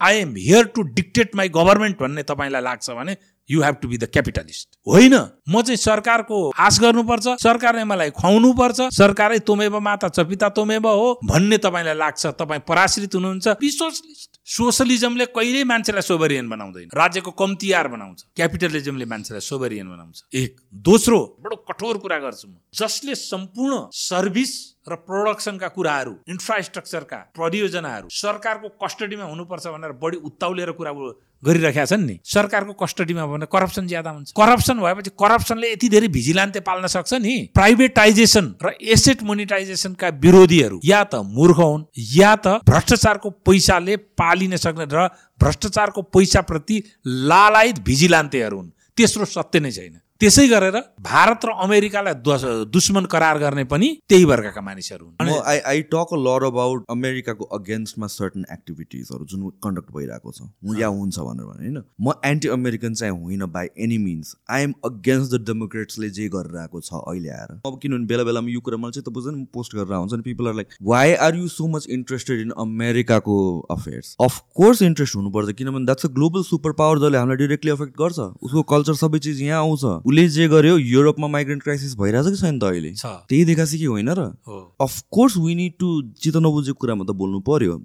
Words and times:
I 0.00 0.16
am 0.16 0.34
here 0.36 0.64
to 0.74 0.82
dictate 0.94 1.34
my 1.36 1.48
government 1.48 1.98
भन्ने 2.00 2.22
तपाईँलाई 2.22 2.62
लाग्छ 2.62 2.90
भने 2.90 3.16
you 3.50 3.62
have 3.62 3.74
to 3.82 3.88
be 3.88 3.98
the 3.98 4.04
capitalist 4.04 4.68
होइन? 4.86 5.14
म 5.48 5.62
चाहिँ 5.62 5.76
सरकारको 5.76 6.50
आश 6.58 6.78
गर्नुपर्छ 6.80 7.36
सरकारले 7.42 7.84
मलाई 7.84 8.10
खुवाउनु 8.10 8.52
पर्छ 8.52 8.88
सरकारै 8.94 9.38
तोमेब 9.48 9.76
माता 9.80 10.08
चपिता 10.08 10.48
तोमेब 10.48 10.86
हो 10.86 11.08
भन्ने 11.24 11.58
तपाईँलाई 11.58 11.94
लाग्छ 11.94 12.26
तपाईँ 12.38 12.60
पराश्रित 12.68 13.14
हुनुहुन्छ। 13.14 13.56
सोसलिजमले 14.48 15.24
कहिल्यै 15.26 15.64
मान्छेलाई 15.64 16.02
सोभरियन 16.02 16.48
बनाउँदैन। 16.48 16.88
राज्यको 16.94 17.30
कम्तियार 17.30 17.88
बनाउँछ। 17.88 18.22
क्यापिटलिजमले 18.36 19.04
मान्छेलाई 19.04 19.40
सोभरियन 19.40 19.88
बनाउँछ। 19.88 20.22
एक 20.34 20.56
दोस्रो 20.74 21.18
बडो 21.40 21.56
कठोर 21.68 21.98
कुरा 21.98 22.18
गर्छु 22.18 22.48
म। 22.48 22.56
जसले 22.74 23.14
सम्पूर्ण 23.14 23.80
सर्भिस 23.92 24.52
र 24.88 24.94
प्रोडक्सनका 25.04 25.68
कुराहरू 25.68 26.14
इन्फ्रास्ट्रक्चरका 26.28 27.16
परियोजनाहरू 27.38 28.08
सरकारको 28.10 28.68
कस्टडीमा 28.82 29.24
हुनुपर्छ 29.24 29.66
भनेर 29.68 29.92
बढी 30.02 30.16
उत्ताउलेर 30.24 30.70
कुरा 30.72 30.92
गरिरहेका 31.42 31.84
छन् 31.84 32.06
नि। 32.06 32.18
सरकारको 32.24 32.72
कस्टडीमा 32.74 33.26
भने 33.26 33.46
करप्सन 33.46 33.86
ज्यादा 33.86 34.10
हुन्छ। 34.10 34.32
करप्सन 34.32 34.80
भएपछि 34.80 35.10
करप्सनले 35.14 35.70
यति 35.72 35.88
धेरै 35.88 36.08
भिजिलान्ते 36.08 36.60
पाल्न 36.60 36.86
सक्छ 36.88 37.14
नि। 37.14 37.34
प्राइभेटाइजेसन 37.54 38.46
र 38.58 38.74
एसेट 38.74 39.22
मोनिटाइजेसनका 39.22 40.08
विरोधीहरू 40.18 40.80
या 40.84 41.04
त 41.04 41.22
मूर्ख 41.22 41.58
हुन् 41.58 41.84
या 42.16 42.34
त 42.36 42.58
भ्रष्टाचारको 42.66 43.30
पैसाले 43.46 43.96
पालिन 44.18 44.56
सक्ने 44.56 44.86
र 44.90 45.06
भ्रष्टाचारको 45.38 46.02
पैसाप्रति 46.10 46.76
लालायत 47.06 47.78
भिजिलान्तेहरू 47.86 48.56
हुन्। 48.58 48.70
तेस्रो 48.98 49.24
सत्य 49.24 49.60
नै 49.60 49.70
छैन। 49.70 50.00
त्यसै 50.20 50.46
गरेर 50.50 50.76
भारत 51.00 51.44
र 51.46 51.52
अमेरिकालाई 51.64 52.14
दुश्मन 52.76 53.04
करार 53.10 53.38
गर्ने 53.38 53.64
पनि 53.72 53.88
त्यही 54.08 54.24
वर्गका 54.30 54.60
मानिसहरू 54.60 55.04
हुन्। 55.06 55.34
I 55.50 55.58
I 55.72 55.82
talk 55.92 56.14
lot 56.18 56.46
about 56.46 56.80
अमेरिकाको 56.90 57.44
अगेन्स्टमा 57.58 58.06
सर्टन 58.14 58.44
एक्टिभिटिजहरू 58.52 59.26
जुन 59.32 59.44
कन्डक्ट 59.62 59.92
भइरहेको 59.96 60.32
छ। 60.32 60.48
या 60.80 60.88
हुन्छ 60.88 61.18
भनेर 61.18 61.46
भने 61.46 61.62
होइन? 61.62 61.78
म 62.00 62.14
एन्टी 62.24 62.48
अमेरिकन 62.48 62.94
चाहिँ 62.94 63.14
होइन 63.14 63.46
by 63.52 63.70
any 63.78 63.98
means 64.06 64.34
I 64.50 64.62
am 64.62 64.74
against 64.90 65.34
the 65.34 65.40
डेमोक्रेट्सले 65.52 66.10
जे 66.18 66.26
गरिरहेको 66.34 66.80
छ 66.80 67.04
अहिले 67.04 67.30
आएर। 67.36 67.54
अब 67.62 67.78
किनभने 67.78 68.10
बेला 68.10 68.24
बेलामा 68.30 68.50
यो 68.50 68.64
कुरा 68.66 68.80
मलाई 68.82 68.98
चाहिँ 68.98 69.06
त 69.06 69.46
पोस्ट 69.54 69.76
गरेर 69.76 69.94
आउँछ 70.00 70.14
नि। 70.14 70.22
People 70.22 70.48
are 70.48 70.58
like 70.62 70.76
why 70.90 71.14
are 71.28 71.36
you 71.36 71.46
so 71.54 71.68
much 71.76 71.86
interested 71.98 72.40
in 72.40 72.50
अमेरिकाको 72.64 73.38
अफेयर्स 73.76 74.16
अफकोर्स 74.28 74.82
इन्ट्रेस्ट 74.90 75.16
हुनुपर्छ 75.16 75.56
किनभने 75.62 75.84
that's 75.84 76.10
a 76.10 76.12
global 76.18 76.42
super 76.50 76.76
power 76.82 77.04
जसले 77.06 77.18
हामीलाई 77.18 77.42
डिरेक्टली 77.46 77.76
अफेक्ट 77.78 77.96
गर्छ। 78.02 78.18
उसको 78.42 78.66
कल्चर 78.74 79.00
सबै 79.04 79.24
चिज 79.30 79.42
यहाँ 79.44 79.62
आउँछ। 79.62 80.06
उसले 80.08 80.28
जे 80.28 80.48
गर्यो 80.48 80.76
युरोपमा 80.78 81.28
माइग्रेन्ट 81.28 81.62
क्राइसिस 81.62 81.94
भइरहेछ 82.00 82.26
कि 82.26 82.36
छैन 82.40 82.58
त 82.58 82.64
अहिले? 82.64 82.92
त्यही 83.28 83.44
देखाएको 83.44 83.78
कि 83.78 83.84
होइन 83.84 84.10
र? 84.18 84.20
अफकोर्स 84.80 85.36
वी 85.36 85.54
निड 85.54 85.72
टु 85.78 85.88
चित्त 86.16 86.36
नबुझेको 86.40 86.78
कुरामा 86.80 87.04
त 87.04 87.12
बोल्नु 87.12 87.40
पर्यो। 87.44 87.76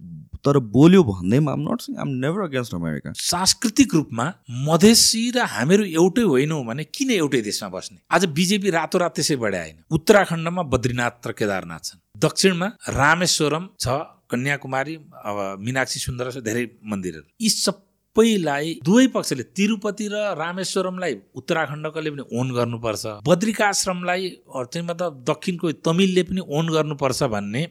तर 0.44 0.58
बोल्यो 0.60 1.04
भन्दैमा 1.04 1.52
I'm 1.52 1.62
not 1.64 1.80
I'm 2.04 2.10
never 2.20 2.42
against 2.44 2.74
America 2.76 3.12
सांस्कृतिक 3.16 3.94
रूपमा 3.96 4.26
मधेसी 4.68 5.22
र 5.36 5.46
हामीहरू 5.48 5.84
एउटै 5.96 6.22
होइनौँ 6.28 6.64
भने 6.68 6.84
किन 6.86 7.12
एउटै 7.16 7.42
देशमा 7.42 7.70
बस्ने? 7.72 8.00
आज 8.12 8.26
बिजेपी 8.28 8.70
रातोरात 8.70 9.16
त्यसै 9.16 9.36
बढाएन 9.40 9.76
उत्तराखण्डमा 9.88 10.64
बद्रीनाथ 10.68 11.28
र 11.28 11.32
केदारनाथ 11.32 11.84
छन्। 11.88 12.00
दक्षिणमा 12.20 12.68
रामेश्वरम 12.92 13.64
छ 13.80 13.88
कन्याकुमारी 14.32 14.96
अब 15.24 15.38
मिनाक्षी 15.64 16.00
सुन्दर 16.00 16.26
धेरै 16.44 16.64
मन्दिरहरू। 16.92 17.28
यी 17.40 17.50
सब 17.50 17.76
सबैलाई 18.16 18.74
दुवै 18.86 19.06
पक्षले 19.10 19.44
तिरुपति 19.58 20.08
र 20.08 20.16
रामेश्वरमलाई 20.38 21.14
उत्तराखण्डकोले 21.34 22.10
पनि 22.14 22.24
ओन 22.30 22.48
गर्नुपर्छ। 22.54 23.06
बद्रिकाश्रमलाई 23.26 24.30
चाहिँ 24.54 24.86
मतलब 24.86 25.24
दक्षिणको 25.30 25.72
तमिलले 25.82 26.24
पनि 26.30 26.42
ओन 26.48 26.70
गर्नुपर्छ 26.70 27.24
भन्ने 27.34 27.62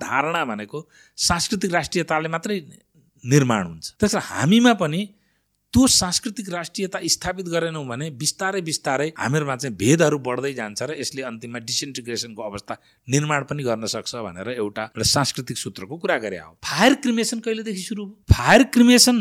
धारणा 0.00 0.44
भनेको 0.44 0.78
सांस्कृतिक 1.18 1.72
राष्ट्रियताले 1.72 2.28
मात्रै 2.32 2.58
निर्माण 3.24 3.62
हुन्छ। 3.66 3.86
त्यसो 4.00 4.18
हामीमा 4.24 4.72
पनि 4.80 5.04
त्यो 5.74 5.86
सांस्कृतिक 5.92 6.48
राष्ट्रियता 6.48 6.98
स्थापित 7.04 7.46
गरेनौँ 7.52 7.84
भने 7.84 8.10
बिस्तारै 8.16 8.60
बिस्तारै 8.64 9.08
हामीहरूमा 9.20 9.56
चाहिँ 9.60 9.76
भेदहरू 9.76 10.18
बढ्दै 10.24 10.52
जान्छ 10.54 10.80
र 10.80 10.96
यसले 10.96 11.22
अन्तिममा 11.28 11.58
डिसइन्टिग्रेसनको 11.60 12.40
अवस्था 12.40 12.74
निर्माण 13.08 13.40
पनि 13.52 13.62
गर्न 13.68 13.84
सक्छ 13.92 14.12
भनेर 14.16 14.48
एउटा 14.56 14.84
सांस्कृतिक 14.96 15.58
सूत्रको 15.58 15.96
कुरा 16.00 16.18
गरे 16.24 16.38
हो। 16.38 16.52
फायर 16.64 16.94
क्रिमेसन 17.04 17.38
कहिलेदेखि 17.44 17.82
सुरु 17.82 18.04
फायर 18.32 18.62
क्रिमेसन 18.72 19.18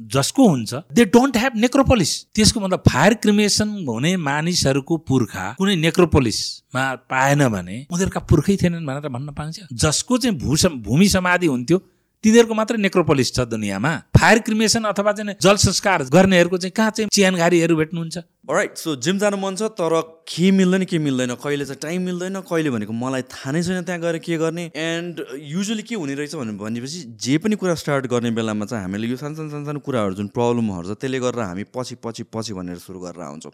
जसको 0.00 0.48
हुन्छ 0.48 0.74
दे 0.92 1.04
डोन्ट 1.04 1.36
ह्याभ 1.36 1.56
नेक्रोपोलिस 1.56 2.12
त्यसको 2.34 2.60
मतलब 2.60 2.82
फायर 2.88 3.14
क्रिमेसन 3.14 3.68
हुने 3.88 4.16
मानिसहरूको 4.16 4.96
पुर्खा 4.96 5.44
कुनै 5.58 5.76
नेक्रोपोलिसमा 5.76 6.84
पाएन 7.10 7.48
भने 7.48 7.86
उनीहरूका 7.92 8.20
पुर्खै 8.20 8.56
थिएनन् 8.56 8.86
भनेर 8.86 9.08
भन्न 9.08 9.32
पाइन्छ। 9.32 9.60
जसको 9.72 10.18
चाहिँ 10.18 10.36
भू 10.38 10.56
भूमि 10.80 11.08
समाधि 11.08 11.46
हुन्थ्यो 11.46 11.78
तिनीहरूको 12.24 12.54
मात्रै 12.54 12.76
नेक्रोपोलिस 12.76 13.32
छ 13.32 13.48
दुनियाँमा। 13.48 13.92
फायर 14.12 14.38
क्रिमेसन 14.44 14.84
अथवा 14.84 15.12
चाहिँ 15.16 15.34
जल 15.40 15.56
संस्कार 15.56 16.02
गर्नेहरूको 16.12 16.56
चाहिँ 16.60 16.72
कहाँ 16.76 16.90
चाहिँ 16.92 17.08
चियानघारीहरू 17.08 17.76
भेट्नुहुन्छ? 17.76 18.16
राइट 18.44 18.76
सो 18.76 18.96
जिम 19.00 19.18
जानु 19.18 19.36
मन 19.40 19.56
छ 19.56 19.72
तर 19.72 20.20
के 20.28 20.50
मिल्दैन 20.52 20.84
के 20.84 20.98
मिल्दैन? 21.00 21.34
कहिले 21.40 21.64
चाहिँ 21.64 21.80
टाइम 21.80 22.02
मिल्दैन 22.04 22.40
कहिले 22.44 22.70
भनेको 22.76 22.92
मलाई 22.92 23.22
थाहा 23.24 23.50
नै 23.56 23.62
छैन 23.64 23.88
त्यहाँ 23.88 24.00
गएर 24.04 24.18
के 24.20 24.36
गर्ने। 24.36 24.64
एन्ड 24.76 25.24
युजली 25.32 25.82
के 25.82 25.94
हुने 25.96 26.14
रहेछ 26.20 26.36
भनेपछि 26.36 27.00
जे 27.16 27.38
पनि 27.40 27.56
कुरा 27.56 27.74
स्टार्ट 27.80 28.12
गर्ने 28.12 28.30
बेलामा 28.36 28.68
चाहिँ 28.68 28.84
हामीले 28.84 29.08
यो 29.08 29.16
सानो 29.16 29.40
सानो 29.40 29.50
सानो 29.56 29.64
सानो 29.64 29.80
कुराहरू 29.80 30.14
जुन 30.20 30.28
प्रब्लमहरू 30.36 30.92
छ 30.92 31.00
त्यसले 31.00 31.24
गर्दा 31.24 31.44
हामी 31.56 31.64
पछि 31.72 31.96
पछि 32.04 32.28
पछि 32.28 32.52
भनेर 32.52 32.84
सुरु 32.84 33.00
गरेर 33.00 33.24
आउँछौँ। 33.24 33.52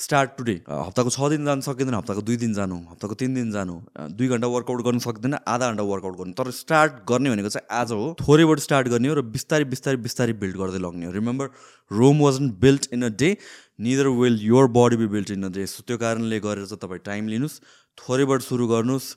स्टार्ट 0.00 0.30
टुडे 0.36 0.52
हप्ताको 0.68 1.10
छ 1.10 1.28
दिन 1.30 1.44
जानु 1.44 1.60
सकिँदैन 1.62 1.94
हप्ताको 1.94 2.22
दुई 2.24 2.36
दिन 2.42 2.52
जानु 2.54 2.76
हप्ताको 2.90 3.14
तिन 3.20 3.34
दिन 3.34 3.50
जानु। 3.52 3.74
दुई 4.16 4.28
घन्टा 4.28 4.48
वर्कआउट 4.48 4.82
गर्नु 4.84 5.00
सक्दैन 5.06 5.34
आधा 5.46 5.66
घन्टा 5.70 5.84
वर्कआउट 5.84 6.16
गर्नु। 6.18 6.32
तर 6.34 6.50
स्टार्ट 6.56 6.92
गर्ने 7.08 7.30
भनेको 7.30 7.48
चाहिँ 7.48 7.66
आज 7.80 7.92
हो 7.92 8.14
थोरैबाट 8.20 8.58
स्टार्ट 8.60 8.88
गर्ने 8.88 9.08
हो 9.08 9.14
र 9.14 9.22
बिस्तारै 9.34 9.64
बिस्तारै 9.68 9.96
बिस्तारै 10.06 10.32
बिल्ड 10.40 10.56
गर्दै 10.56 10.80
लग्ने 10.80 11.06
हो। 11.06 11.12
Remember 11.12 11.46
Rome 11.90 12.20
was 12.20 12.40
build 12.64 12.86
in 12.92 13.02
a 13.02 13.12
day 13.20 13.36
neither 13.80 14.08
will 14.16 14.38
your 14.42 14.66
body 14.72 14.96
be 14.96 15.06
build 15.12 15.30
in 15.36 15.44
a 15.44 15.52
day 15.52 15.66
so 15.66 15.84
त्यो 15.84 15.96
कारणले 15.98 16.40
गरेर 16.40 16.64
चाहिँ 16.64 16.80
तपाईँ 16.80 17.04
टाइम 17.04 17.28
लिनुहोस्। 17.28 17.60
थोरैबाट 17.98 18.40
सुरु 18.42 18.66
गर्नुहोस् 18.66 19.08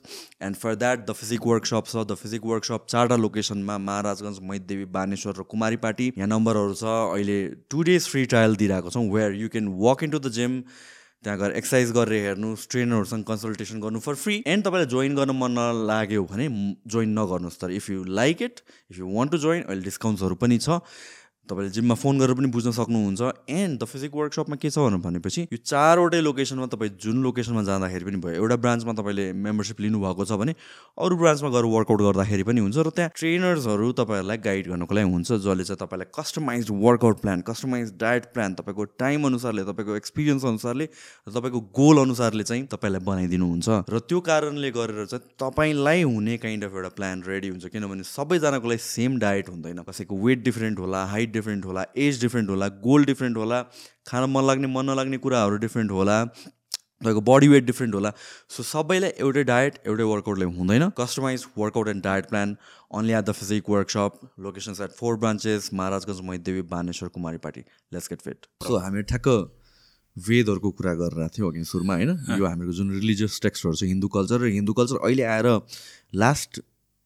and 0.42 0.56
for 0.56 0.74
that 0.74 1.06
the 1.06 1.12
physique 1.12 1.46
workshop 1.46 1.84
छ. 1.86 1.96
द 2.04 2.14
फिजिक 2.14 2.44
वर्कसप 2.46 2.86
चारवटा 2.88 3.16
लोकेसनमा 3.16 3.78
महाराजगञ्ज 3.78 4.38
मैदेवी 4.50 4.84
बानेश्वर 4.96 5.34
र 5.38 5.42
कुमारी 5.52 5.76
पार्टी 5.84 6.06
यहाँ 6.18 6.28
नम्बरहरू 6.28 6.74
छ. 6.74 6.84
अहिले 7.14 7.38
टु 7.70 7.82
डेज 7.90 8.08
फ्री 8.08 8.24
ट्रायल 8.34 8.56
दिइरहेको 8.56 8.90
छौँ 8.90 9.06
where 9.14 9.32
you 9.40 9.48
can 9.56 9.72
walk 9.80 10.04
in 10.04 10.10
to 10.10 10.18
the 10.18 10.32
gym 10.36 10.60
त्यहाँ 11.24 11.38
गएर 11.40 11.52
एक्सर्साइज 11.56 11.90
गरेर 11.96 12.22
हेर्नुहोस् 12.22 12.68
ट्रेनरहरूसँग 12.70 13.24
कन्सल्टेसन 13.24 13.80
गर्नु 13.80 14.00
फर 14.04 14.14
फ्री 14.20 14.42
एन्ड 14.46 14.64
तपाईँलाई 14.64 14.92
जोइन 14.92 15.14
गर्न 15.16 15.30
मन 15.40 15.58
नलाग्यो 15.58 16.24
भने 16.30 16.48
जोइन 16.92 17.18
नगर्नुहोस् 17.18 17.60
तर 17.60 17.70
if 17.72 17.90
you 17.90 18.04
like 18.20 18.42
it 18.42 18.60
if 18.90 18.98
you 18.98 19.06
want 19.14 19.32
to 19.32 19.38
join 19.44 19.62
अहिले 19.62 19.84
डिस्काउन्ट्सहरू 19.84 20.34
पनि 20.44 20.58
छ. 20.58 20.80
तपाईँले 21.48 21.70
जिममा 21.70 21.94
फोन 21.94 22.18
गरेर 22.18 22.34
पनि 22.34 22.48
बुझ्न 22.48 22.70
सक्नुहुन्छ। 22.72 23.22
एन्ड 23.50 23.78
द 23.80 23.84
फिजिक 23.84 24.14
वर्कसपमा 24.14 24.56
के 24.56 24.70
छ 24.70 24.78
भनेपछि 24.78 25.42
यो 25.52 25.58
चारवटै 25.60 26.20
लोकेसनमा 26.20 26.66
तपाईँ 26.72 26.90
जुन 26.96 27.22
लोकेसनमा 27.22 27.62
जाँदाखेरि 27.62 28.04
पनि 28.04 28.18
भयो 28.24 28.34
एउटा 28.40 28.56
ब्रान्चमा 28.56 28.92
तपाईँले 28.92 29.32
मेम्बरसिप 29.36 29.80
लिनुभएको 29.80 30.24
छ 30.24 30.38
भने 30.40 30.54
अरू 30.98 31.16
ब्रान्चमा 31.16 31.50
गएर 31.50 31.64
वर्कआउट 31.74 32.00
गर्दाखेरि 32.00 32.42
पनि 32.48 32.60
हुन्छ 32.60 32.78
र 32.78 32.90
त्यहाँ 32.96 33.10
ट्रेनर्सहरू 33.14 33.92
तपाईँहरूलाई 33.92 34.38
गाइड 34.40 34.68
गर्नुको 34.68 34.94
लागि 34.94 35.10
हुन्छ 35.10 35.28
जसले 35.44 35.64
चाहिँ 35.64 35.80
तपाईँलाई 35.84 36.08
customize 36.16 36.70
workout 36.70 37.20
plan 37.20 37.40
customize 37.44 37.92
diet 38.00 38.24
plan 38.34 38.54
तपाईँको 38.54 38.84
टाइम 38.98 39.26
अनुसारले 39.26 39.64
तपाईँको 39.68 39.96
एक्सपिरियन्स 39.96 40.44
अनुसारले 40.44 40.88
र 41.28 41.30
तपाईँको 41.30 41.60
गोल 41.76 42.02
अनुसारले 42.04 42.44
चाहिँ 42.44 42.64
तपाईँलाई 42.72 43.04
बनाइदिनुहुन्छ। 43.04 43.68
र 43.90 43.98
त्यो 44.08 44.20
कारणले 44.24 44.70
गरेर 44.70 45.04
चाहिँ 45.12 45.28
तपाईँलाई 45.36 46.02
हुने 46.04 46.36
काइन्ड 46.40 46.64
अफ 46.64 46.72
एउटा 46.74 46.90
प्लान 46.96 47.22
रेडी 47.28 47.48
हुन्छ 47.48 47.66
किनभने 47.68 48.02
सबैजनाको 48.06 48.68
लागि 48.68 48.82
सेम 48.88 49.18
डायट 49.18 49.48
हुँदैन 49.48 49.82
कसैको 49.84 50.14
वेट 50.24 50.44
डिफ्रेन्ट 50.44 50.78
होला 50.78 51.04
हाइट 51.04 51.32
डिफ्रेन्ट 51.36 51.64
होला 51.64 51.84
एज 51.98 52.20
डिफ्रेन्ट 52.20 52.50
होला 52.50 52.68
गोल 52.82 53.04
डिफ्रेन्ट 53.04 53.36
होला 53.36 53.62
खान 54.08 54.30
मन 54.30 54.46
लाग्ने 54.46 54.68
मन 54.74 54.90
नलाग्ने 54.90 55.18
कुराहरू 55.24 55.56
डिफ्रेन्ट 55.64 55.90
होला 55.90 56.18
तपाईँको 56.24 57.20
बडी 57.22 57.48
वेट 57.48 57.64
डिफ्रेन्ट 57.64 57.94
होला। 57.94 58.10
सो 58.50 58.62
सबैलाई 58.64 59.10
एउटै 59.20 59.42
डायट 59.44 59.78
एउटै 59.86 60.04
वर्कआउटले 60.10 60.44
हुँदैन। 60.52 60.88
Customize 60.98 61.44
workout 61.58 61.88
and 61.88 62.02
diet 62.04 62.28
plan 62.28 62.54
only 62.98 63.12
at 63.12 63.24
the 63.24 63.32
physique 63.38 63.70
workshop 63.70 64.20
locations 64.46 64.80
at 64.80 64.92
four 64.98 65.16
branches 65.24 65.68
Maharajgunj 65.74 66.20
Maidevi 66.28 66.62
Baneshwar 66.70 67.08
Kumaripati 67.44 67.60
let's 67.92 68.08
get 68.12 68.22
fit 68.22 68.48
so 68.66 68.78
हामी 68.86 69.02
ठ्याक्क 69.12 69.28
वेदहरूको 70.16 70.70
कुरा 70.78 70.94
गरिरहेको 70.94 71.34
थियौँ 71.36 71.50
अघि 71.50 71.64
सुरुमा 71.66 71.94
होइन? 71.94 72.10
यो 72.38 72.44
हामीहरूको 72.46 72.76
जुन 72.78 72.90
रिलिजियस 72.92 73.40
टेक्स्टहरू 73.42 73.74
छ 73.74 73.90
हिन्दू 73.92 74.08
कल्चर 74.16 74.40
र 74.40 74.54
हिन्दू 74.56 74.72
कल्चर 74.80 74.96
अहिले 75.02 75.24
आएर 75.34 75.48
लास्ट 76.24 76.60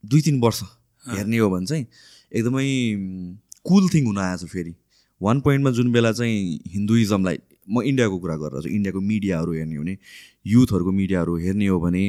दुई 0.04 0.20
तिन 0.22 0.40
वर्ष 0.40 0.62
हेर्ने 1.04 1.38
हो 1.38 1.50
भने 1.50 1.66
चाहिँ 1.66 1.86
एकदमै 2.32 2.66
कुल 3.68 3.88
थिङ 3.94 4.06
हुन 4.06 4.18
आएछ 4.18 4.44
फेरि। 4.52 4.74
वान 5.20 5.40
पोइन्टमा 5.40 5.70
जुन 5.76 5.92
बेला 5.92 6.12
चाहिँ 6.12 6.60
हिन्दुइजमलाई 6.72 7.38
म 7.70 7.82
इन्डियाको 7.84 8.18
कुरा 8.18 8.36
गरेर 8.36 8.62
चाहिँ 8.62 8.76
इन्डियाको 8.76 9.00
मिडियाहरू 9.06 9.52
हेर्ने 9.52 9.76
हो 9.76 9.82
भने 9.82 9.96
युथहरूको 10.46 10.92
मिडियाहरू 10.92 11.36
हेर्ने 11.36 11.66
हो 11.66 11.80
भने 11.80 12.04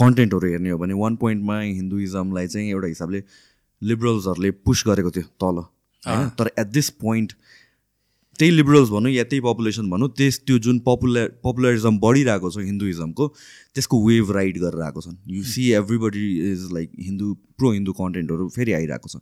कन्टेन्टहरू 0.00 0.50
हेर्ने 0.50 0.70
हो 0.70 0.78
भने 0.78 0.94
वान 0.94 1.16
पोइन्टमा 1.22 1.60
हिन्दुइजमलाई 1.60 2.46
चाहिँ 2.46 2.68
एउटा 2.70 2.88
हिसाबले 2.88 3.22
लिबरल्सहरूले 3.82 4.50
पुस 4.66 4.84
गरेको 4.86 5.10
थियो 5.10 5.26
तल। 5.42 5.62
तर 6.38 6.50
एट 6.58 6.66
दिस 6.68 6.90
पोइन्ट 7.02 7.32
त्यही 8.38 8.56
लिबरल्स 8.56 8.88
भनौँ 8.90 9.10
या 9.10 9.24
त्यही 9.24 9.40
पपुलेसन 9.40 9.90
भनौँ 9.90 10.08
त्यस 10.18 10.40
त्यो 10.46 10.58
जुन 10.66 10.78
पपुलर 10.86 11.28
पपुलरिजम 11.44 11.98
बढिरहेको 12.04 12.50
छ 12.50 12.64
हिन्दुइजमको 12.64 13.28
त्यसको 13.74 13.96
वेभ 14.06 14.30
राइड 14.36 14.58
गरेर 14.60 14.82
आएको 14.82 15.00
छन् 15.00 15.16
you 15.30 15.42
see 15.50 15.70
everybody 15.80 16.24
is 16.52 16.62
like 16.72 16.90
Hindu 17.00 17.34
pro 17.58 17.72
Hindu 17.72 17.92
कन्टेन्टहरू 18.00 18.48
फेरि 18.56 18.72
आइरहेको 18.80 19.08
छ। 19.08 19.16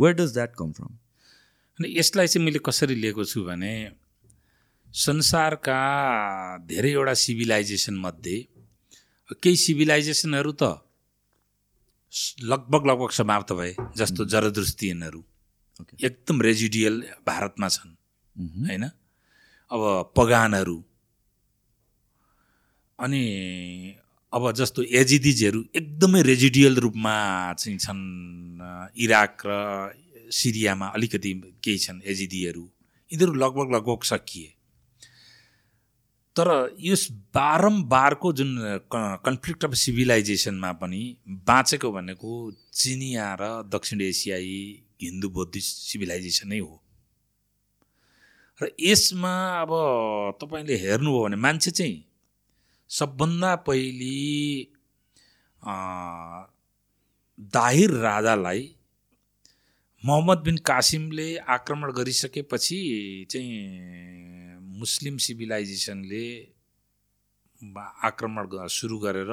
Where 0.00 0.14
does 0.14 0.32
that 0.34 0.54
come 0.58 0.72
from 0.78 0.90
अनि 1.78 1.94
यसलाई 1.98 2.26
चाहिँ 2.26 2.44
मैले 2.46 2.60
कसरी 2.66 2.94
लिएको 2.94 3.24
छु 3.24 3.44
भने 3.44 3.72
संसारका 4.94 5.80
धेरैवटा 6.68 7.14
सिभिलाइजेसन 7.22 7.96
मध्ये 8.00 8.36
केही 9.30 9.56
सिभिलाइजेसनहरू 9.56 10.52
त 10.62 10.64
लगभग 12.44 12.86
लगभग 12.86 13.10
समाप्त 13.12 13.52
भए 13.52 13.74
जस्तो 13.96 14.24
जरदृष्टियनहरू। 14.32 15.22
एकदम 16.04 16.42
रेजिडियल 16.42 17.02
भारतमा 17.26 17.68
छन्। 17.68 17.95
होइन? 18.36 18.84
अब 19.70 20.12
पगानहरू। 20.16 20.84
अनि 22.98 23.96
अब 24.32 24.52
जस्तो 24.52 24.82
एजिदिजहरू 24.82 25.64
एकदमै 25.76 26.22
रेजिडियल 26.22 26.76
रूपमा 26.76 27.52
चाहिँ 27.52 27.78
छन् 27.78 28.02
इराक 28.98 29.42
र 29.46 30.30
सिरियामा 30.30 30.86
अलिकति 30.86 31.32
केही 31.64 31.78
छन् 31.78 32.02
एजिदीहरू। 32.06 32.64
यिनीहरू 33.10 33.34
लगभग 33.34 33.74
लगभग 33.74 34.02
सकिए। 34.02 34.52
तर 36.36 36.76
यस 36.80 37.08
बारम्बारको 37.34 38.32
जुन 38.32 38.80
कन्फ्लिक्ट 38.92 39.64
अफ 39.64 39.74
सिभिलाइजेसनमा 39.74 40.72
पनि 40.72 41.16
बाँचेको 41.28 41.92
भनेको 41.92 42.52
चिनिया 42.52 43.36
र 43.40 43.62
दक्षिण 43.68 44.00
एसियाई 44.00 44.82
हिन्दू 45.02 45.28
बौद्धिस्ट 45.30 45.76
सिभिलाइजेसन 45.76 46.60
हो। 46.60 46.82
र 48.60 48.68
यसमा 48.80 49.32
अब 49.62 49.72
तपाईँले 50.40 50.76
हेर्नुभयो 50.76 51.22
भने 51.24 51.36
मान्छे 51.36 51.70
चाहिँ 51.70 52.04
सबभन्दा 52.90 53.54
पहिले 53.66 54.14
दाहिर 57.56 57.90
राजालाई 58.06 58.62
मोहम्मद 60.04 60.38
बिन 60.38 60.56
कासिमले 60.64 61.28
आक्रमण 61.56 61.92
गरिसकेपछि 61.92 62.78
चाहिँ 63.30 63.52
मुस्लिम 64.80 65.16
सिभिलाइजेसनले 65.26 66.26
आक्रमण 68.08 68.66
सुरु 68.78 68.98
गरेर 68.98 69.32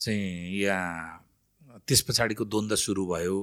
चाहिँ 0.00 0.58
यहाँ 0.58 1.22
त्यस 1.88 2.00
पछाडिको 2.08 2.44
द्वन्द्व 2.44 2.76
सुरु 2.76 3.06
भयो 3.06 3.38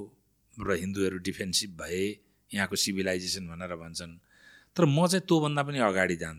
र 0.58 0.76
हिन्दूहरू 0.76 1.18
डिफेन्सिभ 1.28 1.72
भए 1.82 2.04
यहाँको 2.52 2.76
सिभिलाइजेसन 2.76 3.48
भनेर 3.48 3.76
भन्छन्। 3.76 4.20
तर 4.76 4.86
म 4.86 5.08
चाहिँ 5.08 5.26
त्योभन्दा 5.28 5.62
पनि 5.64 5.80
अगाडि 5.90 6.16
जान 6.16 6.36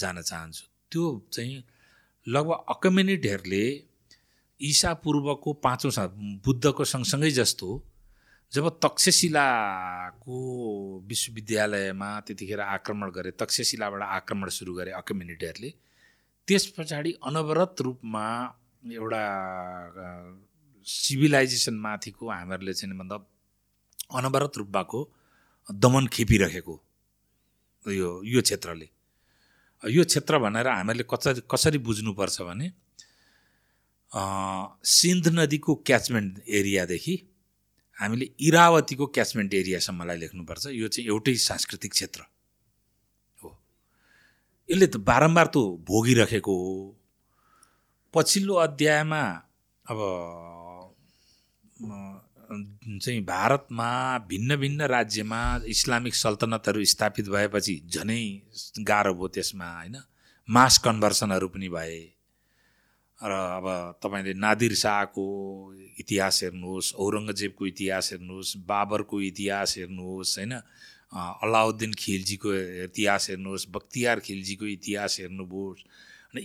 जान 0.00 0.20
चाहन्छु। 0.22 0.64
त्यो 0.92 1.04
चाहिँ 1.32 1.62
लगभग 2.26 2.64
अकम्युनिटीहरूले 2.74 3.64
ईसा 4.60 4.92
पूर्वको 5.02 5.52
पाँचौँ 5.64 5.90
बुद्धको 6.44 6.84
सँगसँगै 6.84 7.30
जस्तो 7.30 7.68
जब 8.52 8.68
तक्षशिलाको 8.84 10.36
विश्वविद्यालयमा 11.08 12.08
त्यतिखेर 12.26 12.60
आक्रमण 12.60 13.10
गरे 13.16 13.30
तक्षशिलाबाट 13.42 14.02
आक्रमण 14.02 14.48
सुरु 14.48 14.72
गरे 14.74 14.90
अकम्युनिटीहरूले 15.02 15.70
त्यस 16.48 16.66
पछाडि 16.78 17.12
अनवरत 17.26 17.74
रूपमा 17.86 18.26
एउटा 18.94 19.22
सिभिलाइजेसनमाथिको 20.86 22.24
हामीहरूले 22.30 22.74
चाहिँ 22.74 22.96
मतलब 22.96 23.26
अनवरत 24.14 24.58
रूपमाको 24.58 25.00
दमन 25.68 26.06
खेपिरहेको 26.14 26.74
यो 27.90 28.22
यो 28.24 28.40
क्षेत्रले। 28.42 28.88
यो 29.82 30.04
क्षेत्र 30.04 30.38
भनेर 30.38 30.66
हामीहरूले 30.68 31.04
कसरी 31.10 31.40
कसरी 31.50 31.78
बुझ्नुपर्छ 31.78 32.36
भने 32.42 32.66
सिन्ध 34.12 35.28
नदीको 35.28 35.74
क्याचमेन्ट 35.86 36.32
एरियादेखि 36.48 37.14
हामीले 37.98 38.26
इरावतीको 38.40 39.06
क्याचमेन्ट 39.06 39.54
एरियासम्मलाई 39.54 40.16
लेख्नुपर्छ। 40.18 40.66
यो 40.72 40.88
चाहिँ 40.88 41.08
एउटै 41.08 41.34
सांस्कृतिक 41.34 41.92
क्षेत्र 41.92 42.20
हो। 43.38 43.48
यसले 44.68 44.86
त 44.86 44.96
बारम्बार 45.00 45.46
त 45.46 45.56
भोगिरहेको 45.88 46.54
हो। 46.62 46.74
पछिल्लो 48.14 48.54
अध्यायमा 48.66 49.22
अब 49.86 49.98
चाहिँ 52.86 53.24
भारतमा 53.24 54.18
भिन्न 54.18 54.56
भिन्न 54.56 54.82
राज्यमा 54.82 55.60
इस्लामिक 55.66 56.14
सल्तनतहरू 56.14 56.84
स्थापित 56.84 57.28
भएपछि 57.28 57.82
झनै 57.90 58.42
गाह्रो 58.80 59.14
भयो 59.14 59.28
त्यसमा 59.28 59.68
होइन? 59.76 59.96
मास 60.50 60.78
कन्भर्सनहरू 60.78 61.48
पनि 61.48 61.68
भए। 61.68 61.98
र 63.18 63.30
अब 63.30 63.66
तपाईँले 64.02 64.34
नादिर 64.34 64.74
शाहको 64.74 65.26
इतिहास 65.98 66.42
हेर्नुहोस् 66.42 66.94
औरङ्गजेबको 66.94 67.66
इतिहास 67.66 68.12
हेर्नुहोस् 68.12 68.56
बाबरको 68.56 69.20
इतिहास 69.20 69.74
हेर्नुहोस् 69.78 70.38
होइन? 70.38 70.52
अलाउद्दिन 71.42 71.92
खिलजीको 71.98 72.54
इतिहास 72.84 73.30
हेर्नुहोस् 73.30 73.68
बख्तियार 73.70 74.20
खिलजीको 74.20 74.66
इतिहास 74.66 75.16
हेर्नुहोस् 75.20 75.84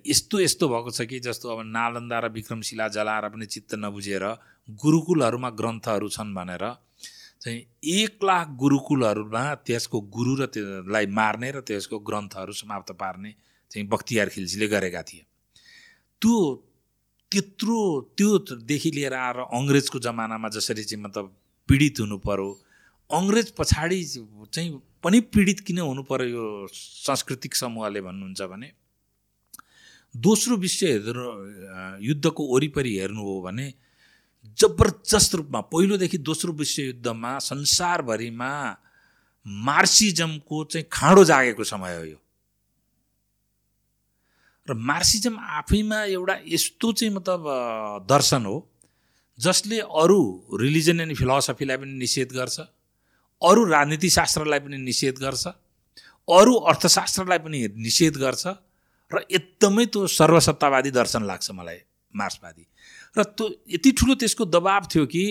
यस्तो 0.05 0.39
यस्तो 0.39 0.67
भएको 0.69 0.91
छ 0.91 1.01
कि 1.03 1.19
जस्तो 1.19 1.49
अब 1.49 1.59
नालन्दा 1.67 2.19
र 2.19 2.29
विक्रमशिला 2.31 2.87
जलाएर 2.87 3.27
पनि 3.29 3.45
चित्त 3.45 3.75
नबुझेर 3.75 4.25
गुरुकुलहरूमा 4.79 5.49
ग्रन्थहरू 5.49 6.09
छन् 6.09 6.33
भनेर 6.33 6.65
चाहिँ 7.41 7.59
एक 7.83 8.23
लाख 8.23 8.47
गुरुकुलहरूमा 8.55 9.43
त्यसको 9.65 10.01
गुरु 10.09 10.35
र 10.35 10.45
त्यसलाई 10.47 11.05
मार्ने 11.11 11.51
र 11.51 11.61
त्यसको 11.61 11.99
ग्रन्थहरू 11.99 12.53
समाप्त 12.53 12.91
पार्ने 12.93 13.31
चाहिँ 13.71 13.87
बख्तियार 13.87 14.29
खिल्जीले 14.29 14.67
गरेका 14.67 15.01
थिए। 15.03 15.25
त्यो 16.21 16.35
त्यत्रो 17.31 17.79
त्योदेखि 18.17 18.91
लिएर 18.91 19.13
आएर 19.13 19.37
अङ्ग्रेजको 19.49 19.99
जमानामा 19.99 20.49
जसरी 20.49 20.83
चाहिँ 20.83 21.03
मतलब 21.03 21.25
पीडित 21.69 21.99
हुनु 21.99 22.17
पऱ्यो 22.17 22.49
अङ्ग्रेज 23.09 23.51
पछाडि 23.51 24.03
चाहिँ 24.05 24.69
पनि 25.03 25.19
पीडित 25.33 25.59
किन 25.59 25.79
हुनु 25.79 26.03
पऱ्यो 26.03 26.27
यो 26.29 26.45
सांस्कृतिक 26.73 27.55
समूहले 27.55 28.01
भन्नुहुन्छ 28.01 28.41
भने 28.51 28.71
दोस्रो 30.15 30.55
विश्व 30.55 30.87
युद्धको 32.01 32.55
वरिपरि 32.55 32.97
हेर्नु 32.97 33.21
हो 33.21 33.41
भने 33.41 33.73
जबरजस्त 34.59 35.35
रूपमा 35.35 35.61
पहिलोदेखि 35.61 36.17
दोस्रो 36.17 36.53
विश्वयुद्धमा 36.53 37.39
संसारभरिमा 37.39 38.77
मार्सिजमको 39.47 40.63
चाहिँ 40.63 40.87
खाँडो 40.91 41.23
जागेको 41.23 41.63
समय 41.63 41.97
हो 41.97 42.03
यो। 42.03 42.17
र 44.69 44.73
मार्सिजम 44.73 45.39
आफैमा 45.39 46.03
एउटा 46.03 46.39
यस्तो 46.47 46.91
चाहिँ 46.91 47.13
मतलब 47.13 47.43
दर्शन 48.09 48.45
हो 48.45 48.57
जसले 49.39 49.79
अरू 49.79 50.21
रिलिजन 50.53 50.99
एन्ड 50.99 51.15
फिलोसफीलाई 51.17 51.77
पनि 51.77 51.91
निषेध 51.91 52.33
गर्छ 52.33 52.59
अरू 53.41 53.65
राजनीति 53.65 54.09
शास्त्रलाई 54.09 54.59
पनि 54.59 54.77
निषेध 54.77 55.15
गर्छ 55.15 55.47
अरू 56.27 56.53
अर्थशास्त्रलाई 56.55 57.39
पनि 57.39 57.67
निषेध 57.77 58.17
गर्छ 58.17 58.47
र 59.13 59.25
एकदमै 59.29 59.85
त्यो 59.85 60.07
सर्वसत्तावादी 60.07 60.91
दर्शन 60.91 61.23
लाग्छ 61.23 61.51
मलाई 61.51 61.79
मार्क्सवादी। 62.13 62.63
र 63.17 63.23
त्यो 63.23 63.45
यति 63.67 63.91
ठुलो 63.91 64.15
त्यसको 64.15 64.45
दबाब 64.45 64.87
थियो 64.93 65.05
कि 65.05 65.23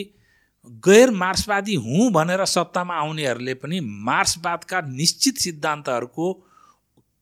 गैर 0.85 1.11
मार्क्सवादी 1.11 1.75
हुँ 1.75 2.11
भनेर 2.13 2.45
सत्तामा 2.45 2.95
आउनेहरूले 2.95 3.55
पनि 3.55 3.81
मार्क्सवादका 3.81 4.81
निश्चित 4.81 5.37
सिद्धान्तहरूको 5.39 6.27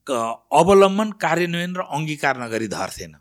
अवलम्बन 0.07 1.11
कार्यान्वयन 1.23 1.73
र 1.77 1.83
अङ्गीकार 1.91 2.35
नगरी 2.43 2.69
धर्थेन 2.69 3.15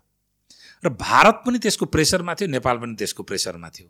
र 0.84 0.88
भारत 0.88 1.42
पनि 1.46 1.58
त्यसको 1.58 1.86
प्रेसरमा 1.86 2.34
थियो 2.34 2.48
नेपाल 2.48 2.78
पनि 2.78 2.94
त्यसको 2.94 3.22
प्रेसरमा 3.22 3.68
थियो। 3.68 3.88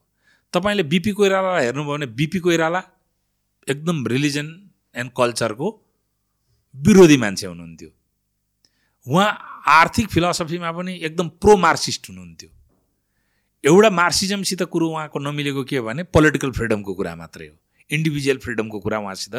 तपाईँले 0.55 0.83
बिपी 0.83 1.13
कोइरालालाई 1.13 1.65
हेर्नुभयो 1.65 1.93
भने 1.93 2.07
बिपी 2.07 2.39
कोइराला 2.41 2.83
एकदम 3.69 4.07
रिलिजन 4.07 4.49
एन्ड 4.97 5.11
कल्चरको 5.17 5.67
विरोधी 6.75 7.17
मान्छे 7.17 7.47
हुनुहुन्थ्यो। 7.47 7.91
उहाँ 9.09 9.63
आर्थिक 9.69 10.09
फिलोसफीमा 10.09 10.71
पनि 10.73 10.93
एकदम 11.03 11.29
प्रो 11.41 11.57
मार्क्सिस्ट 11.57 12.09
हुनुहुन्थ्यो। 12.11 12.51
एउटा 13.65 13.91
मार्क्सिजमसित 13.91 14.63
कुरो 14.63 14.89
उहाँको 14.89 15.19
नमिलेको 15.19 15.65
के 15.65 15.81
भने 15.81 16.03
पोलिटिकल 16.05 16.51
फ्रिडमको 16.53 16.95
कुरा 16.95 17.15
मात्रै 17.17 17.47
हो। 17.47 17.57
इन्डिभिजुअल 17.91 18.39
फ्रिडमको 18.39 18.79
कुरा 18.81 18.99
उहाँसित 18.99 19.35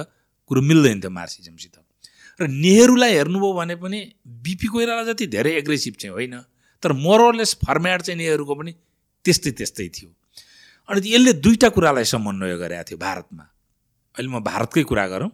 कुरो 0.50 0.62
मिल्दैन 0.62 1.00
थियो 1.02 1.12
मार्क्सिजमसित। 1.12 1.76
र 2.40 2.48
नेहरूलाई 2.48 3.14
हेर्नुभयो 3.14 3.54
भने 3.54 3.76
पनि 3.76 4.00
बिपी 4.26 4.68
कोइराला 4.68 5.04
जति 5.04 5.28
धेरै 5.28 5.52
एग्रेसिभ 5.58 5.94
चाहिँ 5.94 6.14
होइन 6.14 6.36
तर 6.84 6.92
मोरलेस 6.94 7.54
फर्म्याट 7.66 8.02
चाहिँ 8.02 8.18
नेहरूको 8.18 8.56
पनि 8.56 8.72
त्यस्तै 9.26 9.52
त्यस्तै 9.52 9.88
थियो। 9.90 10.10
अनि 10.90 11.00
यसले 11.06 11.34
दुईवटा 11.34 11.70
कुरालाई 11.70 12.04
समन्वय 12.04 12.58
गरेका 12.58 12.84
थियो 12.84 12.98
भारतमा। 12.98 13.44
अहिले 14.16 14.30
म 14.30 14.40
भारतकै 14.40 14.84
कुरा 14.84 15.08
गरौँ। 15.08 15.32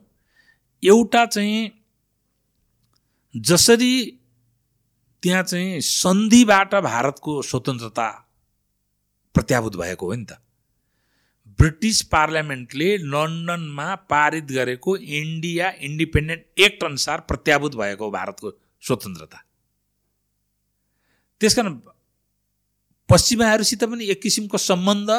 एउटा 0.83 1.25
चाहिँ 1.25 1.71
जसरी 3.35 3.91
त्यहाँ 5.25 5.43
चाहिँ 5.43 5.81
सन्धिबाट 5.81 6.73
भारतको 6.85 7.41
स्वतन्त्रता 7.41 8.07
प्रत्याभूत 9.35 9.75
भएको 9.75 10.05
हो 10.05 10.13
नि 10.13 10.25
त। 10.29 10.37
ब्रिटिस 11.59 12.01
पार्लियामेन्टले 12.13 12.89
लन्डनमा 12.97 13.87
पारित 14.05 14.45
गरेको 14.45 14.95
इन्डिया 14.97 15.71
इन्डिपेन्डेन्ट 15.81 16.59
एक्ट 16.59 16.83
अनुसार 16.83 17.19
प्रत्याभूत 17.21 17.75
भएको 17.75 18.11
भारतको 18.11 18.51
स्वतन्त्रता। 18.83 19.37
त्यसकारण 21.41 21.73
पश्चिमाहरूसित 23.09 23.83
पनि 23.83 24.05
एक 24.05 24.21
किसिमको 24.21 24.57
सम्बन्ध 24.57 25.09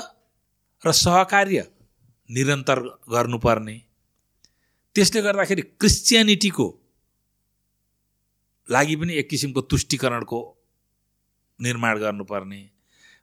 र 0.82 0.92
सहकार्य 0.92 1.66
निरन्तर 2.30 2.78
गर्नुपर्ने। 3.10 3.76
त्यसले 4.94 5.22
गर्दाखेरि 5.22 5.62
क्रिस्चियनिटीको 5.62 6.66
लागि 8.68 8.96
पनि 8.96 9.14
एक 9.14 9.28
किसिमको 9.30 9.60
तुष्टिकरणको 9.72 10.40
निर्माण 11.60 11.98
गर्नुपर्ने। 11.98 12.60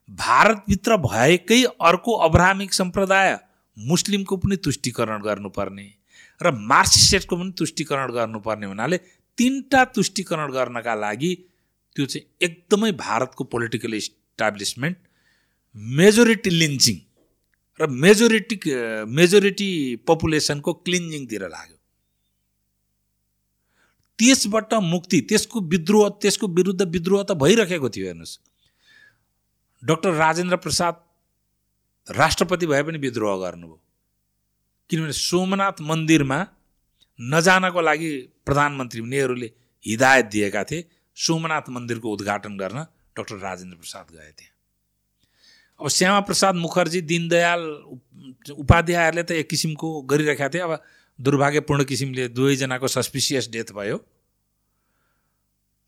भारतभित्र 0.08 0.96
भएकै 1.00 1.62
अर्को 1.80 2.12
अब्राहमिक 2.26 2.74
सम्प्रदाय 2.74 3.38
मुस्लिमको 3.76 4.36
पनि 4.36 4.56
तुष्टिकरण 4.64 5.22
गर्नुपर्ने 5.22 5.86
र 6.40 6.50
मार्क्सिस्टको 6.72 7.36
पनि 7.36 7.52
तुष्टिकरण 7.58 8.12
गर्नुपर्ने 8.12 8.66
हुनाले 8.66 8.96
तिनवटा 9.38 9.84
तुष्टिकरण 9.94 10.52
गर्नका 10.52 10.94
लागि 10.94 11.34
त्यो 11.96 12.06
चाहिँ 12.06 12.26
एकदमै 12.42 12.90
भारतको 12.98 13.44
पोलिटिकल 13.44 13.94
इस्टाब्लिसमेन्ट 13.94 14.96
मेजोरिटी 15.98 16.50
लिन्चिङ 16.50 16.98
र 17.80 17.86
मेजोरिटी 18.02 18.56
मेजोरिटी 19.18 19.70
पपुलेसनको 20.08 20.72
क्लिन्जिङतिर 20.86 21.42
लाग्यो। 21.48 21.73
त्यसबाट 24.18 24.74
मुक्ति 24.84 25.20
त्यसको 25.30 25.60
विद्रोह 25.72 26.08
त्यसको 26.22 26.46
विरुद्ध 26.48 26.82
विद्रोह 26.82 27.22
त 27.22 27.32
भइरहेको 27.42 27.88
थियो 27.90 28.06
हेर्नुहोस्। 28.06 28.38
डक्टर 29.82 30.12
राजेन्द्र 30.14 30.56
प्रसाद 30.56 30.94
राष्ट्रपति 32.06 32.66
भए 32.66 32.82
पनि 32.82 32.98
विद्रोह 32.98 33.36
गर्नुभयो। 33.40 33.80
किनभने 34.90 35.12
सोमनाथ 35.12 35.80
मन्दिरमा 35.82 36.38
नजानको 37.18 37.80
लागि 37.80 38.10
प्रधानमन्त्री 38.46 39.00
नेहरूले 39.02 39.48
हिदायत 39.84 40.26
दिएका 40.32 40.62
थिए 40.64 40.88
सोमनाथ 41.16 41.68
मन्दिरको 41.70 42.12
उद्घाटन 42.12 42.56
गर्न 42.56 42.78
डक्टर 43.16 43.36
राजेन्द्र 43.38 43.76
प्रसाद 43.76 44.06
गए 44.12 44.32
थिए। 44.38 44.50
अब 45.80 45.88
श्यामा 45.88 46.20
प्रसाद 46.20 46.54
मुखर्जी 46.54 47.00
दीनदयाल 47.02 47.62
उपाध्यायहरूले 48.56 49.22
त 49.22 49.30
एक 49.42 49.48
किसिमको 49.50 49.88
गरिरहेका 50.02 50.48
थिए। 50.48 50.60
अब 50.60 50.72
दुर्भाग्यपूर्ण 51.18 51.84
किसिमले 51.84 52.28
दुवैजनाको 52.28 52.88
सस्पिसियस 52.88 53.48
डेथ 53.50 53.72
भयो। 53.72 53.98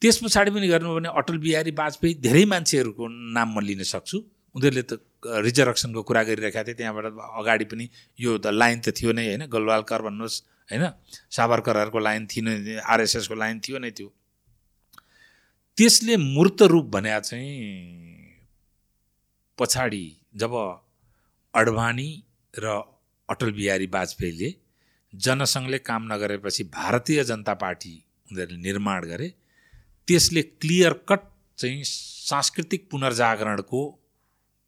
त्यस 0.02 0.16
पछाडि 0.22 0.50
पनि 0.50 0.68
गर्नुभयो 0.68 0.96
भने 0.96 1.08
अटल 1.08 1.36
बिहारी 1.38 1.70
वाजपेयी 1.72 2.14
धेरै 2.20 2.44
मान्छेहरूको 2.44 3.04
नाम 3.08 3.48
म 3.54 3.60
लिन 3.60 3.82
सक्छु। 3.82 4.18
उनीहरूले 4.54 4.82
त 4.82 4.92
रिजर्भेसनको 5.26 6.02
कुरा 6.02 6.22
गरिरहेका 6.22 6.62
थिए 6.64 6.74
त्यहाँबाट 6.74 7.06
अगाडि 7.40 7.64
पनि 7.64 7.84
यो 8.18 8.38
त 8.38 8.46
लाइन 8.52 8.80
त 8.80 8.94
थियो 8.94 9.12
नै 9.12 9.24
होइन? 9.26 9.42
गलवालकर 9.50 10.00
भन्नुहोस् 10.06 10.36
होइन? 10.70 10.84
साबरकरहरूको 11.30 11.98
लाइन 11.98 12.26
थिएन 12.26 12.80
आरएसएसको 12.80 13.34
लाइन 13.34 13.60
थियो 13.60 13.78
नै 13.78 13.90
त्यो। 13.90 14.08
त्यसले 15.78 16.16
मूर्त 16.16 16.62
रूप 16.72 16.86
भने 16.94 17.10
चाहिँ 17.20 17.56
पछाडि 19.58 20.04
जब 20.36 20.52
अडवाणी 21.54 22.10
र 22.54 22.64
अटल 23.28 23.50
बिहारी 23.52 23.86
वाजपेयीले 23.92 24.50
जनसङ्घले 25.12 25.78
काम 25.78 26.12
नगरेपछि 26.12 26.64
भारतीय 26.64 27.24
जनता 27.24 27.54
पार्टी 27.54 27.94
उनीहरूले 28.30 28.60
निर्माण 28.62 29.04
गरे। 29.06 29.28
त्यसले 30.08 30.42
क्लियर 30.42 30.92
कट 31.08 31.20
चाहिँ 31.58 31.82
सांस्कृतिक 31.84 32.88
पुनर्जागरणको 32.90 33.80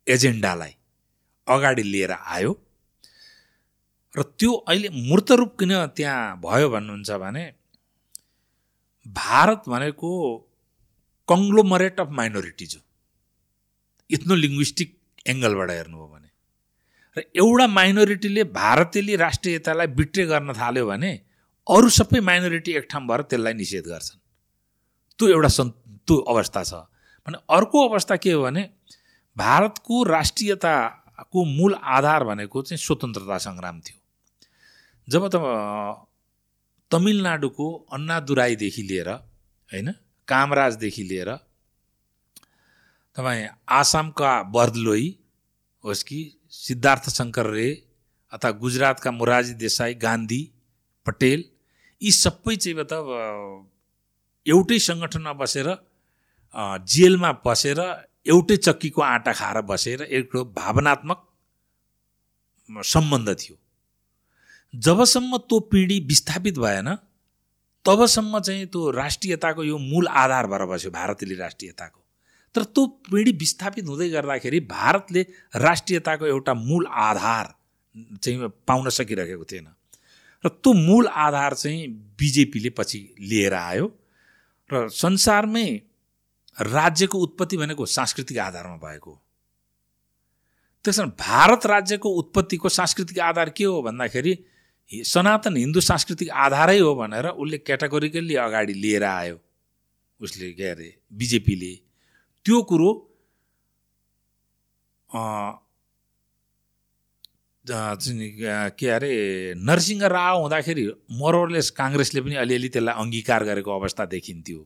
एजेन्डालाई 0.07 0.75
अगाडि 1.47 1.83
लिएर 1.83 2.13
आयो। 2.13 2.53
र 4.15 4.23
त्यो 4.39 4.53
अहिले 4.53 4.89
मूर्त 4.89 5.31
रूप 5.39 5.53
किन 5.59 5.73
त्यहाँ 5.97 6.41
भयो 6.41 6.69
भन्नुहुन्छ 6.71 7.11
भने 7.23 7.45
भारत 9.07 9.69
भनेको 9.69 10.11
कङ्ग्लोमरेट 11.29 12.01
अफ 12.01 12.09
माइनोरिटिज 12.19 12.75
हो। 12.77 12.83
इथ्नो 14.11 14.35
लिङ्ग्विस्टिक 14.35 14.91
एङ्गलबाट 15.27 15.71
हेर्नुभयो 15.71 16.07
भने। 16.15 16.18
र 17.19 17.23
एउटा 17.35 17.67
माइनोरिटीले 17.67 18.45
भारतीयले 18.55 19.17
राष्ट्रियतालाई 19.17 19.87
बिट्रे 19.99 20.25
गर्न 20.27 20.53
थाल्यो 20.55 20.87
भने 20.87 21.13
अरू 21.67 21.89
सबै 21.91 22.21
माइनोरिटी 22.21 22.73
एक 22.79 22.87
ठाउँ 22.91 23.07
भएर 23.07 23.23
त्यसलाई 23.27 23.55
निषेध 23.55 23.85
गर्छन्। 23.85 24.19
त्यो 25.19 25.29
एउटा 25.29 25.49
सन् 25.49 25.71
त्यो 26.07 26.17
अवस्था 26.33 26.63
छ। 26.63 26.73
भने 27.27 27.39
अर्को 27.51 27.89
अवस्था 27.89 28.17
के 28.17 28.33
हो 28.33 28.43
भने 28.43 28.63
भारतको 29.37 30.03
राष्ट्रियताको 30.05 31.45
मूल 31.45 31.75
आधार 31.75 32.25
भनेको 32.25 32.63
चाहिँ 32.63 32.79
स्वतन्त्रता 32.79 33.39
सङ्ग्राम 33.39 33.81
थियो। 33.81 33.99
जब 35.09 35.23
त 35.35 35.37
तमिलनाडुको 36.91 37.67
अन्नादुराईदेखि 37.93 38.83
लिएर 38.83 39.09
होइन 39.11 39.93
कामराजदेखि 40.29 41.03
लिएर 41.03 41.31
तपाईँ 43.17 43.47
आसामका 43.69 44.33
बर्दलोई 44.55 45.07
होस् 45.85 46.03
कि 46.05 46.38
सिद्धार्थ 46.53 47.09
शङ्कर 47.11 47.47
रे 47.51 47.69
अथवा 48.33 48.51
गुजरातका 48.63 49.11
मोरारजी 49.11 49.55
देसाई 49.63 49.95
गान्धी 50.05 50.43
पटेल 51.07 51.45
यी 52.03 52.11
सबै 52.13 52.57
चाहिँ 52.57 52.85
त 52.91 52.93
एउटै 54.47 54.79
सङ्गठनमा 54.89 55.33
बसेर 55.43 55.69
जेलमा 56.95 57.31
बसेर 57.47 57.81
एउटै 58.33 58.57
चक्कीको 58.67 59.01
आँटा 59.03 59.33
खाएर 59.41 59.59
बसेर 59.71 59.99
एउटा 60.09 60.43
भावनात्मक 60.57 61.19
सम्बन्ध 62.71 63.29
थियो। 63.41 63.57
जबसम्म 64.75 65.37
त्यो 65.49 65.59
पिँढी 65.73 65.97
विस्थापित 66.09 66.59
भएन 66.65 66.89
तबसम्म 67.85 68.41
चाहिँ 68.41 68.67
त्यो 68.73 68.91
राष्ट्रियताको 68.93 69.65
यो 69.65 69.77
मूल 69.79 70.09
आधार 70.23 70.47
भएर 70.47 70.65
बस्यो 70.73 70.91
भारतीय 70.91 71.35
राष्ट्रियताको। 71.37 71.98
तर 72.59 72.65
त्यो 72.65 72.87
पिँढी 73.07 73.33
विस्थापित 73.39 73.85
हुँदै 73.87 74.09
गर्दाखेरि 74.11 74.61
भारतले 74.67 75.23
राष्ट्रियताको 75.57 76.27
एउटा 76.27 76.55
मूल 76.55 76.87
आधार 76.87 77.55
चाहिँ 78.19 78.49
पाउन 78.67 78.89
सकिरहेको 78.91 79.45
थिएन। 79.45 79.67
र 80.45 80.49
त्यो 80.49 80.73
मूल 80.73 81.07
आधार 81.07 81.55
चाहिँ 81.55 81.87
बिजेपीले 82.19 82.71
पछि 82.71 82.99
लिएर 83.21 83.55
आयो 83.55 83.87
र 84.71 84.89
संसारमै 84.91 85.67
राज्यको 86.59 87.19
उत्पत्ति 87.19 87.57
भनेको 87.57 87.87
सांस्कृतिक 87.87 88.39
आधारमा 88.39 88.77
भएको 88.77 89.13
त्यस 90.85 91.01
भारत 91.01 91.67
राज्यको 91.67 92.09
उत्पत्तिको 92.11 92.69
सांस्कृतिक 92.69 93.19
आधार 93.19 93.51
के 93.51 93.65
हो 93.65 93.83
भन्दाखेरि 93.83 94.39
सनातन 94.91 95.57
हिन्दू 95.57 95.81
सांस्कृतिक 95.81 96.31
आधारै 96.31 96.79
हो 96.79 96.95
भनेर 96.95 97.27
उसले 97.29 97.59
क्याटेगोरिकल्ली 97.59 98.35
अगाडि 98.35 98.73
लिएर 98.73 99.05
आयो। 99.05 99.39
उसले 100.21 100.53
के 100.53 100.69
अरे 100.69 100.89
बिजेपीले। 101.13 101.88
त्यो 102.47 102.59
कुरो 102.71 102.91
के 108.79 108.89
अरे 108.91 109.13
नरसिंह 109.69 110.07
राव 110.07 110.41
हुँदाखेरि 110.41 110.85
मोरलेस 111.21 111.71
काङ्ग्रेसले 111.81 112.21
पनि 112.25 112.37
अलिअलि 112.45 112.69
त्यसलाई 112.75 112.95
अङ्गीकार 113.03 113.45
गरेको 113.45 113.71
अवस्था 113.71 114.05
देखिन्थ्यो। 114.15 114.61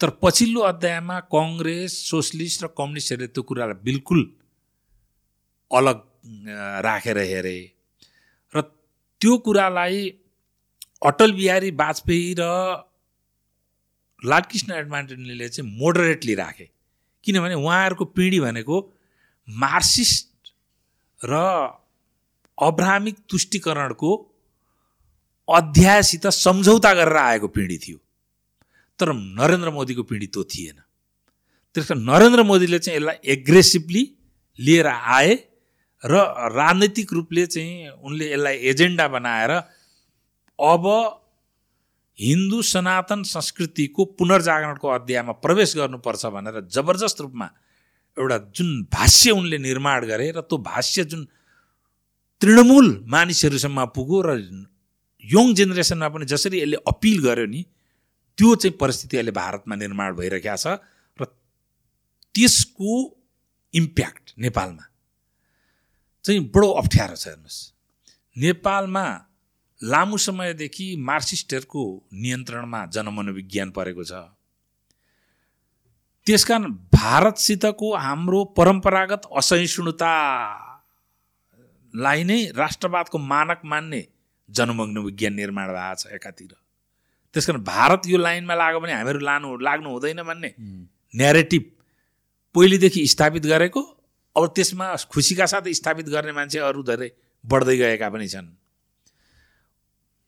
तर 0.00 0.10
पछिल्लो 0.22 0.60
अध्यायमा 0.70 1.18
कङ्ग्रेस 1.34 1.92
सोसलिस्ट 2.10 2.62
र 2.64 2.66
कम्युनिस्टहरूले 2.78 3.28
त्यो 3.34 3.42
कुरालाई 3.48 3.78
बिल्कुल 3.84 4.20
अलग 5.70 5.96
राखेर 6.86 7.18
हेरे 7.30 7.58
र 8.54 8.56
त्यो 9.20 9.32
कुरालाई 9.46 9.98
अटल 11.10 11.30
बिहारी 11.32 11.70
वाजपेयी 11.82 12.30
र 12.38 12.42
लालकृष्ण 14.22 14.72
एडभान्टेजले 14.72 15.48
चाहिँ 15.48 15.70
मोडरेटली 15.78 16.34
राखे। 16.34 16.66
किनभने 17.24 17.54
उहाँहरूको 17.54 18.04
पिँढी 18.04 18.40
भनेको 18.40 18.76
मार्क्सिस्ट 19.48 20.52
र 21.24 21.34
अब्राहमिक 22.58 23.16
तुष्टिकरणको 23.28 24.10
अध्यायसित 25.48 26.26
सम्झौता 26.26 26.94
गरेर 26.94 27.16
आएको 27.16 27.48
पिँढी 27.48 27.78
थियो। 27.78 27.98
तर 28.98 29.12
नरेन्द्र 29.12 29.70
मोदीको 29.70 30.02
पिँढी 30.02 30.26
त्यो 30.26 30.44
थिएन। 30.44 30.78
त्यस 31.74 31.86
कारण 31.88 32.00
नरेन्द्र 32.00 32.42
मोदीले 32.42 32.78
चाहिँ 32.78 32.98
यसलाई 32.98 33.16
एग्रेसिभली 33.32 34.02
लिएर 34.58 34.86
आए 34.86 35.34
र 36.04 36.14
राजनैतिक 36.54 37.12
रूपले 37.12 37.46
चाहिँ 37.46 37.88
उनले 37.88 38.32
यसलाई 38.32 38.56
एजेन्डा 38.70 39.08
बनाएर 39.08 39.50
अब 40.60 40.84
हिन्दू 42.18 42.62
सनातन 42.62 43.22
संस्कृतिको 43.22 44.04
पुनर्जागरणको 44.18 44.88
अध्यायमा 44.88 45.32
प्रवेश 45.44 45.76
गर्नुपर्छ 45.76 46.26
भनेर 46.26 46.60
जबरजस्त 46.74 47.20
रूपमा 47.20 47.48
एउटा 48.16 48.38
जुन 48.56 48.70
भाष्य 48.92 49.30
उनले 49.30 49.58
निर्माण 49.58 50.06
गरे 50.06 50.30
र 50.30 50.40
त्यो 50.40 50.58
भाष्य 50.62 51.04
जुन 51.04 51.24
तृणमूल 52.40 52.88
मानिसहरूसम्म 53.08 53.84
पुग्यो 53.96 54.20
र 54.26 54.30
यङ 55.24 55.54
जेनेरेसनमा 55.54 56.08
पनि 56.08 56.24
जसरी 56.30 56.60
यसले 56.60 56.76
अपिल 56.86 57.18
गर्यो 57.26 57.46
नि 57.46 57.62
त्यो 58.38 58.54
चाहिँ 58.54 58.76
परिस्थिति 58.78 59.16
अहिले 59.16 59.34
भारतमा 59.34 59.74
निर्माण 59.74 60.14
भइरहेको 60.14 60.56
छ 60.56 60.78
र 61.18 61.24
त्यसको 62.34 62.94
इम्प्याक्ट 63.74 64.34
नेपालमा 64.38 64.84
चाहिँ 66.24 66.40
बडो 66.54 66.70
अप्ठ्यारो 66.82 67.16
छ 67.16 67.26
हेर्नुहोस्। 67.28 67.58
नेपालमा 68.36 69.06
लामो 69.84 70.16
समयदेखि 70.26 70.86
मार्क्सिस्टहरूको 71.08 71.82
नियन्त्रणमा 72.22 72.80
जनमनोविज्ञान 72.94 73.68
परेको 73.76 74.04
छ। 74.04 74.12
त्यसकारण 76.26 76.64
भारतसितको 76.94 77.88
हाम्रो 78.06 78.40
परम्परागत 78.58 79.22
असहिष्णुतालाई 79.38 79.90
नै 82.24 82.38
राष्ट्रवादको 82.56 83.16
मानक 83.32 83.60
मान्ने 83.72 84.02
जनमग्न 84.48 84.96
विज्ञान 85.04 85.32
निर्माण 85.34 85.68
भएको 85.68 85.94
छ 86.00 86.02
एकातिर। 86.16 86.52
त्यस 87.34 87.44
कारण 87.46 87.60
भारत 87.64 88.00
यो 88.06 88.18
लाइनमा 88.18 88.54
लाग्यो 88.54 88.80
भने 88.80 88.92
हामीहरू 88.92 89.20
लानु 89.20 89.48
लाग्नु 89.68 89.88
हुँदैन 89.90 90.20
भन्ने 90.22 90.50
न्यारेटिभ 91.14 91.64
पहिलेदेखि 92.54 93.00
स्थापित 93.12 93.44
गरेको 93.52 93.80
अब 94.36 94.42
त्यसमा 94.56 94.86
खुसीका 95.12 95.46
साथ 95.46 95.64
स्थापित 95.74 96.06
गर्ने 96.14 96.32
मान्छे 96.32 96.58
अरू 96.64 96.80
धेरै 96.82 97.08
बढ्दै 97.44 97.76
गएका 97.76 98.08
पनि 98.10 98.28
छन्। 98.28 98.48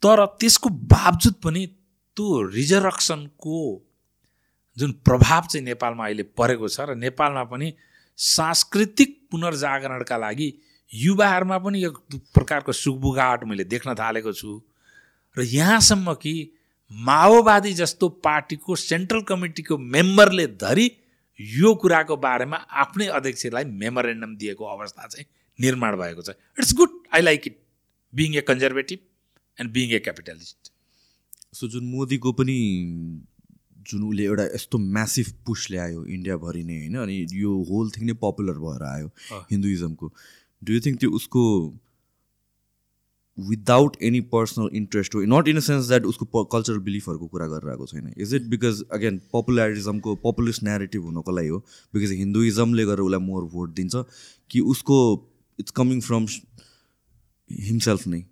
तर 0.06 0.24
त्यसको 0.40 0.68
बावजुद 0.94 1.34
पनि 1.42 1.66
त्यो 2.16 2.42
रिजर्भक्सनको 2.48 3.60
जुन 4.76 4.92
प्रभाव 5.04 5.46
चाहिँ 5.50 5.64
नेपालमा 5.66 6.04
अहिले 6.04 6.22
परेको 6.38 6.68
छ 6.68 6.80
र 6.80 6.94
नेपालमा 6.94 7.44
पनि 7.50 7.72
सांस्कृतिक 8.18 9.16
पुनर्जागरणका 9.30 10.16
लागि 10.16 10.48
युवाहरूमा 10.92 11.58
पनि 11.58 11.82
एक 11.84 11.96
प्रकारको 12.34 12.72
सुखबुगाहट 12.72 13.44
मैले 13.44 13.64
देख्न 13.64 13.94
थालेको 13.94 14.32
छु। 14.32 14.60
र 15.36 15.42
यहाँसम्म 15.42 16.14
कि 16.14 16.34
माओवादी 16.90 17.72
जस्तो 17.74 18.08
पार्टीको 18.24 18.76
सेन्ट्रल 18.76 19.22
कमिटीको 19.30 19.78
मेम्बरले 19.78 20.46
धरि 20.62 20.86
यो 21.40 21.74
कुराको 21.82 22.16
बारेमा 22.16 22.56
आफ्नै 22.82 23.06
अध्यक्षलाई 23.18 23.64
मेमोरेन्डम 23.82 24.36
दिएको 24.36 24.64
अवस्था 24.64 25.06
चाहिँ 25.06 25.26
निर्माण 25.58 25.96
भएको 25.96 26.22
छ। 26.22 26.36
It's 26.58 26.74
good 26.74 26.96
I 27.14 27.22
like 27.22 27.46
it 27.46 27.58
being 28.12 28.36
a 28.36 28.40
conservative 28.48 28.98
and 29.60 29.72
being 29.72 29.90
a 29.90 29.98
capitalist 30.08 30.72
so 31.54 31.68
जुन 31.68 31.84
मोदीको 31.94 32.32
पनि 32.32 32.58
जुन 33.88 34.02
उसले 34.08 34.24
एउटा 34.24 34.44
यस्तो 34.44 34.78
म्यासिभ 34.78 35.26
पुस 35.46 35.66
ल्यायो 35.70 36.04
इन्डियाभरि 36.04 36.62
नै 36.64 36.78
होइन? 36.78 36.96
अनि 36.98 37.26
यो 37.32 37.50
होल 37.70 37.90
थिङ 37.96 38.06
नै 38.06 38.14
पपुलर 38.22 38.58
भएर 38.58 38.82
आयो 38.82 39.08
हिन्दुइजमको। 39.50 40.12
डु 40.62 40.72
यु 40.72 40.80
थिङ्क 40.86 41.00
त्यो 41.00 41.10
उसको 41.18 41.42
विदाउट 43.38 43.96
एनी 44.02 44.20
पर्सनल 44.34 44.68
इन्ट्रेस्ट 44.74 45.14
हो? 45.14 45.20
Not 45.34 45.48
in 45.48 45.56
a 45.56 45.60
sense 45.60 45.88
that 45.88 46.04
उसको 46.12 46.44
कल्चरल 46.44 46.78
बिलिफहरूको 46.90 47.26
कुरा 47.26 47.46
गरेर 47.46 47.70
आएको 47.70 47.86
छैन। 47.86 48.12
इज 48.16 48.34
इट 48.34 48.42
बिकज 48.54 48.82
अगेन 48.92 49.18
पपुलरिजमको 49.32 50.14
पपुलिस्ट 50.24 50.62
नेरेटिभ 50.62 51.02
हुनको 51.02 51.32
लागि 51.38 51.48
हो? 51.48 51.58
बिकज 51.94 52.12
हिन्दुइजमले 52.20 52.84
गरेर 52.84 53.00
उसलाई 53.00 53.26
मोर 53.26 53.44
भोट 53.56 53.74
दिन्छ 53.74 54.04
कि 54.50 54.60
उसको 54.74 54.98
इट्स 55.58 55.70
कमिङ 55.76 56.00
फ्रम 56.00 56.26
हिमसेल्फ 57.50 58.06
नै। 58.06 58.24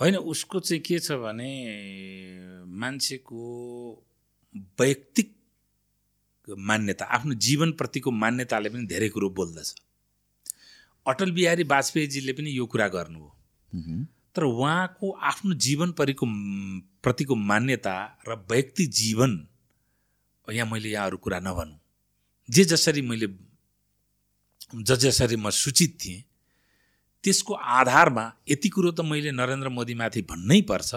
होइन 0.00 0.16
उसको 0.16 0.60
चाहिँ 0.60 0.82
के 0.82 0.98
छ 0.98 1.12
भने 1.22 1.50
मान्छेको 2.80 3.40
वैयक्तिक 4.80 5.28
मान्यता 6.48 7.04
आफ्नो 7.16 7.34
जीवनप्रतिको 7.34 8.10
मान्यताले 8.10 8.68
पनि 8.68 8.86
धेरै 8.86 9.08
कुरो 9.08 9.28
बोल्दछ। 9.30 9.74
अटल 11.06 11.30
बिहारी 11.32 11.62
वाजपेयीजीले 11.64 12.32
पनि 12.32 12.50
यो 12.56 12.66
कुरा 12.66 12.88
गर्नु 12.88 13.18
हो। 13.18 13.30
तर 14.34 14.42
उहाँको 14.44 15.10
आफ्नो 15.30 15.54
जीवन 15.54 15.92
परिको 15.92 16.26
प्रतिको 17.02 17.34
मान्यता 17.34 17.94
र 18.28 18.34
व्यक्ति 18.50 18.86
जीवन 19.00 19.30
यहाँ 20.48 20.70
मैले 20.70 20.88
यहाँ 20.90 21.06
अरू 21.06 21.16
कुरा 21.16 21.38
नभनौँ। 21.40 21.80
जे 22.48 22.64
जसरी 22.64 23.02
मैले 23.02 23.26
ज 24.74 24.96
जसरी 24.98 25.36
म 25.36 25.50
सूचित 25.54 25.98
थिएँ 26.04 26.22
त्यसको 27.24 27.54
आधारमा 27.54 28.32
यति 28.48 28.68
कुरो 28.68 28.90
त 28.90 29.00
मैले 29.00 29.30
नरेन्द्र 29.32 29.68
मोदीमाथि 29.68 30.22
भन्नै 30.22 30.60
पर्छ 30.60 30.94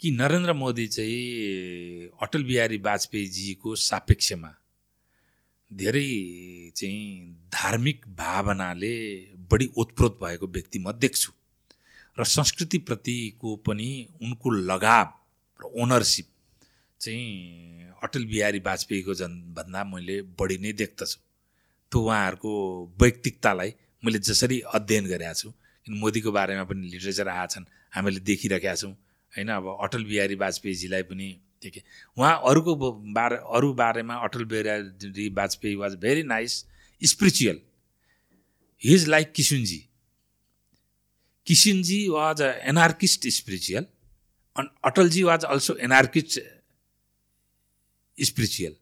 कि 0.00 0.10
नरेन्द्र 0.10 0.52
मोदी 0.52 0.86
चाहिँ 0.86 2.08
अटल 2.22 2.42
बिहारी 2.44 2.76
वाजपेयीजीको 2.78 3.74
सापेक्षमा 3.74 4.52
धेरै 5.70 6.08
चाहिँ 6.76 7.34
धार्मिक 7.52 8.06
भावनाले 8.16 8.94
बढी 9.50 9.70
ओतप्रोत 9.76 10.18
भएको 10.22 10.46
व्यक्ति 10.46 10.78
म 10.78 10.92
देख्छु 10.92 11.32
र 12.18 12.24
संस्कृतिप्रतिको 12.24 13.56
पनि 13.56 13.90
उनको 14.22 14.50
लगाव 14.50 15.12
र 15.60 15.72
ओनरसिप 15.82 16.26
चाहिँ 17.00 17.26
अटल 18.02 18.24
बिहारी 18.24 18.58
वाजपेयीको 18.58 19.14
भन्दा 19.56 19.84
मैले 19.84 20.22
बढी 20.38 20.58
नै 20.58 20.72
देख्दछु। 20.72 21.18
त्यो 21.92 22.00
उहाँहरूको 22.00 22.52
वैयक्तिकतालाई 23.00 23.70
मैले 24.02 24.18
जसरी 24.30 24.60
अध्ययन 24.74 25.06
गरेका 25.12 25.32
छु 25.40 25.50
किन 25.86 25.98
मोदीको 25.98 26.32
बारेमा 26.32 26.64
पनि 26.70 26.90
लिटरेचर 26.94 27.28
आएका 27.28 27.46
छन् 27.54 27.64
हामीले 27.92 28.20
देखिरहेका 28.30 28.74
छौँ 28.82 28.92
होइन 29.32 29.48
अब 29.58 29.66
अटल 29.80 30.04
बिहारी 30.04 30.34
वाजपेयीजीलाई 30.44 31.02
पनि 31.10 31.28
देखेँ 31.62 31.82
उहाँ 32.16 32.34
अरूको 32.50 32.74
बारे 33.18 33.36
अरू 33.56 33.72
बारेमा 33.82 34.14
Atal 34.28 34.44
Bihari 34.52 35.28
Vajpayee 35.42 35.74
was 35.84 35.94
very 36.06 36.22
nice 36.34 36.64
spiritual 37.02 37.60
his 38.82 39.08
like 39.08 39.32
Kishunji 39.36 39.80
Kishinji 41.46 42.10
was 42.10 42.40
an 42.40 42.54
anarchist 42.64 43.30
spiritual, 43.32 43.86
and 44.56 44.68
Atalji 44.84 45.24
was 45.24 45.42
also 45.42 45.74
anarchist 45.76 46.38
spiritual. 48.18 48.74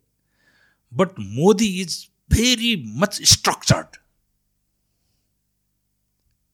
But 0.93 1.15
Modi 1.17 1.81
is 1.81 2.09
very 2.31 2.85
much 2.85 3.25
structured. 3.27 3.99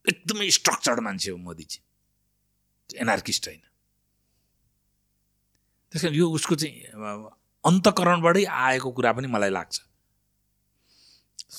एकदमै 0.09 0.51
स्ट्रक्चर्ड 0.51 1.01
मान्छे 1.01 1.31
हो 1.31 1.37
मोदीजी। 1.39 1.79
एनार्किस्ट 2.91 3.49
होइन। 3.49 3.61
त्यस 5.93 6.03
कारण 6.03 6.15
यो 6.15 6.31
उसको 6.31 6.55
चाहिँ 6.55 6.75
अन्तकरणबाटै 7.65 8.45
आएको 8.45 8.91
कुरा 8.93 9.13
पनि 9.13 9.27
मलाई 9.29 9.51
लाग्छ। 9.51 9.81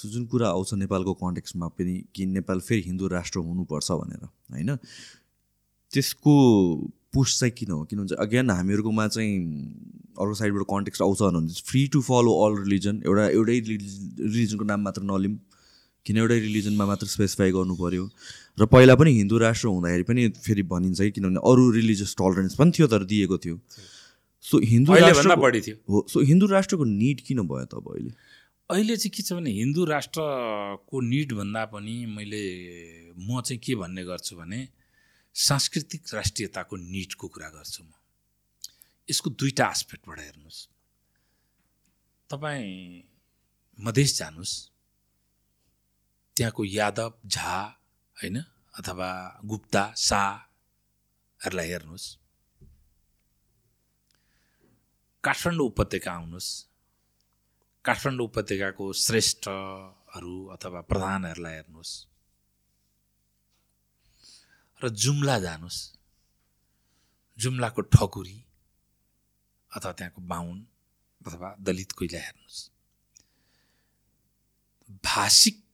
जुन 0.06 0.26
कुरा 0.28 0.48
आउँछ 0.50 0.74
नेपालको 0.74 1.14
कन्टेक्समा 1.14 1.68
पनि 1.74 1.94
कि 2.16 2.26
नेपाल 2.26 2.60
फेरि 2.60 2.82
हिन्दू 2.82 3.08
राष्ट्र 3.08 3.40
हुनुपर्छ 3.40 3.92
भनेर 3.92 4.24
होइन? 4.26 4.76
त्यसको 5.92 6.34
पुस 7.14 7.40
चाहिँ 7.40 7.54
किन 7.56 7.72
हो? 7.72 7.84
किनभने 7.86 8.16
अगेन 8.22 8.50
हामीहरूकोमा 8.52 9.08
चाहिँ 9.08 9.34
अर्को 10.20 10.34
साइडबाट 10.36 10.64
कन्टेक्स्ट 10.70 11.02
आउँछ 11.02 11.22
भने 11.24 11.62
free 11.64 11.88
to 11.88 12.02
follow 12.02 12.32
all 12.46 12.54
religion 12.64 13.02
एउटा 13.06 13.26
एउटै 13.30 13.60
रिलिजनको 13.60 14.66
नाम 14.66 14.82
मात्र 14.84 15.02
नलिउँ 15.02 15.38
किन 16.06 16.18
एउटै 16.18 16.40
रिलिजनमा 16.40 16.86
मात्र 16.86 17.08
स्पेसिफाई 17.08 17.52
गर्नु 17.52 17.76
पऱ्यो 17.76 18.06
र 18.60 18.66
पहिला 18.72 18.96
पनि 18.96 19.12
हिन्दू 19.18 19.38
राष्ट्र 19.38 19.68
हुँदाखेरि 19.68 20.04
पनि 20.10 20.30
फेरि 20.46 20.64
भनिन्छ 20.64 21.00
कि 21.02 21.12
किनभने 21.12 21.40
अरू 21.44 21.64
रिलिजियस 21.72 22.16
टलरेन्स 22.16 22.56
पनि 22.56 22.72
थियो 22.72 22.88
तर 22.88 23.04
दिएको 23.04 23.38
थियो। 23.38 23.60
सो 24.46 24.60
हिन्दू 24.62 24.94
राष्ट्र 24.94 25.36
बढी 25.36 25.62
थियो। 25.62 25.76
हो 25.90 26.06
सो 26.10 26.22
हिन्दू 26.22 26.46
राष्ट्रको 26.48 26.84
निड 26.86 27.22
किन 27.28 27.42
भयो 27.50 27.66
त 27.66 27.74
अब 27.82 27.90
अहिले? 27.92 28.12
अहिले 28.70 28.96
चाहिँ 28.98 29.12
के 29.16 29.24
छ 29.24 29.34
भने 29.34 29.52
हिन्दू 29.52 29.86
राष्ट्रको 29.86 31.02
निडभन्दा 31.02 31.64
पनि 31.74 31.96
मैले 32.06 32.44
म 33.18 33.42
चाहिँ 33.42 33.60
के 33.60 33.76
भन्ने 33.76 34.04
गर्छु 34.06 34.36
भने 34.38 34.68
सांस्कृतिक 35.36 36.14
राष्ट्रियताको 36.14 36.76
निडको 36.78 37.28
कुरा 37.28 37.50
गर्छु 37.50 37.84
म। 37.84 37.92
यसको 39.10 39.30
दुईवटा 39.30 39.66
आस्पेक्टबाट 39.66 40.20
हेर्नुहोस्। 40.20 40.60
तपाईँ 42.30 43.04
मधेस 43.80 44.18
जानुहोस्। 44.18 44.54
त्यहाँको 46.38 46.66
यादव 46.66 47.14
झा 47.26 47.64
होइन? 48.22 48.42
अथवा 48.76 49.40
गुप्ता 49.46 49.94
शाहहरूलाई 49.98 51.68
हेर्नुहोस्। 51.68 52.18
काठमाडौँ 55.24 55.66
उपत्यका 55.66 56.12
आउनुहोस्। 56.12 56.66
काठमाडौँ 57.86 58.26
उपत्यकाको 58.26 58.94
श्रेष्ठहरू 58.94 60.48
अथवा 60.48 60.82
प्रधानहरूलाई 60.82 61.54
हेर्नुहोस्। 61.54 62.08
र 64.84 64.90
जुम्ला 64.90 65.40
जानुहोस्। 65.40 65.94
जुम्लाको 67.38 67.82
ठकुरी 67.82 68.46
अथवा 69.76 69.92
त्यहाँको 69.92 70.22
बाहुन 70.22 70.68
अथवा 71.28 71.56
दलित 71.60 71.92
कोइला 71.92 72.20
हेर्नुहोस्। 72.20 72.72
भाषिक 75.06 75.65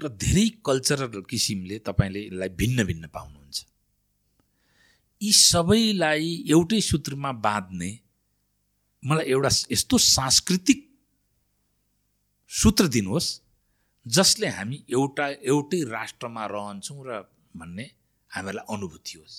र 0.00 0.08
धेरै 0.08 0.46
कल्चरल 0.66 1.22
किसिमले 1.30 1.78
तपाईँले 1.78 2.20
यसलाई 2.26 2.48
भिन्न 2.48 2.84
भिन्न 2.84 3.06
पाउनुहुन्छ। 3.08 3.64
यी 5.20 5.32
सबैलाई 5.32 6.44
एउटै 6.48 6.80
सूत्रमा 6.80 7.32
बाँध्ने 7.32 7.90
मलाई 9.02 9.26
एउटा 9.26 9.50
यस्तो 9.72 9.98
सांस्कृतिक 9.98 10.78
सूत्र 12.50 12.86
दिनुहोस् 12.86 13.28
जसले 14.06 14.48
हामी 14.48 14.84
एउटा 14.88 15.26
एउटै 15.28 15.80
राष्ट्रमा 15.88 16.44
रहन्छौँ 16.46 17.00
र 17.06 17.10
भन्ने 17.56 17.86
हामीहरूलाई 18.30 18.66
अनुभूति 18.74 19.18
होस्। 19.18 19.36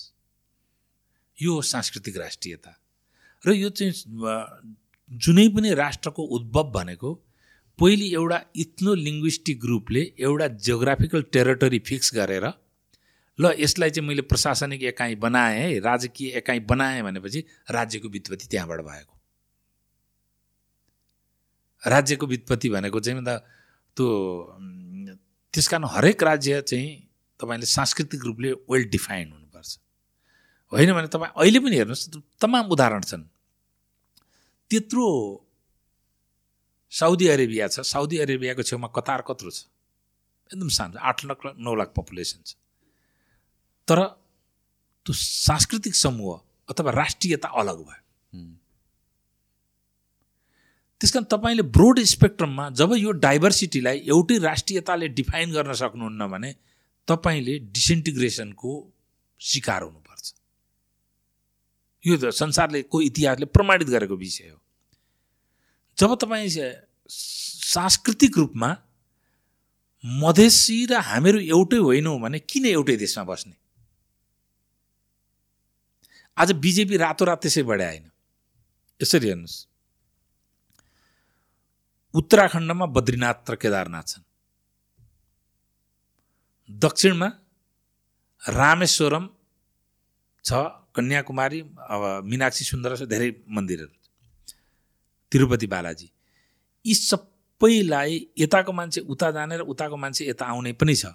यो 1.38 1.54
हो 1.54 1.62
सांस्कृतिक 1.62 2.16
राष्ट्रियता। 2.16 2.72
र 3.44 3.52
यो 3.54 3.70
चाहिँ 3.70 3.92
जुनै 5.10 5.48
पनि 5.48 5.74
राष्ट्रको 5.74 6.22
उद्भव 6.36 6.70
भनेको 6.70 7.10
पहिले 7.78 8.06
एउटा 8.14 8.38
इथ्नो 8.56 8.94
लिङ्ग्विस्टिक 8.94 9.60
ग्रुपले 9.60 10.00
एउटा 10.20 10.46
जियोग्राफिकल 10.66 11.22
टेरिटोरी 11.32 11.78
फिक्स 11.88 12.14
गरेर 12.14 12.46
ल 13.38 13.52
यसलाई 13.58 13.90
चाहिँ 13.90 14.08
मैले 14.08 14.22
प्रशासनिक 14.22 14.82
एकाइ 14.82 15.14
बनाएँ 15.14 15.58
है 15.58 15.78
राजकीय 15.80 16.28
एकाइ 16.38 16.60
बनाएँ 16.66 17.02
भनेपछि 17.02 17.44
राज्यको 17.70 18.08
व्युत्पत्ति 18.08 18.46
त्यहाँबाट 18.50 18.80
भएको। 18.80 19.14
राज्यको 21.82 22.26
व्युत्पत्ति 22.26 22.68
भनेको 22.68 23.00
चाहिँ 23.00 23.22
त 23.22 23.38
त्यो 23.96 24.08
त्यस 25.54 25.68
कारण 25.68 25.84
हरेक 25.86 26.22
राज्य 26.22 26.60
चाहिँ 26.62 26.88
तपाईँले 27.40 27.66
सांस्कृतिक 27.66 28.24
रूपले 28.24 28.52
वेल 28.70 28.84
डिफाइन्ड 28.90 29.32
हुनुपर्छ। 29.32 29.78
होइन 30.72 30.92
भने 30.92 31.06
तपाईँ 31.06 31.32
अहिले 31.36 31.58
पनि 31.60 31.76
हेर्नुहोस् 31.76 32.08
तमाम 32.42 32.66
उदाहरण 32.74 33.02
छन्। 33.02 33.22
त्यत्रो 34.70 35.06
साउदी 36.92 37.26
अरेबिया 37.28 37.68
छ। 37.68 37.80
साउदी 37.84 38.18
अरेबियाको 38.18 38.62
छेउमा 38.62 38.88
कतार 38.96 39.22
कत्रो 39.28 39.50
छ? 39.50 39.64
एकदम 40.50 40.68
सानो 40.68 40.98
आठ 40.98 41.24
लाख 41.24 41.38
नौ 41.58 41.74
लाख 41.74 41.92
पपुलेसन 41.96 42.40
छ। 42.44 42.54
तर 43.88 43.98
त्यो 45.06 45.12
सांस्कृतिक 45.14 45.94
समूह 45.94 46.40
अथवा 46.68 46.90
राष्ट्रियता 46.92 47.48
अलग 47.60 47.78
भयो। 47.80 48.02
त्यस 51.00 51.10
कारण 51.12 51.24
तपाईँले 51.30 51.62
ब्रोड 51.62 52.00
स्पेक्ट्रममा 52.10 52.68
जब 52.74 52.92
यो 52.96 53.10
डाइभर्सिटीलाई 53.22 53.98
एउटै 54.08 54.38
राष्ट्रियताले 54.42 55.08
डिफाइन 55.14 55.52
गर्न 55.52 55.72
सक्नुहुन्न 55.72 56.26
भने 56.28 56.50
तपाईँले 57.08 57.58
डिसेन्टिग्रेसनको 57.70 58.70
शिकार 59.40 59.82
हुनुपर्छ। 59.82 60.26
यो 62.04 62.16
त 62.16 62.34
संसारले 62.34 62.82
को 62.82 63.00
इतिहासले 63.00 63.46
प्रमाणित 63.46 63.88
गरेको 63.88 64.16
विषय 64.16 64.48
हो। 64.48 64.58
जब 65.98 66.14
तपाईँ 66.14 66.48
सांस्कृतिक 67.10 68.38
रूपमा 68.38 68.70
मधेसी 70.04 70.86
र 70.86 70.94
हामीहरू 71.02 71.38
एउटै 71.50 71.78
होइनौँ 71.82 72.18
भने 72.22 72.38
किन 72.38 72.64
एउटै 72.66 72.96
देशमा 72.96 73.24
बस्ने? 73.26 73.56
आज 76.36 76.52
बिजेपी 76.62 76.96
रातोरात 76.96 77.38
त्यसै 77.42 77.62
बढ्या 77.66 77.88
होइन 77.88 78.06
यसरी 79.00 79.26
हेर्नुहोस्। 79.26 79.56
उत्तराखण्डमा 82.14 82.86
बद्रीनाथ 82.94 83.50
र 83.50 83.54
केदारनाथ 83.58 84.06
छन्। 84.06 84.24
दक्षिणमा 86.70 87.28
रामेश्वरम 88.42 89.24
छ 90.44 90.50
कन्याकुमारी 90.94 91.60
अब 91.90 92.02
मिनाक्षी 92.30 92.64
सुन्दर 92.70 92.90
धेरै 93.10 93.30
मन्दिरहरू। 93.50 93.97
तिरुपति 95.32 95.66
बालाजी। 95.66 96.08
यी 96.84 96.94
सबैलाई 96.94 98.26
यताको 98.38 98.72
मान्छे 98.72 99.00
उता 99.06 99.30
जाने 99.30 99.56
र 99.56 99.62
उताको 99.68 99.96
मान्छे 99.96 100.28
यता 100.28 100.44
आउने 100.46 100.72
पनि 100.72 100.94
छ। 100.94 101.06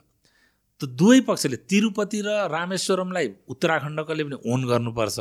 त 0.81 0.85
दुवै 0.89 1.19
पक्षले 1.27 1.57
तिरुपति 1.69 2.19
र 2.21 2.29
रामेश्वरमलाई 2.51 3.27
उत्तराखण्डकोले 3.47 4.23
पनि 4.23 4.37
ओन 4.45 4.61
गर्नुपर्छ। 4.67 5.19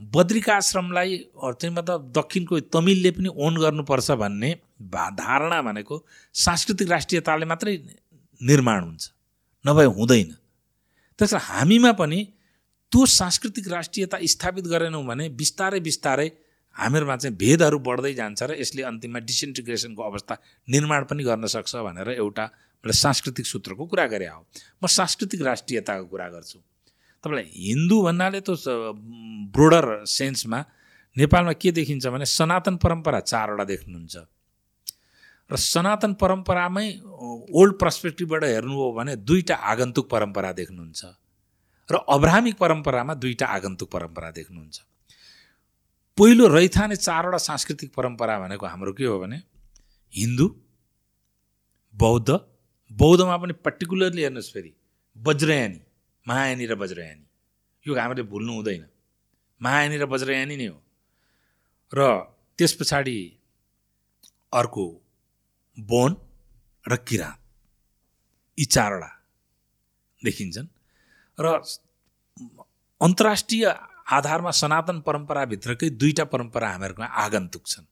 बद्रिकाश्रमलाई 0.00 1.10
चाहिँ 1.34 1.74
मतलब 1.74 2.12
दक्षिणको 2.12 2.60
तमिलले 2.68 3.10
पनि 3.16 3.28
ओन 3.32 3.54
गर्नुपर्छ 3.56 4.10
भन्ने 4.22 4.50
भा 4.92 5.04
धारणा 5.16 5.60
भनेको 5.62 5.94
सांस्कृतिक 6.34 6.88
राष्ट्रियताले 6.90 7.44
मात्रै 7.46 7.72
निर्माण 8.40 8.80
हुन्छ। 8.84 9.04
नभए 9.64 9.84
हुँदैन। 9.96 10.30
त्यस 11.18 11.34
हामीमा 11.48 11.92
पनि 11.96 12.20
त्यो 12.92 13.06
सांस्कृतिक 13.10 13.68
राष्ट्रियता 13.68 14.16
स्थापित 14.22 14.64
गरेनौँ 14.68 15.04
भने 15.06 15.28
बिस्तारै 15.32 15.80
बिस्तारै 15.80 16.28
हामीहरूमा 16.76 17.16
चाहिँ 17.16 17.36
भेदहरू 17.36 17.78
बढ्दै 17.88 18.12
जान्छ 18.14 18.42
र 18.42 18.60
यसले 18.60 18.82
अन्तिममा 18.90 19.20
डिसइन्टिग्रेसनको 19.24 20.02
अवस्था 20.02 20.34
निर्माण 20.68 21.04
पनि 21.10 21.22
गर्न 21.24 21.46
सक्छ 21.48 21.72
भनेर 21.88 22.08
एउटा 22.20 22.44
मैले 22.84 22.92
सांस्कृतिक 22.92 23.46
सूत्रको 23.46 23.84
कुरा 23.86 24.06
गरे 24.06 24.26
हो। 24.28 24.40
म 24.82 24.86
सांस्कृतिक 24.86 25.40
राष्ट्रियताको 25.42 26.06
कुरा 26.06 26.28
गर्छु। 26.28 26.58
तपाईँलाई 27.24 27.48
हिन्दू 27.66 27.96
भन्नाले 28.02 28.40
त 28.40 28.50
ब्रोडर 29.56 30.04
सेन्समा 30.04 30.60
नेपालमा 31.16 31.52
के 31.56 31.72
देखिन्छ 31.72 32.06
भने 32.06 32.26
सनातन 32.28 32.76
परम्परा 32.76 33.20
चारवटा 33.20 33.64
देख्नुहुन्छ। 33.64 34.16
र 35.50 35.56
सनातन 35.56 36.12
परम्परामै 36.20 36.86
ओल्ड 37.50 37.74
पर्सपेक्टिभबाट 37.80 38.44
हेर्नु 38.44 38.74
हो 38.76 38.92
भने 38.92 39.16
दुईवटा 39.16 39.54
आगन्तुक 39.54 40.06
परम्परा 40.10 40.52
देख्नुहुन्छ। 40.52 41.02
र 41.88 41.94
अब्राहमिक 42.08 42.56
परम्परामा 42.58 43.14
दुईवटा 43.14 43.46
आगन्तुक 43.46 43.88
परम्परा 43.90 44.30
देख्नुहुन्छ। 44.30 44.76
पहिलो 46.18 46.46
रैथाने 46.48 46.96
चारवटा 46.96 47.38
सांस्कृतिक 47.38 47.94
परम्परा 47.94 48.38
भनेको 48.40 48.66
हाम्रो 48.66 48.92
के 48.92 49.04
हो 49.04 49.18
भने 49.20 49.36
हिन्दू 50.14 50.46
बौद्ध 51.94 52.28
बौद्धमा 52.90 53.36
पनि 53.36 53.52
पर्टिकुलरली 53.52 54.22
हेर्नुहोस् 54.22 54.52
फेरि 54.52 54.72
वज्रयानी 55.16 55.80
महायानी 56.26 56.66
र 56.66 56.74
वज्रयानी 56.74 57.26
यो 57.86 57.94
हामीले 57.94 58.22
भुल्नु 58.22 58.52
हुँदैन। 58.52 58.86
महायानी 59.62 59.96
र 59.96 60.04
वज्रयानी 60.04 60.56
नै 60.56 60.66
हो। 60.66 60.78
र 61.92 62.00
त्यस 62.58 62.72
पछाडि 62.72 63.18
अर्को 64.52 64.86
बोन 65.78 66.16
र 66.88 66.96
किराँत। 66.96 67.38
यी 68.58 68.64
चारवटा 68.64 69.10
देखिन्छन्। 70.24 70.68
र 71.38 71.46
अन्तर्राष्ट्रिय 73.00 73.64
आधारमा 74.06 74.50
सनातन 74.52 75.00
परम्पराभित्रकै 75.06 75.88
दुईवटा 75.92 76.24
परम्परा 76.24 76.68
हामीहरूमा 76.70 77.06
आगन्तुक 77.24 77.64
छन्। 77.66 77.86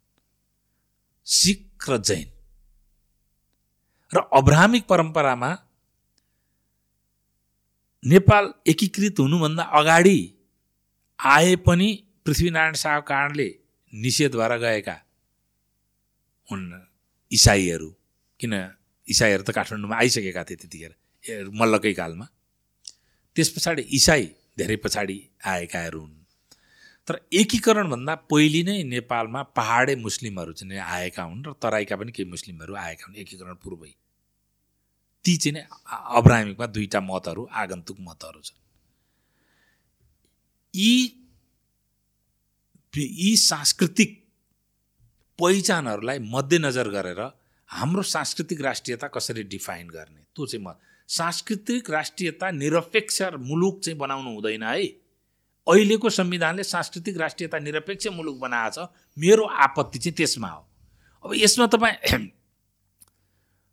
सिख 1.27 1.91
र 1.91 1.97
जैन। 1.99 2.29
र 4.13 4.19
अब्राहमिक 4.33 4.85
परम्परामा 4.87 5.51
नेपाल 8.05 8.53
एकीकृत 8.67 9.19
हुनुभन्दा 9.19 9.63
अगाडि 9.75 10.19
आए 11.19 11.55
पनि 11.67 11.89
पृथ्वीनारायण 12.27 12.75
शाहको 12.75 13.07
कारणले 13.09 13.49
निषेध 13.93 14.35
भएर 14.37 14.53
गएका 14.59 14.97
हुन् 16.49 16.65
इसाईहरू। 17.33 17.91
किन 18.41 18.53
इसाईहरू 19.07 19.43
त 19.43 19.51
काठमाडौँमा 19.51 19.97
आइसकेका 19.97 20.43
थिए 20.45 20.57
त्यतिखेर 20.63 21.49
मल्लकै 21.51 21.93
कालमा। 21.93 22.27
त्यस 23.37 23.49
पछाडि 23.51 23.83
इसाई 23.99 24.27
धेरै 24.59 24.77
पछाडि 24.77 25.19
आएकाहरू 25.45 26.01
हुन्। 26.01 26.23
तर 27.09 27.15
एकीकरणभन्दा 27.33 28.15
पहिले 28.31 28.63
नै 28.63 28.83
नेपालमा 28.83 29.43
पहाडे 29.59 29.95
मुस्लिमहरू 29.97 30.53
चाहिँ 30.53 30.81
आएका 30.81 31.23
हुन् 31.23 31.45
र 31.47 31.53
तराईका 31.63 31.97
पनि 31.97 32.13
केही 32.13 32.31
मुस्लिमहरू 32.31 32.75
आएका 32.75 33.05
हुन् 33.07 33.17
एकीकरण 33.17 33.55
पूर्वै। 33.65 33.93
ती 35.25 35.37
चाहिँ 35.37 35.55
नै 35.55 35.63
अब्राहमिकमा 36.19 36.67
दुईवटा 36.67 37.01
मतहरू 37.01 37.43
आगन्तुक 37.53 37.99
मतहरू 38.01 38.41
छन्। 38.41 38.61
यी 40.75 40.93
यी 42.95 43.37
सांस्कृतिक 43.37 44.11
पहिचानहरूलाई 45.39 46.19
मध्यनजर 46.35 46.89
गरेर 46.89 47.21
हाम्रो 47.69 48.03
सांस्कृतिक 48.03 48.61
राष्ट्रियता 48.61 49.07
कसरी 49.09 49.43
डिफाइन 49.55 49.89
गर्ने 49.91 50.23
त्यो 50.35 50.47
चाहिँ 50.47 50.65
म 50.67 50.73
सांस्कृतिक 51.09 51.91
राष्ट्रियता 51.91 52.51
निरपेक्ष 52.51 53.23
मुलुक 53.23 53.81
चाहिँ 53.85 53.99
बनाउनु 53.99 54.31
हुँदैन 54.31 54.63
है। 54.63 54.87
अहिलेको 55.67 56.11
संविधानले 56.11 56.65
सांस्कृतिक 56.65 57.17
राष्ट्रियता 57.19 57.59
निरपेक्ष 57.59 58.07
मुलुक 58.13 58.39
बनाएको 58.39 58.85
छ। 58.85 58.89
मेरो 59.17 59.45
आपत्ति 59.45 59.99
चाहिँ 59.99 60.15
त्यसमा 60.17 60.49
हो। 60.49 60.63
अब 61.25 61.35
यसमा 61.35 61.67
तपाईँ 61.67 62.29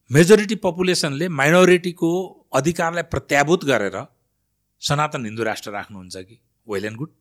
मेजोरिटी 0.09 0.55
पपुलेसनले 0.55 1.27
माइनोरिटीको 1.29 2.11
अधिकारलाई 2.53 3.03
प्रत्याभूत 3.03 3.63
गरेर 3.65 3.97
सनातन 4.81 5.25
हिन्दू 5.25 5.43
राष्ट्र 5.43 5.71
राख्नुहुन्छ 5.71 6.17
कि? 6.17 6.39
वेल 6.67 6.85
एन्ड 6.85 6.97
गुड 6.97 7.11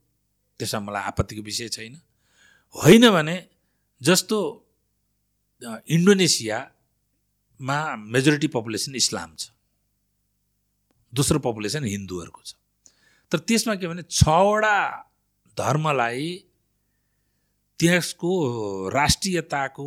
त्यसमा 0.61 0.81
मलाई 0.81 1.03
आपत्तिको 1.03 1.43
विषय 1.43 1.69
छैन। 1.69 2.01
होइन 2.75 3.11
भने 3.11 3.37
जस्तो 4.01 4.39
इन्डोनेसियामा 5.89 7.79
मेजोरिटी 7.97 8.49
पपुलेसन 8.49 8.95
इस्लाम 8.95 9.35
छ। 9.39 9.51
दोस्रो 11.13 11.39
पपुलेसन 11.39 11.85
हिन्दूहरूको 11.85 12.41
छ। 12.43 12.55
तर 13.33 13.39
त्यसमा 13.39 13.75
के 13.75 13.87
भने 13.89 14.03
छवटा 14.11 14.77
धर्मलाई 15.57 16.27
त्यसको 17.81 18.33
राष्ट्रियताको 18.91 19.87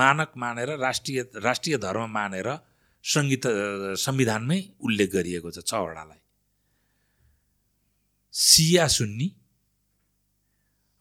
मानक 0.00 0.30
मानेर 0.36 0.68
राष्ट्रिय 0.78 1.20
राष्ट्रिय 1.42 1.76
धर्म 1.78 2.10
मानेर 2.10 2.48
सङ्गीत 3.04 3.44
संविधानमै 3.98 4.58
उल्लेख 4.80 5.10
गरिएको 5.12 5.50
छ 5.50 5.58
छवटालाई। 5.62 6.20
सिया 8.34 8.86
सुन्नी 8.88 9.28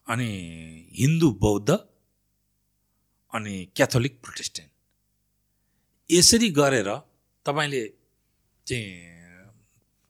अनि 0.08 0.30
हिन्दू 0.96 1.32
बौद्ध 1.42 1.70
अनि 3.34 3.56
क्याथोलिक 3.76 4.14
प्रोटेस्टेन्ट। 4.24 4.72
यसरी 6.10 6.50
गरेर 6.52 6.90
तपाईँले 7.46 7.84
चाहिँ 8.68 8.88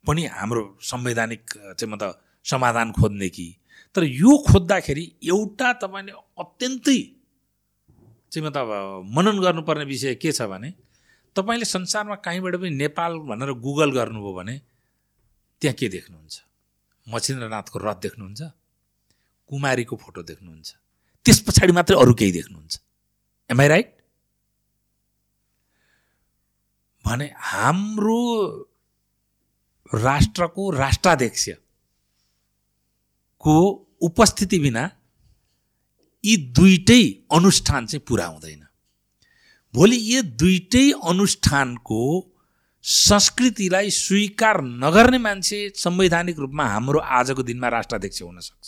पनि 0.08 0.26
हाम्रो 0.38 0.64
संवैधानिक 0.82 1.44
चाहिँ 1.78 1.92
म 1.92 1.98
त 2.02 2.14
समाधान 2.46 2.92
खोज्ने 2.94 3.30
कि। 3.30 3.48
तर 3.96 4.04
यो 4.04 4.32
खोज्दाखेरि 4.48 5.06
एउटा 5.24 5.74
तपाईँले 5.82 6.14
अत्यन्तै 6.44 7.00
चाहिँ 8.32 8.46
म 8.46 8.50
त 8.54 8.58
अब 8.58 8.70
मनन 9.16 9.40
गर्नुपर्ने 9.42 9.86
विषय 9.86 10.16
के 10.22 10.32
छ 10.32 10.48
भने 10.52 10.70
तपाईँले 11.36 11.66
संसारमा 11.66 12.16
कहीँबाट 12.26 12.56
पनि 12.62 12.70
नेपाल 12.70 13.12
भनेर 13.30 13.52
गुगल 13.66 13.92
गर्नुभयो 13.92 14.34
भने 14.34 14.56
त्यहाँ 15.62 15.76
के 15.80 15.88
देख्नुहुन्छ? 15.90 16.36
मछिन्द्रनाथको 17.08 17.78
रथ 17.80 17.98
देख्नुहुन्छ? 18.06 18.42
कुमारीको 19.50 19.96
फोटो 19.96 20.22
देख्नुहुन्छ? 20.30 20.70
त्यस 21.26 21.40
पछाडि 21.48 21.74
मात्रै 21.74 21.98
अरू 21.98 22.14
केही 22.14 22.32
देख्नुहुन्छ? 22.32 22.74
एमआई 23.50 23.68
राइट 23.68 23.90
भने 27.06 27.26
हाम्रो 27.36 28.20
राष्ट्रको 29.94 30.70
राष्ट्राध्यक्षको 30.72 31.56
उपस्थिति 34.02 34.60
बिना 34.60 34.84
यी 36.24 36.38
दुइटै 36.54 37.04
अनुष्ठान 37.32 37.86
चाहिँ 37.86 38.04
पुरा 38.08 38.26
हुँदैन। 38.26 38.64
भोलि 39.74 39.98
यो 40.14 40.22
दुइटै 40.42 40.92
अनुष्ठानको 41.10 42.02
संस्कृतिलाई 42.84 43.90
स्वीकार 43.90 44.56
नगर्ने 44.62 45.18
मान्छे 45.18 45.60
संवैधानिक 45.76 46.38
रूपमा 46.40 46.66
हाम्रो 46.68 47.00
आजको 47.00 47.42
दिनमा 47.44 47.68
राष्ट्राध्यक्ष 47.70 48.22
हुन 48.22 48.40
सक्छ। 48.40 48.68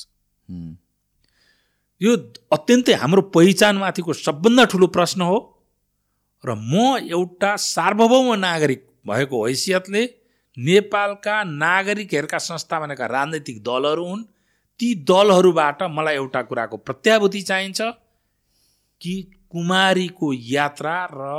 यो 2.02 2.12
अत्यन्तै 2.54 2.94
हाम्रो 2.94 3.22
पहिचानमाथिको 3.34 4.12
सबभन्दा 4.14 4.64
ठुलो 4.72 4.88
प्रश्न 4.94 5.22
हो 5.22 5.38
र 6.44 6.48
म 6.54 6.74
एउटा 7.10 7.52
सार्वभौम 7.58 8.28
नागरिक 8.40 8.82
भएको 9.08 9.38
हैसियतले 9.48 10.04
नेपालका 10.58 11.44
नागरिकहरूका 11.44 12.38
संस्था 12.40 12.80
भनेका 12.80 13.06
राजनैतिक 13.08 13.62
दलहरू 13.64 14.06
हुन् 14.06 14.24
ती 14.80 14.94
दलहरूबाट 15.10 15.84
मलाई 15.92 16.16
एउटा 16.16 16.42
कुराको 16.44 16.78
प्रत्याभूति 16.80 17.42
चाहिन्छ 17.42 17.82
कि 19.02 19.14
कुमारीको 19.50 20.32
यात्रा 20.34 20.96
र 21.12 21.30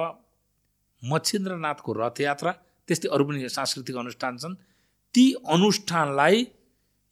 मच्छिन्द्रनाथको 1.03 1.93
रथयात्रा 1.95 2.53
त्यस्तै 2.89 3.09
अरू 3.09 3.25
पनि 3.25 3.49
सांस्कृतिक 3.51 3.97
अनुष्ठान 3.97 4.39
छन् 4.39 4.55
ती 5.15 5.25
अनुष्ठानलाई 5.49 6.47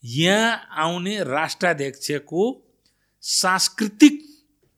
यहाँ 0.05 0.53
आउने 0.79 1.17
राष्ट्राध्यक्षको 1.27 2.45
सांस्कृतिक 3.23 4.23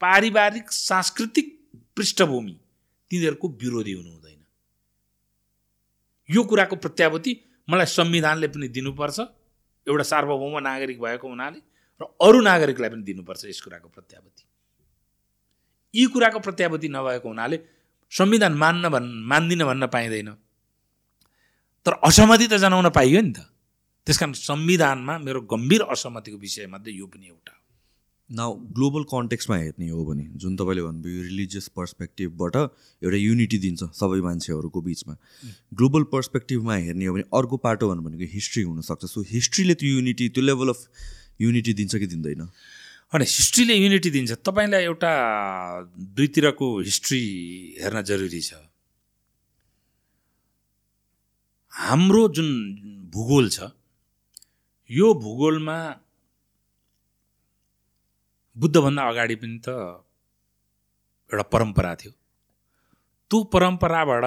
पारिवारिक 0.03 0.73
सांस्कृतिक 0.73 1.55
पृष्ठभूमि 1.97 2.57
तिनीहरूको 3.11 3.49
विरोधी 3.63 3.93
हुनु 3.93 4.11
हुँदैन 4.11 4.28
यो 6.31 6.43
कुराको 6.45 6.77
प्रत्याभूति 6.77 7.33
मलाई 7.71 7.87
संविधानले 7.87 8.49
पनि 8.49 8.69
दिनुपर्छ 8.69 9.21
एउटा 9.87 10.03
सार्वभौम 10.03 10.59
नागरिक 10.59 11.01
भएको 11.01 11.29
हुनाले 11.29 11.61
र 12.01 12.05
अरू 12.21 12.41
नागरिकलाई 12.41 12.91
पनि 12.91 13.03
दिनुपर्छ 13.03 13.45
यस 13.45 13.61
कुराको 13.61 13.89
प्रत्याभूति। 13.89 14.43
यी 15.95 16.07
कुराको 16.07 16.39
प्रत्याभूति 16.39 16.89
नभएको 16.89 17.29
हुनाले 17.29 17.59
संविधान 18.13 18.53
मान्न 18.53 18.89
भन् 18.89 19.09
मान्दिनँ 19.27 19.67
भन्न 19.67 19.87
पाइँदैन। 19.87 20.31
तर 21.87 21.93
असहमति 21.93 22.47
त 22.49 22.55
जनाउन 22.57 22.89
पाइयो 22.91 23.21
नि 23.21 23.33
त। 23.33 23.49
त्यस 24.07 24.19
कारण 24.19 24.33
संविधानमा 24.33 25.19
मेरो 25.19 25.41
गम्भीर 25.41 25.83
असहमतिको 25.83 26.39
विषयमध्ये 26.39 26.93
यो 26.93 27.07
पनि 27.07 27.27
एउटा 27.27 27.58
नाउ 28.31 28.55
ग्लोबल 28.77 29.03
कन्टेक्समा 29.09 29.57
हेर्ने 29.57 29.89
हो 29.89 30.05
भने 30.05 30.25
जुन 30.37 30.57
तपाईँले 30.57 30.83
भन्नुभयो 30.83 31.23
रिलिजियस 31.23 31.69
पर्सपेक्टिभबाट 31.77 32.57
एउटा 33.03 33.17
युनिटी 33.17 33.59
दिन्छ 33.59 33.85
सबै 33.97 34.21
मान्छेहरूको 34.21 34.81
बिचमा। 34.85 35.15
ग्लोबल 35.75 36.03
पर्सपेक्टिभमा 36.13 36.75
हेर्ने 36.77 37.07
हो 37.07 37.15
भने 37.15 37.25
अर्को 37.33 37.57
पाटो 37.57 37.89
भन्नु 37.89 38.03
भनेको 38.05 38.29
हिस्ट्री 38.33 38.63
हुनसक्छ। 38.63 39.05
सो 39.07 39.21
हिस्ट्रीले 39.33 39.75
त्यो 39.81 39.89
युनिटी 39.89 40.29
त्यो 40.29 40.45
लेभल 40.45 40.69
अफ 40.69 40.81
युनिटी 41.41 41.73
दिन्छ 41.73 41.97
कि 41.97 42.07
दिँदैन? 42.07 42.43
अनि 43.13 43.25
हिस्ट्रीले 43.25 43.75
युनिटी 43.75 44.11
दिन्छ। 44.11 44.33
तपाईँलाई 44.45 44.83
एउटा 44.85 45.13
दुईतिरको 45.97 46.69
हिस्ट्री 46.81 47.23
हेर्न 47.81 48.03
जरुरी 48.05 48.41
छ। 48.41 48.61
हाम्रो 51.73 52.29
जुन 52.37 52.49
भूगोल 53.09 53.49
छ 53.49 53.73
यो 54.91 55.15
भूगोलमा 55.15 55.79
बुद्धभन्दा 58.59 59.03
अगाडि 59.09 59.37
पनि 59.37 59.59
त 59.65 59.69
एउटा 61.31 61.45
परम्परा 61.53 61.95
थियो। 61.95 62.13
त्यो 63.31 63.39
परम्पराबाट 63.55 64.25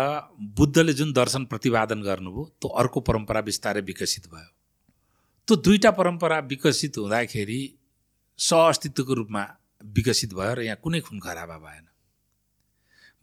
बुद्धले 0.58 0.94
जुन 0.94 1.14
दर्शन 1.14 1.46
प्रतिपादन 1.52 2.02
गर्नुभयो 2.02 2.44
त्यो 2.62 2.70
अर्को 2.82 3.00
परम्परा 3.02 3.42
बिस्तारै 3.42 3.82
विकसित 3.82 4.28
भयो। 4.34 4.50
त्यो 5.48 5.56
दुईवटा 5.58 5.92
परम्परा 5.92 6.38
विकसित 6.52 6.98
हुँदाखेरि 6.98 7.60
सहअस्तित्वको 8.40 9.14
रूपमा 9.14 9.44
विकसित 9.96 10.34
भयो 10.34 10.54
र 10.54 10.62
यहाँ 10.62 10.80
कुनै 10.84 11.00
खुन 11.02 11.20
खराबा 11.20 11.58
भएन। 11.58 11.86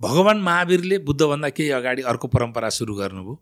भगवान् 0.01 0.42
महावीरले 0.42 0.99
बुद्धभन्दा 1.07 1.49
केही 1.51 1.71
अगाडि 1.79 2.03
अर्को 2.03 2.27
परम्परा 2.29 2.68
सुरु 2.71 2.94
गर्नुभयो। 2.94 3.35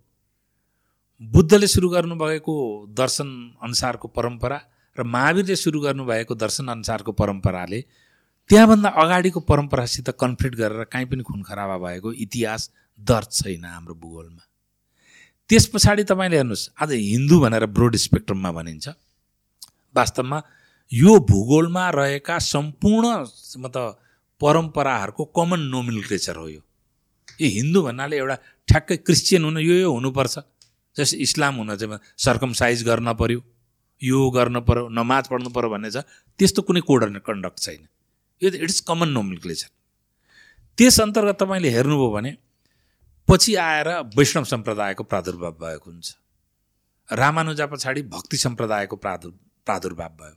बुद्धले 1.23 1.67
सुरु 1.67 1.89
गर्नुभएको 1.89 2.55
दर्शन 2.93 3.29
अनुसारको 3.63 4.09
परम्परा 4.09 4.59
र 4.99 5.03
महावीरले 5.05 5.57
सुरु 5.57 5.81
गर्नुभएको 5.81 6.35
दर्शन 6.35 6.69
अनुसारको 6.69 7.13
परम्पराले 7.13 7.81
त्यहाँभन्दा 8.51 8.89
अगाडिको 9.03 9.41
परम्परासित 9.41 10.11
कन्फ्लिक्ट 10.21 10.57
गरेर 10.57 10.85
काहीँ 10.93 11.07
पनि 11.07 11.23
खुन 11.23 11.43
खराबा 11.43 11.77
भएको 11.79 12.13
इतिहास 12.25 12.71
दर्ज 13.01 13.31
छैन 13.39 13.65
हाम्रो 13.65 13.95
भूगोलमा। 13.95 14.43
त्यस 15.51 15.67
पछाडि 15.67 16.05
तपाईँले 16.05 16.37
हेर्नुहोस् 16.37 16.69
आज 16.83 16.93
हिन्दू 16.93 17.41
भनेर 17.41 17.67
ब्रोड 17.67 17.97
स्पेक्ट्रममा 17.97 18.51
भनिन्छ। 18.53 18.89
वास्तवमा 19.95 20.39
यो 20.93 21.19
भूगोलमा 21.29 21.85
रहेका 21.91 22.39
सम्पूर्ण 22.39 23.07
मतलब 23.59 23.99
परम्पराहरूको 24.41 25.25
कमन 25.37 25.61
नोमिनक्लेचर 25.73 26.37
हो 26.37 26.49
यो। 26.49 26.61
हिन्दू 27.41 27.83
भन्नाले 27.83 28.17
एउटा 28.17 28.37
ठ्याक्कै 28.69 28.97
क्रिस्चियन 28.97 29.45
हुन 29.45 29.59
यो 29.59 29.75
यो 29.75 29.91
हुनुपर्छ। 29.93 30.39
जस्तै 30.97 31.19
इस्लाम 31.19 31.55
हुन 31.55 31.77
चाहिँ 31.77 31.99
सर्कमसाइज 32.17 32.83
गर्न 32.85 33.13
पऱ्यो 33.13 33.41
यो 34.03 34.31
गर्न 34.31 34.61
पऱ्यो 34.61 34.89
नमाज 34.93 35.29
पढ्नु 35.29 35.51
पऱ्यो 35.51 35.71
भन्ने 35.71 35.91
छ 35.91 36.05
त्यस्तो 36.41 36.63
कुनै 36.63 36.81
कोड 36.85 37.05
कन्डक्ट 37.27 37.59
छैन। 37.59 37.87
यो 38.43 38.51
त 38.51 38.55
इट्स 38.55 38.81
कमन 38.89 39.09
नोमिनक्लेचर। 39.09 39.71
त्यस 40.79 41.01
अन्तर्गत 41.01 41.37
तपाईँले 41.41 41.69
हेर्नुभयो 41.71 42.11
भने 42.13 42.37
पछि 43.29 43.55
आएर 43.57 43.89
वैष्णव 44.17 44.45
सम्प्रदायको 44.45 45.03
प्रादुर्भाव 45.05 45.53
भएको 45.63 45.91
हुन्छ। 45.91 46.09
रामानुजा 47.09 47.67
पछाडि 47.67 48.03
भक्ति 48.13 48.37
सम्प्रदायको 48.37 48.97
प्रादुर् 48.97 49.33
प्रादुर्भाव 49.67 50.13
भयो। 50.21 50.37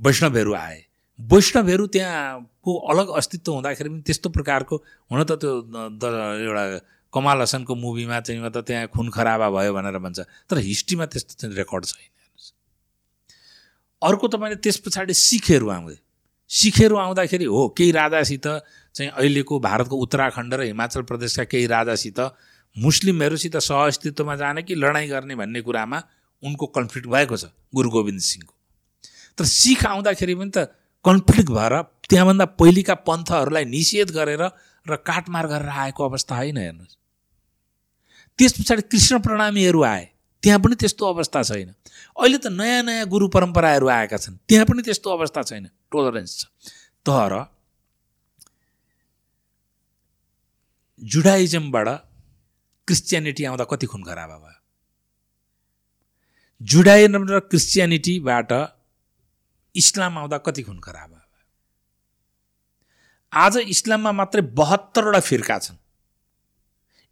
वैष्णवहरू 0.00 0.52
आए। 0.54 0.78
वैष्णवहरू 1.18 1.86
त्यहाँको 1.86 2.70
अलग 2.90 3.08
अस्तित्व 3.18 3.52
हुँदाखेरि 3.52 3.88
पनि 3.90 4.02
त्यस्तो 4.02 4.28
प्रकारको 4.30 4.76
हुन 5.10 5.22
त 5.24 5.38
त्यो 5.38 5.52
एउटा 5.68 6.64
कमाल 7.12 7.40
हसनको 7.42 7.74
मुभीमा 7.74 8.20
चाहिँ 8.20 8.50
त 8.50 8.64
त्यहाँ 8.66 8.86
खुन 8.88 9.10
खराबा 9.12 9.50
भयो 9.50 9.72
भनेर 9.74 9.98
भन्छ। 10.00 10.20
तर 10.48 10.58
हिस्ट्रीमा 10.58 11.06
त्यस्तो 11.06 11.34
चाहिँ 11.38 11.54
रेकर्ड 11.54 11.84
छैन। 11.84 12.08
अर्को 14.02 14.28
तपाईँले 14.28 14.56
त्यस 14.56 14.76
पछाडि 14.86 15.14
सिखहरू 15.14 15.68
आउँदै। 15.68 15.96
सिखहरू 16.50 16.96
आउँदाखेरि 16.96 17.44
हो 17.44 17.68
केही 17.76 17.90
राजासित 17.92 18.46
चाहिँ 18.94 19.10
अहिलेको 19.10 19.58
भारतको 19.60 19.96
उत्तराखण्ड 19.96 20.54
र 20.54 20.60
हिमाचल 20.62 21.02
प्रदेशका 21.02 21.44
केही 21.44 21.66
राजासित 21.66 22.20
मुस्लिमहरूसित 22.76 23.56
सहअस्तित्वमा 23.58 24.36
जाने 24.36 24.62
कि 24.62 24.74
लडाइँ 24.74 25.08
गर्ने 25.08 25.34
भन्ने 25.34 25.60
कुरामा 25.60 26.02
उनको 26.42 26.66
कन्फ्लिक्ट 26.66 27.08
भएको 27.08 27.36
छ 27.36 27.44
गुरु 27.74 27.90
गोविन्द 27.90 28.20
सिंहको। 28.20 28.54
तर 29.38 29.44
सिख 29.44 29.84
आउँदाखेरि 29.86 30.34
पनि 30.34 30.50
त 30.50 30.58
कन्फ्लिक्ट 31.04 31.50
भएर 31.50 31.74
त्यहाँभन्दा 32.08 32.44
पहिलेका 32.60 32.94
पन्थहरूलाई 33.06 33.64
निषेध 33.64 34.10
गरेर 34.10 34.42
र 34.86 34.96
काटमार 35.06 35.46
गरेर 35.46 35.68
आएको 35.68 36.04
अवस्था 36.04 36.36
होइन 36.36 36.56
हेर्नुहोस्। 36.56 36.96
त्यस 38.38 38.52
पछाडि 38.52 38.82
कृष्ण 38.82 39.18
प्रणामीहरू 39.20 39.82
आए। 39.82 40.04
त्यहाँ 40.42 40.58
पनि 40.60 40.74
त्यस्तो 40.74 41.06
अवस्था 41.06 41.42
छैन। 41.42 41.74
अहिले 42.18 42.38
त 42.38 42.46
नयाँ 42.50 42.82
नयाँ 42.82 43.06
गुरु 43.06 43.28
परम्पराहरू 43.28 43.86
आएका 43.88 44.16
छन्। 44.16 44.36
त्यहाँ 44.48 44.66
पनि 44.66 44.82
त्यस्तो 44.82 45.10
अवस्था 45.10 45.42
छैन। 45.42 45.70
टोलरेन्स 45.90 46.32
छ। 46.38 46.44
तर 47.06 47.32
जुडाइजमबाट 51.02 51.88
क्रिस्चियनिटी 52.88 53.44
आउँदा 53.44 53.64
कति 53.64 53.86
खुन 53.86 54.02
खराब 54.02 54.30
भयो? 54.30 54.58
जुडाइजम 56.60 57.22
र 57.30 57.40
क्रिस्चियनिटीबाट 57.40 58.52
इस्लाम 59.74 60.18
आउँदा 60.18 60.38
कति 60.38 60.62
खुन 60.62 60.78
खराब 60.78 61.10
भयो? 61.10 61.20
आज 63.32 63.56
इस्लाममा 63.56 64.12
मात्रै 64.12 64.42
बहत्तरवटा 64.42 65.20
फिर्का 65.20 65.58
छन्। 65.58 65.76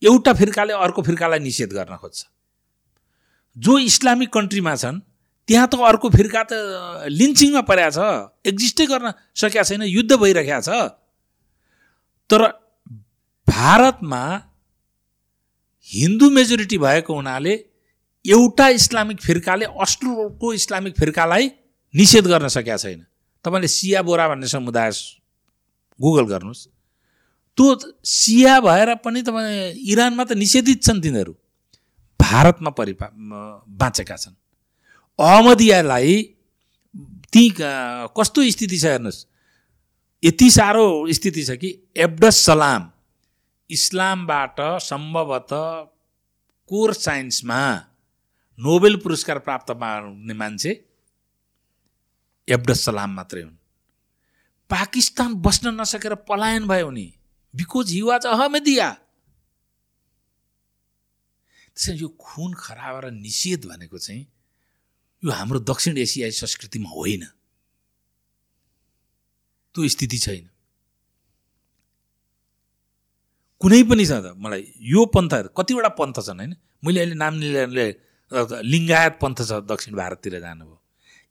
एउटा 0.03 0.33
फिर्काले 0.33 0.73
अर्को 0.73 1.03
फिर्कालाई 1.03 1.39
निषेध 1.39 1.73
गर्न 1.73 1.97
खोज्छ। 1.97 2.27
जो 3.61 3.79
इस्लामिक 3.79 4.33
कन्ट्रीमा 4.33 4.75
छन् 4.77 5.01
त्यहाँ 5.49 5.69
त 5.69 5.75
अर्को 5.83 6.09
फिर्का 6.11 6.43
त 6.43 6.53
लिन्चिङमा 7.11 7.63
परेको 7.67 7.91
छ। 7.91 7.99
एक्जिस्टै 8.47 8.87
गर्न 8.87 9.13
सकेका 9.35 9.63
छैन 9.69 9.83
युद्ध 9.83 10.13
भइरहेको 10.17 10.61
छ। 10.63 10.71
तर 12.31 12.41
भारतमा 13.49 14.23
हिन्दू 15.89 16.31
मेजोरिटी 16.31 16.79
भएको 16.79 17.15
हुनाले 17.15 17.55
एउटा 18.25 18.69
इस्लामिक 18.79 19.19
फिर्काले 19.21 19.65
अस्ट्रोको 19.81 20.53
इस्लामिक 20.55 20.95
फिर्कालाई 20.95 21.45
निषेध 21.95 22.27
गर्न 22.31 22.49
सकेका 22.49 22.77
छैन। 22.77 23.01
तपाईँले 23.45 23.69
सिया 23.69 24.01
बोरा 24.07 24.29
भन्ने 24.29 24.47
समुदाय 24.47 24.91
गुगल 26.01 26.27
गर्नुहोस्। 26.33 26.63
त्यो 27.59 27.67
सिया 28.07 28.61
भएर 28.61 28.95
पनि 29.05 29.23
तपाईँ 29.27 29.75
इरानमा 29.91 30.25
त 30.25 30.33
निषेधित 30.39 30.79
छन् 30.85 31.03
तिनीहरू। 31.03 31.35
भारतमा 32.21 32.71
परिपा 32.71 33.07
बाँचेका 33.13 34.17
छन्। 34.17 34.35
अहमदियालाई 35.19 36.23
ती 37.33 37.45
कस्तो 37.59 38.51
स्थिति 38.51 38.79
छ 38.79 38.85
हेर्नुहोस्। 38.87 39.27
यति 40.23 40.51
साह्रो 40.51 40.87
स्थिति 41.13 41.43
छ 41.45 41.57
कि 41.57 41.71
एब्डस 41.99 42.45
सलाम 42.47 42.91
इस्लामबाट 43.71 44.57
सम्भवतः 44.83 45.65
कोर 46.71 46.93
साइन्समा 46.95 47.61
नोबेल 48.59 48.97
पुरस्कार 48.97 49.39
प्राप्त 49.39 49.71
पाउने 49.73 50.35
मान्छे 50.35 50.73
एब्डस 52.49 52.85
सलाम 52.85 53.11
मात्रै 53.11 53.43
हुन्। 53.43 53.57
पाकिस्तान 54.71 55.35
बस्न 55.43 55.75
नसकेर 55.81 56.15
पलायन 56.29 56.67
भयो 56.69 56.89
उनी 56.89 57.07
बिकज 57.55 57.91
हि 57.91 58.03
वाज 58.03 58.27
अहमदिया 58.27 58.89
त्यसैले 61.81 62.01
यो 62.05 62.09
खुन 62.21 62.53
खराब 62.61 62.95
र 63.05 63.11
निषेध 63.17 63.65
भनेको 63.65 63.99
चाहिँ 63.99 64.27
यो 65.23 65.31
हाम्रो 65.33 65.59
दक्षिण 65.65 65.97
एसियाली 65.97 66.37
संस्कृतिमा 66.37 66.91
होइन। 66.93 67.25
त्यो 69.75 69.89
स्थिति 69.89 70.19
छैन। 70.19 70.45
कुनै 73.61 73.83
पनि 73.89 74.05
छ 74.05 74.13
त 74.21 74.37
मलाई 74.37 74.63
यो 74.93 75.01
पन्थहरू 75.09 75.49
कतिवटा 75.57 75.91
पन्थ 75.97 76.17
छन् 76.21 76.41
होइन। 76.41 76.53
मैले 76.85 77.01
अहिले 77.01 77.17
नाम 77.17 77.35
लिएर 77.41 77.69
लिङ्गायत 78.65 79.15
पन्थ 79.23 79.39
छ 79.49 79.65
दक्षिण 79.65 79.97
भारततिर 79.97 80.37
जानुभयो। 80.41 80.77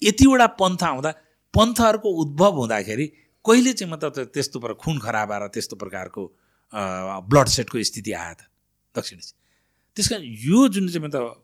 यतिवटा 0.02 0.48
पन्थ 0.58 0.82
आउँदा 0.84 1.12
पन्थहरूको 1.54 2.10
उद्भव 2.26 2.54
हुँदाखेरि 2.62 3.06
कहिले 3.46 3.74
चाहिँ 3.74 3.92
मतलब 3.94 4.34
त्यस्तो 4.34 4.58
प्रकार 4.60 4.82
खुन 4.82 4.96
खराब 5.06 5.32
आएर 5.32 5.48
त्यस्तो 5.54 5.76
प्रकारको 5.78 6.22
ब्लड 7.30 7.48
सेटको 7.54 7.84
स्थिति 7.90 8.12
आयो 8.14 8.34
त 8.34 8.42
दक्षिण 8.96 9.20
त्यस 10.00 10.08
कारण 10.08 10.24
यो 10.24 10.68
जुन 10.72 10.88
चाहिँ 10.88 11.06
मतलब 11.06 11.44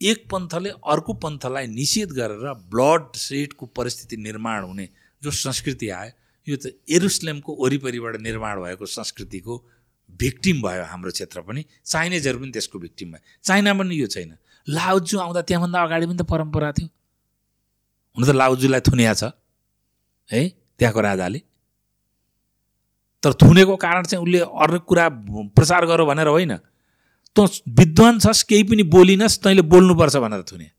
एक 0.00 0.28
पन्थले 0.30 0.70
अर्को 0.84 1.12
पन्थलाई 1.24 1.66
निषेध 1.72 2.12
गरेर 2.12 2.52
ब्लड 2.68 3.16
सेटको 3.16 3.66
परिस्थिति 3.72 4.16
निर्माण 4.28 4.64
हुने 4.64 4.88
जो 5.22 5.30
संस्कृति 5.32 5.88
आयो 5.90 6.12
यो 6.46 6.56
त 6.56 6.76
एरुसलेमको 6.90 7.56
वरिपरिबाट 7.64 8.20
निर्माण 8.20 8.60
भएको 8.62 8.86
संस्कृतिको 8.86 9.56
भिक्टिम 10.20 10.62
भयो 10.62 10.84
हाम्रो 10.84 11.10
क्षेत्र 11.10 11.40
पनि। 11.48 11.64
चाइनिजहरू 11.84 12.38
पनि 12.38 12.50
त्यसको 12.52 12.78
भिक्टिम 12.78 13.08
भयो। 13.12 13.22
चाइनामा 13.44 13.82
पनि 13.84 14.00
यो 14.00 14.06
छैन। 14.06 14.36
लाउजू 14.68 15.18
आउँदा 15.18 15.42
त्यहाँभन्दा 15.48 15.82
अगाडि 15.82 16.06
पनि 16.06 16.16
त 16.16 16.22
परम्परा 16.28 16.72
थियो। 16.72 16.88
हुन 18.16 18.24
त 18.24 18.30
लाउजूलाई 18.36 18.80
थुनिया 18.88 19.12
छ 19.14 19.32
है 20.30 20.48
त्यहाँको 20.78 21.00
राजाले। 21.00 21.40
तर 23.22 23.32
थुनेको 23.42 23.76
कारण 23.76 24.02
चाहिँ 24.04 24.22
उसले 24.24 24.40
अर्को 24.40 24.78
कुरा 24.88 25.08
प्रचार 25.56 25.86
गर 25.86 26.04
भनेर 26.04 26.28
होइन। 26.28 26.52
तँ 27.38 27.46
विद्वान 27.70 28.18
छस् 28.18 28.42
केही 28.42 28.62
पनि 28.62 28.82
बोलिनस् 28.82 29.38
तैँले 29.42 29.62
बोल्नुपर्छ 29.62 30.16
भनेर 30.16 30.42
थुने। 30.42 30.70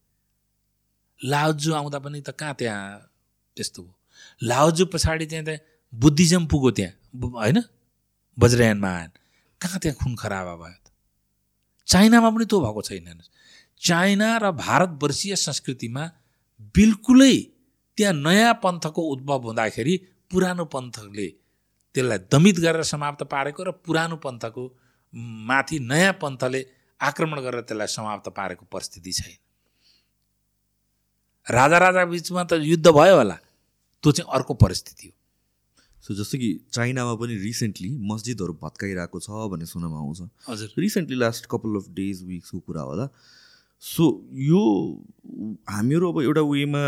लाउजू 1.19 1.73
आउँदा 1.73 1.99
पनि 1.99 2.21
त 2.21 2.35
कहाँ 2.35 2.53
त्यहाँ 2.53 2.83
त्यस्तो 3.57 3.81
भयो? 3.83 3.95
लाउजू 4.43 4.85
पछाडि 4.85 5.25
त्यहाँ 5.25 5.45
त्यहाँ 5.45 5.59
बुद्धिज्म 5.93 6.45
पुग्यो 6.45 6.71
त्यहाँ। 6.71 6.93
होइन? 7.33 7.63
वज्रयानमा 8.37 8.89
आएन। 8.89 9.11
कहाँ 9.61 9.79
त्यहाँ 9.79 9.97
खुन 10.03 10.15
खराब 10.15 10.47
भयो 10.59 10.77
चाइनामा 11.87 12.29
पनि 12.29 12.45
त्यो 12.45 12.59
भएको 12.59 12.81
छैन 12.81 13.21
चाइना 13.81 14.37
र 14.37 14.51
भारतवर्षीय 14.51 15.35
संस्कृतिमा 15.35 16.03
बिल्कुलै 16.75 17.35
त्यहाँ 17.97 18.13
नयाँ 18.13 18.53
पन्थको 18.63 19.01
उद्भव 19.01 19.41
हुँदाखेरि 19.47 19.95
पुरानो 20.31 20.65
पन्थले 20.65 21.27
त्यसलाई 21.95 22.19
दमित 22.31 22.59
गरेर 22.59 22.83
समाप्त 22.83 23.23
पारेको 23.23 23.63
र 23.63 23.71
पुरानो 23.71 24.15
पन्थको 24.15 24.63
माथि 25.13 25.79
नयाँ 25.79 26.13
पन्थले 26.21 26.65
आक्रमण 27.01 27.39
गरेर 27.41 27.61
त्यसलाई 27.61 27.87
समाप्त 27.87 28.29
पारेको 28.29 28.65
परिस्थिति 28.71 29.11
छैन। 29.11 29.37
राजा 31.47 31.77
राजा 31.77 32.05
बिचमा 32.05 32.43
त 32.43 32.53
युद्ध 32.61 32.87
भयो 32.87 33.15
होला। 33.17 33.37
त्यो 34.03 34.11
चाहिँ 34.11 34.29
अर्को 34.33 34.53
परिस्थिति 34.53 35.07
हो। 35.07 35.13
सो 36.01 36.13
जस्तो 36.13 36.37
कि 36.37 36.49
चाइनामा 36.73 37.13
पनि 37.15 37.35
रिसेन्टली 37.35 37.89
मस्जिदहरू 38.01 38.53
भत्काइरहेको 38.61 39.19
छ 39.19 39.29
भन्ने 39.49 39.65
सुनमा 39.65 39.97
आउँछ। 39.97 40.21
हजुर। 40.49 40.69
Recently 40.77 41.15
last 41.15 41.45
couple 41.45 41.75
of 41.75 41.89
days 41.89 42.23
विक्सको 42.23 42.59
कुरा 42.59 42.81
होला। 42.81 43.09
सो 43.83 44.05
यो 44.33 44.61
हामीहरू 45.69 46.11
अब 46.11 46.21
एउटा 46.21 46.41
वेमा 46.41 46.83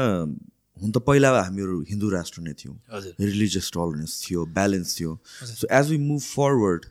हुन 0.81 0.91
त 0.91 0.97
पहिला 1.07 1.29
हामीहरू 1.37 1.75
हिन्दू 1.89 2.09
राष्ट्र 2.09 2.41
नै 2.41 2.53
थियौँ। 2.61 2.75
रिलिजियस 3.19 3.71
टलरेन्स 3.73 4.11
थियो 4.23 4.45
ब्यालेन्स 4.57 4.89
थियो। 4.99 5.11
So 5.59 5.67
as 5.79 5.89
we 5.91 5.97
move 6.07 6.21
forward 6.21 6.85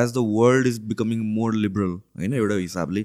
as 0.00 0.08
the 0.12 0.24
world 0.38 0.66
is 0.66 0.78
becoming 0.92 1.26
more 1.34 1.54
liberal 1.64 1.92
होइन 2.22 2.32
एउटा 2.40 2.56
हिसाबले 2.62 3.02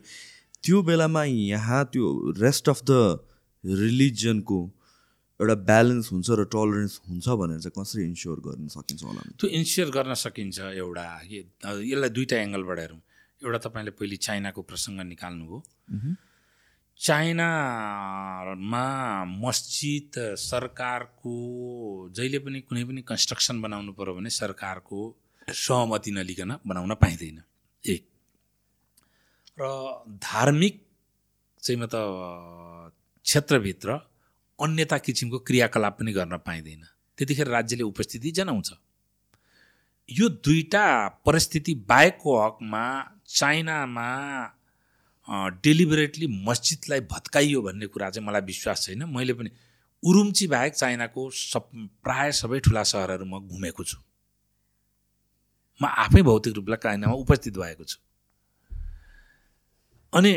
त्यो 0.64 0.82
बेलामा 0.90 1.24
यहाँ 1.24 1.84
त्यो 1.94 2.06
रेस्ट 2.40 2.70
अफ 2.70 2.84
द 2.90 2.92
रिलिजनको 3.64 4.60
एउटा 5.40 5.56
ब्यालेन्स 5.68 6.12
हुन्छ 6.12 6.28
र 6.40 6.44
टलरेन्स 6.54 7.00
हुन्छ 7.10 7.26
भनेर 7.40 7.60
चाहिँ 7.64 7.76
कसरी 7.78 8.04
इन्स्योर 8.04 8.40
गर्न 8.48 8.68
सकिन्छ 8.76 9.04
होला? 9.04 9.22
त्यो 9.40 9.50
इन्स्योर 9.60 9.90
गर्न 9.98 10.14
सकिन्छ 10.26 10.60
एउटा 10.84 11.06
यसलाई 11.26 12.10
दुईवटा 12.18 12.38
एङ्गलबाट 12.42 12.80
हेरौँ। 12.80 13.02
एउटा 13.42 13.60
तपाईँले 13.66 13.92
पहिले 14.00 14.16
चाइनाको 14.28 14.62
प्रसङ्ग 14.70 15.00
निकाल्नुभयो। 15.10 15.58
चाइनामा 17.04 18.86
मस्जिद 19.26 20.12
सरकारको 20.40 21.34
जहिले 22.16 22.40
पनि 22.40 22.62
कुनै 22.62 22.84
पनि 22.84 23.02
कन्स्ट्रक्सन 23.02 23.62
बनाउनु 23.62 23.92
पऱ्यो 23.92 24.14
भने 24.16 24.30
सरकारको 24.30 25.00
सहमति 25.50 26.12
नलिकन 26.12 26.52
बनाउन 26.68 26.94
पाइँदैन। 26.94 27.44
एक। 27.86 28.04
र 29.60 29.64
धार्मिक 30.10 30.86
चाहिँ 31.64 31.82
म 31.82 31.86
त 31.86 31.96
क्षेत्रभित्र 33.24 33.90
अन्यता 34.62 34.98
किसिमको 34.98 35.40
क्रियाकलाप 35.40 36.00
पनि 36.00 36.12
गर्न 36.14 36.38
पाइँदैन। 36.38 36.84
त्यतिखेर 37.18 37.48
राज्यले 37.48 37.84
उपस्थिति 37.84 38.32
जनाउँछ। 38.32 38.72
यो 40.10 40.30
दुईटा 40.30 41.08
परिस्थिति 41.26 41.74
बाहेकको 41.76 42.32
हकमा 42.46 42.86
चाइनामा 43.28 44.10
डेलिबरेटली 45.28 46.28
मस्जिदलाई 46.48 47.00
भत्काइयो 47.12 47.62
भन्ने 47.62 47.88
कुरा 47.88 48.10
चाहिँ 48.10 48.28
मलाई 48.28 48.42
विश्वास 48.42 48.86
छैन। 48.86 49.04
मैले 49.10 49.34
पनि 49.34 49.50
उरुम्ची 50.04 50.48
बाहेक 50.48 50.74
चाइनाको 50.76 51.30
सब 51.32 51.70
प्राय 52.04 52.32
सबै 52.32 52.60
ठुला 52.60 52.84
सहरहरू 52.84 53.26
म 53.26 53.40
घुमेको 53.48 53.84
छु। 53.84 53.98
म 55.82 55.86
आफै 55.86 56.22
भौतिक 56.22 56.54
रूपलाई 56.56 56.78
चाइनामा 56.84 57.14
उपस्थित 57.24 57.54
भएको 57.58 57.84
छु। 57.84 57.98
अनि 60.14 60.34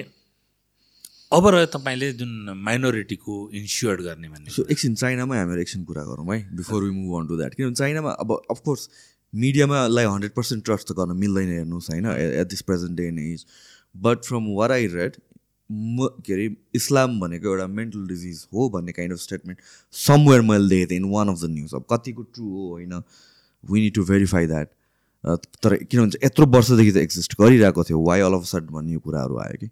अब 1.33 1.46
रह्यो 1.46 1.66
तपाईँले 1.75 2.12
जुन 2.14 2.33
माइनोरिटीको 2.62 3.35
इन्स्योर्ड 3.59 4.01
गर्ने 4.01 4.29
भन्ने 4.29 4.51
सो 4.55 4.62
एकछिन 4.70 4.94
चाइनामै 4.94 5.38
हामीहरू 5.38 5.61
एकछिन 5.61 5.85
कुरा 5.85 6.03
गरौँ 6.05 6.27
है 6.31 6.38
before 6.57 6.83
we 6.85 6.90
move 6.90 7.20
on 7.20 7.27
to 7.29 7.37
that 7.37 7.55
किनभने 7.55 7.75
चाइनामा 7.75 8.11
अब 8.22 8.33
अफकोर्स 8.51 8.88
मिडियामालाई 9.33 10.05
हन्ड्रेड 10.07 10.33
पर्सेन्ट 10.33 10.64
ट्रस्ट 10.64 10.87
त 10.88 10.94
गर्न 10.99 11.16
मिल्दैन 11.18 11.51
हेर्नुहोस् 11.53 11.90
होइन? 11.90 12.07
At 12.40 12.46
this 12.49 12.62
present 12.62 12.96
day 12.96 13.07
and 13.09 13.20
age 13.20 13.44
but 14.02 14.24
from 14.24 14.46
what 14.54 14.70
I 14.70 14.87
read 14.88 15.16
म 15.70 16.09
के 16.26 16.32
अरे 16.32 16.48
इस्लाम 16.74 17.18
भनेको 17.20 17.48
एउटा 17.48 17.66
मेन्टल 17.72 18.06
डिजिज 18.09 18.46
हो 18.52 18.68
भन्ने 18.70 18.92
काइन्ड 18.92 19.12
अफ 19.12 19.20
स्टेटमेन्ट 19.20 19.61
समवेयर 19.94 20.40
मैले 20.42 20.68
देखेको 20.68 20.90
थिएँ 20.90 21.00
in 21.00 21.11
one 21.11 21.28
of 21.28 21.40
the 21.40 21.50
news 21.50 21.74
अब 21.74 21.87
कतिको 21.92 22.22
ट्रु 22.24 22.44
हो 22.46 22.68
होइन 22.68 23.00
we 23.64 23.80
need 23.80 23.94
to 23.94 24.04
verify 24.06 24.46
that 24.46 24.68
तर 25.24 25.76
किनभने 25.76 26.11
चाहिँ 26.11 26.26
यत्रो 26.26 26.46
वर्षदेखि 26.48 26.92
त 26.92 26.96
एक्जिस्ट 26.98 27.35
गरिरहेको 27.40 27.85
थियो 27.85 28.00
वाइ 28.02 28.20
अल 28.22 28.35
अफ 28.35 28.44
सड 28.46 28.70
भन्ने 28.70 28.92
यो 28.92 29.00
कुराहरू 29.00 29.38
आयो 29.38 29.56
कि 29.56 29.70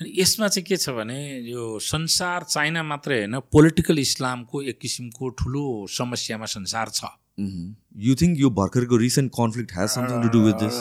अनि 0.00 0.12
यसमा 0.14 0.48
चाहिँ 0.48 0.64
के 0.64 0.76
छ 0.78 0.90
भने 0.92 1.20
यो 1.42 1.78
संसार 1.82 2.42
चाइना 2.46 2.82
मात्रै 2.84 3.18
होइन 3.18 3.38
पोलिटिकल 3.52 3.98
इस्लामको 4.00 4.62
एक 4.64 4.78
किसिमको 4.78 5.28
ठुलो 5.36 5.64
समस्यामा 5.92 6.46
संसार 6.48 6.90
छ 6.90 7.12
यु 8.00 8.14
थिङ्क 8.16 8.38
यो 8.38 8.50
भर्खरको 8.52 8.96
recent 8.98 9.32
conflict 9.32 9.72
has 9.72 9.88
something 9.90 10.22
to 10.22 10.28
do 10.30 10.42
with 10.42 10.60
this 10.60 10.80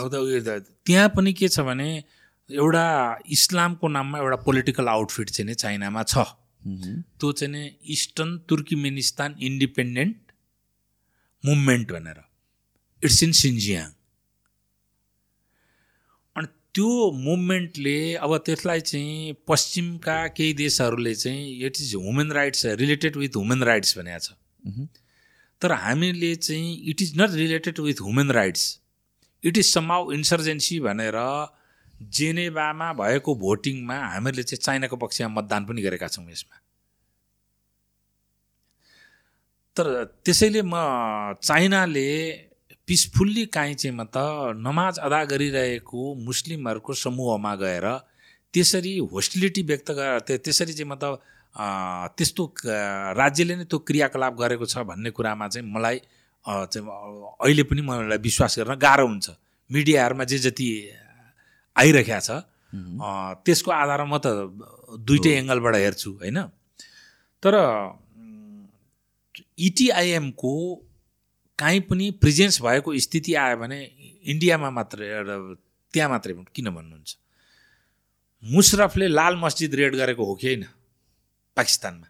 त्यहाँ 0.86 1.10
पनि 1.12 1.34
के 1.36 1.48
छ 1.50 1.68
भने 1.70 1.90
एउटा 2.50 3.18
इस्लामको 3.32 3.88
नाममा 3.88 4.18
एउटा 4.20 4.36
पोलिटिकल 4.46 4.88
आउटफिट 4.88 5.30
चाहिँ 5.30 5.48
नि 5.48 5.54
चाइनामा 5.56 6.04
छ। 6.04 6.18
त्यो 7.20 7.32
चाहिँ 7.32 7.52
नि 7.54 7.64
इस्टर्न 7.94 8.38
तुर्किमेनिस्तान 8.50 9.36
इन्डिपेन्डेन्ट 9.42 10.18
मुभमेन्ट 11.44 11.92
भनेर। 11.92 12.22
It's 13.04 13.24
in 13.24 13.32
Xinjiang. 13.40 13.90
अनि 16.36 16.48
त्यो 16.74 17.12
मुभमेन्टले 17.26 17.98
अब 18.16 18.38
त्यसलाई 18.46 18.82
चाहिँ 18.82 19.34
पश्चिमका 19.48 20.18
केही 20.38 20.54
देशहरूले 20.62 21.16
चाहिँ 21.16 21.66
it 21.66 21.82
is 21.82 21.96
human 21.96 22.32
rights 22.32 22.66
related 22.66 23.18
with 23.18 23.38
human 23.38 23.64
rights 23.64 23.98
भनेको 23.98 24.20
छ। 24.20 24.88
तर 25.62 25.72
हामीले 25.82 26.36
चाहिँ 26.36 26.78
it 26.90 27.02
is 27.02 27.18
not 27.18 27.32
related 27.34 27.80
with 27.80 28.02
human 28.02 28.32
rights 28.32 28.64
it 29.44 29.58
is 29.58 29.74
समाउ 29.74 30.12
insurgency 30.14 30.80
भनेर 30.80 31.18
जेनेवामा 32.02 32.92
भएको 32.94 33.36
भोटिङमा 33.36 33.96
हामीहरूले 33.96 34.44
चाहिँ 34.44 34.62
चाइनाको 34.62 34.96
पक्षमा 34.96 35.28
मतदान 35.36 35.66
पनि 35.66 35.82
गरेका 35.82 36.08
छौँ 36.08 36.26
यसमा। 36.32 36.56
तर 39.78 39.86
त्यसैले 40.26 40.62
म 40.64 40.74
चाइनाले 41.44 42.08
पिसफुल्ली 42.88 43.46
काहीँ 43.48 43.76
चाहिँ 43.76 44.08
त 44.08 44.18
नमाज 44.58 45.00
अदा 45.00 45.24
गरिरहेको 45.26 46.02
मुस्लिमहरूको 46.26 46.94
समूहमा 46.94 47.56
गएर 47.56 47.88
त्यसरी 48.54 48.98
होस्टिलिटी 49.12 49.62
व्यक्त 49.64 49.92
गरेर 49.92 50.20
त्यसरी 50.44 50.74
चाहिँ 50.74 50.90
मतलब 50.92 51.14
त्यस्तो 52.18 52.44
राज्यले 53.20 53.56
नै 53.56 53.64
त्यो 53.66 53.80
क्रियाकलाप 53.80 54.34
गरेको 54.40 54.66
छ 54.66 54.84
भन्ने 54.88 55.10
कुरामा 55.12 55.48
चाहिँ 55.48 55.68
मलाई 55.68 56.00
चाहिँ 56.46 56.86
अहिले 57.42 57.64
पनि 57.64 57.82
मलाई 57.82 58.18
विश्वास 58.22 58.60
गर्न 58.60 58.76
गाह्रो 58.80 59.08
हुन्छ। 59.08 59.30
मिडियाहरूमा 59.70 60.24
जे 60.24 60.38
जति 60.46 60.68
आइरहेको 61.76 62.20
छ। 62.20 62.30
त्यसको 63.46 63.70
आधारमा 63.72 64.10
म 64.12 64.20
त 64.20 64.28
दुइटै 65.08 65.32
एङ्गलबाट 65.40 65.76
हेर्छु 65.76 66.10
होइन? 66.22 66.38
तर 67.44 67.54
इटिआइएमको 69.68 70.54
काहीँ 71.60 71.82
पनि 71.90 72.06
प्रेजेन्स 72.22 72.56
भएको 72.62 72.90
स्थिति 73.00 73.32
आयो 73.40 73.56
भने 73.58 73.78
इन्डियामा 74.32 74.70
मात्रै 74.78 75.08
त्यहाँ 75.94 76.10
मात्रै 76.10 76.34
किन 76.56 76.68
भन्नुहुन्छ? 76.76 77.12
मुसरफले 78.44 79.08
लाल 79.08 79.34
मस्जिद 79.40 79.72
रेड 79.76 79.96
गरेको 79.96 80.24
हो 80.26 80.36
कि 80.36 80.48
होइन? 80.48 80.64
पाकिस्तानमा। 81.58 82.08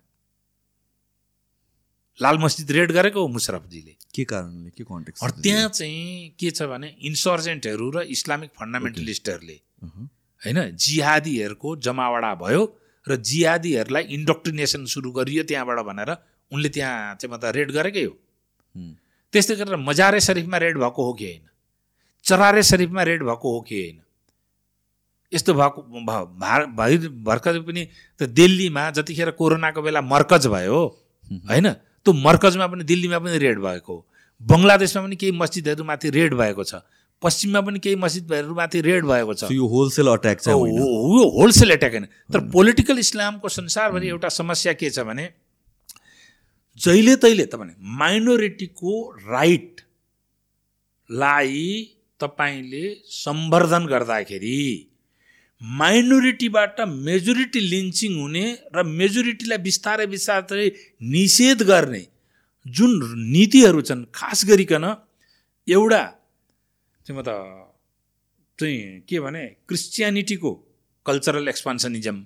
लाल 2.20 2.38
मस्जिद 2.38 2.72
रेड 2.72 2.92
गरेको 2.92 3.22
हो 3.22 3.28
मुसरफजीले 3.28 3.94
के 4.16 4.24
कारणले 4.24 4.70
के 4.70 4.84
कन्टेक्स्ट 4.84 5.24
अरू 5.24 5.42
त्यहाँ 5.42 5.70
चाहिँ 5.70 6.30
के 6.40 6.52
छ 6.52 6.68
भने 6.72 6.88
इन्सर्जेन्टहरू 7.04 7.90
र 7.92 8.02
इस्लामिक 8.16 8.52
फन्डामेन्टलिस्टहरूले 8.60 9.58
होइन 10.42 10.60
जिहादीहरूको 10.86 11.76
जमावडा 11.86 12.34
भयो 12.44 12.62
र 13.08 13.16
जिहादीहरूलाई 13.30 14.04
इन्डोक्ट्रिनेसन 14.18 14.86
सुरु 14.94 15.12
गरियो 15.12 15.44
त्यहाँबाट 15.44 15.80
भनेर 15.86 16.12
उनले 16.52 16.70
त्यहाँ 16.70 17.16
चाहिँ 17.16 17.34
मतलब 17.34 17.52
रेड 17.58 17.72
गरेकै 17.72 18.04
हो। 18.04 18.14
त्यस्तै 19.34 19.56
गरेर 19.56 19.76
मजारे 19.84 20.20
शरीफमा 20.22 20.58
रेड 20.58 20.78
भएको 20.78 21.02
हो 21.06 21.14
कि 21.20 21.26
होइन? 21.26 21.46
चरारे 22.26 22.64
शरीफमा 22.64 23.04
रेड 23.04 23.24
भएको 23.24 23.48
हो 23.52 23.62
कि 23.62 23.76
होइन? 23.82 23.98
यस्तो 25.32 25.54
भएको 25.54 25.80
भर्खर 27.28 27.60
पनि 27.68 27.84
त 28.20 28.30
दिल्लीमा 28.32 28.84
जतिखेर 28.98 29.32
कोरोनाको 29.40 29.82
बेला 29.82 30.02
मर्कज 30.04 30.48
भयो 30.56 30.80
होइन 31.50 31.68
त्यो 32.06 32.14
मर्कजमा 32.14 32.68
पनि 32.68 32.84
दिल्लीमा 32.84 33.20
पनि 33.20 33.38
रेड 33.38 33.60
भएको 33.60 33.94
हो। 33.94 34.08
बङ्गलादेशमा 34.42 35.04
पनि 35.04 35.16
केही 35.16 35.32
मस्जिदहरूमाथि 35.32 36.10
रेड 36.10 36.34
भएको 36.34 36.64
छ। 36.64 36.76
पश्चिममा 37.22 37.62
पनि 37.62 37.80
केही 37.80 37.96
मस्जिदहरूमाथि 37.96 38.82
रेड 38.82 39.06
भएको 39.06 39.34
छ। 39.34 39.52
यो 39.52 39.68
होलसेल 39.68 40.08
अट्याक 40.08 40.48
हो- 40.48 41.20
यो 41.20 41.30
होलसेल 41.30 41.72
एट्याक 41.72 41.92
होइन। 41.92 42.06
तर 42.06 42.40
पोलिटिकल 42.40 43.00
इस्लामको 43.00 43.50
संसारभरि 43.50 44.08
एउटा 44.08 44.30
समस्या 44.30 44.74
के 44.74 44.90
छ 44.90 45.00
भने 45.00 45.30
जहिले 46.78 47.16
तहिले 47.16 47.46
त 47.46 47.56
भने 47.56 47.74
माइनोरिटीको 47.80 49.12
राइटलाई 49.12 51.92
तपाईँले 52.20 53.02
सम्वर्धन 53.06 53.86
गर्दाखेरि 53.86 54.88
माइनोरिटीबाट 55.62 56.82
मेजोरिटी 56.82 57.60
लिन्चिङ 57.60 58.20
हुने 58.20 58.46
र 58.76 58.84
मेजोरिटीलाई 58.84 59.58
बिस्तारै 59.58 60.06
बिस्तारै 60.06 60.72
निषेध 61.02 61.64
गर्ने 61.64 62.08
जुन 62.66 62.92
नीतिहरू 63.32 63.82
छन् 63.82 64.06
खास 64.14 64.46
गरिकन 64.46 64.86
एउटा 65.68 66.04
चाहिँ 67.06 67.20
म 67.20 67.24
त 67.24 67.30
चाहिँ 68.60 69.02
के 69.02 69.20
भने 69.20 69.46
क्रिस्चियनिटीको 69.68 70.52
कल्चरल 71.06 71.48
एक्सपान्सनिजम। 71.48 72.26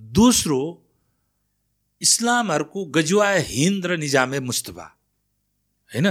दोस्रो 0.00 0.60
इस्लामहरूको 2.00 2.84
गजुवा 2.84 3.30
हिन्द 3.30 3.86
र 3.86 3.96
निजामे 3.96 4.40
मुस्तफा 4.40 4.86
होइन? 5.90 6.08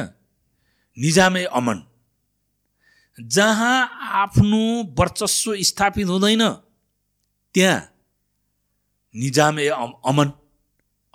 निजामे 0.98 1.44
अमन। 1.44 1.80
जहाँ 3.20 3.90
आफ्नो 4.24 4.84
वर्चस्व 5.00 5.56
स्थापित 5.62 6.08
हुँदैन 6.08 6.44
त्यहाँ 7.56 7.80
निजामे 9.16 9.68
अम- 9.68 9.96
अमन 10.06 10.32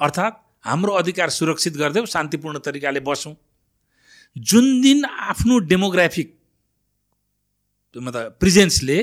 अर्थात् 0.00 0.34
हाम्रो 0.64 0.92
अधिकार 0.92 1.30
सुरक्षित 1.30 1.76
गरिदेऊ 1.76 2.06
शान्तिपूर्ण 2.06 2.58
तरिकाले 2.58 3.00
बसौँ। 3.00 3.34
जुन 4.36 4.80
दिन 4.80 5.04
आफ्नो 5.04 5.58
डेमोग्राफिक 5.58 6.28
मतलब 7.96 8.36
प्रिजेन्सले 8.40 9.02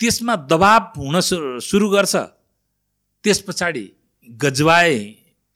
त्यसमा 0.00 0.36
दबाब 0.36 0.92
हुन 0.96 1.20
सुरु 1.20 1.88
गर्छ 1.88 2.16
त्यस 3.24 3.40
पछाडि 3.40 3.86
गजवाए 4.30 4.94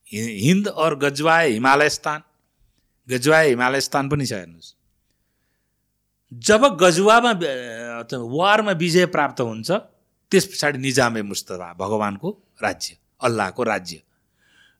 हिन्द 0.07 0.69
और 0.69 0.99
गजवाए 0.99 1.51
हिमालयस्तान 1.51 2.23
गजवाए 3.09 3.49
हिमालयस्तान 3.49 4.09
पनि 4.09 4.27
छ 4.27 4.33
हेर्नुहोस्। 4.33 4.75
जब 6.33 6.65
गजुवामा 6.81 7.33
वारमा 8.13 8.73
विजय 8.73 9.07
प्राप्त 9.07 9.41
हुन्छ 9.41 9.71
त्यस 10.33 10.47
पछाडि 10.47 10.79
निजामे 10.79 11.23
मुस्तफा 11.23 11.73
भगवान्को 11.79 12.31
राज्य 12.63 12.97
अल्लाहको 13.21 13.63
राज्य। 13.63 14.03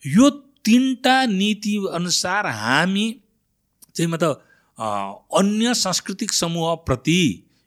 यो 0.03 0.31
तिनवटा 0.65 1.25
नीति 1.27 1.77
अनुसार 1.93 2.47
हामी 2.47 3.07
चाहिँ 3.95 4.11
मतलब 4.13 4.43
अन्य 5.33 5.75
सांस्कृतिक 5.77 6.33
समूहप्रति 6.33 7.21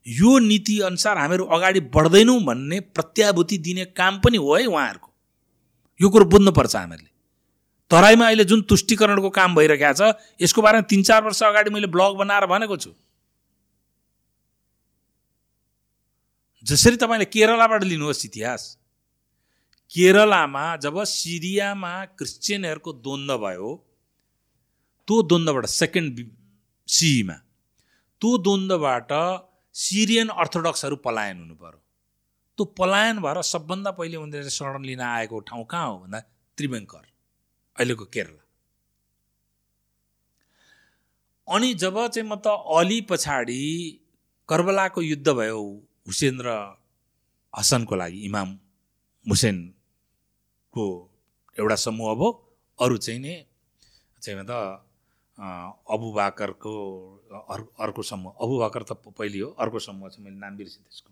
यो 0.05 0.37
नीति 0.39 0.79
अनुसार 0.81 1.17
हामीहरू 1.17 1.45
अगाडि 1.47 1.79
बढ्दैनौँ 1.95 2.39
भन्ने 2.43 2.79
प्रत्याभूति 2.79 3.57
दिने 3.57 3.85
काम 3.95 4.19
पनि 4.19 4.37
हो 4.37 4.55
है 4.55 4.65
उहाँहरूको। 4.65 5.09
यो 5.99 6.09
कुरो 6.09 6.25
बुझ्नुपर्छ 6.25 6.75
हामीहरूले। 6.75 7.09
तराईमा 7.91 8.25
अहिले 8.25 8.43
जुन 8.45 8.61
तुष्टिकरणको 8.69 9.29
काम 9.31 9.55
भइरहेको 9.55 9.93
छ 9.93 10.15
यसको 10.41 10.61
बारेमा 10.61 10.81
तिन 10.89 11.03
चार 11.03 11.23
वर्ष 11.23 11.43
अगाडि 11.43 11.69
मैले 11.69 11.87
ब्लग 11.87 12.17
बनाएर 12.17 12.45
भनेको 12.45 12.77
छु। 12.77 12.91
जसरी 16.65 16.95
तपाईँले 16.95 17.25
केरलाबाट 17.25 17.83
लिनुहोस् 17.83 18.25
इतिहास 18.25 18.63
केरलामा 19.91 20.63
जब 20.75 21.03
सिरियामा 21.03 21.93
क्रिस्चियनहरूको 22.19 22.91
द्वन्द्व 22.93 23.37
भयो 23.37 23.69
त्यो 25.07 25.21
द्वन्द्वबाट 25.21 25.65
सेकेन्ड 25.65 26.19
सिईमा 26.87 27.37
त्यो 28.21 28.37
द्वन्द्वबाट 28.37 29.11
सिरियन 29.75 30.29
अर्थोडक्सहरू 30.35 30.95
पलायन 30.95 31.37
हुनु 31.39 31.55
पर्यो। 31.55 31.79
त्यो 32.57 32.65
पलायन 32.77 33.19
भएर 33.21 33.41
सबभन्दा 33.41 33.91
पहिले 33.91 34.17
उनीहरूले 34.17 34.49
शरण 34.49 34.83
लिन 34.83 35.01
आएको 35.01 35.39
ठाउँ 35.39 35.65
कहाँ 35.65 35.87
हो 35.87 35.97
भन्दा 35.99 36.19
त्रिवेङ्कर 36.57 37.05
अहिलेको 37.75 38.05
केरला। 38.05 38.43
अनि 41.47 41.73
जब 41.73 41.95
चाहिँ 42.07 42.27
म 42.29 42.35
त 42.35 42.47
अली 42.77 43.01
पछाडि 43.01 43.61
कर्बलाको 44.49 45.01
युद्ध 45.01 45.29
भयो 45.29 45.88
हुसेन 46.09 46.35
र 46.41 46.49
हसनको 47.53 47.95
लागि 48.01 48.19
इमाम 48.25 48.49
हुसेनको 49.25 50.85
एउटा 51.59 51.75
समूह 51.85 52.13
भयो 52.19 52.29
अरू 52.79 52.97
चाहिँ 52.97 53.19
नि 53.21 53.33
चाहिँ 54.21 54.45
त 54.49 54.51
अबु 55.93 56.07
बाकरको 56.17 56.73
अर्को 57.83 58.01
समूह। 58.03 58.31
अबु 58.43 58.55
बाकर 58.59 58.83
त 58.89 58.91
पहिले 59.17 59.39
हो 59.39 59.49
अर्को 59.55 59.79
समूह 59.79 60.09
छ 60.09 60.19
मैले 60.19 60.35
नाम 60.35 60.57
बिर्सेँ 60.57 60.83
त्यसको। 60.83 61.09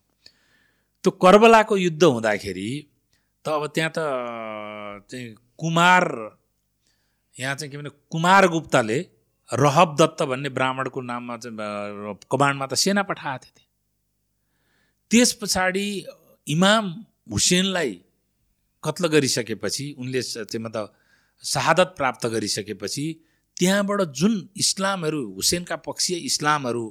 त्यो 1.04 1.12
कर्बलाको 1.24 1.78
युद्ध 1.78 2.04
हुँदाखेरि 2.04 2.70
त 3.46 3.48
अब 3.48 3.64
त्यहाँ 3.76 3.92
त 3.96 4.00
चाहिँ 5.10 5.36
कुमार 5.62 6.04
यहाँ 7.36 7.56
चाहिँ 7.56 7.72
के 7.72 7.78
भने 7.78 7.90
कुमार 8.12 8.48
गुप्ताले 8.56 9.00
रहब 9.50 9.96
दत्त 10.00 10.20
भन्ने 10.30 10.50
ब्राह्मणको 10.58 11.02
नाममा 11.02 11.38
चाहिँ 11.38 11.56
कमान्डमा 12.32 12.66
त 12.68 12.74
सेना 12.84 13.04
पठाएको 13.08 13.48
थिए 13.56 13.67
त्यस 15.12 15.34
पछाडि 15.34 15.88
इमाम 16.48 16.86
हुसेनलाई 17.32 17.92
कत्ल 18.84 19.08
गरिसकेपछि 19.08 19.86
उनले 19.98 20.22
चाहिँ 20.22 20.64
मतलब 20.64 20.94
शहादत 21.44 21.94
प्राप्त 21.98 22.26
गरिसकेपछि 22.26 23.06
त्यहाँबाट 23.58 24.02
जुन 24.12 24.34
इस्लामहरू 24.58 25.22
हुसेनका 25.34 25.76
पक्षीय 25.88 26.18
इस्लामहरू 26.26 26.86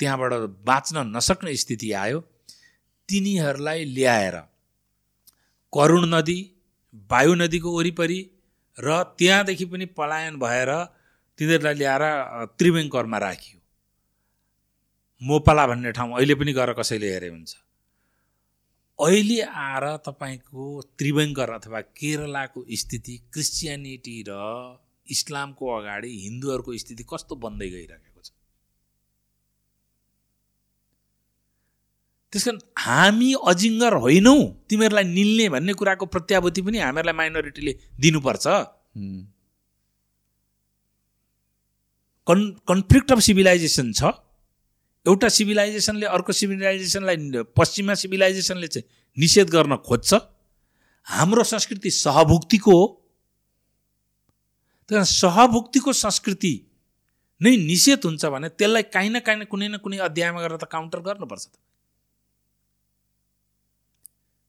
त्यहाँबाट 0.00 0.32
बाँच्न 0.64 1.06
नसक्ने 1.16 1.56
स्थिति 1.56 1.92
आयो 2.02 2.20
तिनीहरूलाई 3.08 3.84
ल्याएर 3.84 4.36
करुण 5.72 6.04
नदी 6.14 6.38
वायु 7.10 7.34
नदीको 7.34 7.76
वरिपरि 7.78 8.20
र 8.78 9.02
त्यहाँदेखि 9.18 9.64
पनि 9.64 9.86
पलायन 9.98 10.38
भएर 10.38 10.70
तिनीहरूलाई 11.38 11.74
ल्याएर 11.74 12.04
त्रिवेङ्करमा 12.58 13.18
राखियो। 13.18 13.55
मोपाला 15.22 15.66
भन्ने 15.66 15.92
ठाउँ 15.92 16.16
अहिले 16.16 16.34
पनि 16.34 16.52
गएर 16.52 16.72
कसैले 16.78 17.08
हेरे 17.12 17.28
हुन्छ। 17.28 17.54
अहिले 18.98 19.40
आएर 19.42 19.84
तपाईँको 20.06 20.64
त्रिवेङ्कर 20.98 21.50
अथवा 21.50 21.80
केरलाको 21.80 22.64
स्थिति 22.72 23.16
क्रिस्चियनिटी 23.32 24.16
र 24.28 24.32
इस्लामको 25.06 25.64
अगाडि 25.78 26.10
हिन्दूहरूको 26.24 26.76
स्थिति 26.78 27.04
कस्तो 27.12 27.34
बन्दै 27.36 27.68
गइरहेको 27.70 28.20
छ? 28.22 28.30
त्यस 32.32 32.44
कारण 32.44 32.58
हामी 32.84 33.32
अजिङ्गर 33.52 33.94
होइनौँ 34.04 34.40
तिमीहरूलाई 34.68 35.04
निल्ने 35.04 35.48
भन्ने 35.54 35.72
कुराको 35.80 36.06
प्रत्याभूति 36.06 36.60
पनि 36.62 36.78
हामीहरूलाई 36.78 37.16
माइनोरिटीले 37.20 37.72
दिनुपर्छ। 38.00 38.46
कन् 42.26 42.44
कन्फ्लिक्ट 42.68 43.12
अफ 43.12 43.20
सिभिलाइजेसन 43.28 43.92
छ। 43.92 44.12
एउटा 45.06 45.28
सिभिलाइजेसनले 45.28 46.06
अर्को 46.06 46.32
सिभिलाइजेसनलाई 46.32 47.16
पश्चिमा 47.56 47.94
सिभिलाइजेसनले 47.94 48.68
चाहिँ 48.68 48.86
निषेध 49.16 49.48
गर्न 49.50 49.76
खोज्छ। 49.86 50.14
हाम्रो 51.06 51.42
संस्कृति 51.44 51.90
सहभुक्तिको 51.90 52.72
हो। 52.72 52.86
त्यही 54.90 55.04
सहभुक्तिको 55.04 55.92
संस्कृति 55.92 56.54
नै 57.40 57.56
निषेध 57.56 58.04
हुन्छ 58.04 58.24
भने 58.26 58.48
त्यसलाई 58.48 58.82
काहीँ 58.94 59.10
न 59.10 59.20
काहीँ 59.20 59.40
न 59.40 59.44
कुनै 59.44 59.68
न 59.68 59.76
कुनै 59.78 59.98
अध्यायमा 60.08 60.40
गरेर 60.42 60.58
त 60.58 60.64
काउन्टर 60.66 61.00
गर्नुपर्छ 61.06 61.46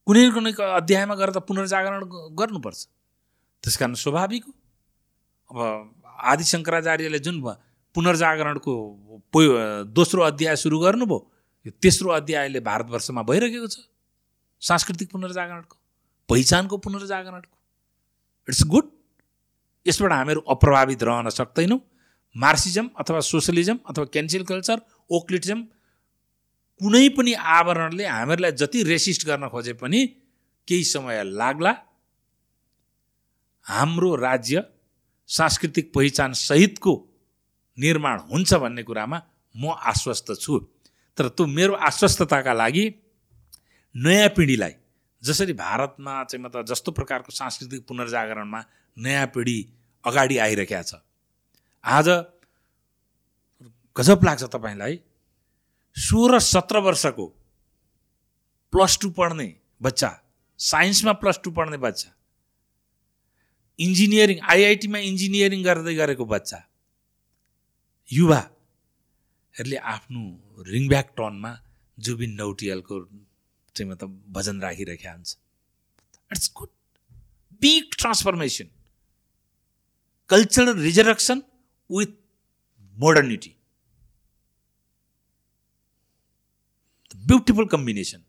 कुनै 0.06 0.22
न 0.26 0.30
कुनै 0.34 0.52
अध्यायमा 0.58 1.14
गरेर 1.14 1.32
त 1.36 1.38
पुनर्जागरण 1.48 2.02
गर्नुपर्छ। 2.34 2.78
त्यस 3.64 3.76
कारण 3.76 3.94
स्वाभाविक 3.94 4.44
हो। 4.44 4.52
अब 5.50 5.58
आदि 6.32 6.44
शङ्कराचार्यले 6.44 7.18
जुन 7.18 7.40
पुनर्जागरणको 7.98 8.74
दोस्रो 9.90 10.22
अध्याय 10.22 10.56
सुरु 10.56 10.78
गर्नुभयो। 10.78 11.18
यो 11.66 11.70
तेस्रो 11.82 12.10
अध्यायले 12.14 12.60
भारतवर्षमा 12.62 13.22
भइरहेको 13.26 13.66
छ। 13.66 13.82
सांस्कृतिक 14.62 15.10
पुनर्जागरणको 15.10 15.76
पहिचानको 16.28 16.76
पुनर्जागरणको। 16.78 17.56
इट्स 18.48 18.62
गुड 18.70 18.86
यसबाट 19.86 20.12
हामीहरू 20.12 20.40
अप्रभावित 20.46 21.02
रहन 21.02 21.28
सक्दैनौँ। 21.30 21.80
मार्सिजम 22.36 22.86
अथवा 22.94 23.20
सोसलिजम 23.20 23.78
अथवा 23.90 24.04
क्यान्सिल 24.14 24.42
कल्चर 24.46 24.78
ओक्लिटिजम 25.10 25.60
कुनै 26.80 27.08
पनि 27.18 27.32
आवरणले 27.34 28.06
हामीहरूलाई 28.06 28.52
जति 28.62 28.82
रेसिस्ट 28.84 29.26
गर्न 29.26 29.48
खोजे 29.50 29.72
पनि 29.82 30.06
केही 30.68 30.84
समय 30.86 31.22
लाग्ला। 31.34 31.74
हाम्रो 33.66 34.14
राज्य 34.14 34.64
सांस्कृतिक 35.28 35.92
पहिचान 35.94 36.32
सहितको 36.38 36.94
निर्माण 37.78 38.18
हुन्छ 38.30 38.54
भन्ने 38.54 38.82
कुरामा 38.82 39.18
म 39.54 39.74
आश्वस्त 39.90 40.32
छु। 40.40 40.58
तर 41.18 41.28
त्यो 41.28 41.46
मेरो 41.48 41.74
आश्वस्तताका 41.88 42.52
लागि 42.52 42.84
नयाँ 43.94 44.28
पिँढीलाई 44.36 44.74
जसरी 45.22 45.52
भारतमा 45.52 46.12
चाहिँ 46.24 46.44
मतलब 46.44 46.66
जस्तो 46.66 46.92
प्रकारको 46.92 47.32
सांस्कृतिक 47.32 47.86
पुनर्जागरणमा 47.88 48.60
नयाँ 48.96 49.26
पिँढी 49.34 49.58
अगाडि 50.04 50.38
आइरहेका 50.38 50.82
छ। 50.82 50.94
आज 51.84 52.08
गजब 53.96 54.24
लाग्छ 54.24 54.44
तपाईँलाई 54.44 55.00
सोह्र 55.96 56.38
सत्र 56.38 56.78
वर्षको 56.78 57.26
प्लस 58.72 58.98
टू 59.02 59.10
पढ्ने 59.10 59.48
बच्चा 59.82 60.10
साइन्समा 60.60 61.12
प्लस 61.18 61.40
टू 61.44 61.50
पढ्ने 61.50 61.76
बच्चा 61.82 62.10
इन्जिनियरिङ 63.78 64.38
आइआइटीमा 64.50 64.98
इन्जिनियरिङ 65.10 65.62
गर्दै 65.64 65.94
गरेको 65.94 66.24
बच्चा 66.26 66.58
युवाहरूले 68.10 69.76
आफ्नो 69.94 70.22
रिङब्याक 70.68 71.12
टनमा 71.16 71.52
जुबिन 71.98 72.32
नौटियलको 72.40 72.94
चाहिँ 73.74 73.90
मतलब 73.90 74.10
भजन 74.36 74.60
राखिरहेका 74.62 75.12
हुन्छ। 75.12 75.36
It's 76.32 76.52
good 76.56 76.70
big 77.62 77.84
transformation 77.98 78.70
cultural 80.30 80.80
resurrection 80.80 81.42
with 81.90 82.16
modernity 82.96 83.52
beautiful 87.28 87.66
combination 87.68 88.24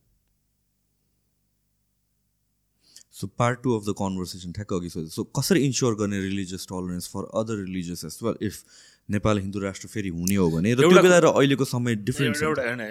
so 3.20 3.28
part 3.40 3.62
two 3.64 3.78
of 3.78 3.84
the 3.86 3.94
conversation 4.00 4.52
ठ्याक्क 4.54 4.74
अघि 4.74 4.90
सो 4.90 5.24
कसरी 5.40 5.66
इन्स्योर 5.66 5.96
गर्ने 6.02 6.20
religious 6.22 6.68
tolerance 6.70 7.10
for 7.14 7.24
other 7.40 7.56
religious 7.64 8.06
as 8.06 8.20
well 8.24 8.38
if 8.48 8.64
Nepal 9.10 9.40
Hindu 9.40 9.60
राष्ट्र 9.60 9.88
फेरि 9.88 10.10
हुने 10.10 10.36
हो 10.36 10.50
भने 10.52 10.74
र 10.74 10.82
त्यो 10.86 11.02
बेला 11.02 11.20
र 11.20 11.28
अहिलेको 11.34 11.66
समय 11.66 11.96
डिफ्रेन्ट 12.08 12.44
एउटा 12.44 12.64
होइन 12.68 12.84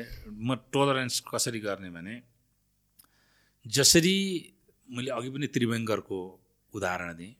म 0.47 0.55
टलरेन्स 0.75 1.21
कसरी 1.31 1.61
गर्ने 1.61 1.91
भने 1.91 2.15
जसरी 3.67 4.17
मैले 4.89 5.11
अघि 5.11 5.31
पनि 5.31 5.47
त्रिवेङ्गरको 5.55 6.19
उदाहरण 6.73 7.11
दिएँ। 7.17 7.35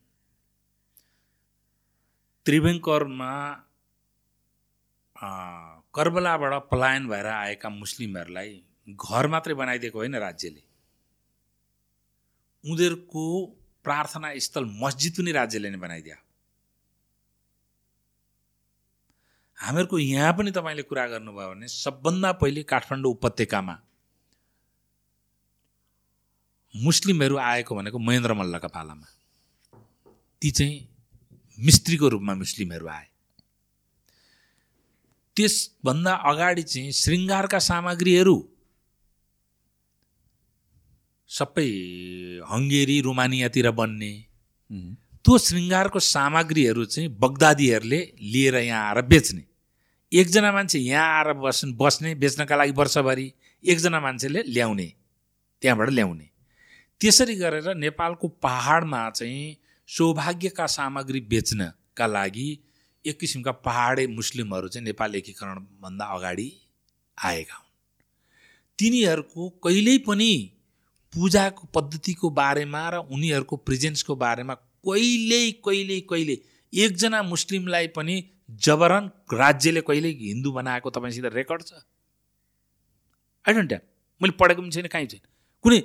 त्रिवेङ्करमा 2.47 3.33
कर्बलाबाट 5.97 6.53
पलायन 6.71 7.09
भएर 7.09 7.27
आएका 7.27 7.69
मुस्लिमहरूलाई 7.69 8.51
घर 8.89 9.27
मात्रै 9.35 9.55
बनाइदिएको 9.55 9.99
होइन 9.99 10.17
राज्यले। 10.27 10.63
उनीहरूको 12.65 13.25
प्रार्थना 13.85 14.29
स्थल 14.47 14.65
मस्जिद 14.83 15.13
पनि 15.19 15.33
राज्यले 15.33 15.69
नै 15.71 15.81
बनाइदियो। 15.87 16.17
हामीहरूको 19.59 19.99
यहाँ 19.99 20.33
पनि 20.39 20.51
तपाईँले 20.51 20.83
कुरा 20.83 21.07
गर्नुभयो 21.09 21.49
भने 21.51 21.69
सबभन्दा 21.69 22.33
पहिले 22.41 22.63
काठमाडौँ 22.63 23.11
उपत्यकामा 23.13 23.75
मुस्लिमहरू 26.75 27.37
आएको 27.37 27.75
भनेको 27.75 27.99
महेन्द्र 27.99 28.35
मल्लका 28.35 28.69
पालामा। 28.69 29.07
ती 30.43 30.51
चाहिँ 30.51 30.77
मिस्त्रीको 31.59 32.09
रूपमा 32.09 32.35
मुस्लिमहरू 32.35 32.87
आए। 32.87 33.07
त्यसभन्दा 35.37 36.13
अगाडि 36.31 36.63
चाहिँ 36.63 36.93
श्रृङ्गारका 36.93 37.59
सामग्रीहरू 37.59 38.37
सबै 41.31 41.69
हङ्गेरी 42.53 43.01
रोमानियातिर 43.01 43.71
बन्ने 43.71 44.13
त्यो 45.25 45.39
श्रृङ्गारको 45.39 45.99
सामग्रीहरू 45.99 46.85
चाहिँ 46.85 47.09
बगदादीहरूले 47.19 48.01
लिएर 48.23 48.57
यहाँ 48.57 48.83
आएर 48.89 49.03
बेच्ने। 49.03 49.48
एकजना 50.13 50.53
मान्छे 50.53 50.79
यहाँ 50.79 51.17
आएर 51.17 51.33
बस् 51.33 51.65
बस्ने 51.77 52.15
बेच्नका 52.15 52.57
लागि 52.57 52.73
वर्षभरि 52.73 53.33
एकजना 53.65 54.01
मान्छेले 54.01 54.43
ल्याउने 54.43 54.87
त्यहाँबाट 55.63 55.89
ल्याउने। 55.91 56.29
त्यसरी 57.01 57.35
गरेर 57.35 57.75
नेपालको 57.75 58.29
पहाडमा 58.29 59.11
चाहिँ 59.11 59.57
सौभाग्यका 59.89 60.67
सामग्री 60.67 61.21
बेच्नका 61.21 62.07
लागि 62.07 62.49
एक 63.05 63.21
किसिमका 63.21 63.53
पहाडे 63.53 64.07
मुस्लिमहरू 64.07 64.69
चाहिँ 64.69 64.85
नेपाल 64.85 65.15
एकीकरणभन्दा 65.15 66.05
अगाडि 66.05 66.49
आएका 67.19 67.55
हुन्। 67.55 67.69
तिनीहरूको 68.79 69.49
कहिल्यै 69.65 69.99
पनि 69.99 70.33
पूजाको 71.13 71.67
पद्धतिको 71.75 72.31
बारेमा 72.31 72.89
र 72.89 72.97
उनीहरूको 73.13 73.57
प्रेजेन्सको 73.57 74.17
बारेमा 74.17 74.55
कहिल्यै 74.89 75.51
कहिले 75.65 76.01
कहिले 76.01 76.39
एकजना 76.73 77.23
मुस्लिमलाई 77.23 77.87
पनि 77.87 78.17
जबरन 78.49 79.11
राज्यले 79.33 79.81
कहिल्यै 79.89 80.13
हिन्दू 80.21 80.51
बनाएको 80.53 80.91
तपाईँसित 80.91 81.25
रेकर्ड 81.35 81.63
छ? 81.63 81.73
आई 83.45 83.55
डोन्ट 83.55 83.69
ट्याप 83.69 83.83
मैले 84.21 84.33
पढेको 84.41 84.61
पनि 84.63 84.71
छैन 84.71 84.87
कहीँ 84.89 85.07
छैन। 85.07 85.23
कुनै 85.65 85.79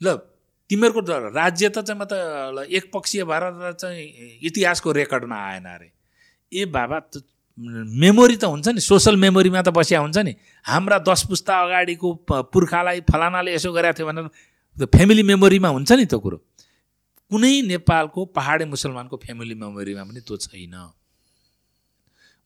ल 0.00 0.16
तिमीहरूको 0.70 1.00
राज्य 1.34 1.68
त 1.68 1.78
चाहिँ 1.84 2.00
म 2.00 2.04
त 2.06 2.66
एक 2.70 2.90
पक्षीय 2.94 3.24
भएर 3.24 3.44
चाहिँ 3.76 4.40
इतिहासको 4.48 4.92
रेकर्डमा 4.92 5.36
आएन 5.36 5.66
अरे। 5.68 5.90
ए 6.52 6.64
बाबा 6.70 6.96
मेमोरी 7.58 8.36
त 8.36 8.44
हुन्छ 8.44 8.68
नि 8.68 8.80
सोसल 8.80 9.16
मेमोरीमा 9.16 9.62
त 9.62 9.68
बसिया 9.74 10.00
हुन्छ 10.00 10.18
नि। 10.24 10.34
हाम्रा 10.64 10.98
दस 11.04 11.26
पुस्ता 11.28 11.52
अगाडिको 11.66 12.08
पुर्खालाई 12.50 13.00
फलानाले 13.10 13.54
यसो 13.54 13.72
गरेको 13.72 13.94
थियो 13.98 14.06
भनेर 14.06 14.86
फ्यामिली 14.86 15.22
मेमोरीमा 15.22 15.68
हुन्छ 15.68 15.92
नि 15.92 16.04
त्यो 16.06 16.18
कुरो। 16.18 16.38
कुनै 17.30 17.52
नेपालको 17.68 18.20
पहाडे 18.34 18.64
मुसलमानको 18.64 19.16
फ्यामिली 19.22 19.54
मेमोरीमा 19.54 20.02
पनि 20.02 20.20
त्यो 20.22 20.36
छैन। 20.36 20.74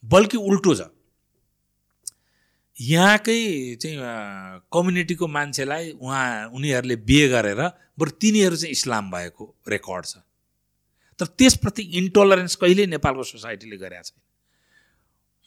बल्कि 0.05 0.36
उल्टो 0.38 0.74
छ। 0.74 0.90
यहाँकै 2.76 3.38
चाहिँ 3.82 3.99
कम्युनिटीको 4.72 5.26
मान्छेलाई 5.26 5.90
उहाँ 5.99 6.51
उनीहरूले 6.55 6.96
बिहे 7.03 7.28
गरेर 7.28 7.61
बरु 7.99 8.11
तिनीहरू 8.22 8.57
चाहिँ 8.57 8.72
इस्लाम 8.72 9.11
भएको 9.11 9.44
रेकर्ड 9.68 10.05
छ। 10.07 10.22
तर 11.18 11.26
त्यसप्रति 11.34 11.82
इन्टोलरेन्स 11.99 12.55
कहिल्यै 12.57 12.86
नेपालको 12.86 13.22
सोसाइटीले 13.24 13.76
गरेका 13.76 14.03
छैन। 14.03 14.20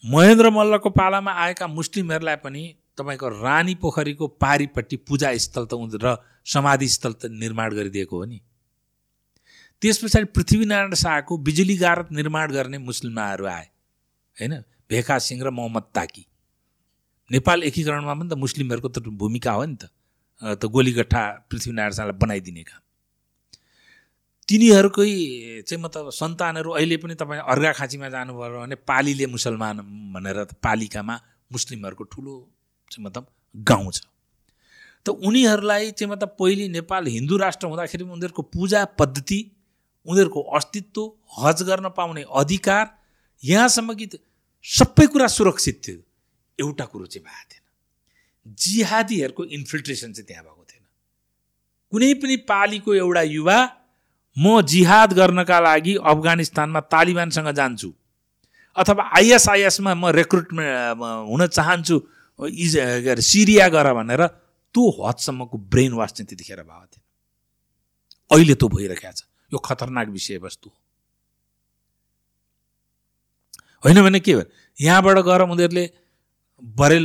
महेन्द्र 0.04 0.50
मल्लको 0.50 0.90
पालामा 0.92 1.32
आएका 1.32 1.66
मुस्लिमहरूलाई 1.72 2.36
पनि 2.44 2.62
तपाईँको 2.98 3.28
रानी 3.40 3.74
पोखरीको 3.80 4.26
पारिपट्टि 4.36 4.96
पूजा 5.08 5.32
स्थल 5.40 5.64
त 5.64 5.80
र 6.04 6.16
समाधि 6.44 6.88
स्थल 6.88 7.12
त 7.12 7.32
निर्माण 7.32 7.72
गरिदिएको 7.72 8.16
हो 8.16 8.24
नि। 8.24 8.40
त्यस 9.82 9.98
पछाडि 10.04 10.24
पृथ्वीनारायण 10.36 10.94
शाहको 10.94 11.38
बिजुली 11.40 11.76
गारत 11.80 12.12
निर्माण 12.12 12.52
गर्ने 12.52 12.78
मुस्लिमहरू 12.78 13.46
आए। 13.46 13.71
होइन? 14.38 14.54
भेखा 14.90 15.18
सिंह 15.18 15.42
र 15.44 15.50
मोहम्मद 15.50 15.84
ताकी। 15.94 16.24
नेपाल 17.30 17.62
एकीकरणमा 17.62 18.14
पनि 18.14 18.28
त 18.28 18.34
मुस्लिमहरूको 18.36 18.88
त 18.88 18.98
भूमिका 19.20 19.52
हो 19.52 19.64
नि 19.64 19.76
त। 19.76 19.84
त 20.42 20.62
गोलीगट्ठा 20.66 21.22
पृथ्वीनारायण 21.50 21.92
शाहलाई 21.92 22.18
बनाइदिने 22.18 22.62
काम। 22.62 22.80
तिनीहरूकै 24.48 25.08
चाहिँ 25.64 25.82
मतलब 25.82 26.10
सन्तानहरू 26.12 26.70
अहिले 26.76 26.96
पनि 26.96 27.14
तपाईँ 27.14 27.40
अर्घाखाँचीमा 27.46 28.08
जानुभयो 28.08 28.60
भने 28.60 28.76
पालीले 28.84 29.26
मुसलमान 29.26 29.76
भनेर 30.12 30.38
पालिकामा 30.60 31.14
मुस्लिमहरूको 31.50 32.04
ठुलो 32.04 32.34
चाहिँ 32.90 33.04
मतलब 33.06 33.24
गाउँ 33.54 33.92
छ। 33.92 34.00
त 35.06 35.08
उनीहरूलाई 35.08 35.90
चाहिँ 35.92 36.10
मतलब 36.12 36.36
पहिले 36.38 36.68
नेपाल 36.68 37.06
हिन्दू 37.06 37.36
राष्ट्र 37.36 37.66
हुँदाखेरि 37.66 38.04
उनीहरूको 38.04 38.42
पूजा 38.54 38.84
पद्धति 38.98 39.40
उनीहरूको 40.06 40.40
अस्तित्व 40.58 41.00
हज 41.38 41.62
गर्न 41.62 41.88
पाउने 41.96 42.22
अधिकार 42.34 42.84
यहाँसम्म 43.44 43.94
कि 43.94 44.08
सबै 44.64 45.06
कुरा 45.06 45.26
सुरक्षित 45.26 45.80
थियो। 45.88 45.98
एउटा 46.58 46.84
कुरो 46.84 47.06
चाहिँ 47.06 47.24
भएको 47.24 47.44
थिएन। 47.50 48.54
जिहादीहरूको 48.58 49.44
इन्फिल्ट्रेसन 49.44 50.12
चाहिँ 50.12 50.26
त्यहाँ 50.26 50.44
भएको 50.44 50.64
थिएन। 50.70 50.84
कुनै 51.92 52.14
पनि 52.14 52.36
पालीको 52.48 52.94
एउटा 52.94 53.22
युवा 53.22 53.58
म 54.36 54.60
जिहाद 54.62 55.12
गर्नका 55.12 55.58
लागि 55.60 55.94
अफगानिस्तानमा 55.94 56.80
तालिबानसँग 56.80 57.50
जान्छु 57.52 57.92
अथवा 58.76 59.02
आइएसआइएसमा 59.18 59.94
म 59.94 60.06
रेक्रुटमेन्ट 60.16 60.98
हुन 61.28 61.46
चाहन्छु 61.46 61.96
इज 62.40 62.74
के 63.04 63.10
अरे 63.10 63.22
सिरिया 63.22 63.68
गर 63.68 63.92
भनेर 63.94 64.26
त्यो 64.26 64.82
हदसम्मको 65.02 65.58
ब्रेन 65.58 65.92
वास 65.92 66.12
चाहिँ 66.12 66.26
त्यतिखेर 66.26 66.62
भएको 66.62 66.86
थिएन। 66.86 67.04
अहिले 68.30 68.54
त्यो 68.54 68.68
भइरहेको 68.68 69.12
छ। 69.12 69.22
यो 69.52 69.58
खतरनाक 69.58 70.08
विषयवस्तु 70.08 70.68
हो। 70.70 70.76
होइन 73.84 74.02
भने 74.02 74.20
के 74.20 74.34
भयो? 74.34 74.44
यहाँबाट 74.78 75.18
गएर 75.18 75.40
उनीहरूले 75.42 75.84
बरेल 76.62 77.04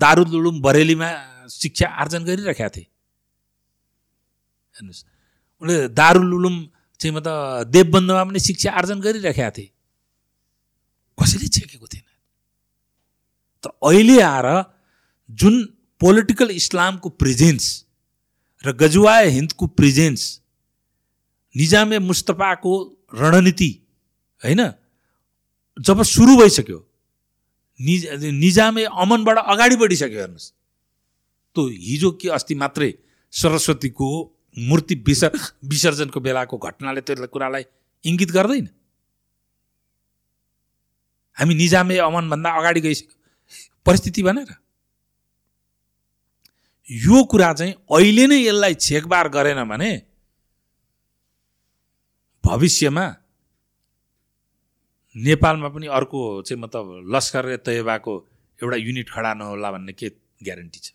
दारुलुलुम 0.00 0.60
बरेलीमा 0.62 1.08
शिक्षा 1.52 1.86
आर्जन 1.86 2.24
गरिरहेका 2.24 2.68
थिए। 2.68 2.86
हेर्नुहोस्। 4.74 5.04
उनले 5.62 5.88
दारुलुलुम 5.88 6.56
चाहिँ 7.00 7.12
म 7.16 7.20
त 7.20 7.28
देवबन्धमा 7.68 8.24
पनि 8.24 8.40
शिक्षा 8.40 8.70
आर्जन 8.72 9.00
गरिरहेका 9.00 9.50
थिए। 9.50 9.70
कसैले 11.18 11.48
छेकेको 11.48 11.86
थिएन। 11.86 12.08
तर 13.64 13.70
अहिले 13.82 14.20
आएर 14.22 14.48
जुन 15.30 15.54
पोलिटिकल 16.00 16.50
इस्लामको 16.50 17.08
प्रेजेन्स 17.12 17.64
र 18.64 18.72
गजुवाए 18.72 19.28
हिन्दको 19.28 19.66
प्रेजेन्स 19.66 20.22
निजामे 21.54 21.98
मुस्तफाको 21.98 22.72
रणनीति 23.14 23.70
होइन? 24.42 24.60
जब 25.80 26.02
सुरु 26.04 26.36
भइसक्यो 26.36 26.78
निज 27.80 28.06
निजामे 28.36 28.84
अमनबाट 28.84 29.38
अगाडि 29.38 29.76
बढिसक्यो 29.76 30.20
हेर्नुहोस्। 30.20 30.52
त्यो 31.56 31.62
हिजो 31.66 32.10
के 32.20 32.28
अस्ति 32.28 32.54
मात्रै 32.54 32.90
सरस्वतीको 33.32 34.08
मूर्ति 34.56 34.94
विसर् 35.06 35.36
विसर्जनको 35.64 36.20
बेलाको 36.20 36.56
घटनाले 36.58 37.00
त्यो 37.00 37.26
कुरालाई 37.26 37.64
इङ्गित 38.04 38.30
गर्दैन। 38.30 38.68
हामी 41.38 41.54
निजामे 41.54 41.96
अमनभन्दा 41.98 42.50
अगाडि 42.58 42.80
गइसक्यो 42.80 43.16
परिस्थिति 43.86 44.22
भनेर। 44.22 44.50
यो 46.88 47.24
कुरा 47.24 47.52
चाहिँ 47.54 47.74
अहिले 47.88 48.26
नै 48.26 48.38
यसलाई 48.42 48.74
छेकबार 48.76 49.28
गरेन 49.30 49.64
भने 49.64 49.90
भविष्यमा 52.44 53.06
नेपालमा 55.16 55.68
पनि 55.68 55.86
अर्को 55.90 56.20
चाहिँ 56.42 56.60
मतलब 56.62 57.10
लस्कर 57.14 57.56
तयबाको 57.66 58.12
एउटा 58.60 58.76
युनिट 58.76 59.08
खडा 59.10 59.32
नहोला 59.34 59.70
भन्ने 59.72 59.92
के 59.92 60.08
ग्यारेन्टी 60.42 60.80
छ? 60.80 60.92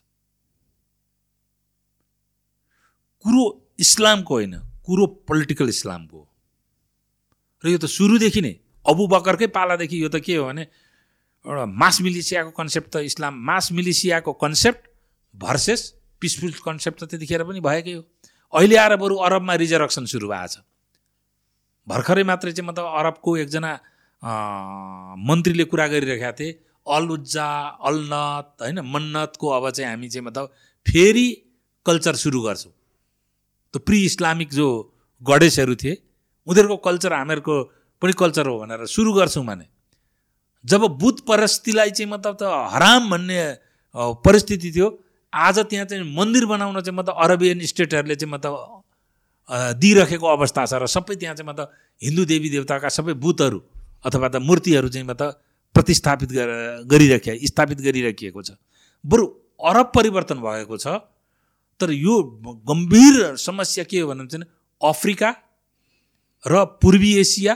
कुरो 3.26 3.44
इस्लामको 3.80 4.34
होइन 4.34 4.54
कुरो 4.86 5.06
पोलिटिकल 5.28 5.70
इस्लामको 5.70 6.18
हो। 6.18 6.28
र 7.64 7.68
यो 7.70 7.78
त 7.78 7.86
सुरुदेखि 7.92 8.42
नै 8.42 8.54
अबु 8.86 9.08
बकरकै 9.12 9.48
पालादेखि 9.52 9.98
यो 10.04 10.10
त 10.10 10.22
के 10.22 10.36
हो 10.38 10.46
भने 10.48 10.64
एउटा 11.46 11.66
मास 11.66 12.02
मिलिसियाको 12.02 12.52
कन्सेप्ट 12.56 12.90
त 12.94 12.96
इस्लाम 13.10 13.34
मास 13.36 13.72
मिलिसियाको 13.74 14.32
कन्सेप्ट 14.34 14.82
भर्सेस 15.36 15.82
पिसफुल 16.22 16.52
कन्सेप्ट 16.64 16.98
त 17.04 17.04
त्यतिखेर 17.12 17.44
पनि 17.44 17.60
भएकै 17.60 17.94
हो। 17.94 18.02
अहिले 18.54 18.76
आएर 18.78 18.96
बरु 18.96 19.16
अरबमा 19.28 19.54
रिजर्भक्सन 19.60 20.06
सुरु 20.08 20.28
भएको 20.32 20.48
छ। 20.48 20.64
भर्खरै 21.88 22.24
मात्रै 22.24 22.52
चाहिँ 22.56 22.68
मतलब 22.70 22.86
अरबको 22.86 23.30
एकजना 23.44 23.72
मन्त्रीले 24.26 25.64
कुरा 25.72 25.88
गरिरहेका 25.88 26.32
थिए। 26.40 26.52
अल 26.88 27.06
उज्जा 27.12 27.48
अलनत 27.82 28.48
होइन 28.62 28.80
मन्नतको 28.86 29.48
अब 29.50 29.70
चाहिँ 29.70 29.90
हामी 29.90 30.10
चाहिँ 30.10 30.26
मतलब 30.26 30.46
फेरि 30.86 31.28
कल्चर 31.86 32.16
सुरु 32.16 32.42
गर्छौँ। 32.42 32.72
त्यो 33.74 33.80
प्रि 33.86 34.00
इस्लामिक 34.06 34.50
जो 34.54 34.68
गडेसहरू 35.22 35.76
थिए 35.76 35.94
उनीहरूको 36.48 36.78
कल्चर 36.88 37.14
हामीहरूको 37.14 37.56
पनि 38.02 38.14
कल्चर 38.14 38.48
हो 38.48 38.58
भनेर 38.60 38.86
सुरु 38.88 39.14
गर्छौँ 39.14 39.46
भने। 39.46 39.66
जब 40.66 40.82
बुध 41.00 41.20
परस्थितिलाई 41.28 41.92
चाहिँ 41.92 42.12
मतलब 42.12 42.38
त 42.42 42.44
हराम 42.74 43.10
भन्ने 43.10 43.40
परिस्थिति 44.26 44.72
थियो 44.72 44.88
आज 45.34 45.60
त्यहाँ 45.70 45.86
चाहिँ 45.86 46.04
मन्दिर 46.16 46.46
बनाउन 46.46 46.82
चाहिँ 46.82 46.98
मतलब 46.98 47.16
अरबियन 47.24 47.66
स्टेटहरूले 47.66 48.16
चाहिँ 48.16 48.32
मतलब 48.34 48.54
दिइरहेको 49.80 50.28
अवस्था 50.28 50.66
छ 50.66 50.74
र 50.82 50.88
सबै 50.88 51.16
त्यहाँ 51.16 51.36
चाहिँ 51.36 51.50
मतलब 51.50 51.72
हिन्दू 52.02 52.26
देवी 52.26 52.50
देवताका 52.50 52.90
सबै 52.90 53.14
बुथहरू 53.26 53.60
अथवा 54.06 54.28
त 54.28 54.36
मूर्तिहरू 54.42 54.90
चाहिँ 54.90 55.08
त 55.12 55.24
प्रतिस्थापित 55.76 56.30
गरिराखिया 56.88 57.36
स्थापित 57.52 57.80
गरिराखिएको 57.82 58.42
छ। 58.42 58.52
बरु 59.04 59.24
अरब 59.60 59.92
परिवर्तन 59.96 60.38
भएको 60.40 60.78
छ 60.78 60.88
तर 61.80 61.92
यो 61.92 62.14
गम्भीर 62.70 63.36
समस्या 63.38 63.84
के 63.84 64.00
हो 64.00 64.08
भने 64.08 64.28
चाहिँ 64.28 64.46
अफ्रिका 64.82 65.30
र 66.44 66.64
पूर्वी 66.82 67.12
एसिया 67.20 67.54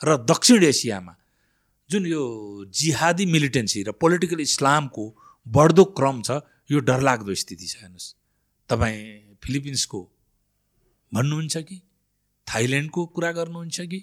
र 0.00 0.16
दक्षिण 0.30 0.64
एसियामा 0.64 1.14
जुन 1.90 2.06
यो 2.06 2.22
जिहादी 2.72 3.26
मिलिटेन्सी 3.26 3.82
र 3.82 3.92
पोलिटिकल 4.02 4.40
इस्लामको 4.40 5.04
बढ्दो 5.46 5.84
क्रम 5.98 6.22
छ 6.22 6.40
यो 6.70 6.78
डरलाग्दो 6.80 7.34
स्थिति 7.34 7.66
छ 7.66 7.76
हेर्नुहोस्। 7.82 8.06
तपाईँ 8.70 9.38
फिलिपिन्सको 9.44 10.00
भन्नुहुन्छ 11.12 11.56
कि? 11.68 11.76
थाइल्यान्डको 12.46 13.06
कुरा 13.14 13.30
गर्नुहुन्छ 13.32 13.80
कि? 13.80 14.00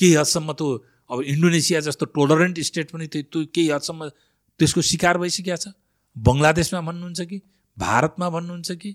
केही 0.00 0.14
हदसम्म 0.16 0.52
त 0.56 0.62
अब 1.10 1.22
इन्डोनेसिया 1.26 1.80
जस्तो 1.86 2.06
टोलरेन्ट 2.16 2.60
स्टेट 2.68 2.90
पनि 2.90 3.06
त्यो 3.12 3.22
त्यो 3.28 3.40
केही 3.54 3.68
हदसम्म 3.70 4.08
त्यसको 4.60 4.80
शिकार 4.80 5.18
भइसकेको 5.18 5.56
छ। 5.56 5.76
बङ्गलादेशमा 6.16 6.80
भन्नुहुन्छ 6.88 7.20
कि 7.30 7.38
भारतमा 7.76 8.26
भन्नुहुन्छ 8.30 8.70
कि? 8.82 8.90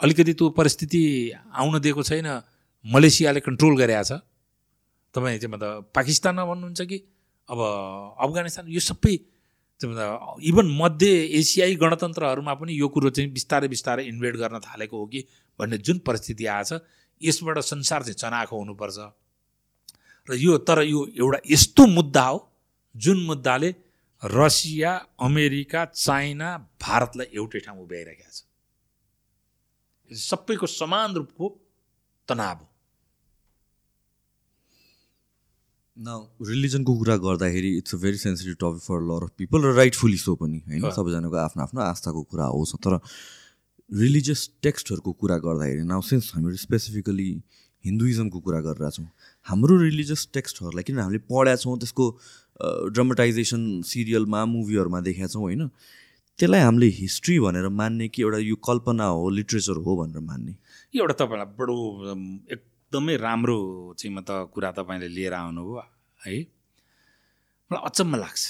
अलिकति 0.00 0.32
त्यो 0.38 0.46
परिस्थिति 0.58 1.02
आउन 1.54 1.74
दिएको 1.80 2.02
छैन। 2.02 2.28
मलेसियाले 2.84 3.40
कन्ट्रोल 3.40 3.74
गरेका 3.76 4.02
छ। 4.02 4.12
तपाईँ 5.14 5.38
चाहिँ 5.38 5.52
मतलब 5.52 5.90
पाकिस्तानमा 5.94 6.44
भन्नुहुन्छ 6.44 6.80
कि? 6.82 6.98
अब 7.48 7.58
अफगानिस्तान 8.20 8.66
यो 8.68 8.80
सबै 8.80 9.14
इभन 10.50 10.66
मध्य 10.80 11.06
एसियाई 11.38 11.74
गणतन्त्रहरूमा 11.76 12.54
पनि 12.56 12.72
यो 12.74 12.88
कुरो 12.88 13.10
चाहिँ 13.10 13.30
बिस्तारै 13.32 13.68
बिस्तारै 13.68 14.04
इन्भेट 14.08 14.34
गर्न 14.36 14.58
थालेको 14.64 14.96
हो 14.98 15.06
कि 15.06 15.20
भन्ने 15.58 15.78
जुन 15.78 15.98
परिस्थिति 16.06 16.46
आएछ 16.46 16.72
यसबाट 17.20 17.58
संसार 17.62 18.02
चाहिँ 18.02 18.18
चनाएको 18.18 18.56
हुनुपर्छ। 18.56 18.98
र 20.28 20.34
यो 20.34 20.58
तर 20.58 20.82
यो 20.82 21.00
एउटा 21.18 21.38
यस्तो 21.50 21.86
मुद्दा 21.86 22.24
हो 22.26 22.38
जुन 22.94 23.18
मुद्दाले 23.26 23.74
रसिया 24.22 24.92
अमेरिका 25.20 25.84
चाइना 25.94 26.48
भारतलाई 26.82 27.26
एउटै 27.34 27.60
ठाउँ 27.60 27.82
उभ्याइरहेका 27.82 28.28
छ 28.30 28.38
सबैको 30.10 30.66
समान 30.66 31.14
रूपको 31.14 31.46
तनाव 32.28 32.56
हो। 32.56 32.66
न 35.96 36.08
रिलिजनको 36.48 36.92
कुरा 36.98 37.16
गर्दाखेरि 37.16 37.70
it's 37.78 37.94
a 37.94 37.98
very 37.98 38.18
sensitive 38.18 38.56
topic 38.60 38.82
for 38.82 39.00
lot 39.02 39.22
of 39.24 39.30
people 39.38 39.58
र 39.64 39.72
राइटफुली 39.74 40.18
सो 40.18 40.34
पनि 40.36 40.58
होइन? 40.68 40.90
सबैजनाको 40.90 41.36
आफ्नो 41.36 41.62
आफ्नो 41.62 41.80
आस्थाको 41.82 42.22
कुरा 42.22 42.46
हो 42.46 42.64
तर 42.84 42.98
रिलिजियस 43.90 44.40
टेक्स्टहरूको 44.62 45.12
कुरा 45.12 45.36
गर्दाखेरि 45.46 45.82
नाउ 45.86 46.00
सिन्स 46.02 46.32
हामीहरू 46.34 46.56
स्पेसिफिकली 46.56 47.28
हिन्दुइजमको 47.84 48.38
कुरा 48.40 48.60
गरिरहेको 48.60 48.96
छौँ 48.96 49.10
हाम्रो 49.48 49.76
रिलिजियस 49.82 50.28
टेक्स्टहरूलाई 50.34 50.84
किन 50.84 50.98
हामीले 50.98 51.22
पढाएको 51.30 51.62
छौँ 51.62 51.78
त्यसको 51.78 52.04
ड्रामाटाइजेसन 52.94 53.62
सिरियलमा 53.86 54.44
मुभीहरूमा 54.44 55.00
देखाएको 55.06 55.32
छौँ 55.32 55.42
होइन? 55.42 55.62
त्यसलाई 56.38 56.60
हामीले 56.60 56.86
हिस्ट्री 56.86 57.38
भनेर 57.40 57.68
मान्ने 57.72 58.08
कि 58.08 58.22
एउटा 58.22 58.38
यो 58.38 58.56
कल्पना 58.68 59.04
हो 59.06 59.28
लिट्रेचर 59.30 59.76
हो 59.86 59.96
भनेर 59.96 60.20
मान्ने? 60.20 60.52
यो 60.94 61.00
एउटा 61.02 61.14
तपाईँलाई 61.24 61.48
बडो 61.58 61.76
एकदमै 62.52 63.16
राम्रो 63.16 63.58
चाहिँ 63.98 64.12
म 64.16 64.20
त 64.20 64.50
कुरा 64.52 64.70
तपाईँले 64.76 65.08
लिएर 65.08 65.34
आउनुभयो 65.34 65.80
है? 66.26 66.36
मलाई 67.70 67.82
अचम्म 67.86 68.16
लाग्छ। 68.16 68.42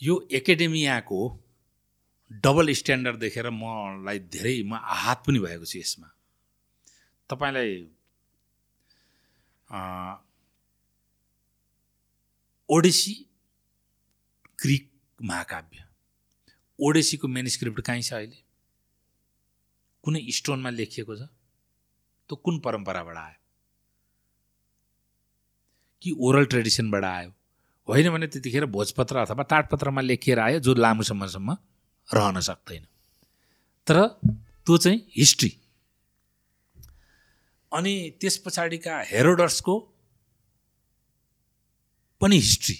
यो 0.00 0.14
एकाडेमियाको 0.30 1.20
डबल 2.44 2.72
स्ट्यान्डर्ड 2.74 3.16
देखेर 3.16 3.50
मलाई 3.50 4.18
धेरै 4.28 4.56
म 4.62 4.76
आहत 4.76 5.18
पनि 5.26 5.38
भएको 5.40 5.64
छु 5.64 5.78
यसमा। 5.78 6.08
तपाईँलाई 7.30 7.70
ओडेसी 12.68 13.12
क्रिक 14.58 14.90
महाकाव्य 15.22 15.84
ओडेसीको 16.78 17.28
मेनस्क्रिप्ट 17.28 17.80
कहीँ 17.80 18.02
छ 18.02 18.12
अहिले 18.12 18.42
कुनै 20.04 20.20
स्टोनमा 20.30 20.70
लेखिएको 20.70 21.16
छ 21.16 21.28
त्यो 22.30 22.36
कुन 22.36 22.58
परम्पराबाट 22.58 23.16
आयो 23.16 23.38
कि 26.02 26.14
ओरल 26.20 26.44
ट्रेडिसनबाट 26.46 27.04
आयो 27.04 27.30
होइन 27.88 28.10
भने 28.10 28.26
त्यतिखेर 28.26 28.66
भोजपत्र 28.66 29.16
अथवा 29.16 29.42
टाटपत्रमा 29.42 30.00
लेखिएर 30.00 30.38
आयो 30.38 30.58
जो 30.60 30.74
लामो 30.74 31.02
समयसम्म 31.02 31.56
रहन 32.08 32.40
सक्दैन 32.40 32.86
तर 33.86 34.06
त्यो 34.06 34.76
चाहिँ 34.78 34.98
हिस्ट्री 35.16 35.52
अनि 37.72 37.94
त्यस 38.20 38.36
पछाडिका 38.46 39.00
हेरोडर्सको 39.06 39.78
पनि 42.20 42.36
हिस्ट्री। 42.36 42.76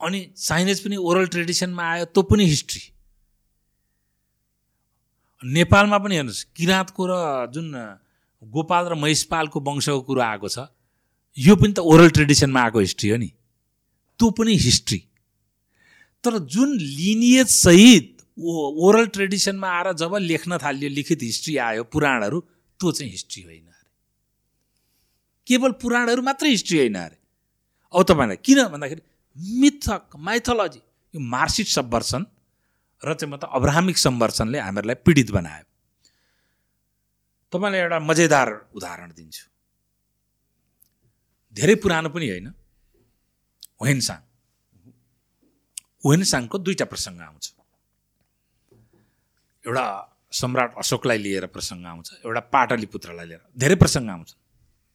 अनि 0.00 0.20
चाइनिज 0.36 0.80
पनि 0.84 0.96
ओरल 0.96 1.26
ट्रेडिसनमा 1.26 1.84
आयो 1.90 2.04
त्यो 2.04 2.22
पनि 2.30 2.44
हिस्ट्री। 2.44 2.82
नेपालमा 5.42 5.98
पनि 5.98 6.14
हेर्नुहोस् 6.14 6.44
किराँतको 6.56 7.06
र 7.06 7.12
जुन 7.52 7.72
गोपाल 8.42 8.84
र 8.88 8.94
महिषपालको 8.94 9.60
वंशको 9.60 10.00
कुरो 10.00 10.20
आएको 10.20 10.48
छ 10.48 10.68
यो 11.36 11.56
पनि 11.56 11.72
त 11.72 11.78
ओरल 11.80 12.10
ट्रेडिसनमा 12.10 12.60
आएको 12.60 12.78
हिस्ट्री 12.78 13.10
हो 13.10 13.16
नि। 13.16 13.30
त्यो 14.20 14.30
पनि 14.30 14.54
हिस्ट्री। 14.56 14.98
तर 16.24 16.38
जुन 16.38 16.76
लिनियज 16.78 17.48
सहित 17.48 18.13
ओरल 18.38 19.06
ट्रेडिसनमा 19.06 19.68
आएर 19.68 19.92
जब 19.92 20.14
लेख्न 20.14 20.58
थालियो 20.58 20.90
लिखित 20.90 21.22
हिस्ट्री 21.22 21.56
आयो 21.56 21.84
पुराणहरू 21.84 22.40
त्यो 22.80 22.92
चाहिँ 22.92 23.10
हिस्ट्री 23.10 23.42
होइन 23.42 23.66
अरे। 23.66 23.90
केवल 25.46 25.72
पुराणहरू 25.72 26.22
मात्रै 26.22 26.50
हिस्ट्री 26.50 26.78
होइन 26.78 26.94
अरे। 26.94 27.16
अब 27.94 28.02
तपाईँलाई 28.02 28.36
किन 28.36 28.64
भन्दाखेरि 28.68 29.02
मिथक 29.60 30.16
माइथोलोजी 30.16 30.80
यो 31.14 31.20
मार्सिट 31.20 31.66
सबभर्सन 31.66 32.26
र 33.04 33.14
चाहिँ 33.14 33.32
मतलब 33.32 33.50
अब्राहमिक 33.52 33.98
सम्भर्सनले 33.98 34.58
हामीहरूलाई 34.58 34.94
पीडित 34.94 35.30
बनायो। 35.30 35.64
तपाईँलाई 37.52 37.80
एउटा 37.80 37.98
मजेदार 37.98 38.48
उदाहरण 38.74 39.10
दिन्छु। 39.12 39.46
धेरै 41.54 41.74
पुरानो 41.74 42.08
पनि 42.08 42.28
होइन। 42.28 42.48
वेन्साङ 43.82 44.20
वेन्साङको 46.06 46.58
दुईवटा 46.58 46.84
प्रसङ्ग 46.84 47.20
आउँछ। 47.20 47.63
एउटा 49.66 49.84
सम्राट 50.40 50.74
अशोकलाई 50.82 51.18
लिएर 51.18 51.46
प्रसङ्ग 51.54 51.86
आउँछ 51.86 52.08
एउटा 52.24 52.40
पाटलीपुत्रलाई 52.54 53.26
लिएर 53.26 53.42
धेरै 53.56 53.76
प्रसङ्ग 53.82 54.10
आउँछ 54.10 54.30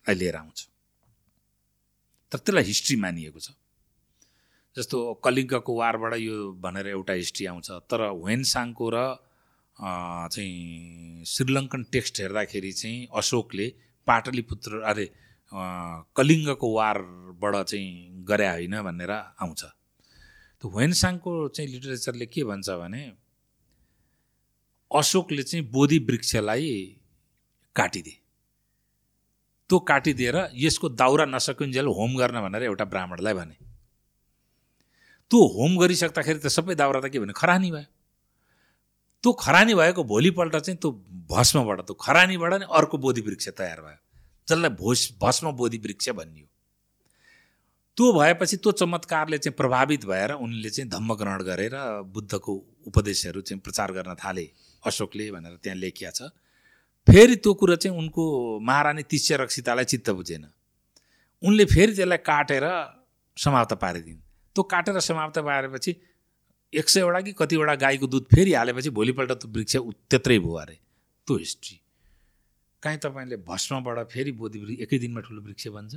लिएर 0.05 0.35
आउँछ। 0.35 0.59
तर 2.31 2.37
त्यसलाई 2.37 2.63
हिस्ट्री 2.63 2.95
मानिएको 3.03 3.39
छ। 3.39 3.49
जस्तो 4.77 4.97
कलिङ्गको 5.25 5.71
वारबाट 5.75 6.13
यो 6.21 6.35
भनेर 6.61 6.87
एउटा 6.87 7.13
हिस्ट्री 7.21 7.45
आउँछ 7.51 7.67
तर 7.89 8.01
वेन्साङको 8.25 8.85
र 8.93 8.97
चाहिँ 10.33 11.23
श्रीलङ्कन 11.25 11.81
टेक्स्ट 11.93 12.15
हेर्दाखेरि 12.21 12.71
चाहिँ 12.81 13.07
अशोकले 13.19 13.67
पाटलीपुत्र 14.07 14.71
अरे 14.91 15.05
कलिङ्गको 16.17 16.67
वारबाट 16.73 17.55
चाहिँ 17.71 17.89
गरे 18.29 18.47
होइन 18.49 18.75
भनेर 18.87 19.11
आउँछ। 19.43 19.61
त्यो 20.59 20.67
वेन्साङको 20.69 21.31
चाहिँ 21.55 21.69
लिटरेचरले 21.71 22.25
के 22.33 22.43
भन्छ 22.43 22.69
भने 22.81 23.01
अशोकले 24.91 25.43
चाहिँ 25.43 25.65
बोधि 25.71 25.97
वृक्षलाई 25.99 26.69
काटिदिए। 27.75 28.17
त्यो 29.69 29.79
काटिदिएर 29.79 30.37
यसको 30.55 30.89
दाउरा 30.89 31.25
नसकिन्जेल 31.25 31.87
होम 31.87 32.17
गर्न 32.17 32.41
भनेर 32.41 32.63
एउटा 32.63 32.85
ब्राह्मणलाई 32.85 33.33
भने। 33.33 33.55
त्यो 35.31 35.39
होम 35.55 35.77
गरिसक्दाखेरि 35.77 36.39
त 36.39 36.47
सबै 36.49 36.75
दाउरा 36.75 36.99
त 37.01 37.13
के 37.13 37.19
भने 37.19 37.33
खरानी 37.37 37.69
भयो। 37.71 37.85
त्यो 39.23 39.31
खरानी 39.35 39.73
भएको 39.75 40.03
भोलिपल्ट 40.03 40.55
चाहिँ 40.55 40.77
त्यो 40.81 40.89
भस्मबाट 41.29 41.79
त्यो 41.85 41.93
खरानीबाट 41.93 42.53
नै 42.53 42.65
अर्को 42.65 42.97
बोधि 42.97 43.21
वृक्ष 43.21 43.47
तयार 43.53 43.81
भयो। 43.81 43.99
जसलाई 44.47 44.71
भोस 44.73 45.01
भस्म 45.21 45.51
बोधि 45.53 45.77
वृक्ष 45.77 46.09
भनियो। 46.17 46.47
त्यो 47.97 48.05
भएपछि 48.13 48.57
त्यो 48.57 48.71
चमत्कारले 48.81 49.37
चाहिँ 49.37 49.55
प्रभावित 49.55 50.05
भएर 50.05 50.31
उनले 50.33 50.69
चाहिँ 50.69 50.89
धम्म 50.89 51.13
ग्रहण 51.13 51.41
गरेर 51.43 51.75
बुद्धको 52.09 52.51
उपदेशहरू 52.87 53.41
चाहिँ 53.41 53.61
प्रचार 53.61 53.91
गर्न 53.91 54.15
थाले। 54.15 54.45
अशोकले 54.83 55.31
भनेर 55.31 55.55
त्यहाँ 55.63 55.77
लेखिया 55.77 56.11
छ। 56.11 56.21
फेरि 57.07 57.35
त्यो 57.35 57.53
कुरो 57.53 57.75
चाहिँ 57.75 57.97
उनको 57.97 58.23
महारानी 58.59 59.03
तिस्य 59.03 59.37
रक्षितालाई 59.37 59.85
चित्त 59.85 60.09
बुझेन। 60.09 60.45
उनले 61.43 61.65
फेरि 61.65 61.93
त्यसलाई 61.95 62.17
काटेर 62.21 62.65
समाप्त 63.37 63.73
पारिदिन्। 63.81 64.19
त्यो 64.55 64.63
काटेर 64.63 64.99
समाप्त 64.99 65.39
पारेपछि 65.39 65.91
एक 66.73 66.89
सयवटा 66.89 67.21
कि 67.21 67.31
कतिवटा 67.33 67.75
गाईको 67.75 68.07
दुध 68.07 68.25
फेरि 68.29 68.53
हालेपछि 68.53 68.89
भोलिपल्ट 68.93 69.31
त्यो 69.31 69.49
वृक्ष 69.49 69.75
त्यत्रै 70.09 70.39
भयो 70.39 70.53
अरे। 70.53 70.77
त्यो 71.27 71.37
हिस्ट्री 71.37 71.75
काहीँ 72.83 72.99
तपाईँले 73.03 73.37
भस्मबाट 73.43 73.97
फेरि 74.07 74.31
बोधि 74.31 74.77
एकै 74.83 74.97
दिनमा 74.99 75.21
ठुलो 75.21 75.41
वृक्ष 75.41 75.67
बन्छ? 75.67 75.95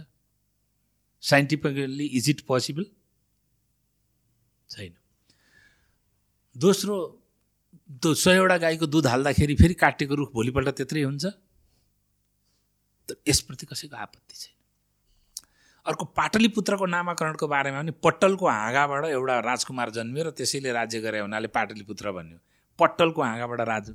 साइन्टिफिकल्ली 1.22 2.06
इज 2.18 2.28
इट 2.30 2.40
पोसिबल 2.46 2.84
छैन। 4.70 4.94
दोस्रो 6.56 6.96
सयवटा 8.00 8.56
गाईको 8.58 8.86
दुध 8.86 9.06
हाल्दाखेरि 9.06 9.54
फेरि 9.54 9.74
काटेको 9.74 10.14
रुख 10.14 10.32
भोलिपल्ट 10.32 10.68
त्यत्रै 10.76 11.02
हुन्छ। 11.02 11.24
यसप्रति 13.28 13.66
कसैको 13.66 13.96
आपत्ति 13.96 14.34
छैन। 14.36 14.54
अर्को 15.86 16.04
पाटलीपुत्रको 16.16 16.86
नामाकरणको 16.86 17.46
बारेमा 17.48 17.80
पनि 17.82 17.92
पट्टलको 18.04 18.46
हाँगाबाट 18.48 19.04
एउटा 19.04 19.38
राजकुमार 19.40 19.90
जन्मियो 19.90 20.24
र 20.24 20.30
त्यसैले 20.30 20.72
राज्य 20.72 21.00
गरे 21.00 21.18
हुनाले 21.20 21.48
पाटलीपुत्र 21.50 22.12
भन्यो। 22.12 22.38
पट्टलको 22.78 23.22
हाँगाबाट 23.22 23.60
राज 23.60 23.86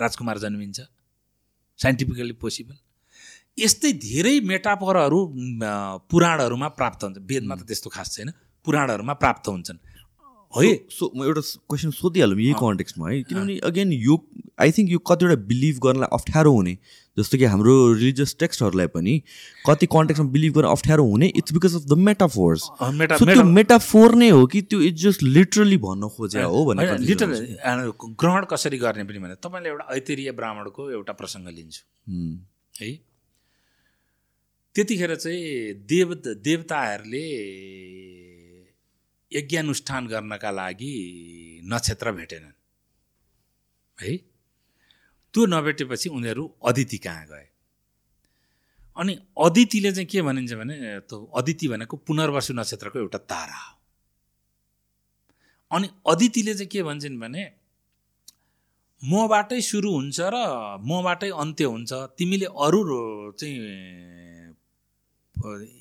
राजकुमार 0.00 0.38
जन्मिन्छ। 0.38 0.80
Scientifically 1.78 2.32
possible. 2.40 2.76
यस्तै 3.58 3.92
धेरै 3.92 4.40
मेटाफरहरू 4.40 5.18
पुराणहरूमा 6.10 6.68
प्राप्त 6.68 7.04
हुन्छ। 7.04 7.18
वेदमा 7.22 7.54
त 7.54 7.62
त्यस्तो 7.68 7.90
खास 7.90 8.08
छैन। 8.16 8.32
पुराणहरूमा 8.66 9.14
प्राप्त 9.14 9.48
हुन्छन्। 9.48 9.78
है। 10.56 10.74
सो 10.90 11.10
म 11.16 11.24
एउटा 11.24 11.40
क्वेसन 11.70 11.90
सोधिहालौँ 11.90 12.38
यही 12.40 12.52
कन्टेक्स्टमा 12.60 13.10
है। 13.10 13.22
किनभने 13.22 13.58
अगेन 13.70 13.92
यो 13.92 14.14
आई 14.60 14.70
थिङ्क 14.72 14.90
यो 14.90 14.98
कतिवटा 15.10 15.36
बिलिभ 15.48 15.78
गर्नलाई 15.84 16.08
अप्ठ्यारो 16.12 16.52
हुने 16.52 16.74
जस्तो 17.16 17.38
कि 17.38 17.44
हाम्रो 17.44 17.74
रिलिजियस 17.94 18.36
टेक्स्टहरूलाई 18.40 18.86
पनि 18.94 19.14
कति 19.66 19.86
कन्टेक्स्टमा 19.94 20.30
बिलिभ 20.30 20.52
गर्न 20.54 20.68
अप्ठ्यारो 20.68 21.04
हुने 21.06 21.26
it's 21.40 21.52
because 21.52 21.74
of 21.76 21.84
the 21.90 21.98
metaphors 22.08 22.62
त्यो 22.80 23.44
मेटाफोर 23.50 24.14
नै 24.22 24.28
हो 24.30 24.44
कि 24.54 24.62
त्यो 24.62 24.80
इट्स 24.90 25.02
जस्ट 25.02 25.22
लिटरली 25.22 25.78
भन्न 25.86 26.08
खोजे 26.16 26.42
हो 26.42 26.64
भने 26.66 26.86
लिटरली 27.06 27.38
ग्रहण 28.22 28.44
कसरी 28.52 28.78
गर्ने 28.84 29.04
पनि 29.10 29.18
भने 29.24 29.34
तपाईँले 29.46 29.68
एउटा 29.68 29.84
ऐतेरीय 29.96 30.32
ब्राह्मणको 30.38 30.90
एउटा 30.90 31.12
प्रसङ्ग 31.22 31.48
लिन्छु। 31.48 31.82
है। 32.74 32.92
त्यतिखेर 34.76 35.14
चाहिँ 35.14 35.74
देव 35.90 36.14
देवताहरूले 36.44 37.26
यज्ञानुष्ठान 39.34 40.06
गर्नका 40.06 40.50
लागि 40.50 40.94
नक्षत्र 41.64 42.12
भेटेनन्। 42.12 42.52
है? 43.98 44.16
त्यो 45.34 45.46
नभेटेपछि 45.46 46.08
उनीहरू 46.08 46.54
अदिति 46.66 46.98
कहाँ 46.98 47.26
गए? 47.26 47.46
अनि 48.96 49.12
अदितिले 49.40 49.92
चाहिँ 49.92 50.06
के 50.06 50.22
भनिन्छ 50.22 50.52
भने 50.52 50.74
त्यो 51.00 51.24
अदिति 51.36 51.68
भनेको 51.68 51.96
पुनर्वसु 51.96 52.52
नक्षत्रको 52.54 52.98
एउटा 52.98 53.18
तारा 53.18 53.58
हो। 53.58 53.74
अनि 55.76 55.88
अदितिले 56.10 56.54
चाहिँ 56.54 56.68
के 56.68 56.82
भन्छन् 56.82 57.18
भने 57.20 57.52
मबाटै 59.02 59.60
सुरु 59.60 59.90
हुन्छ 59.92 60.20
र 60.20 60.36
मबाटै 60.80 61.30
अन्त्य 61.30 61.64
हुन्छ। 61.64 61.92
तिमीले 61.92 62.46
अरू 62.46 62.80
चाहिँ 63.38 63.58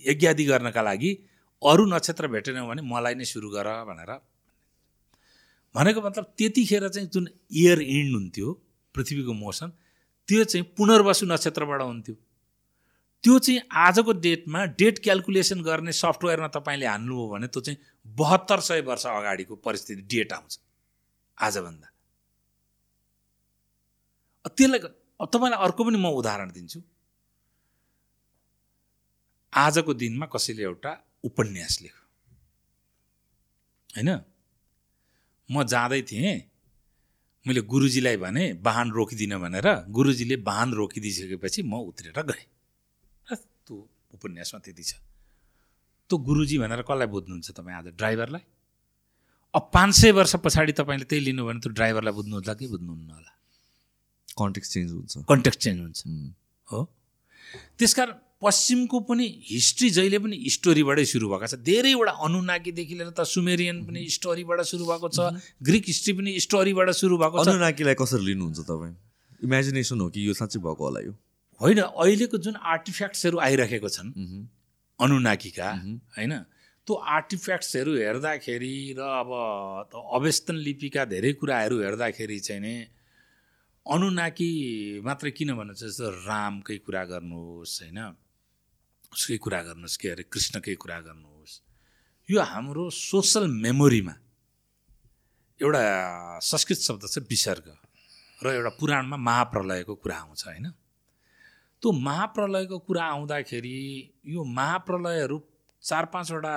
यज्ञादि 0.09 0.45
गर्नका 0.45 0.81
लागि 0.81 1.11
अरू 1.69 1.85
नक्षत्र 1.85 2.27
भेटेनौ 2.35 2.67
भने 2.67 2.81
मलाई 2.93 3.15
नै 3.15 3.25
सुरु 3.25 3.49
गर 3.55 3.67
भनेर 3.89 4.11
भनेको 5.75 6.01
मतलब 6.01 6.25
त्यतिखेर 6.37 6.87
चाहिँ 6.89 7.07
जुन 7.09 7.27
इयर 7.61 7.79
इन्ड 7.81 8.13
हुन्थ्यो 8.15 8.47
पृथ्वीको 8.95 9.33
मोसन 9.33 9.69
त्यो 10.29 10.43
चाहिँ 10.43 10.65
पुनर्वसु 10.77 11.25
नक्षत्रबाट 11.25 11.81
हुन्थ्यो। 11.81 12.15
त्यो 13.23 13.37
चाहिँ 13.39 13.61
आजको 13.85 14.11
डेटमा 14.25 14.59
डेट 14.79 14.99
क्यालकुलेसन 15.03 15.61
गर्ने 15.63 15.91
सफ्टवेयरमा 15.93 16.47
तपाईँले 16.55 16.85
हान्नुभयो 16.85 17.27
भने 17.33 17.47
त्यो 17.47 17.61
चाहिँ 17.61 17.79
बहत्तर 18.05 18.59
सय 18.67 18.81
वर्ष 18.89 19.05
अगाडिको 19.07 19.55
परिस्थिति 19.65 20.01
डेट 20.13 20.33
आउँछ 20.33 20.59
आजभन्दा। 21.37 21.87
त्यसलाई 24.57 24.79
तपाईँलाई 25.33 25.59
अर्को 25.65 25.81
पनि 25.83 25.97
म 25.97 26.07
उदाहरण 26.19 26.51
दिन्छु। 26.51 26.79
आजको 29.53 29.93
दिनमा 29.93 30.25
कसैले 30.33 30.63
एउटा 30.63 30.91
उपन्यास 31.23 31.81
लेख। 31.81 31.95
होइन? 33.95 34.09
म 35.51 35.63
जाँदै 35.63 36.01
थिएँ। 36.01 36.49
मैले 37.47 37.61
गुरुजीलाई 37.61 38.17
भने 38.17 38.51
वाहन 38.63 38.91
रोकिदिनँ 38.91 39.39
भनेर 39.39 39.67
गुरुजीले 39.89 40.35
वाहन 40.35 40.73
रोकिदिइसकेपछि 40.73 41.63
म 41.63 41.73
उत्रेर 41.73 42.21
गएँ। 42.21 42.45
त्यो 43.65 43.75
उपन्यासमा 44.13 44.59
त्यति 44.59 44.83
छ। 44.83 44.93
त्यो 46.09 46.17
गुरुजी 46.17 46.57
भनेर 46.57 46.81
कसलाई 46.81 47.07
बुझ्नुहुन्छ 47.07 47.51
तपाईँ 47.51 47.77
आज? 47.77 47.87
ड्राइभरलाई? 47.87 48.43
अब 49.53 49.69
पाँच 49.73 49.95
सय 49.95 50.11
वर्ष 50.11 50.35
पछाडि 50.35 50.71
तपाईँले 50.71 51.05
त्यही 51.05 51.21
लिनु 51.23 51.45
भने 51.45 51.59
त्यो 51.59 51.71
ड्राइभरलाई 51.71 52.13
बुझ्नुहुन्छ 52.13 52.49
कि 52.49 52.67
बुझ्नुहुन्न 52.67 53.09
होला? 53.09 53.31
कन्टेक्स्ट 54.39 54.73
चेन्ज 54.73 54.91
हुन्छ। 54.91 55.17
कन्टेक्स्ट 55.29 55.61
चेन्ज 55.61 55.79
हुन्छ। 55.79 56.03
हो? 56.71 56.79
त्यस 57.77 57.93
कारण 57.93 58.13
पश्चिमको 58.43 58.99
पनि 59.07 59.25
हिस्ट्री 59.49 59.89
जहिले 59.89 60.19
पनि 60.19 60.35
स्टोरीबाटै 60.55 61.05
सुरु 61.07 61.25
भएको 61.31 61.47
छ। 61.47 61.55
धेरैवटा 61.63 62.13
अनुनाकीदेखि 62.27 62.93
लिएर 62.99 63.11
त 63.15 63.23
सुमेरियन 63.25 63.77
पनि 63.87 64.01
स्टोरीबाट 64.17 64.59
सुरु 64.67 64.83
भएको 64.85 65.07
छ। 65.09 65.19
ग्रिक 65.63 65.83
हिस्ट्री 65.87 66.13
पनि 66.19 66.31
स्टोरीबाट 66.45 66.89
सुरु 66.91 67.17
भएको 67.17 67.37
छ। 67.39 67.47
अनुनाकीलाई 67.47 67.95
कसरी 67.95 68.23
लिनुहुन्छ 68.29 68.59
तपाईँ? 68.69 68.95
इमेजिनेसन 69.43 69.99
हो 69.99 70.07
कि 70.09 70.19
यो 70.27 70.33
साँच्चै 70.33 70.59
भएको 70.59 70.83
होला 70.83 70.99
यो? 71.07 71.13
होइन 71.61 71.79
अहिलेको 71.79 72.37
जुन 72.37 72.55
आर्टिफ्याक्ट्सहरू 72.55 73.37
आइरहेको 73.39 73.89
छन् 73.89 74.09
अनुनाकीका 74.99 75.67
होइन 76.17 76.33
त्यो 76.87 76.93
आर्टिफ्याक्ट्सहरू 77.17 77.91
हेर्दाखेरि 77.95 78.75
र 78.97 79.01
अब 79.01 79.29
अवेस्तन 79.93 80.55
लिपिका 80.67 81.05
धेरै 81.13 81.31
कुराहरू 81.39 81.75
हेर्दाखेरि 81.79 82.39
चाहिँ 82.39 82.61
नि 82.61 82.73
अनुनाकी 83.85 84.49
मात्रै 85.03 85.31
किन 85.31 85.49
भन्नु 85.55 85.73
छ 85.75 85.87
जस्तो 85.87 86.09
रामकै 86.27 86.77
कुरा 86.83 87.03
गर्नुहोस् 87.11 87.75
होइन। 87.83 87.99
उसकै 89.13 89.37
कुरा 89.37 89.61
गर्नुहोस् 89.63 89.97
के 90.01 90.09
अरे 90.09 90.23
कृष्णकै 90.33 90.75
कुरा 90.83 90.99
गर्नुहोस्। 91.07 91.53
यो 92.29 92.41
हाम्रो 92.41 92.89
सोसल 92.89 93.47
मेमोरीमा 93.63 94.15
एउटा 95.59 95.83
संस्कृत 96.41 96.79
शब्द 96.87 97.03
छ 97.13 97.17
विसर्ग 97.29 97.67
र 98.43 98.45
एउटा 98.57 98.71
पुराणमा 98.79 99.17
महाप्रलयको 99.17 99.95
कुरा 100.03 100.17
आउँछ 100.17 100.43
होइन? 100.47 100.67
त्यो 101.81 101.91
महाप्रलयको 101.91 102.77
कुरा 102.87 103.03
आउँदाखेरि 103.05 103.77
यो 104.25 104.43
महाप्रलयहरू 104.43 105.37
चार 105.83 106.05
पाँचवटा 106.13 106.53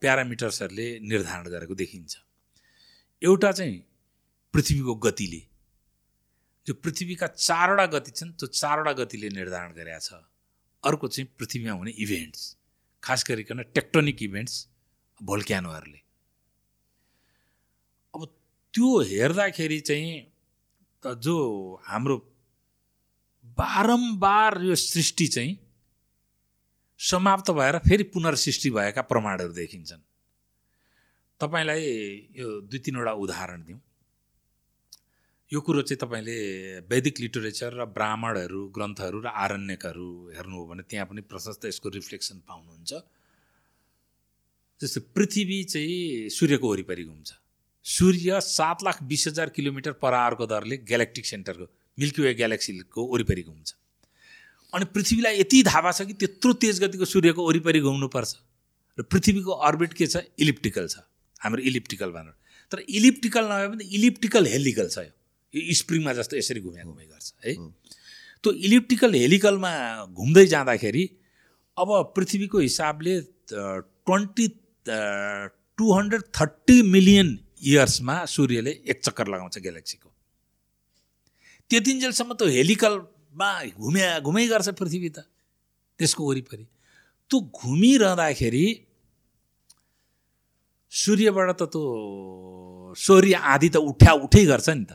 प्यारामिटर्सहरूले 0.00 0.88
निर्धारण 1.00 1.46
गरेको 1.48 1.74
देखिन्छ। 1.74 2.12
एउटा 3.22 3.52
चाहिँ 3.52 3.78
पृथ्वीको 4.54 4.94
गतिले 5.06 5.40
जो 6.66 6.74
पृथ्वीका 6.76 7.26
चारवटा 7.26 7.86
गति 7.94 8.10
छन् 8.10 8.32
त्यो 8.36 8.46
चारवटा 8.46 8.92
गतिले 9.00 9.28
निर्धारण 9.32 9.72
गरेका 9.72 9.98
छ। 9.98 10.20
अर्को 10.84 11.08
चाहिँ 11.08 11.28
पृथ्वीमा 11.38 11.72
हुने 11.72 11.90
इभेन्ट्स 11.98 12.56
खास 13.02 13.24
गरिकन 13.28 13.62
टेक्टोनिक 13.74 14.22
इभेन्ट्स 14.22 14.66
भोल्क्यानोहरूले। 15.20 16.00
अब 18.14 18.24
त्यो 18.74 19.00
हेर्दाखेरि 19.10 19.80
चाहिँ 19.80 20.12
जो 21.02 21.36
हाम्रो 21.86 22.16
बारम्बार 23.58 24.60
यो 24.62 24.74
सृष्टि 24.74 25.26
चाहिँ 25.26 25.58
समाप्त 27.00 27.50
भएर 27.50 27.78
फेरि 27.78 28.02
पुनर्सृष्टि 28.14 28.70
भएका 28.70 29.02
प्रमाणहरू 29.02 29.52
देखिन्छन्। 29.52 30.02
तपाईँलाई 31.40 31.84
यो 32.36 32.60
दुई 32.60 32.78
तिनवटा 32.78 33.12
उदाहरण 33.24 33.62
दिउँ। 33.64 33.80
यो 35.50 35.60
कुरो 35.66 35.82
चाहिँ 35.82 35.98
तपाईँले 35.98 36.34
वैदिक 36.86 37.20
लिटरेचर 37.20 37.74
र 37.74 37.84
ब्राह्मणहरू 37.90 38.60
ग्रन्थहरू 38.70 39.18
र 39.20 39.26
आरण्यकहरू 39.26 40.08
हेर्नु 40.38 40.56
हो 40.56 40.66
भने 40.66 40.82
त्यहाँ 40.86 41.06
पनि 41.10 41.20
प्रशस्त 41.26 41.64
यसको 41.66 41.88
रिफ्लेक्सन 41.90 42.36
पाउनुहुन्छ। 42.46 42.92
जस्तो 44.80 45.00
पृथ्वी 45.10 45.58
चाहिँ 45.74 46.30
सूर्यको 46.30 46.66
वरिपरि 46.70 47.04
घुम्छ 47.04 47.30
सूर्य 47.86 48.40
सात 48.46 48.84
लाख 48.86 49.02
बिस 49.10 49.26
हजार 49.28 49.48
किलोमिटर 49.50 49.92
पर 49.98 50.14
आवरको 50.14 50.46
दरले 50.46 50.76
ग्यालेक्टिक 50.86 51.26
सेन्टरको 51.26 51.66
मिल्की 51.98 52.22
वे 52.22 52.34
ग्यालेक्सीको 52.34 53.00
वरिपरि 53.12 53.42
घुम्छ 53.42 53.74
अनि 54.72 54.84
पृथ्वीलाई 54.94 55.34
यति 55.40 55.62
भएको 55.66 55.92
छ 55.92 56.06
कि 56.06 56.14
त्यत्रो 56.14 56.52
तेज 56.62 56.82
गतिको 56.86 57.04
सूर्यको 57.10 57.48
वरिपरि 57.48 57.80
घुम्नुपर्छ 57.82 58.32
र 58.98 59.02
पृथ्वीको 59.02 59.52
अर्बिट 59.66 59.92
के 59.98 60.06
छ? 60.06 60.16
इलिप्टिकल 60.38 60.86
छ। 60.88 61.02
हाम्रो 61.40 61.62
इलिप्टिकल 61.62 62.10
भनेर। 62.14 62.34
तर 62.72 62.78
इलिप्टिकल 62.88 63.44
नभए 63.50 63.68
पनि 63.68 63.84
इलिप्टिकल 63.98 64.46
हेलिकल 64.46 64.88
छ 64.88 64.98
यो। 64.98 65.12
स्प्रिङमा 65.54 66.12
जस्तो 66.14 66.36
यसरी 66.36 66.60
घुमे 66.60 66.82
घुमे 66.84 67.04
गर्छ 67.06 67.32
है। 67.44 67.54
त्यो 68.42 68.50
इलिप्टिकल 68.66 69.14
हेलिकलमा 69.14 69.72
घुम्दै 70.14 70.46
जाँदाखेरि 70.46 71.04
अब 71.76 71.88
पृथ्वीको 72.16 72.58
हिसाबले 72.58 73.20
twenty 73.52 74.46
two 75.78 75.92
hundred 75.92 76.22
thirty 76.38 76.76
million 76.94 77.28
इयर्समा 77.62 78.24
सूर्यले 78.34 78.72
एक 78.90 78.98
चक्कर 79.04 79.26
लगाउँछ 79.28 79.58
ग्यालेक्सीको। 79.58 80.08
त्यतिन्जेलसम्म 81.70 82.32
त्यो 82.34 82.46
हेलिकलमा 82.48 83.50
घुमे 83.76 84.02
घुमै 84.20 84.46
गर्छ 84.46 84.68
पृथ्वी 84.78 85.08
त 85.10 85.18
त्यसको 85.98 86.22
वरिपरि। 86.28 86.64
त्यो 87.30 87.38
घुमिरहँदाखेरि 87.40 88.66
सूर्यबाट 90.92 91.50
त 91.60 91.62
त्यो 91.72 91.82
सूर्य 92.96 93.34
आदि 93.52 93.68
त 93.68 93.76
उठ्या 93.76 94.12
उठै 94.24 94.44
गर्छ 94.46 94.68
नि 94.70 94.84
त। 94.84 94.92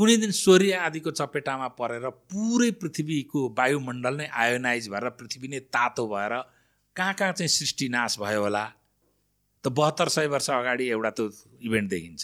कुनै 0.00 0.16
दिन 0.16 0.30
सूर्य 0.32 0.72
आदिको 0.80 1.10
चपेटामा 1.12 1.66
परेर 1.76 2.08
पुरै 2.32 2.70
पृथ्वीको 2.80 3.40
वायुमण्डल 3.56 4.14
नै 4.16 4.26
आयोनाइज 4.32 4.88
भएर 4.88 5.08
पृथ्वी 5.20 5.48
नै 5.52 5.58
तातो 5.76 6.04
भएर 6.12 6.34
कहाँ 6.96 7.14
कहाँ 7.20 7.32
चाहिँ 7.36 7.52
सृष्टि 7.52 7.88
नाश 7.92 8.16
भयो 8.20 8.40
होला? 8.42 8.64
त 9.64 9.68
बहत्तर 9.68 10.08
सय 10.08 10.26
वर्ष 10.32 10.48
अगाडि 10.50 10.84
एउटा 10.88 11.10
त्यो 11.20 11.26
इभेन्ट 11.68 11.88
देखिन्छ। 11.90 12.22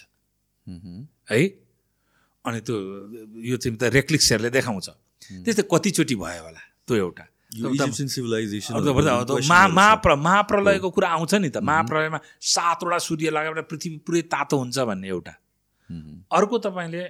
है? 1.30 1.40
अनि 2.44 2.60
त्यो 2.64 2.76
यो 3.44 3.56
चाहिँ 3.60 3.76
त 3.76 3.92
रेक्लिक्सहरूले 3.92 4.50
देखाउँछ। 4.56 4.88
त्यस्तै 5.44 5.64
कतिचोटि 5.68 6.16
भयो 6.16 6.42
होला 6.48 6.62
त्यो 6.88 6.96
एउटा। 6.96 7.24
महाप्र 9.76 10.14
महाप्रलयको 10.16 10.88
कुरा 10.96 11.08
आउँछ 11.20 11.34
नि 11.44 11.48
त। 11.52 11.60
महाप्रलयमा 11.60 12.20
सातवटा 12.40 12.98
सूर्य 13.04 13.36
लगाएर 13.36 13.68
पृथ्वी 13.68 13.96
पुरै 14.00 14.22
तातो 14.32 14.64
हुन्छ 14.64 14.78
भन्ने 14.88 15.08
एउटा। 15.12 15.34
अर्को 16.32 16.56
तपाईँले 16.64 17.04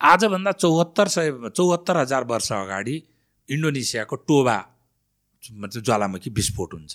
आजभन्दा 0.00 0.52
चौहत्तर 0.52 1.08
सय 1.08 1.30
चौहत्तर 1.56 1.96
हजार 1.96 2.24
वर्ष 2.24 2.52
अगाडि 2.52 3.02
इन्डोनेसियाको 3.48 4.16
टोबा 4.28 4.56
ज्वालामुखी 5.44 6.30
विस्फोट 6.30 6.74
हुन्छ। 6.74 6.94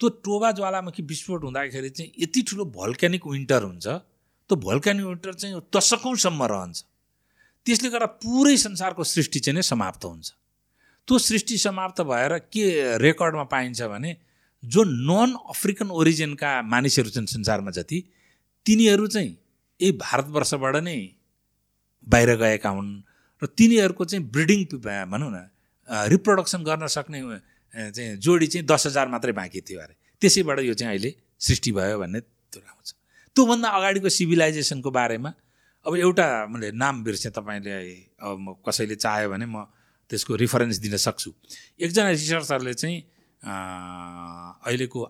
त्यो 0.00 0.08
टोबा 0.24 0.50
ज्वालामुखी 0.58 1.02
विस्फोट 1.02 1.44
हुँदाखेरि 1.44 1.90
चाहिँ 1.90 2.12
यति 2.18 2.42
ठुलो 2.48 2.64
भल्क्यानिक 2.76 3.26
विन्टर 3.26 3.62
हुन्छ 3.62 3.86
त्यो 3.86 4.56
भल्क्यानिक 4.56 5.06
विन्टर 5.06 5.32
चाहिँ 5.34 5.60
दशकौँसम्म 5.76 6.42
रहन्छ। 6.44 6.82
त्यसले 7.66 7.88
गर्दा 7.90 8.06
पुरै 8.24 8.56
संसारको 8.56 9.04
सृष्टि 9.04 9.38
चाहिँ 9.40 9.54
नै 9.56 9.62
समाप्त 9.62 10.04
हुन्छ। 10.04 10.32
त्यो 11.08 11.18
सृष्टि 11.18 11.58
समाप्त 11.58 12.00
भएर 12.08 12.38
के 12.48 12.64
रेकर्डमा 13.04 13.44
पाइन्छ 13.52 13.82
भने 13.92 14.16
जो 14.62 14.84
नन 14.84 15.36
अफ्रिकन 15.52 15.90
ओरिजिनका 15.92 16.50
मानिसहरू 16.72 17.10
छन् 17.10 17.26
संसारमा 17.28 17.70
जति 17.76 17.98
तिनीहरू 18.66 19.06
चाहिँ 19.06 19.30
यही 19.80 19.92
भारतवर्षबाट 20.00 20.76
नै 20.88 20.98
बाहिर 22.08 22.30
गएका 22.36 22.70
हुन् 22.70 22.90
र 23.42 23.46
तिनीहरूको 23.58 24.04
चाहिँ 24.04 24.24
ब्रिडिङ 24.34 24.60
भनौँ 25.12 25.30
न 25.30 25.38
रिप्रोडक्सन 25.88 26.60
गर्न 26.64 26.86
सक्ने 26.86 27.20
चाहिँ 27.74 28.16
जोडी 28.16 28.46
चाहिँ 28.46 28.66
दस 28.66 28.86
हजार 28.86 29.08
मात्रै 29.08 29.32
बाँकी 29.32 29.60
थियो 29.60 29.80
अरे। 29.80 29.94
त्यसैबाट 30.22 30.58
यो 30.60 30.74
चाहिँ 30.74 30.90
अहिले 30.92 31.10
सृष्टि 31.38 31.72
भयो 31.72 31.98
भन्ने 31.98 32.20
त्यो 32.20 32.60
आउँछ 32.60 32.88
त्योभन्दा 33.36 33.68
अगाडिको 33.68 34.08
सिभिलाइजेसनको 34.08 34.90
बारेमा 34.90 35.30
अब 35.86 35.96
एउटा 35.96 36.26
मैले 36.50 36.70
नाम 36.74 37.04
बिर्सेँ 37.04 37.32
तपाईँले 37.32 37.72
अब 38.18 38.36
म 38.40 38.46
कसैले 38.66 38.96
चाह्यो 38.96 39.28
भने 39.30 39.46
म 39.46 39.64
त्यसको 40.10 40.34
रिफरेन्स 40.34 40.76
दिन 40.80 40.96
सक्छु। 40.96 41.30
एकजना 41.80 42.10
रिसर्चरले 42.10 42.74
चाहिँ 42.74 42.98
अहिलेको 44.64 45.00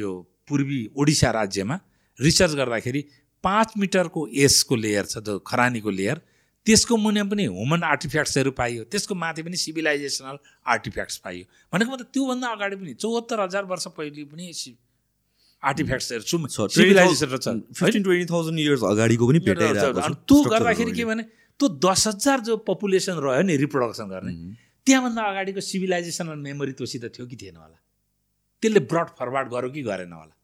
यो 0.00 0.10
पूर्वी 0.48 0.80
ओडिसा 0.96 1.30
राज्यमा 1.30 1.76
रिसर्च 2.18 2.52
गर्दाखेरि 2.56 3.00
पाँच 3.46 3.72
मिटरको 3.78 4.20
एसको 4.44 4.76
लेयर 4.76 5.04
छ 5.06 5.22
जो 5.26 5.38
खरानीको 5.46 5.90
लेयर 6.00 6.20
त्यसको 6.66 6.96
मुनि 6.98 7.22
पनि 7.30 7.44
ह्युमन 7.46 7.82
आर्टिफ्याक्ट्सहरू 7.86 8.50
पाइयो। 8.58 8.84
त्यसको 8.90 9.14
माथि 9.14 9.42
पनि 9.46 9.56
सिभिलाइजेसनल 9.56 10.38
आर्टिफ्याक्ट्स 10.66 11.16
पाइयो। 11.24 11.44
भनेको 11.72 11.90
मतलब 11.92 12.08
त्योभन्दा 12.12 12.48
अगाडि 12.56 12.76
पनि 12.76 12.94
चौहत्तर 12.98 13.40
हजार 13.40 13.64
वर्ष 13.70 13.86
पहिले 13.94 14.24
पनि 14.26 14.50
आर्टिफ्याक्ट्सहरू 15.62 16.22
सिभिलाइजेसन 16.68 17.38
छ। 17.38 17.48
फिफ्टिन 17.70 18.02
ट्वेन्टी 18.02 18.26
थाउजन्ड 18.26 18.58
इयर्स 18.60 18.82
अगाडिको 18.84 19.24
पनि 19.28 19.38
भेटाइरहेको 19.46 20.00
अनि 20.00 20.14
छ। 20.14 20.26
त्यो 20.26 20.42
गर्दाखेरि 20.50 20.92
के। 20.98 21.04
भने 21.06 21.22
त्यो 21.60 21.68
दस 21.86 22.06
हजार 22.06 22.40
जो 22.50 22.56
पपुलेसन 22.66 23.16
रह्यो 23.22 23.42
नि 23.46 23.56
रिप्रोडक्सन 23.56 24.06
गर्ने 24.10 24.32
मह्म, 24.32 24.54
त्यहाँभन्दा 24.86 25.22
अगाडिको 25.22 25.60
सिभिलाइजेसनल 25.60 26.38
मेमोरी 26.42 26.72
तोसित 26.74 27.04
थियो 27.14 27.26
कि 27.26 27.36
थिएन 27.36 27.56
होला? 27.56 27.78
त्यसले 28.62 28.80
ब्रड 28.90 29.08
फरवार्ड 29.14 29.48
गर्यो 29.54 29.70
कि 29.70 29.82
गरेन 29.86 30.12
होला? 30.12 30.34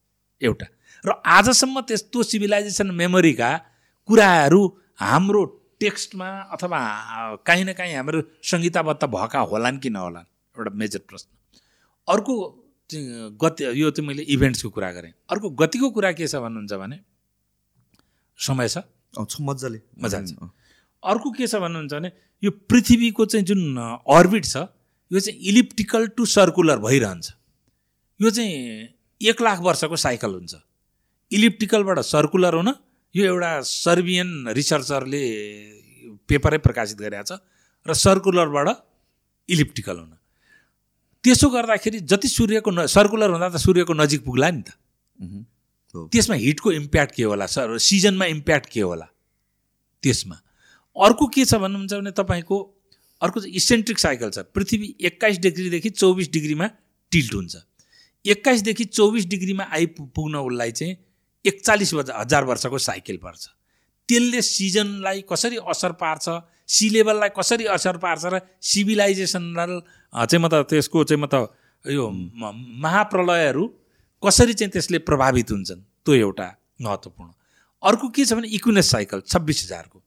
एउटा। 0.40 0.66
र 1.04 1.10
आजसम्म 1.26 1.80
त्यस्तो 1.88 2.22
सिभिलाइजेसन 2.22 2.90
मेमोरीका 2.94 3.50
कुराहरू 4.08 4.62
हाम्रो 5.00 5.42
टेक्स्टमा 5.80 6.28
अथवा 6.54 6.78
काहीँ 7.46 7.64
न 7.64 7.72
काहीँ 7.74 7.94
हाम्रो 7.94 8.20
संहिताबद्ध 8.42 9.04
भएका 9.04 9.40
होलान् 9.50 9.78
कि 9.82 9.90
नहोलान्? 9.90 10.26
एउटा 10.54 10.70
मेजर 10.78 10.98
प्रश्न। 11.08 11.28
अर्को 12.08 12.34
गति 13.42 13.64
यो 13.80 13.90
चाहिँ 13.90 14.06
मैले 14.08 14.22
इभेन्ट्सको 14.30 14.70
कुरा 14.70 14.90
गरेँ। 14.92 15.12
अर्को 15.30 15.50
गतिको 15.50 15.90
कुरा 15.90 16.12
के 16.12 16.26
छ 16.26 16.34
भन्नुहुन्छ 16.38 16.72
भने 16.78 16.98
समय 18.38 18.68
छ? 18.68 18.78
मजाले। 19.18 19.80
मजा 19.98 20.20
छ। 20.22 20.38
अँ, 20.38 20.50
अर्को 21.02 21.30
के 21.30 21.46
छ 21.46 21.54
भन्नुहुन्छ 21.56 21.92
भने 21.92 22.12
यो 22.42 22.50
पृथ्वीको 22.70 23.24
चाहिँ 23.26 23.44
जुन 23.46 23.60
अर्बिट 24.06 24.44
छ 24.44 24.56
यो 25.10 25.20
चाहिँ 25.20 25.38
इलिप्टिकल 25.50 26.06
टु 26.16 26.26
सर्कुलर 26.26 26.78
भइरहन्छ। 26.78 27.32
यो 28.20 28.30
चाहिँ 28.30 28.52
एक 29.20 29.42
लाख 29.42 29.58
वर्षको 29.60 29.96
साइकल 29.96 30.34
हुन्छ। 30.34 30.54
इलिप्टिकलबाट 31.32 31.98
सर्कुलर 32.04 32.54
हुन 32.54 32.68
यो 33.14 33.24
एउटा 33.24 33.50
सर्बियन 33.66 34.48
रिसर्चरले 34.56 35.22
पेपरै 36.28 36.58
प्रकाशित 36.58 36.98
गरेको 36.98 37.24
छ 37.24 37.40
र 37.86 37.94
सर्कुलरबाट 37.94 38.68
इलिप्टिकल 39.48 39.96
हुन। 39.98 40.12
त्यसो 41.24 41.48
गर्दाखेरि 41.50 41.98
जति 42.10 42.28
सूर्यको 42.28 42.70
न 42.70 42.86
सर्कुलर 42.86 43.30
हुँदा 43.30 43.48
त 43.48 43.56
सूर्यको 43.56 43.92
नजिक 43.94 44.24
पुग्ला 44.24 44.50
नि 44.50 44.62
त। 44.62 44.70
त्यसमा 46.12 46.36
हिटको 46.36 46.72
इम्प्याक्ट 46.72 47.14
के 47.14 47.22
होला 47.22 47.46
सर? 47.46 47.78
सिजनमा 47.78 48.24
इम्प्याक्ट 48.26 48.68
के 48.72 48.80
होला? 48.80 49.06
त्यसमा। 50.02 50.36
अर्को 50.96 51.26
के 51.26 51.44
छ 51.44 51.54
भन्नुहुन्छ 51.62 51.92
भने 51.94 52.10
तपाईँको 52.16 52.56
अर्को 53.22 53.40
चाहिँ 53.40 53.54
इसेन्ट्रिक 53.56 53.98
साइकल 53.98 54.30
छ। 54.30 54.38
पृथ्वी 54.50 54.88
एक्काइस 55.00 55.38
डिग्रीदेखि 55.38 55.90
चौबिस 55.90 56.30
डिग्रीमा 56.32 56.66
टिल्ट 57.12 57.34
हुन्छ। 57.34 57.56
एक्काइसदेखि 58.24 58.84
चौबिस 58.84 59.26
डिग्रीमा 59.26 59.64
आइपुग्न 59.72 60.34
उसलाई 60.42 60.72
चाहिँ 60.72 60.96
एकचालिस 61.44 61.94
हजार 61.94 62.44
वर्षको 62.44 62.78
साइकल 62.78 63.16
पर्छ। 63.16 63.42
त्यसले 64.08 64.40
सिजनलाई 64.42 65.20
कसरी 65.30 65.56
असर 65.62 65.92
पार्छ 65.98 66.28
सी 66.68 66.88
लेभललाई 66.92 67.28
कसरी 67.36 67.64
असर 67.66 67.96
पार्छ 67.96 68.24
र 68.26 68.40
सिभिलाइजेसनल 68.60 69.72
चाहिँ 70.12 70.42
म 70.42 70.48
त 70.48 70.66
त्यसको 70.70 71.04
चाहिँ 71.04 71.22
म 71.22 71.26
त 71.26 71.48
यो 71.84 72.10
महाप्रलयहरू 72.82 73.64
कसरी 74.22 74.54
चाहिँ 74.54 74.70
त्यसले 74.70 74.98
प्रभावित 75.02 75.50
हुन्छन् 75.50 75.80
त्यो 76.04 76.14
एउटा 76.14 76.48
महत्त्वपूर्ण। 76.80 77.30
अर्को 77.82 78.08
के 78.08 78.24
छ 78.24 78.32
भने 78.32 78.48
इक्विनेस 78.48 78.90
साइकल 78.90 79.20
छब्बिस 79.26 79.64
हजारको। 79.64 79.98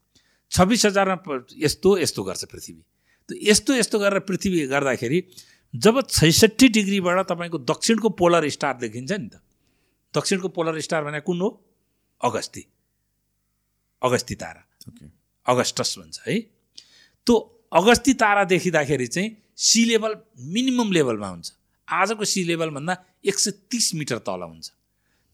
छब्बिस 0.52 0.86
हजारमा 0.86 1.18
यस्तो 1.58 1.98
यस्तो 2.00 2.24
गर्छ 2.24 2.44
पृथ्वी। 2.52 2.82
यस्तो 3.30 3.74
यस्तो 3.76 4.00
गरेर 4.00 4.20
पृथ्वी 4.28 4.68
गर्दाखेरि 4.68 5.20
जब 5.74 5.96
छैसठी 6.10 6.68
डिग्रीबाट 6.70 7.18
तपाईँको 7.28 7.58
दक्षिणको 7.72 8.10
पोलर 8.20 8.48
स्टार 8.50 8.78
देखिन्छ 8.78 9.12
नि 9.12 9.28
त 9.28 9.42
दक्षिणको 10.16 10.47
पोलर 10.47 10.80
स्टार 10.82 11.03
भने 11.03 11.20
कुन 11.22 11.41
हो? 11.41 11.49
अगस्ती। 12.22 12.63
अगस्ती 14.01 14.36
तारा। 14.36 14.61
अगस्टस 15.45 15.95
भन्छ 15.99 16.20
है? 16.28 16.39
त्यो 17.28 17.36
अगस्ती 17.74 18.13
तारा 18.13 18.43
देखिँदाखेरि 18.43 19.07
चाहिँ 19.07 19.30
सी 19.57 19.86
लेभल 19.86 20.16
मिनिमम 20.53 20.91
लेभलमा 20.91 21.28
हुन्छ। 21.28 21.51
आजको 21.88 22.26
सी 22.26 22.43
लेभलभन्दा 22.43 22.93
एक 23.26 23.39
सय 23.39 23.51
तिस 23.72 23.93
मिटर 23.95 24.18
तल 24.20 24.41
हुन्छ। 24.41 24.72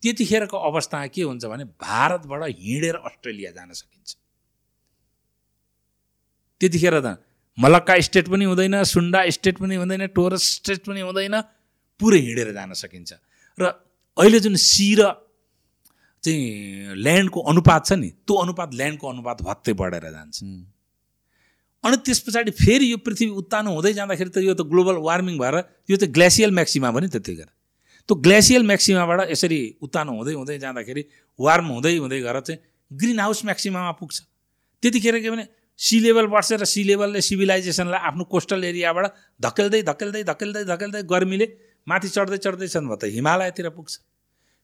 त्यतिखेरको 0.03 0.57
अवस्था 0.57 1.05
के 1.07 1.21
हुन्छ 1.21 1.45
भने 1.45 1.63
भारतबाट 1.77 2.41
हिँडेर 2.59 2.95
अस्ट्रेलिया 2.95 3.51
जान 3.51 3.71
सकिन्छ। 3.71 4.15
त्यतिखेर 6.61 6.95
त 6.99 7.17
मलक्का 7.57 7.99
स्टेट 8.01 8.27
पनि 8.29 8.45
हुँदैन 8.45 8.83
सुन्डा 8.83 9.19
स्टेट 9.29 9.57
पनि 9.59 9.75
हुँदैन 9.75 10.07
टोरस 10.15 10.43
स्टेट 10.55 10.85
पनि 10.87 11.01
हुँदैन 11.01 11.35
पुरै 11.99 12.19
हिँडेर 12.19 12.51
जान 12.53 12.73
सकिन्छ। 12.73 13.11
र 13.57 13.63
अहिले 14.17 14.39
जुन 14.39 14.55
सी 14.55 14.87
र 14.99 15.01
चाहिँ 16.23 16.95
ल्यान्डको 16.95 17.39
अनुपात 17.51 17.85
छ 17.85 17.91
नि 17.97 18.09
त्यो 18.27 18.35
अनुपात 18.43 18.73
ल्यान्डको 18.75 19.07
अनुपात 19.07 19.41
भत्तै 19.41 19.73
बढेर 19.73 20.05
जान्छ। 20.11 20.37
अनि 21.83 21.97
त्यस 22.05 22.19
पछाडि 22.25 22.51
फेरि 22.51 22.91
यो 22.91 22.97
पृथ्वी 23.01 23.27
उत्तानो 23.41 23.69
हुँदै 23.73 23.93
जाँदाखेरि 23.93 24.29
त 24.29 24.37
यो 24.45 24.53
त 24.53 24.61
ग्लोबल 24.69 25.01
वार्मिङ 25.01 25.37
भएर 25.41 25.55
यो 25.89 25.97
त 25.97 26.11
ग्लेसियल 26.11 26.51
म्याक्सिमा 26.51 26.91
पनि 26.91 27.07
त्यतिखेर 27.09 27.49
त्यो 28.09 28.15
ग्लेसियल 28.25 28.63
म्याक्सिमाबाट 28.69 29.19
यसरी 29.31 29.59
उत्तानो 29.81 30.11
हुँदै 30.17 30.33
हुँदै 30.37 30.57
जाँदाखेरि 30.59 31.01
वार्म 31.39 31.67
हुँदै 31.73 31.95
हुँदै 31.97 32.19
गएर 32.21 32.39
चाहिँ 32.45 32.59
ग्रिन 32.91 33.19
हाउस 33.19 33.39
म्याक्सिमामा 33.49 33.91
पुग्छ। 33.97 34.17
त्यतिखेर 34.83 35.19
के 35.23 35.29
भने 35.31 35.45
सी 35.79 35.99
लेभल 36.05 36.25
बढ्छ 36.29 36.61
र 36.61 36.65
सी 36.69 36.83
लेभलले 36.83 37.21
सिभिलाइजेसनलाई 37.21 38.01
आफ्नो 38.09 38.23
कोस्टल 38.29 38.63
एरियाबाट 38.63 39.05
धकेल्दै 39.41 39.81
धकेल्दै 39.89 40.23
धकेल्दै 40.29 40.63
धकेल्दै 40.69 41.01
गर्मीले 41.09 41.47
माथि 41.87 42.09
चढ्दै 42.09 42.37
चढ्दैछन् 42.37 42.87
भयो 42.87 42.95
त 42.95 43.03
हिमालयतिर 43.15 43.69
पुग्छ। 43.75 43.93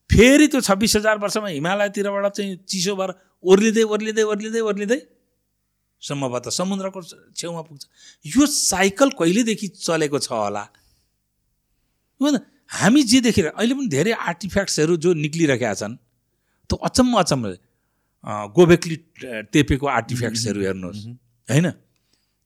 फेरि 0.10 0.48
त्यो 0.48 0.62
छब्बिस 0.62 0.96
हजार 0.96 1.18
वर्षमा 1.20 1.48
हिमालयतिरबाट 1.50 2.26
चाहिँ 2.34 2.56
चिसो 2.64 2.96
भएर 2.96 3.12
ओर्लिँदै 3.44 3.84
ओर्लिँदै 3.84 4.24
ओर्लिँदै 4.24 4.62
ओर्लिँदै 4.62 5.00
सम्भवतः 6.02 6.50
समुद्रको 6.54 7.02
छेउमा 7.36 7.62
पुग्छ। 7.68 7.84
यो 8.26 8.46
साइकल 8.46 9.10
कहिलेदेखि 9.20 9.68
चलेको 9.68 10.20
छ 10.20 10.32
होला? 10.32 10.64
हामी 12.70 13.02
जे 13.04 13.20
देखेर 13.22 13.46
अहिले 13.48 13.74
पनि 13.74 13.88
धेरै 13.88 14.12
आर्टिफ्याक्ट्सहरू 14.12 14.98
जो 14.98 15.14
निक्लिरहेका 15.14 15.74
छन् 15.74 15.96
त्यो 16.70 16.78
अचम्म 16.88 17.14
अचम्म 17.18 17.44
गोबेक्ली 18.56 18.96
टेपेको 19.54 19.86
आर्टिफ्याक्ट्सहरू 19.88 20.60
हेर्नुहोस् 20.62 21.02
होइन? 21.48 21.68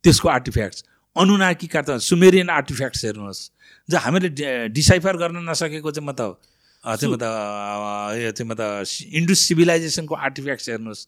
त्यसको 0.04 0.28
आर्टिफ्याक्ट्स। 0.30 0.84
अनुनाकीका 1.16 1.82
त 1.82 1.98
सुमेरियन 2.00 2.50
आर्टिफ्याक्ट्स 2.50 3.06
हेर्नुहोस्। 3.06 3.42
जो 3.90 3.98
हामीले 3.98 4.30
डिसाइफर 4.72 5.18
गर्न 5.18 5.38
नसकेको 5.50 5.92
चाहिँ 5.92 6.08
म 6.08 6.12
त 6.16 6.22
म 6.84 7.16
त 7.20 7.26
यो 8.22 8.32
चाहिँ 8.32 8.48
म 8.48 8.54
त 8.56 8.88
इन्डुस 9.20 9.40
सिभिलाइजेसनको 9.48 10.16
आर्टिफ्याक्ट्स 10.16 10.70
हेर्नुहोस्। 10.70 11.02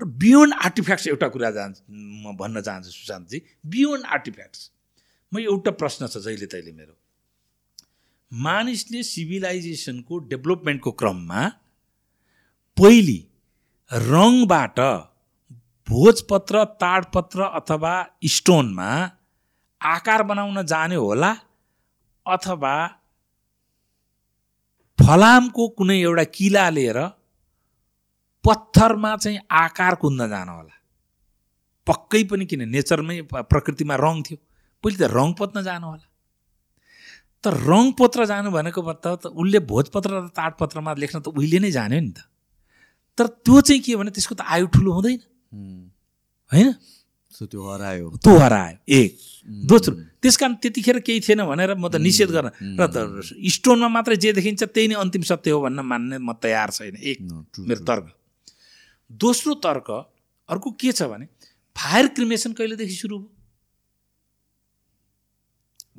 र 0.00 0.04
बियोन्ड 0.04 0.52
आर्टिफ्याक्ट्स 0.66 1.06
एउटा 1.08 1.28
कुरा 1.28 1.50
जान्छ 1.52 1.76
म 1.88 2.32
भन्न 2.40 2.60
चाहन्छु 2.64 2.90
सुशान्तजी 2.90 3.38
बियोन्ड 3.68 4.04
आर्टिफ्याक्ट्स 4.08 4.60
म 5.32 5.38
एउटा 5.38 5.70
प्रश्न 5.80 6.06
छ 6.08 6.16
जहिले 6.24 6.46
तहिले 6.48 6.72
मेरो। 6.72 6.94
मानिसले 8.32 9.02
सिभिलाइजेसनको 9.04 10.18
डेभलपमेन्टको 10.32 10.90
क्रममा 11.00 11.40
पहिले 12.76 13.18
रङबाट 13.90 14.78
भोजपत्र 15.88 16.64
ताडपत्र 16.80 17.38
अथवा 17.60 17.94
स्टोनमा 18.34 18.90
आकार 19.82 20.22
बनाउन 20.22 20.62
जाने 20.62 20.94
होला 20.94 21.30
अथवा 22.26 22.74
फलामको 24.98 25.68
कुनै 25.68 25.98
एउटा 26.00 26.24
किला 26.24 26.68
लिएर 26.70 26.98
पत्थरमा 28.44 29.16
चाहिँ 29.16 29.38
आकार 29.50 29.94
कुद्न 29.94 30.28
जानु 30.28 30.52
होला। 30.52 30.74
पक्कै 31.86 32.22
पनि 32.30 32.44
किन 32.46 32.68
नेचरमै 32.68 33.20
प्रकृतिमा 33.50 33.94
रङ 33.96 34.22
थियो। 34.22 34.38
पहिले 34.84 34.98
त 34.98 35.10
रङ 35.10 35.32
पोत्न 35.38 35.62
जानु 35.62 35.86
होला। 35.86 36.06
तर 37.44 37.54
रङ 37.70 37.92
पोत्र 37.98 38.24
जानु 38.26 38.50
भनेको 38.50 38.82
मतलब 38.82 39.18
त 39.18 39.26
उसले 39.26 39.58
भोजपत्र 39.66 40.10
र 40.14 40.28
ताडपत्रमा 40.30 40.94
लेख्न 40.94 41.18
त 41.20 41.28
उहिले 41.34 41.58
नै 41.58 41.70
जान्यो 41.70 42.00
नि 42.00 42.12
त। 42.14 42.22
तर 43.18 43.26
त्यो 43.42 43.60
चाहिँ 43.60 43.82
के 43.82 43.96
भने 43.98 44.10
त्यसको 44.14 44.34
त 44.34 44.46
आयु 44.46 44.66
ठुलो 44.70 44.90
हुँदैन। 44.92 45.20
होइन? 46.52 46.68
त्यो 47.46 47.62
हरायो। 47.62 48.06
त्यो 48.22 48.34
हरायो। 48.38 48.76
एक। 48.88 49.10
दोस्रो 49.70 49.94
त्यस 50.22 50.36
कारण 50.36 50.54
त्यतिखेर 50.62 50.98
केही 51.06 51.20
थिएन 51.26 51.42
भनेर 51.46 51.74
म 51.74 51.88
त 51.88 51.98
निषेध 51.98 52.30
गर्न 52.30 52.48
र 52.78 52.86
त 52.86 52.96
स्टोनमा 53.26 53.88
मात्रै 53.88 54.16
जे 54.16 54.32
देखिन्छ 54.38 54.62
त्यही 54.70 54.86
नै 54.88 54.96
अन्तिम 55.02 55.22
सत्य 55.26 55.50
हो 55.50 55.60
भन्न 55.66 55.80
मान्ने 55.82 56.16
म 56.18 56.32
तयार 56.38 56.70
छैन। 56.70 56.96
एक 56.96 57.18
मेरो 57.58 57.82
तर्क। 57.82 58.06
दोस्रो 59.10 59.54
तर्क 59.58 59.88
अर्को 60.48 60.70
के 60.78 60.92
छ 60.92 61.10
भने 61.10 61.26
फायर 61.76 62.06
क्रिमेसन 62.14 62.52
कहिलेदेखि 62.52 62.94
सुरु 62.94 63.18
भयो? 63.18 63.30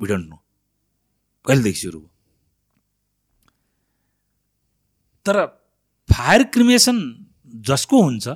भिडन्ट 0.00 0.26
नो 0.28 0.36
कहिलेदेखि 1.46 1.80
सुरु 1.80 1.98
भयो? 1.98 2.10
तर 5.26 5.36
फायर 6.08 6.42
क्रिमेसन 6.54 6.96
जसको 7.64 8.02
हुन्छ 8.02 8.26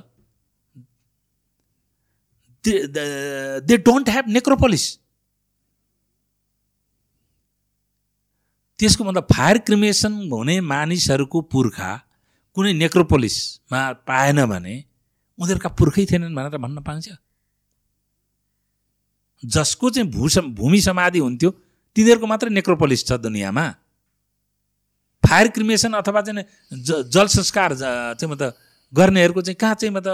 दे 2.65 3.77
डोन्ट 3.77 4.09
ह्याभ 4.09 4.25
नेक्रोपोलिस 4.29 4.85
त्यसको 8.79 9.03
मतलब 9.03 9.27
फायर 9.31 9.57
क्रिमेसन 9.67 10.13
हुने 10.31 10.59
मानिसहरूको 10.63 11.39
पुर्खा 11.51 11.91
कुनै 12.57 12.71
नेक्रोपोलिसमा 12.73 13.81
पाएन 14.07 14.45
भने 14.45 14.75
उनीहरूका 15.39 15.69
पुर्खै 15.79 16.05
थिएनन् 16.05 16.35
भनेर 16.35 16.57
भन्न 16.57 16.81
पाइन्छ। 16.83 17.09
जसको 19.43 19.89
चाहिँ 19.89 20.09
भू 20.11 20.27
भूमि 20.55 20.79
समाधि 20.81 21.19
हुन्थ्यो 21.19 21.49
तिनीहरूको 21.95 22.27
मात्रै 22.27 22.49
नेक्रोपोलिस 22.49 23.05
छ 23.07 23.11
दुनियाँमा। 23.19 23.65
फायर 25.23 25.47
क्रिमेसन 25.55 25.93
अथवा 25.93 26.21
चाहिँ 26.21 26.43
ज 26.71 27.03
जल 27.07 27.27
संस्कार 27.27 27.69
चाहिँ 27.75 28.31
म 28.31 28.35
त 28.35 28.55
गर्नेहरूको 28.93 29.41
चाहिँ 29.41 29.55
कहाँ 29.55 29.75
चाहिँ 29.75 29.93
म 29.95 29.99
त 29.99 30.07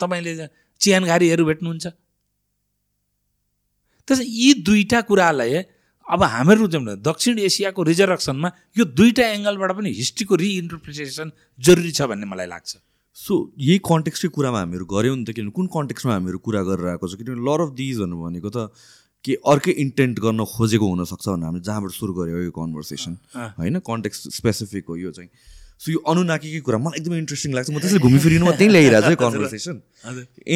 तपाईँले 0.00 0.32
चियानघारीहरू 0.84 1.44
भेट्नुहुन्छ। 1.44 1.86
त्यस 4.08 4.20
यी 4.20 4.48
दुईवटा 4.62 5.00
कुरालाई 5.08 5.52
अब 6.06 6.22
हामीहरू 6.22 6.66
चाहिँ 6.68 6.96
दक्षिण 7.00 7.38
एसियाको 7.48 7.82
रिजर्भसनमा 7.82 8.48
यो 8.76 8.84
दुईवटा 8.98 9.24
एङ्गलबाट 9.36 9.70
पनि 9.76 9.90
हिस्ट्रीको 10.00 10.34
रिइन्टरप्रिटेसन 10.36 11.28
जरुरी 11.58 11.92
छ 11.92 12.08
भन्ने 12.10 12.26
मलाई 12.28 12.48
लाग्छ। 12.52 12.72
सो 13.16 13.34
यही 13.58 13.78
कन्टेक्स्टकै 13.88 14.30
कुरामा 14.36 14.58
हामीहरू 14.60 14.84
गऱ्यौँ 14.84 15.16
नि 15.16 15.24
त 15.24 15.32
किनभने 15.32 15.56
कुन 15.56 15.66
कन्टेक्स्टमा 15.72 16.12
हामीहरू 16.14 16.38
कुरा 16.44 16.62
गरेर 16.68 16.86
आएको 16.92 17.06
छ? 17.08 17.14
किनभने 17.16 17.40
लर 17.48 17.60
अफ 17.64 17.70
दिजहरू 17.80 18.16
भनेको 18.20 18.50
त 18.52 18.58
के 19.24 19.32
अर्कै 19.40 19.72
इन्टेन्ट 19.80 20.16
गर्न 20.20 20.44
खोजेको 20.44 20.86
हुनसक्छ 20.92 21.24
भनेर 21.24 21.46
हामीले 21.48 21.64
जहाँबाट 21.64 21.92
सुरु 21.96 22.12
गऱ्यो 22.12 22.40
यो 22.44 22.52
कन्भर्सेसन 22.52 23.12
होइन 23.56 23.80
कन्टेक्स्ट 23.88 24.22
स्पेसिफिक 24.36 24.84
हो 24.84 24.96
यो 25.00 25.10
चाहिँ। 25.16 25.30
सो 25.80 25.92
यो 25.92 25.98
अनुनाकीकै 26.10 26.60
कुरा 26.66 26.78
मलाई 26.78 27.00
एकदमै 27.00 27.18
इन्ट्रेस्टिङ 27.18 27.50
लाग्छ 27.54 27.68
म 27.70 27.78
त्यसले 27.82 27.98
घुमिफिरिनु 28.08 28.52
त्यहीँ 28.60 28.72
ल्याइरहेको 28.72 29.10
छु 29.10 29.16
कन्भर्सेसन 29.22 29.76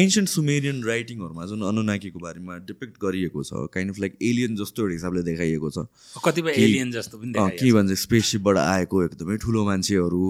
एन्सियन्ट 0.01 0.29
सुमेरियन 0.29 0.77
राइटिङहरूमा 0.89 1.45
जुन 1.51 1.61
अनुनाकीको 1.71 2.19
बारेमा 2.25 2.57
डिपेक्ट 2.71 2.95
गरिएको 3.03 3.43
छ 3.43 3.67
काइन्ड 3.75 3.93
अफ 3.93 3.99
लाइक 4.05 4.17
एलियन 4.31 4.55
जस्तो 4.63 4.79
एउटा 4.83 4.95
हिसाबले 4.95 5.21
देखाइएको 5.29 5.69
छ। 5.69 5.85
कतिपय 6.25 6.51
एलियन 6.65 6.91
जस्तो 6.97 7.17
पनि 7.21 7.33
के 7.61 7.71
भन्छ 7.77 7.99
स्पेससिपबाट 8.05 8.57
आएको 8.65 9.03
एकदमै 9.05 9.37
ठुलो 9.45 9.65
मान्छेहरू 9.69 10.23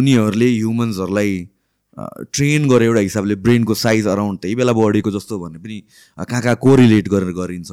उनीहरूले 0.00 0.50
ह्युमन्सहरूलाई 0.54 1.34
ट्रेन 1.98 2.68
गरे 2.70 2.84
एउटा 2.86 3.00
हिसाबले 3.00 3.34
ब्रेनको 3.44 3.74
साइज 3.74 4.06
अराउन्ड 4.06 4.38
त्यही 4.40 4.54
बेला 4.54 4.72
बढेको 4.72 5.10
जस्तो 5.10 5.38
भन्ने 5.38 5.58
पनि 5.58 5.76
कहाँ 6.18 6.42
कहाँ 6.42 6.56
कोरिलेट 6.62 7.08
गरेर 7.10 7.32
गरिन्छ। 7.34 7.70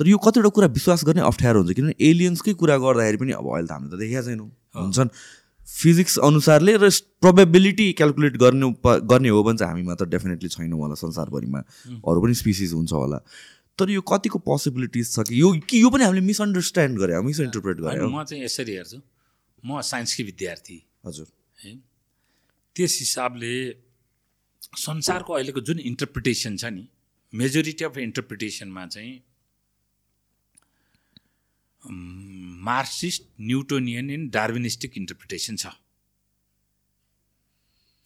तर 0.00 0.08
यो 0.08 0.16
कतिवटा 0.16 0.48
कुरा 0.48 0.68
विश्वास 0.80 1.04
गर्ने 1.04 1.20
अप्ठ्यारो 1.28 1.60
हुन्छ 1.60 1.76
किनभने 1.76 1.94
एलियन्सकै 2.08 2.52
कुरा 2.56 2.76
गर्दाखेरि 2.80 3.18
पनि 3.20 3.32
अब 3.36 3.46
अहिले 3.52 3.68
त 3.68 3.72
हामीले 3.76 3.92
त 3.92 4.00
देखेका 4.00 4.22
छैनौँ। 4.32 4.48
हुन्छन्। 4.80 5.08
फिजिक्स 5.70 6.18
अनुसारले 6.18 6.76
र 6.76 6.90
प्रोबेबिलिटी 7.20 7.92
क्यालकुलेट 7.92 8.36
गर्ने 8.36 8.70
गर्ने 8.84 9.28
हो 9.28 9.42
भने 9.42 9.58
चाहिँ 9.58 9.72
हामीमा 9.72 9.94
त 9.94 10.02
डेफिनेटली 10.08 10.48
छैनौँ 10.48 10.78
होला 10.78 10.94
संसारभरिमा। 10.94 11.60
अरू 12.04 12.22
पनि 12.22 12.34
स्पिसिस 12.34 12.72
हुन्छ 12.72 12.92
होला। 12.92 13.18
तर 13.78 13.90
यो 13.90 14.00
कतिको 14.00 14.38
पोसिबिलिटिज 14.38 15.06
छ 15.14 15.24
कि 15.28 15.40
यो 15.40 15.52
कि 15.64 15.82
यो 15.82 15.90
पनि 15.90 16.04
हामीले 16.04 16.26
मिसअन्डरस्ट्यान्ड 16.26 16.98
गरे 16.98 17.20
मिसइन्टरप्रेट 17.22 17.76
गरे 17.80 18.06
म 18.06 18.24
चाहिँ 18.24 18.44
यसरी 18.44 18.72
हेर्छु। 18.72 18.98
म 19.64 19.80
साइन्सकै 19.80 20.22
विद्यार्थी। 20.24 20.76
हजुर। 21.06 21.26
है? 21.64 21.72
त्यस 22.76 22.98
हिसाबले 23.00 23.54
संसारको 24.76 25.32
अहिलेको 25.32 25.60
जुन 25.60 25.78
इन्टरप्रिटेसन 25.78 26.56
छ 26.56 26.64
नि 26.64 26.84
मेजोरिटी 27.32 27.84
अफ 27.84 27.98
इन्टरप्रिटेसनमा 27.98 28.86
चाहिँ 28.86 29.12
Marxist 32.68 33.22
Newtonian 33.40 34.10
and 34.10 34.32
Darwinistic 34.32 34.96
interpretation 34.96 35.56
छ। 35.56 35.66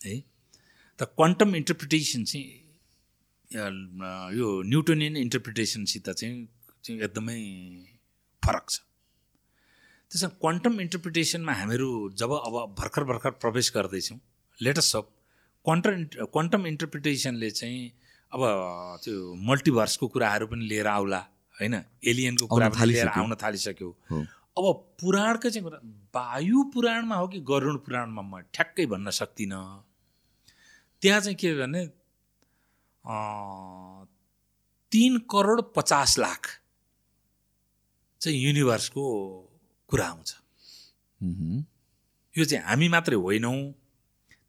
है? 0.00 0.14
त 0.98 1.02
क्वान्टम 1.16 1.54
इन्टरप्रिटेसन 1.56 2.24
चाहिँ 2.24 2.44
यो 4.38 4.46
न्युटोनियन 4.70 5.16
इन्टरप्रिटेसनसित 5.16 6.10
चाहिँ 6.10 6.36
चाहिँ 6.84 7.00
एकदमै 7.00 7.40
फरक 8.42 8.66
छ। 8.70 8.78
त्यसमा 10.10 10.28
क्वान्टम 10.40 10.80
इन्टरप्रिटेसनमा 10.80 11.52
हामीहरू 11.60 11.90
जब 12.20 12.30
अब 12.32 12.54
भर्खर 12.78 13.04
भर्खर 13.10 13.30
प्रवेश 13.42 13.72
गर्दैछौँ 13.74 14.18
लेटेस्ट 14.58 14.96
अफ 14.96 15.04
क्वान्टम 15.66 16.04
क्वान्टम 16.32 16.66
इन्टरप्रिटेसनले 16.66 17.50
चाहिँ 17.50 17.80
अब 18.32 18.42
त्यो 19.04 19.14
मल्टिभर्सको 19.48 20.06
कुराहरू 20.14 20.46
पनि 20.46 20.64
लिएर 20.68 20.86
आउला 20.88 21.20
होइन? 21.54 21.74
एलियनको 22.04 22.46
कुरा 22.46 22.68
लिएर। 22.84 23.08
आउन 23.08 23.34
थालिसक्यो। 23.42 23.90
अब 24.56 24.66
पुराणको 25.00 25.50
चाहिँ 25.50 25.64
कुरा 25.64 25.78
वायु 26.14 26.62
पुराणमा 26.74 27.16
हो 27.16 27.26
कि 27.28 27.40
गरुड 27.50 27.78
पुराणमा 27.84 28.22
म 28.22 28.40
ठ्याक्कै 28.54 28.86
भन्न 28.86 29.10
सक्दिनँ। 29.10 29.62
त्यहाँ 31.02 31.20
चाहिँ 31.20 31.36
के 31.36 31.54
भने 31.58 31.82
तिन 34.92 35.18
करोड 35.30 35.60
पचास 35.76 36.18
लाख 36.18 36.42
चाहिँ 38.20 38.38
युनिभर्सको 38.38 39.04
कुरा 39.90 40.06
आउँछ। 40.06 40.30
यो 42.34 42.44
चाहिँ 42.44 42.64
हामी 42.64 42.88
मात्रै 42.88 43.16
होइनौँ। 43.16 43.58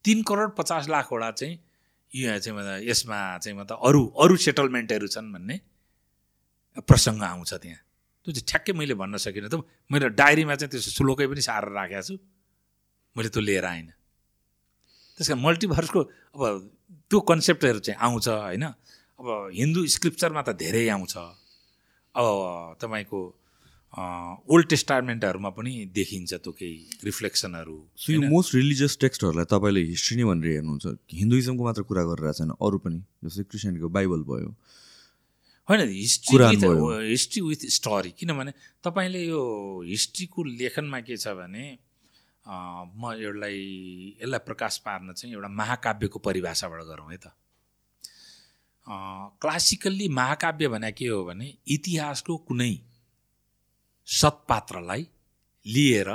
तिन 0.05 0.21
करोड 0.23 0.55
पचास 0.55 0.89
लाखवटा 0.89 1.31
चाहिँ 1.31 1.55
यो 2.11 2.37
चाहिँ 2.39 2.57
मतलब 2.57 2.87
यसमा 2.89 3.17
चाहिँ 3.37 3.57
मतलब 3.59 3.79
अरू 3.83 4.05
अरू 4.23 4.35
सेटलमेन्टहरू 4.45 5.07
छन् 5.07 5.33
भन्ने 5.33 5.59
प्रसङ्ग 6.87 7.23
आउँछ 7.23 7.53
त्यहाँ। 7.53 7.81
त्यो 8.25 8.33
चाहिँ 8.33 8.45
ठ्याक्कै 8.49 8.73
मैले 8.73 8.97
भन्न 8.97 9.21
सकिनँ 9.21 9.49
त। 9.53 9.61
मैले 9.93 10.09
डायरीमा 10.17 10.55
चाहिँ 10.57 10.71
त्यो 10.73 10.81
श्लोकै 10.81 11.29
पनि 11.29 11.41
सारेर 11.45 11.71
राखेको 11.77 12.01
छु। 12.01 12.15
मैले 13.15 13.29
त्यो 13.29 13.41
लिएर 13.45 13.65
आइनँ। 13.69 13.93
त्यस 15.17 15.27
कारण 15.29 15.41
मल्टिभर्सको 15.45 15.99
अब 16.33 16.41
त्यो 17.07 17.19
कन्सेप्टहरू 17.21 17.79
चाहिँ 17.85 17.99
आउँछ 18.01 18.27
होइन? 18.27 18.65
अब 19.21 19.27
हिन्दू 19.53 19.79
स्क्रिप्चरमा 19.87 20.41
त 20.41 20.57
धेरै 20.57 20.89
आउँछ। 20.89 21.13
अब 22.15 22.25
तपाईँको 22.81 23.19
ओल्ड 23.95 24.67
टेस्टामेन्टहरूमा 24.69 25.49
पनि 25.55 25.71
देखिन्छ 25.95 26.33
त्यो 26.43 26.51
केही 26.51 27.05
रिफ्लेक्सनहरू 27.07 27.77
सो 27.95 28.11
यो 28.11 28.21
मोस्ट 28.27 28.55
रिलिजियस 28.55 28.97
टेक्स्टहरूलाई 28.99 29.47
तपाईँले 29.47 29.81
हिस्ट्री 29.93 30.15
नै 30.19 30.25
भनेर 30.27 30.51
हेर्नुहुन्छ। 30.51 30.85
हिन्दुइजमको 31.15 31.63
मात्र 31.63 31.81
कुरा 31.87 32.03
गरिरहेको 32.03 32.35
छैन। 32.35 32.51
अरू 32.59 32.77
पनि 32.83 32.99
जस्तै 33.23 33.43
क्रिस्चियनको 33.47 33.87
बाइबल 33.87 34.21
भयो। 34.27 34.49
होइन 35.69 35.81
हिस्ट्री। 35.89 36.37
हिस्ट्री 37.09 37.41
विथ 37.41 37.65
स्टोरी 37.73 38.11
किनभने 38.19 38.51
तपाईँले 38.85 39.21
यो 39.25 39.41
हिस्ट्रीको 39.87 40.43
लेखनमा 40.43 40.99
के 41.01 41.17
छ 41.17 41.27
भने 41.39 41.65
म 42.45 43.13
यसलाई 43.17 43.57
यसलाई 44.21 44.39
प्रकाश 44.45 44.77
पार्न 44.85 45.13
चाहिँ 45.13 45.33
एउटा 45.33 45.49
महाकाव्यको 45.49 46.19
परिभाषाबाट 46.19 46.81
गरौँ 46.85 47.09
है 47.11 47.17
त। 47.17 47.33
क्लासिकल्ली 49.41 50.07
महाकाव्य 50.13 50.67
भने 50.69 50.91
के 50.91 51.07
हो 51.07 51.23
भने 51.25 51.47
इतिहासको 51.67 52.37
कुनै 52.45 52.73
सत्पात्रलाई 54.07 55.07
लिएर 55.65 56.09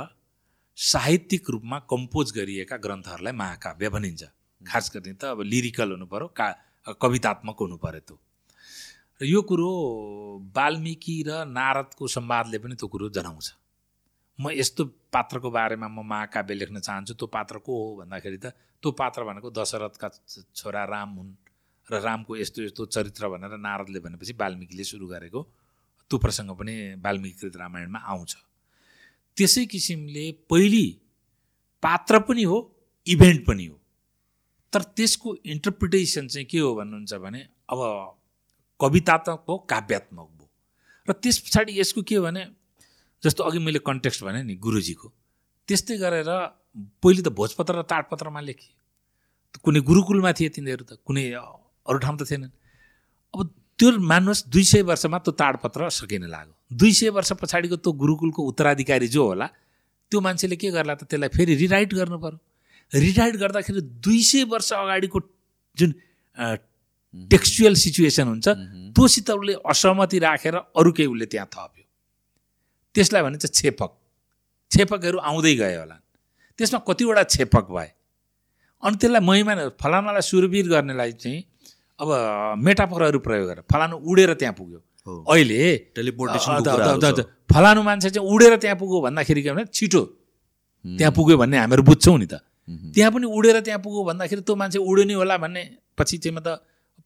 साहित्यिक 0.77 1.49
रूपमा 1.49 1.79
कम्पोज 1.91 2.31
गरिएका 2.31 2.77
ग्रन्थहरूलाई 2.79 3.33
महाकाव्य 3.35 3.89
भनिन्छ। 3.89 4.23
खास 4.61 4.91
गरी 4.95 5.13
त 5.13 5.35
अब 5.35 5.41
लिरिकल 5.43 5.91
हुनु 5.91 6.05
पऱ्यो 6.07 6.27
का 6.31 6.47
कवितात्मक 7.01 7.57
हुनु 7.59 7.77
पऱ्यो 7.83 7.99
त्यो 8.07 8.17
र 9.21 9.25
यो 9.29 9.41
कुरो 9.45 9.71
वाल्मिकी 10.55 11.15
र 11.29 11.45
नारदको 11.45 12.07
संवादले 12.09 12.57
पनि 12.57 12.75
त्यो 12.75 12.87
कुरो 12.89 13.09
जनाउँछ। 13.13 13.47
म 14.39 14.49
यस्तो 14.49 14.81
पात्रको 15.13 15.49
बारेमा 15.53 15.87
म 15.87 16.01
महाकाव्य 16.01 16.53
लेख्न 16.57 16.79
चाहन्छु 16.81 17.13
त्यो 17.13 17.27
पात्र 17.29 17.57
को 17.61 17.71
हो 17.71 17.95
भन्दाखेरि 18.01 18.37
त 18.41 18.49
त्यो 18.81 18.91
पात्र 18.97 19.21
भनेको 19.21 19.49
दशरथका 19.53 20.07
छोरा 20.57 20.83
राम 20.89 21.09
हुन् 21.17 21.33
र 21.87 22.01
रामको 22.01 22.31
यस्तो 22.41 22.59
यस्तो 22.65 22.85
चरित्र 22.89 23.29
भनेर 23.29 23.57
नारदले 23.61 23.99
भनेपछि 24.01 24.33
वाल्मिकीले 24.41 24.83
सुरु 24.89 25.05
गरेको 25.13 25.41
त्यो 26.09 26.17
प्रसङ्ग 26.17 26.51
पनि 26.57 26.73
वाल्मिकीकृत 27.05 27.55
रामायणमा 27.61 27.99
आउँछ। 28.01 28.31
त्यसै 29.37 29.65
किसिमले 29.69 30.25
पहिली 30.49 30.85
पात्र 31.83 32.19
पनि 32.25 32.43
हो 32.43 32.57
इभेन्ट 33.07 33.45
पनि 33.45 33.65
हो। 33.65 33.77
तर 34.73 34.81
त्यसको 34.97 35.35
इन्टरप्रिटेसन 35.45 36.27
चाहिँ 36.27 36.47
के 36.49 36.59
हो 36.59 36.73
भन्नुहुन्छ 36.75 37.13
भने 37.21 37.41
अब 37.69 37.79
कवितात्मक 38.81 39.43
हो 39.47 39.57
काव्यात्मक 39.69 40.27
हो 40.39 40.45
र 41.07 41.13
त्यस 41.21 41.37
पछाडि 41.45 41.79
यसको 41.79 42.01
के 42.03 42.19
भने 42.19 42.43
जस्तो 43.23 43.43
अघि 43.43 43.59
मैले 43.59 43.79
कन्टेक्स्ट 43.85 44.23
भने 44.23 44.43
नि 44.43 44.55
गुरुजीको 44.57 45.07
त्यस्तै 45.67 45.97
गरेर 45.97 46.29
पहिले 47.03 47.21
त 47.21 47.29
भोजपत्र 47.35 47.73
र 47.79 47.83
ताडपत्रमा 47.85 48.41
लेखे। 48.41 48.69
कुनै 49.63 49.79
गुरुकुलमा 49.83 50.31
थिए 50.39 50.49
तिनीहरू 50.55 50.83
त 50.87 50.91
कुनै 51.05 51.23
अरू 51.35 51.97
ठाउँ 51.99 52.17
त 52.17 52.23
थिएनन्। 52.29 52.53
अब 53.33 53.47
त्यो 53.77 53.87
मान्नुहोस् 53.99 54.47
दुई 54.47 54.63
सय 54.63 54.81
वर्षमा 54.89 55.17
त्यो 55.25 55.33
ताडपत्र 55.41 55.89
सकिन 55.91 56.23
लाग्यो। 56.31 56.53
दुई 56.79 56.91
सय 56.93 57.09
वर्ष 57.11 57.31
पछाडिको 57.41 57.75
त्यो 57.83 57.91
गुरुकुलको 57.91 58.41
उत्तराधिकारी 58.41 59.07
जो 59.11 59.21
होला 59.27 59.47
त्यो 60.11 60.19
मान्छेले 60.21 60.55
के 60.55 60.71
गर्ला 60.71 60.95
त 60.95 61.03
त्यसलाई 61.11 61.29
फेरि 61.35 61.53
रिराइट 61.61 61.93
गर्नु 61.93 62.17
पर्यो। 62.23 62.39
रिराइट 62.91 63.35
गर्दाखेरि 63.43 63.81
दुई 63.99 64.21
सय 64.23 64.43
वर्ष 64.47 64.69
अगाडिको 64.73 65.19
जुन 65.77 65.91
टेक्सचुअल 67.13 67.73
सिचुएसन 67.75 68.27
हुन्छ। 68.27 68.47
त्योसित 68.95 69.29
उसले 69.31 69.53
असहमति 69.65 70.17
राखेर 70.19 70.55
अरू 70.55 70.91
केही 70.91 71.07
उसले 71.07 71.25
त्यहाँ 71.25 71.47
थप्यो। 71.53 71.83
त्यसलाई 72.95 73.21
भनिन्छ 73.23 73.45
छेपक। 73.51 73.91
छेपकहरू 74.71 75.17
आउँदै 75.19 75.53
गयो 75.55 75.79
होला। 75.79 75.97
त्यसमा 76.59 76.79
कतिवटा 76.87 77.23
छेपक 77.33 77.65
भए। 77.71 77.89
अनि 78.83 78.95
त्यसलाई 79.01 79.21
महिमा 79.21 79.53
फलानालाई 79.81 80.23
सुरवीर 80.23 80.67
गर्नेलाई 80.69 81.11
चाहिँ 81.19 81.39
अब 81.99 82.09
मेटाफरहरू 82.57 83.19
प्रयोग 83.19 83.47
गरेर 83.49 83.63
फलानु 83.71 83.95
उडेर 84.01 84.33
त्यहाँ 84.39 84.55
पुग्यो। 84.59 84.79
अहिले 85.27 85.59
फलानु 87.51 87.81
मान्छे 87.83 88.09
चाहिँ 88.09 88.27
उडेर 88.27 88.55
त्यहाँ 88.57 88.77
पुग्यो 88.79 88.99
भन्दाखेरि 89.01 89.41
के 89.43 89.51
भने 89.51 89.65
छिटो 89.73 90.01
त्यहाँ 90.85 91.13
पुग्यो 91.13 91.37
भन्ने 91.37 91.57
हामीहरू 91.57 91.83
बुझ्छौँ 91.83 92.17
नि 92.17 92.25
त। 92.25 92.39
त्यहाँ 92.95 93.11
पनि 93.11 93.25
उडेर 93.27 93.59
त्यहाँ 93.61 93.79
पुग्यो 93.83 94.03
भन्दाखेरि 94.07 94.41
त्यो 94.41 94.55
मान्छे 94.55 94.79
उड्यो 94.79 95.03
नि 95.05 95.13
होला 95.13 95.37
भन्ने 95.37 95.63
पछि 95.97 96.17
चाहिँ 96.17 96.35
म 96.35 96.39
त 96.39 96.47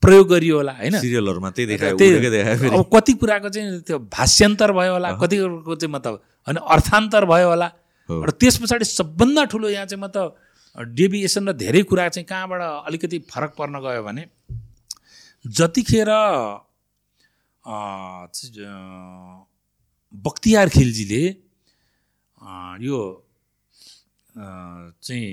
प्रयोग 0.06 0.28
गरियो 0.30 0.56
होला 0.58 0.74
होइन? 0.80 0.96
सिरियलहरूमा 1.00 1.50
त्यही 1.52 1.68
देखायो 1.68 1.98
त्यही- 1.98 2.74
अब 2.74 2.84
कति 2.94 3.14
कुराको 3.22 3.50
चाहिँ 3.50 3.82
त्यो 3.82 3.98
भाष्यान्तर 4.12 4.72
भयो 4.72 4.94
होला 4.94 5.10
कति 5.22 5.36
कुराको 5.38 5.76
चाहिँ 5.76 5.92
म 5.92 5.98
त 5.98 6.08
होइन 6.48 6.58
अर्थान्तर 6.74 7.26
भयो 7.26 7.48
होला। 7.50 7.68
र 8.10 8.30
त्यस 8.38 8.56
पछाडि 8.62 8.86
सबभन्दा 8.88 9.44
ठुलो 9.52 9.68
यहाँ 9.70 9.86
चाहिँ 9.86 10.02
म 10.02 10.08
त 10.08 10.18
डेभिएसन 10.94 11.50
र 11.50 11.52
धेरै 11.56 11.82
कुरा 11.90 12.08
चाहिँ 12.12 12.26
कहाँबाट 12.26 12.62
अलिकति 12.88 13.18
फरक 13.32 13.52
पर्न 13.58 13.76
गयो 13.82 14.02
भने 14.04 14.24
जतिखेर 15.46 16.10
बख्तियार 20.26 20.68
खिलजीले 20.70 21.24
यो 22.82 23.00
चाहिँ 25.02 25.30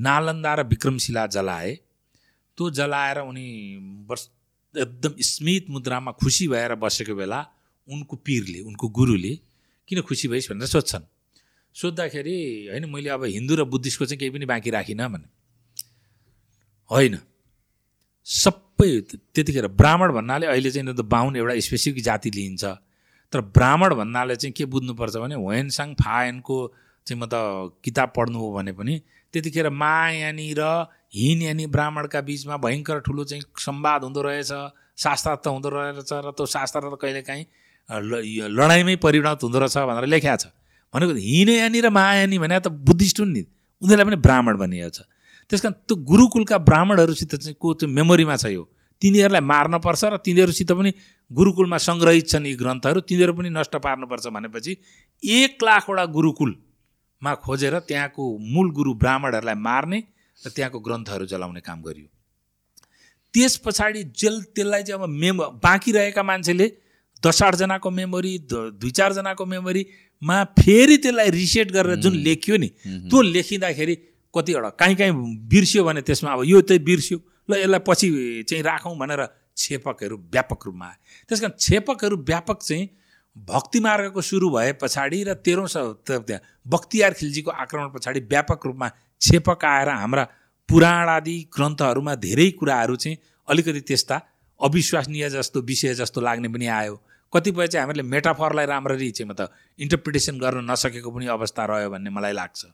नालन्दा 0.00 0.52
र 0.54 0.60
विक्रमशिला 0.66 1.26
जलाए 1.26 1.70
त्यो 2.60 2.70
जलाएर 2.76 3.18
उनी 3.24 3.48
वर्ष 4.04 4.28
एकदम 4.74 5.14
स्मित 5.18 5.70
मुद्रामा 5.70 6.12
खुसी 6.12 6.48
भएर 6.48 6.74
बसेको 6.76 7.14
बेला 7.16 7.40
उनको 7.88 8.16
पीरले 8.16 8.60
उनको 8.68 8.88
गुरुले 8.88 9.32
किन 9.88 10.00
खुसी 10.04 10.28
भइस् 10.28 10.52
भनेर 10.52 10.68
सोध्छन्। 10.68 11.04
सोद्धाखेरि 11.74 12.36
होइन 12.68 12.84
मैले 12.84 13.10
अब 13.10 13.24
हिन्दू 13.24 13.54
र 13.56 13.64
बुद्धिस्टको 13.64 14.04
चाहिँ 14.04 14.18
केही 14.18 14.30
पनि 14.30 14.46
बाँकी 14.46 14.70
राखिनँ 14.70 15.08
भने। 15.08 15.28
होइन। 16.90 17.18
सबै 18.26 18.90
त्यतिखेर 19.34 19.66
ब्राह्मण 19.72 20.12
भन्नाले 20.12 20.46
अहिले 20.46 20.70
चाहिँ 20.70 20.94
त 20.94 21.00
बाहुन 21.00 21.36
एउटा 21.36 21.58
स्पेसिफिक 21.60 22.04
जाति 22.04 22.30
लिइन्छ। 22.30 22.64
तर 23.32 23.40
ब्राह्मण 23.40 23.94
भन्नाले 23.94 24.36
चाहिँ 24.36 24.52
के 24.52 24.64
बुझ्नुपर्छ 24.64 25.16
भने 25.16 25.34
होयनसाङ 25.34 25.94
फायनको 25.94 26.56
चाहिँ 27.06 27.20
म 27.22 27.26
त 27.26 27.34
किताब 27.84 28.12
पढ्नु 28.16 28.38
हो 28.38 28.52
भने 28.52 28.72
पनि 28.72 29.00
त्यतिखेर 29.32 29.70
मायानी 29.70 30.54
र 30.58 30.62
हिनयानी 31.14 31.66
ब्राह्मणका 31.66 32.20
बिचमा 32.20 32.56
भयङ्कर 32.56 32.98
ठुलो 33.06 33.24
चाहिँ 33.24 33.42
संवाद 33.58 34.04
हुँदो 34.04 34.22
रहेछ 34.22 34.52
शास्त्रार्थ 34.96 35.46
हुँदो 35.48 35.68
रहेछ 35.68 36.12
र 36.12 36.30
त्यो 36.30 36.46
शास्त्रार्थ 36.46 36.94
कहिलेकाहीँ 37.02 37.44
लडाइँमै 38.58 38.96
परिणत 39.02 39.42
हुँदो 39.42 39.58
रहेछ 39.58 39.76
भनेर 39.90 40.06
लेख्या 40.06 40.36
छ। 40.36 40.46
भनेको 40.94 41.12
हिनयानी 41.14 41.80
र 41.80 41.88
मायानी 41.90 42.38
भने 42.38 42.60
त 42.60 42.68
बुद्धिस्ट 42.68 43.20
हुन् 43.20 43.32
नि 43.32 43.42
उनीहरूलाई 43.82 44.06
पनि 44.06 44.16
ब्राह्मण 44.22 44.56
भनिएको 44.62 44.90
छ। 44.90 45.00
त्यस 45.50 45.60
कारण 45.60 45.74
त्यो 45.86 45.96
गुरुकुलका 46.06 46.58
ब्राह्मणहरूसित 46.62 47.34
चाहिँ 47.34 47.56
को 47.58 47.74
त्यो 47.74 47.88
मेमोरीमा 47.90 48.36
छ 48.36 48.54
यो? 48.54 48.62
तिनीहरूलाई 49.02 49.42
मार्नपर्छ 49.42 50.04
र 50.04 50.16
तिनीहरूसित 50.22 50.72
पनि 50.78 50.90
गुरुकुलमा 51.30 51.78
सङ्ग्रहित 51.78 52.26
छन् 52.28 52.46
यी 52.46 52.54
ग्रन्थहरू 52.62 53.00
तिनीहरू 53.02 53.32
पनि 53.34 53.50
नष्ट 53.50 53.76
पार्नुपर्छ 53.82 54.26
भनेपछि 54.36 54.72
एक 55.22 55.64
लाखवटा 55.64 56.04
गुरुकुलमा 56.16 57.34
खोजेर 57.42 57.78
त्यहाँको 57.88 58.22
मूल 58.54 58.70
गुरु 58.70 58.94
ब्राह्मणहरूलाई 59.02 59.58
मार्ने 59.58 59.98
र 60.44 60.50
त्यहाँको 60.50 60.78
ग्रन्थहरू 60.80 61.26
जलाउने 61.26 61.60
काम 61.60 61.82
गरियो। 61.82 62.08
त्यस 63.34 63.56
पछाडि 63.56 64.02
जेल 64.16 64.40
त्यसलाई 64.54 64.82
चाहिँ 64.82 65.02
अब 65.02 65.08
मेम 65.08 65.38
बाँकी 65.62 65.92
रहेका 65.92 66.22
मान्छेले 66.22 66.66
दस 67.22 67.42
आठजनाको 67.42 67.90
मेमोरी 67.90 68.38
दुई 68.48 68.90
चारजनाको 68.90 69.46
मेमोरीमा 69.46 70.44
फेरि 70.58 70.96
त्यसलाई 70.96 71.30
रिसेट 71.30 71.72
गरेर 71.72 71.96
जुन 72.00 72.14
लेखियो 72.16 72.56
नि 72.56 72.68
त्यो 72.86 73.20
लेखिँदाखेरि 73.22 73.94
कतिवटा 74.34 74.70
काहीँ 74.80 74.96
काहीँ 74.96 75.12
बिर्सियो 75.48 75.84
भने 75.84 76.02
त्यसमा 76.02 76.32
अब 76.32 76.44
यो 76.44 76.60
चाहिँ 76.60 76.82
बिर्सियो 76.82 77.18
ल 77.50 77.54
यसलाई 77.56 77.80
पछि 77.86 78.08
चाहिँ 78.48 78.62
राखौँ 78.64 78.96
भनेर 78.98 79.26
छेपकहरू 79.56 80.16
व्यापक 80.32 80.66
रूपमा 80.66 80.86
आए। 80.86 80.96
त्यस 81.28 81.40
कारण 81.40 81.52
छेपकहरू 81.58 82.16
व्यापक 82.16 82.62
चाहिँ 82.62 82.88
भक्ति 83.36 83.80
मार्गको 83.80 84.20
सुरु 84.20 84.50
भए 84.50 84.72
पछाडि 84.72 85.22
र 85.24 85.34
तेह्रौँ 85.34 85.66
त्यहाँ 86.06 86.40
बख्तियार 86.66 87.14
खिल्जीको 87.14 87.50
आक्रमण 87.50 87.88
पछाडि 87.90 88.20
व्यापक 88.20 88.66
रूपमा 88.66 88.90
छेपक 89.20 89.64
आएर 89.64 89.88
हाम्रा 89.88 90.24
पुराण 90.68 91.08
आदि 91.08 91.36
ग्रन्थहरूमा 91.54 92.14
धेरै 92.24 92.50
कुराहरू 92.58 92.96
चाहिँ 92.96 93.16
अलिकति 93.48 93.80
त्यस्ता 93.80 94.16
अविश्वसनीय 94.60 95.28
जस्तो 95.30 95.60
विषय 95.62 95.94
जस्तो 95.94 96.20
लाग्ने 96.20 96.48
पनि 96.48 96.66
आयो। 96.66 96.94
कतिपय 97.32 97.66
चाहिँ 97.68 97.82
हामीले 97.82 98.02
मेटाफरलाई 98.02 98.66
राम्ररी 98.66 99.10
चाहिँ 99.10 99.28
मतलब 99.30 99.48
इन्टरप्रिटेसन 99.78 100.38
गर्न 100.38 100.70
नसकेको 100.70 101.10
पनि 101.10 101.26
अवस्था 101.26 101.64
रह्यो 101.64 101.90
भन्ने 101.90 102.10
मलाई 102.10 102.32
लाग्छ। 102.32 102.64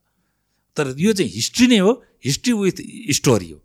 तर 0.76 0.94
यो 0.98 1.12
चाहिँ 1.12 1.30
हिस्ट्री 1.32 1.66
नै 1.66 1.78
हो 1.78 1.92
हिस्ट्री 2.24 2.52
विथ 2.52 2.78
स्टोरी 3.16 3.50
हो। 3.50 3.58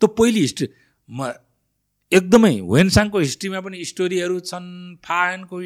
त्यो 0.00 0.08
पहिली 0.08 0.40
हिस्ट्री 0.40 0.68
म 1.08 1.32
एकदमै 2.12 2.54
वेन्साङको 2.64 3.18
हिस्ट्रीमा 3.18 3.60
पनि 3.60 3.84
स्टोरीहरू 3.84 4.40
छन् 4.40 4.68
फायनको 5.04 5.58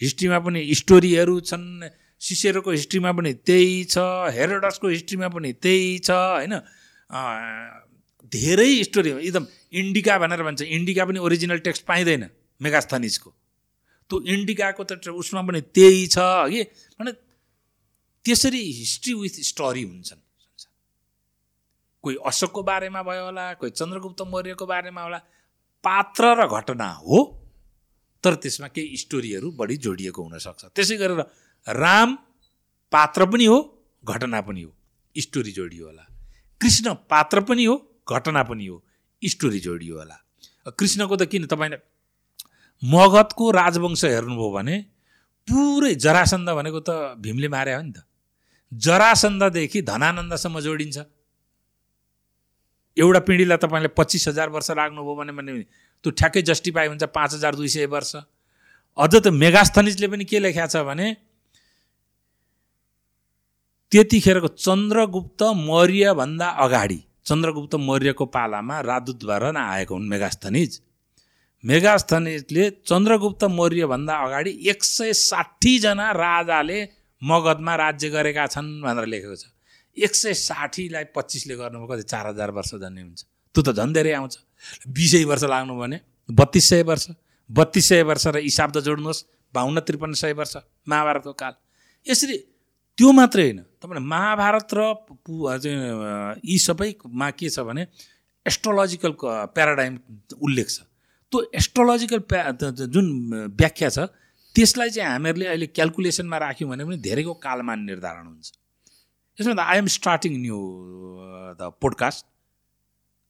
हिस्ट्रीमा 0.00 0.38
पनि 0.38 0.60
स्टोरीहरू 0.74 1.34
छन् 1.40 1.66
सिसेरोको 2.20 2.70
हिस्ट्रीमा 2.70 3.12
पनि 3.12 3.32
त्यही 3.48 3.84
छ 3.84 3.98
हेरोडसको 4.36 4.88
हिस्ट्रीमा 4.88 5.28
पनि 5.34 5.52
त्यही 5.56 5.98
छ 5.98 6.10
होइन? 6.10 6.54
धेरै 8.32 8.70
स्टोरी 8.84 9.10
एकदम 9.26 9.44
इन्डिका 9.80 10.18
भनेर 10.18 10.42
भन्छ। 10.42 10.60
इन्डिका 10.62 11.04
पनि 11.04 11.18
ओरिजिनल 11.18 11.58
टेक्स्ट 11.66 11.84
पाइँदैन 11.86 12.28
मेगास्थनिजको। 12.60 13.30
त्यो 14.10 14.16
इन्डिकाको 14.34 14.82
त 14.84 15.08
उसमा 15.08 15.42
पनि 15.48 15.60
त्यही 15.72 16.06
छ 16.06 16.18
कि? 16.52 16.62
भने 17.00 17.12
त्यसरी 18.24 18.62
हिस्ट्री 18.80 19.12
विथ 19.14 19.34
स्टोरी 19.50 19.82
हुन्छन्। 19.82 20.20
कोही 22.04 22.16
अशोकको 22.26 22.60
बारेमा 22.62 23.00
भयो 23.02 23.24
होला 23.24 23.44
कोही 23.60 23.70
चन्द्रगुप्त 23.72 24.20
मौर्यको 24.28 24.64
बारेमा 24.66 25.00
होला 25.02 25.18
पात्र 25.84 26.24
र 26.36 26.46
घटना 26.48 26.88
हो 27.00 27.18
तर 28.24 28.34
त्यसमा 28.36 28.68
केही 28.76 28.96
स्टोरीहरू 28.96 29.48
बढी 29.56 29.76
जोडिएको 29.80 30.20
हुनसक्छ। 30.20 30.76
त्यसै 30.76 30.96
गरेर 31.00 31.20
राम 31.66 32.16
पात्र 32.92 33.26
पनि 33.26 33.44
हो 33.44 33.58
घटना 34.04 34.40
पनि 34.40 34.62
हो। 34.62 34.72
स्टोरी 35.14 35.52
जोडियो 35.52 35.86
होला। 35.86 36.06
कृष्ण 36.60 36.94
पात्र 37.10 37.40
पनि 37.40 37.64
हो 37.64 37.76
घटना 38.08 38.42
पनि 38.42 38.66
हो 38.66 38.82
स्टोरी 39.22 39.60
जोडियो 39.60 39.98
होला। 39.98 40.16
कृष्णको 40.78 41.16
त 41.16 41.22
किन 41.30 41.46
तपाईँले 41.46 41.78
मगधको 42.82 43.50
राजवंश 43.50 44.04
हेर्नुभयो 44.04 44.50
भने 44.50 44.76
पुरै 45.48 45.94
जरासन्ध 45.96 46.48
भनेको 46.50 46.80
त 46.80 46.90
भीमले 47.18 47.48
मारे 47.48 47.74
हो 47.74 47.82
नि 47.82 47.92
त। 47.92 48.04
जरासन्धदेखि 48.72 49.82
धनानन्दसम्म 49.82 50.60
जोडिन्छ। 50.60 50.98
एउटा 52.96 53.20
पिँढीलाई 53.20 53.58
तपाईँले 53.58 53.88
पच्चिस 53.98 54.28
हजार 54.28 54.48
वर्ष 54.50 54.70
राख्नुभयो 54.70 55.14
भने 55.14 55.32
भने 55.32 55.52
त्यो 56.04 56.10
ठ्याक्कै 56.10 56.42
जस्टिफाई 56.42 56.86
हुन्छ 56.88 57.04
पाँच 57.10 57.34
हजार 57.34 57.54
दुई 57.54 57.68
सय 57.68 57.86
वर्ष। 57.86 58.14
अझ 58.98 59.12
त 59.16 59.26
मेगास्थनिजले 59.28 60.08
पनि 60.08 60.24
के 60.24 60.38
लेख्या 60.38 60.66
छ 60.66 60.84
भने 60.86 61.06
त्यतिखेरको 63.92 64.48
चन्द्रगुप्त 64.64 65.42
मौर्यभन्दा 65.42 66.48
अगाडि 66.64 66.98
चन्द्रगुप्त 67.26 67.74
मौर्यको 67.86 68.24
पालामा 68.26 68.76
राजदूतबाट 68.80 69.56
आएको 69.56 69.94
हुन् 69.94 70.08
मेगास्थनिज 70.08 70.72
मेगास्थनिजले 71.64 72.64
चन्द्रगुप्त 72.86 73.42
मौर्यभन्दा 73.50 74.14
अगाडि 74.16 74.50
एक 74.70 74.84
सय 74.84 75.12
साठीजना 75.12 76.10
राजाले 76.16 76.78
मगधमा 77.22 77.74
राज्य 77.76 78.08
गरेका 78.10 78.46
छन् 78.46 78.68
भनेर 78.82 79.06
लेखेको 79.06 79.36
छ। 79.36 79.44
एक 79.96 80.14
सय 80.14 80.34
साठीलाई 80.34 81.04
पच्चिसले 81.16 81.54
गर्नुभयो 81.56 81.86
कति 81.90 82.02
चार 82.02 82.26
हजार 82.26 82.50
वर्ष 82.50 82.74
जाने 82.80 83.00
हुन्छ। 83.02 83.20
त्यो 83.54 83.62
त 83.62 83.68
झन् 83.74 83.92
धेरै 83.92 84.12
आउँछ। 84.12 84.34
बिसै 84.88 85.24
वर्ष 85.24 85.44
लाग्नु 85.52 85.74
भने 85.74 85.98
बत्तिस 86.28 86.68
सय 86.70 86.82
वर्ष। 86.86 87.06
बत्तिस 87.50 87.88
सय 87.88 88.02
वर्ष 88.06 88.26
र 88.26 88.36
हिसाब 88.38 88.70
त 88.70 88.86
जोड्नुहोस् 88.86 89.24
बाहुन्न 89.54 89.80
त्रिपन्न 89.82 90.14
सय 90.14 90.32
वर्ष 90.32 90.54
महाभारतको 90.88 91.32
काल। 91.34 91.54
यसरी 92.06 92.36
त्यो 92.98 93.12
मात्रै 93.12 93.42
होइन। 93.42 93.60
तपाईँले 93.82 94.02
महाभारत 94.06 94.70
र 94.74 94.80
यी 96.44 96.58
सबैमा 96.58 97.30
के 97.38 97.48
छ 97.48 97.60
भने 97.68 97.82
एस्ट्रोलोजिकल 98.46 99.12
प्याराडाइम 99.56 99.98
उल्लेख 100.36 100.68
छ। 100.68 100.78
त्यो 101.32 101.38
एस्ट्रोलोजिकल 101.54 102.18
प्या 102.30 102.50
जुन 102.94 103.06
व्याख्या 103.60 103.88
छ 103.88 103.98
त्यसलाई 104.54 104.90
चाहिँ 104.90 105.10
हामीहरूले 105.10 105.46
अहिले 105.46 105.66
क्यालकुलेसनमा 105.76 106.38
राख्यौँ 106.44 106.70
भने 106.70 106.84
पनि 106.84 106.96
धेरैको 107.06 107.34
कालमान 107.44 107.78
निर्धारण 107.86 108.26
हुन्छ। 108.26 108.52
यसमा 109.38 109.54
त 109.54 109.60
I 109.64 109.78
am 109.78 109.86
starting 109.96 110.32
new 110.40 110.58
the 111.60 111.70
podcast 111.80 112.26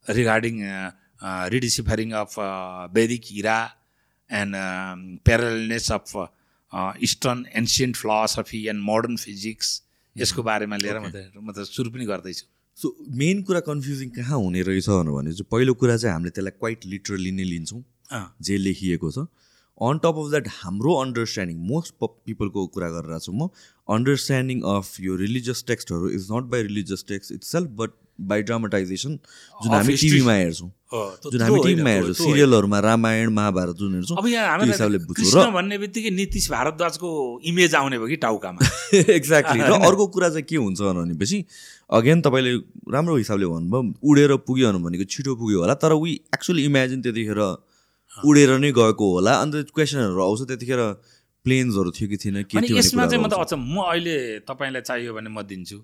regarding 0.06 0.56
redeciphering 1.54 2.10
of 2.22 2.34
Vedic 2.96 3.22
era 3.30 3.58
and 4.30 4.56
parallelness 5.24 5.90
of 5.92 6.08
eastern 7.06 7.44
ancient 7.60 7.96
philosophy 7.96 8.60
and 8.72 8.82
modern 8.90 9.16
physics 9.26 9.68
यसको 10.20 10.42
बारेमा 10.48 10.76
लिएर 10.76 10.98
म 11.00 11.10
त 11.10 11.16
म 11.36 11.52
त 11.52 11.64
सुरु 11.66 11.90
पनि 11.90 12.04
गर्दैछु। 12.12 12.44
सो 12.76 12.86
मेन 13.20 13.42
कुरा 13.42 13.60
कन्फ्युजिङ 13.66 14.08
कहाँ 14.16 14.38
हुने 14.38 14.62
रहेछ 14.68 14.88
भने 14.88 15.32
चाहिँ 15.32 15.48
पहिलो 15.52 15.74
कुरा 15.80 15.96
चाहिँ 15.96 16.14
हामीले 16.14 16.30
त्यसलाई 16.36 16.58
क्वाइट 16.58 16.86
लिटरली 16.92 17.32
नै 17.38 17.44
लिन्छौँ 17.52 17.82
जे 18.46 18.56
लेखिएको 18.58 19.10
छ। 19.10 19.26
अन 19.80 19.98
टप 20.04 20.16
अफ 20.20 20.26
द्याट 20.30 20.48
हाम्रो 20.52 20.94
अन्डरस्ट्यान्डिङ 21.02 21.58
मोस्ट 21.68 21.94
पिपलको 22.04 22.66
कुरा 22.76 22.88
गरिरहेको 22.94 23.24
छु 23.26 23.32
म 23.32 23.48
अन्डरस्ट्यान्डिङ 23.88 24.58
अफ 24.72 25.00
यो 25.00 25.16
religious 25.24 25.64
टेक्स्टहरू 25.66 26.10
is 26.16 26.26
not 26.32 26.50
by 26.52 26.62
religious 26.68 27.04
text 27.08 27.32
itself 27.52 27.70
but 27.80 27.90
by 28.28 28.42
dramatization 28.42 29.18
जुन 29.62 29.72
हामी 29.72 29.94
टिभीमा 29.96 30.32
हेर्छौँ। 30.32 30.70
जुन 31.32 31.40
हामी 31.42 31.58
टिभीमा 31.64 31.90
हेर्छौँ 31.90 32.14
सिरियलहरूमा 32.14 32.78
रामायण 32.86 33.30
महाभारत 33.32 33.76
जुन 33.80 33.94
हेर्छौँ 33.94 34.16
अब 34.18 34.26
यहाँ 34.28 34.58
हिसाबले 34.66 34.98
बुझ्छौँ। 35.06 35.52
भन्ने 35.52 35.78
बित्तिकै 35.78 36.10
नीतिश 36.10 36.50
भारद्वाजको 36.50 37.08
इमेज 37.50 37.74
आउने 37.74 37.98
भयो 37.98 38.08
कि 38.08 38.16
टाउकामा। 38.24 38.60
एक्ज्याक्टली 39.16 39.60
र 39.60 39.72
अर्को 39.88 40.06
कुरा 40.14 40.28
चाहिँ 40.28 40.46
के 40.48 40.56
हुन्छ 40.56 40.80
भनेपछि 40.80 41.44
अगेन 41.98 42.20
तपाईँले 42.26 42.52
राम्रो 42.92 43.16
हिसाबले 43.16 43.46
भन्नुभयो 43.46 43.80
उडेर 44.10 44.36
पुग्यो 44.46 44.72
भनेको 44.78 45.04
छिटो 45.08 45.34
पुग्यो 45.40 45.58
होला 45.60 45.74
तर 45.80 45.92
वी 46.02 46.12
एक्चुली 46.34 46.64
इमेजिन 46.64 47.02
त्यतिखेर 47.02 47.40
उडेर 48.26 48.50
नै 48.58 48.70
गएको 48.74 49.06
होला। 49.14 49.32
अन्त 49.42 49.70
क्वेसनहरू 49.74 50.20
आउँछ 50.22 50.40
त्यतिखेर 50.50 50.80
प्लेन्सहरू 51.46 51.90
थियो 51.96 52.08
कि 52.08 52.16
थिएन 52.20 52.42
के 52.44 52.60
थियो 52.60 52.76
यसमा 52.76 53.06
चाहिँ 53.06 53.22
म 53.24 53.28
त 53.30 53.38
अच्छा 53.40 53.56
म 53.56 53.80
अहिले 53.80 54.44
तपाईँलाई 54.44 54.82
चाहियो 54.82 55.14
भने 55.14 55.30
म 55.30 55.40
दिन्छु। 55.40 55.78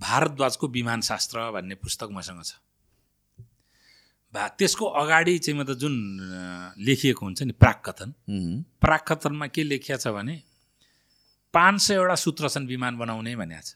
भारद्वाजको 0.00 0.68
विमान 0.68 1.00
शास्त्र 1.02 1.50
भन्ने 1.52 1.74
पुस्तक 1.76 2.08
मसँग 2.12 2.42
छ। 2.44 2.52
भा 4.34 4.46
त्यसको 4.58 4.86
अगाडि 4.86 5.38
चाहिँ 5.38 5.58
म 5.58 5.64
त 5.66 5.74
जुन 5.76 5.94
लेखिएको 6.78 7.26
हुन्छ 7.26 7.42
नि 7.42 7.52
प्राक्कथन 7.58 8.10
प्राक्कथनमा 8.80 9.46
के 9.50 9.62
लेखिया 9.62 9.96
छ 9.98 10.14
भने 10.14 10.42
पाँच 11.54 11.80
सयवटा 11.82 12.14
सूत्र 12.14 12.48
छन् 12.48 12.66
विमान 12.66 12.98
बनाउने 12.98 13.34
भनेको 13.36 13.62
छ। 13.62 13.74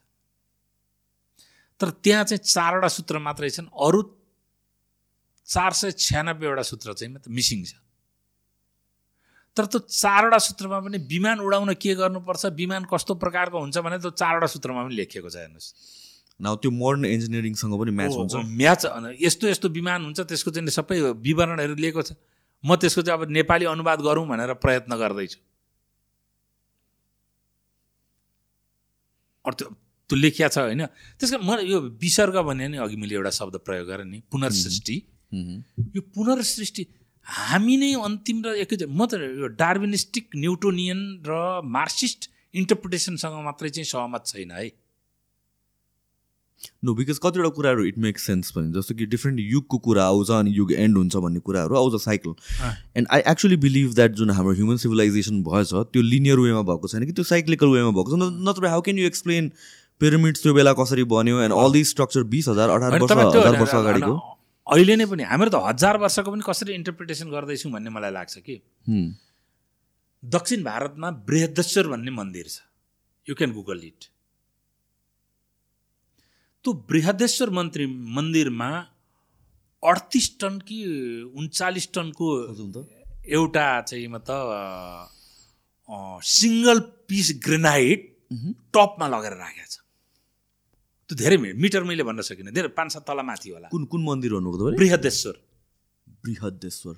तर 1.80 1.90
त्यहाँ 1.90 2.24
चाहिँ 2.24 2.38
चारवटा 2.38 2.88
सूत्र 2.88 3.18
मात्रै 3.18 3.50
छन् 3.50 3.66
अरू 3.74 4.00
चार 5.48 5.72
सय 5.74 5.90
छ्यानब्बेवटा 5.92 6.62
सूत्र 6.62 6.94
चाहिँ 6.94 7.18
मिसिङ 7.28 7.64
छ। 7.66 7.74
तर 9.56 9.66
त्यो 9.66 9.78
चारवटा 9.90 10.38
सूत्रमा 10.38 10.78
पनि 10.86 10.98
विमान 11.10 11.38
उडाउन 11.42 11.74
के 11.82 11.94
गर्नुपर्छ 11.94 12.46
विमान 12.54 12.86
कस्तो 12.86 13.14
प्रकारको 13.18 13.58
हुन्छ 13.58 13.76
भने 13.82 13.98
त्यो 13.98 14.10
चारवटा 14.14 14.46
सूत्रमा 14.54 14.86
पनि 14.86 14.94
लेखिएको 14.94 15.30
छ 15.30 15.36
हेर्नुहोस्। 15.42 15.68
न 16.40 16.54
त्यो 16.58 16.70
मोडर्न 16.70 17.04
इन्जिनियरिङसँग 17.14 17.74
पनि 17.78 17.92
म्याच 17.94 18.12
हुन्छ। 18.18 18.34
म्याच 18.34 18.82
यस्तो 19.22 19.44
यस्तो 19.48 19.68
विमान 19.70 20.00
हुन्छ 20.04 20.20
त्यसको 20.26 20.50
चाहिँ 20.50 20.74
सबै 20.74 20.96
विवरणहरू 21.22 21.74
लिएको 21.78 22.02
छ। 22.02 22.18
म 22.64 22.74
त्यसको 22.74 23.02
चाहिँ 23.06 23.18
अब 23.20 23.30
नेपाली 23.30 23.64
अनुवाद 23.70 23.98
गरौँ 24.02 24.26
भनेर 24.26 24.52
प्रयत्न 24.58 24.92
गर्दैछु। 24.96 25.38
त्यो 29.44 29.68
त्यो 30.10 30.16
लेखिया 30.16 30.48
छ 30.48 30.58
होइन। 30.58 30.84
त्यस 31.16 31.30
कारण 31.32 31.44
म 31.44 31.50
यो 31.64 31.78
विसर्ग 32.02 32.36
भने 32.44 32.68
नि 32.68 32.76
अघि 32.80 32.96
मैले 32.96 33.14
एउटा 33.14 33.30
शब्द 33.30 33.54
प्रयोग 33.64 33.86
गरेँ 33.88 34.04
नि 34.04 34.18
पुनर्सृष्टि। 34.32 34.96
यो 35.96 36.00
पुनर्सृष्टि 36.12 36.82
हामी 37.26 37.76
नै 37.76 37.92
अन्तिम 38.04 38.38
र 38.44 38.48
एकै 38.64 38.84
म 38.84 39.00
त 39.06 39.16
यो 39.16 39.48
डार्विनिस्टिक 39.56 40.24
न्युटोनियन 40.36 41.00
र 41.24 41.64
मार्क्सिस्ट 41.64 42.20
इन्टरप्रिटेसनसँग 42.54 43.36
मात्रै 43.44 43.70
चाहिँ 43.70 43.88
सहमत 43.88 44.22
छैन 44.26 44.50
है। 44.50 44.68
नो 46.84 46.94
बिकज 46.94 47.18
कतिवटा 47.22 47.48
कुराहरू 47.56 47.84
इट 47.84 47.98
मेक 47.98 48.18
सेन्स 48.18 48.50
पनि। 48.50 48.72
जस्तो 48.72 48.94
कि 48.94 49.06
डिफ्रेन्ट 49.06 49.40
युगको 49.42 49.78
कुरा 49.86 50.04
आउँछ 50.04 50.30
अनि 50.30 50.50
युग 50.56 50.72
एन्ड 50.72 50.96
हुन्छ 50.98 51.16
भन्ने 51.16 51.40
कुराहरू 51.46 51.76
आउँछ 51.76 52.02
cycle 52.02 52.34
and 52.96 53.08
I 53.10 53.20
actually 53.30 53.56
believe 53.64 53.94
that 53.94 54.12
जुन 54.20 54.30
हाम्रो 54.30 54.54
ह्युमन 54.54 54.76
सिभिलाइजेसन 54.84 55.42
भएछ 55.44 55.72
त्यो 55.74 56.02
लिनियर 56.02 56.38
वेमा 56.40 56.62
भएको 56.68 56.88
छैन 56.88 57.06
कि 57.06 57.12
त्यो 57.12 57.24
साइक्लिकल 57.24 57.68
वेमा 57.74 57.90
भएको 57.90 58.10
छ। 58.10 58.30
नत्र 58.48 58.66
how 58.68 58.80
can 58.80 58.98
you 58.98 59.06
explain 59.06 59.50
pyramids 60.00 60.42
त्यो 60.42 60.54
बेला 60.54 60.72
कसरी 60.78 61.04
बन्यो 61.10 61.40
एन्ड 61.40 61.54
अल 61.54 61.72
दिस 61.72 61.90
स्ट्रक्चर 61.90 62.22
बिस 62.30 62.48
हजार 62.48 62.70
अठार 62.70 63.00
वर्ष 63.00 63.12
हजार 63.12 63.60
वर्ष 63.60 63.74
अगाडिको? 63.74 64.14
अहिले 64.66 64.96
नै 64.96 65.06
पनि 65.06 65.22
हामीहरू 65.28 65.50
त 65.50 65.60
हजार 65.64 65.98
वर्षको 66.00 66.30
पनि 66.30 66.42
कसरी 66.46 66.74
इन्टरप्रिटेसन 66.74 67.30
गर्दैछौँ 67.30 67.72
भन्ने 67.72 67.90
मलाई 67.90 68.12
लाग्छ 68.12 68.38
कि? 68.38 68.56
दक्षिण 70.22 70.62
भारतमा 70.64 71.10
बृहदेश्वर 71.28 71.88
भन्ने 71.88 72.10
मन्दिर 72.16 72.46
छ। 72.48 72.60
यु 73.26 73.34
क्यान 73.34 73.52
गुगल 73.52 73.80
इट 73.84 74.08
त्यो 76.64 76.72
बृहदेश्वर 76.90 77.50
मन्त्री 77.60 77.86
मन्दिरमा 78.16 78.70
अडतिस 79.82 80.26
टन 80.40 80.54
कि 80.64 80.78
उन्चालिस 81.36 81.86
टनको 81.94 82.26
एउटा 83.36 83.66
चाहिँ 83.88 84.08
म 84.08 84.18
त 84.24 84.30
सिङ्गल 86.24 86.78
पिस 87.08 87.28
ग्रेनाइट 87.44 88.00
टपमा 88.74 89.06
लगेर 89.14 89.34
राखेको 89.36 89.68
छ। 89.68 89.76
त्यो 91.08 91.14
धेरै 91.20 91.36
मिटर 91.36 91.82
मैले 91.84 92.02
भन्न 92.08 92.20
सकिनँ। 92.24 92.52
धेरै 92.56 92.68
पाँच 92.72 92.88
सात 92.92 93.04
तल 93.04 93.20
माथि 93.28 93.48
होला। 93.52 93.68
कुन 93.68 93.84
कुन 93.92 94.00
मन्दिर 94.08 94.32
भन्नुभयो 94.34 94.76
Brihadeshwar. 94.80 95.34
Brihadeshwar. 96.24 96.96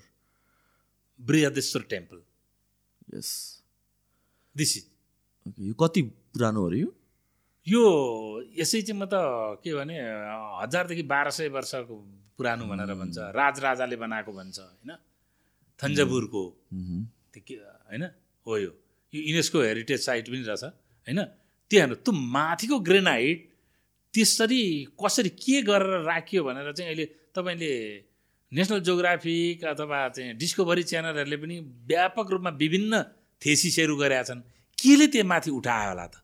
Brihadeshwar 1.20 1.82
temple. 1.90 2.18
Yes. 3.18 3.30
This 4.56 4.70
is 4.76 4.84
यो 5.58 5.74
कति 5.74 6.02
पुरानो 6.32 6.60
हो 6.62 6.68
र 6.70 6.74
यो? 6.76 6.88
यो 7.66 7.82
यसै 8.54 8.80
चाहिँ 8.86 8.98
म 9.00 9.04
त 9.10 9.14
के 9.62 9.74
भने 9.74 9.94
हजारदेखि 10.62 11.02
बाह्र 11.02 11.30
सय 11.34 11.48
वर्षको 11.50 11.94
पुरानो 12.38 12.64
भनेर 12.70 12.92
भन्छ। 12.94 13.16
राजराजाले 13.34 13.96
बनाएको 13.96 14.32
भन्छ 14.32 14.58
होइन? 14.58 14.90
थन्जावुरको 15.80 16.42
मह्म, 16.72 17.02
त्यो 17.32 17.42
के 17.42 17.54
होइन? 17.90 18.04
हो 18.46 18.52
यो। 18.56 18.70
यो 19.12 19.20
युनेस्को 19.28 19.58
हेरिटेज 19.60 20.00
साइट 20.00 20.28
पनि 20.30 20.42
रहेछ 20.46 20.64
होइन? 21.06 21.20
त्यो 21.70 21.78
हेर्नु 21.80 21.96
त्यो 22.06 22.12
माथिको 22.14 22.76
ग्रेनाइट 22.86 23.38
त्यसरी 24.14 24.62
कसरी 24.94 25.30
के 25.34 25.56
गरेर 25.66 26.06
राखियो 26.06 26.40
भनेर 26.46 26.72
चाहिँ 26.72 26.88
अहिले 26.90 27.06
तपाईँले 27.34 27.72
नेसनल 28.52 28.80
जोग्राफिक 28.86 29.64
अथवा 29.64 29.98
चाहिँ 30.14 30.38
डिस्कभरी 30.38 30.82
च्यानलहरूले 30.86 31.36
पनि 31.42 31.56
व्यापक 31.90 32.26
रूपमा 32.30 32.50
विभिन्न 32.62 32.92
थेसिसहरू 33.42 33.94
गरेका 33.96 34.22
छन्। 34.22 34.40
केले 34.78 35.06
त्यो 35.12 35.24
माथि 35.26 35.50
उठायो 35.50 35.88
होला 35.90 36.06
त? 36.06 36.14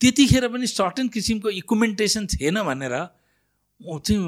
त्यतिखेर 0.00 0.44
पनि 0.52 0.66
सर्टेन 0.68 1.08
किसिमको 1.08 1.48
इक्विमेन्टेसन 1.60 2.26
थिएन 2.28 2.62
भनेर 2.62 2.94
चाहिँ 3.80 4.18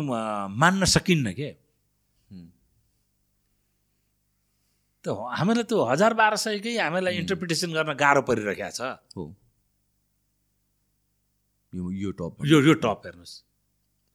मान्न 0.61 0.85
सकिन्न 0.85 1.33
के? 1.33 1.51
त 5.05 5.07
हामीलाई 5.09 5.65
त्यो 5.65 5.79
हजार 5.89 6.13
बाह्र 6.21 6.37
सयकै 6.37 6.77
हामीलाई 6.77 7.15
इन्टरप्रिटेसन 7.23 7.71
गर्न 7.73 7.93
गाह्रो 7.97 8.23
परिरहेको 8.29 8.71
छ। 8.77 8.81
हो। 9.17 9.25
यो 11.73 11.85
यो 12.03 12.11
टप 12.19 12.45
यो 12.45 12.59
यो 12.65 12.75
टप 12.83 13.01
हेर्नुहोस्। 13.07 13.35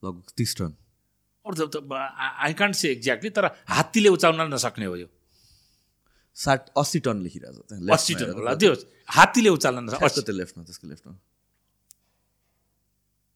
लगभग 0.04 0.34
तिस 0.38 0.52
टन। 0.58 0.72
अरू 1.46 1.56
त 1.70 1.76
आई 1.90 2.54
कान्ट 2.54 2.76
से 2.76 2.88
एक्ज्याक्टली 2.92 3.30
तर 3.30 3.46
हात्तीले 3.70 4.10
उचाउन 4.10 4.54
नसक्ने 4.54 4.86
हो 4.86 4.96
यो। 4.96 5.10
साठ 6.38 6.74
अस्सी 6.78 7.00
टन 7.06 7.18
लेखिरहेको 7.26 7.62
छ। 7.62 7.90
अस्सी 7.94 8.14
टन 8.20 8.30
होला। 8.38 8.54
त्यो 8.58 8.74
हात्तीले 9.18 9.50
उचाल्न 9.50 9.80
नसक्छ 9.88 10.30
लेफ्टमा 10.30 10.64
त्यसको 10.66 10.88
लेफ्टमा। 10.88 11.14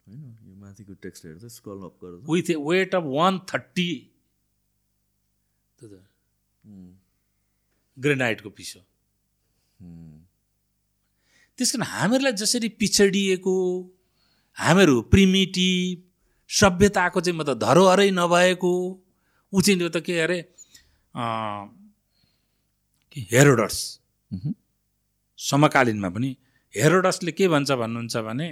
होइन? 0.07 0.21
यो 0.47 0.55
माथिको 0.55 0.93
text 1.03 1.45
scroll 1.55 1.79
up 1.85 1.99
with 2.29 2.49
a 2.49 2.55
weight 2.69 2.95
of 2.95 3.03
one 3.05 3.39
thirty 3.53 3.89
ग्रेनाइटको 7.97 8.49
piece 8.49 8.71
त्यस 11.59 11.71
कारण 11.71 11.83
हामीहरूलाई 11.83 12.33
जसरी 12.41 12.69
पिछडिएको 12.81 13.55
हामीहरू 14.57 14.95
प्रिमिटिभ 15.13 16.03
सभ्यताको 16.49 17.21
चाहिँ 17.21 17.37
मतलब 17.39 17.57
धरोहरै 17.59 18.09
नभएको 18.11 18.73
ऊ 19.53 19.61
चाहिँ 19.61 19.79
त्यो 19.79 19.89
त 19.89 19.97
के 20.05 20.19
अरे 20.19 20.39
हेरोडस। 23.31 23.77
समकालीनमा 25.39 26.09
पनि 26.09 26.29
हेरोडसले 26.73 27.31
के 27.31 27.47
भन्छ 27.47 27.71
भन्नुहुन्छ 27.71 28.17
भने 28.27 28.47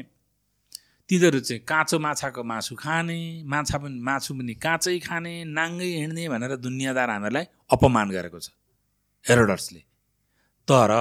तिनीहरू 1.09 1.39
चाहिँ 1.39 1.61
काँचो 1.63 1.99
माछाको 1.99 2.43
मासु 2.43 2.75
खाने 2.75 3.43
माछा 3.45 3.77
पनि 3.77 3.99
मासु 4.01 4.33
पनि 4.33 4.53
काँचै 4.55 4.99
खाने 4.99 5.33
नाङ्गै 5.57 5.89
हिँड्ने 6.01 6.29
भनेर 6.29 6.55
दुनियाँदार 6.57 7.09
हामीहरूलाई 7.09 7.45
अपमान 7.69 8.07
गरेको 8.09 8.39
छ 8.39 8.49
हेरोडसले 9.25 9.81
तर 10.67 10.91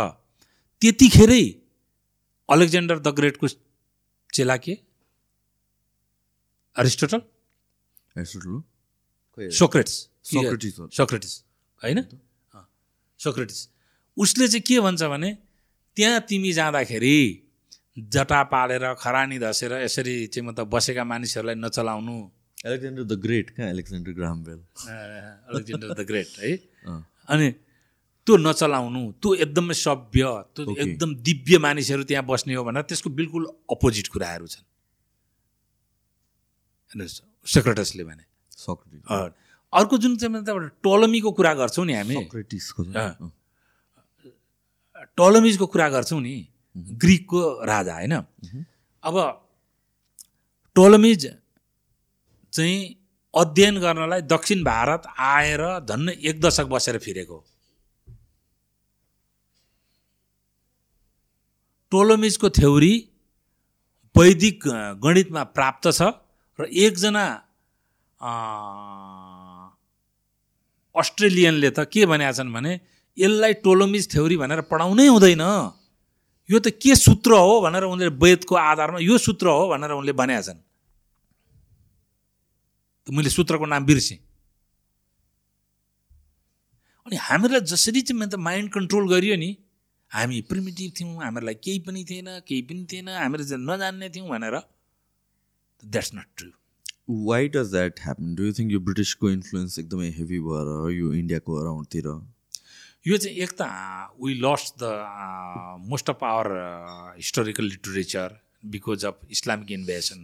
त्यतिखेरै 0.82 1.44
अलेक्जेन्डर 2.48 2.98
द 2.98 3.08
ग्रेटको 3.08 3.46
चेला 4.34 4.56
के? 4.56 4.74
अरिस्टोटल? 6.76 7.20
सोक्रेट्स। 9.38 9.94
सोक्रेटिस 10.24 11.32
होइन? 11.82 11.98
सोक्रेटिस। 13.20 13.68
उसले 14.16 14.48
चाहिँ 14.48 14.62
के 14.62 14.80
भन्छ 14.80 15.02
भने 15.02 15.30
त्यहाँ 15.96 16.20
तिमी 16.20 16.52
जाँदाखेरि 16.52 17.16
जटा 17.96 18.42
पालेर 18.50 18.84
खरानी 18.98 19.38
धसेर 19.38 19.72
यसरी 19.82 20.26
चाहिँ 20.26 20.46
मतलब 20.48 20.66
बसेका 20.70 21.04
मानिसहरूलाई 21.04 21.54
नचलाउनु। 21.56 22.16
एलेक्जेन्डर 22.66 23.02
द 23.04 23.12
ग्रेट 23.22 23.50
कहाँ 23.50 23.68
Alexander 23.70 24.12
Graham 24.12 24.38
Bell 24.44 24.60
Alexander 24.88 25.88
the 25.94 26.06
Great 26.06 26.28
है? 26.40 26.50
अनि 27.28 27.50
त्यो 28.26 28.36
नचलाउनु 28.36 29.02
त्यो 29.22 29.34
एकदमै 29.44 29.74
सभ्य 29.76 30.22
त्यो. 30.56 30.74
एकदम 30.74 31.14
दिव्य 31.22 31.58
मानिसहरू 31.60 32.02
त्यहाँ 32.08 32.24
बस्ने 32.24 32.54
हो 32.54 32.64
भनेर 32.64 32.82
त्यसको 32.88 33.10
बिल्कुल 33.10 33.42
अपोजिट 33.70 34.06
कुराहरू 34.08 34.46
छन्। 34.46 34.64
हेर्नुहोस् 36.90 37.20
सेक्रेटसले 37.46 38.04
भने। 38.04 38.24
अर्को 39.72 39.94
जुन 39.98 40.16
चाहिँ 40.16 40.32
मतलब 40.34 40.70
टोलमीको 40.82 41.30
कुरा 41.30 41.52
गर्छौँ 41.54 41.84
नि 41.86 41.94
हामी। 41.94 42.16
टोलमिजको 45.18 45.66
कुरा 45.66 45.88
गर्छौँ 45.90 46.20
नि। 46.20 46.36
ग्रिकको 46.76 47.40
राजा 47.64 47.94
होइन? 47.94 48.14
अब 49.02 49.16
टोलमिज 50.76 51.26
चाहिँ 52.52 52.78
अध्ययन 53.34 53.78
गर्नलाई 53.80 54.22
दक्षिण 54.22 54.62
भारत 54.64 55.02
आएर 55.18 55.62
झन् 55.80 56.08
एक 56.10 56.40
दशक 56.40 56.66
बसेर 56.66 56.98
फिरेको 56.98 57.38
टोलमिजको 61.92 62.50
थ्योरी 62.50 62.94
वैदिक 64.14 64.66
गणितमा 65.02 65.42
प्राप्त 65.56 65.84
छ 65.92 66.02
र 66.58 66.62
एकजना 66.64 67.24
अस्ट्रेलियनले 70.94 71.70
त 71.70 71.78
के 71.92 72.06
भनेका 72.06 72.32
छन् 72.32 72.52
भने 72.52 72.72
यसलाई 73.18 73.52
टोलोमिज 73.62 74.04
थ्योरी 74.12 74.36
भनेर 74.36 74.60
पढाउनै 74.70 75.06
हुँदैन। 75.06 75.44
यो 76.50 76.58
त 76.60 76.68
के 76.82 76.94
सूत्र 76.96 77.32
हो 77.40 77.60
भनेर 77.64 77.84
उनले 77.84 78.08
वेदको 78.20 78.54
आधारमा 78.54 78.98
यो 79.00 79.18
सूत्र 79.18 79.46
हो 79.48 79.68
भनेर 79.68 79.90
उनले 79.96 80.12
भनेका 80.12 80.42
छन्। 80.42 80.60
मैले 83.06 83.30
सूत्रको 83.30 83.66
नाम 83.66 83.84
बिर्सेँ। 83.86 84.18
अनि 87.06 87.16
हामीलाई 87.20 87.60
जसरी 87.72 88.00
चाहिँ 88.02 88.28
त 88.28 88.34
माइन्ड 88.40 88.72
कन्ट्रोल 88.72 89.08
गरियो 89.08 89.36
नि 89.36 89.50
हामी 90.10 90.40
प्रिमिटिभ 90.50 90.92
थियौँ 91.00 91.22
हामीहरूलाई 91.22 91.54
केही 91.64 91.78
पनि 91.86 92.04
थिएन 92.10 92.28
केही 92.48 92.62
पनि 92.68 92.86
थिएन 92.92 93.06
चाहिँ 93.06 93.60
नजान्ने 93.70 94.08
थियौँ 94.14 94.28
भनेर 94.28 94.56
that's 95.82 96.10
not 96.14 96.28
true 96.36 96.50
why 97.28 97.48
does 97.56 97.70
that 97.72 98.00
happen 98.04 98.34
do 98.34 98.42
you 98.44 98.52
think 98.58 98.72
यो 98.72 98.80
ब्रिटिसको 98.86 99.30
इन्फ्लुएन्स 99.30 99.78
एकदमै 99.78 100.08
हेभी 100.18 100.38
भएर 100.46 100.68
यो 100.92 101.12
इन्डियाको 101.14 101.50
अराउन्डतिर 101.60 102.06
यो 103.06 103.16
चाहिँ 103.16 103.36
एक 103.36 103.50
त 103.60 103.62
we 104.16 104.34
lost 104.40 104.74
the 104.80 104.88
most 105.88 106.10
of 106.10 106.22
our 106.24 106.48
historical 107.16 107.64
literature 107.64 108.36
because 108.72 109.04
of 109.04 109.18
Islamic 109.30 109.70
invasion 109.70 110.20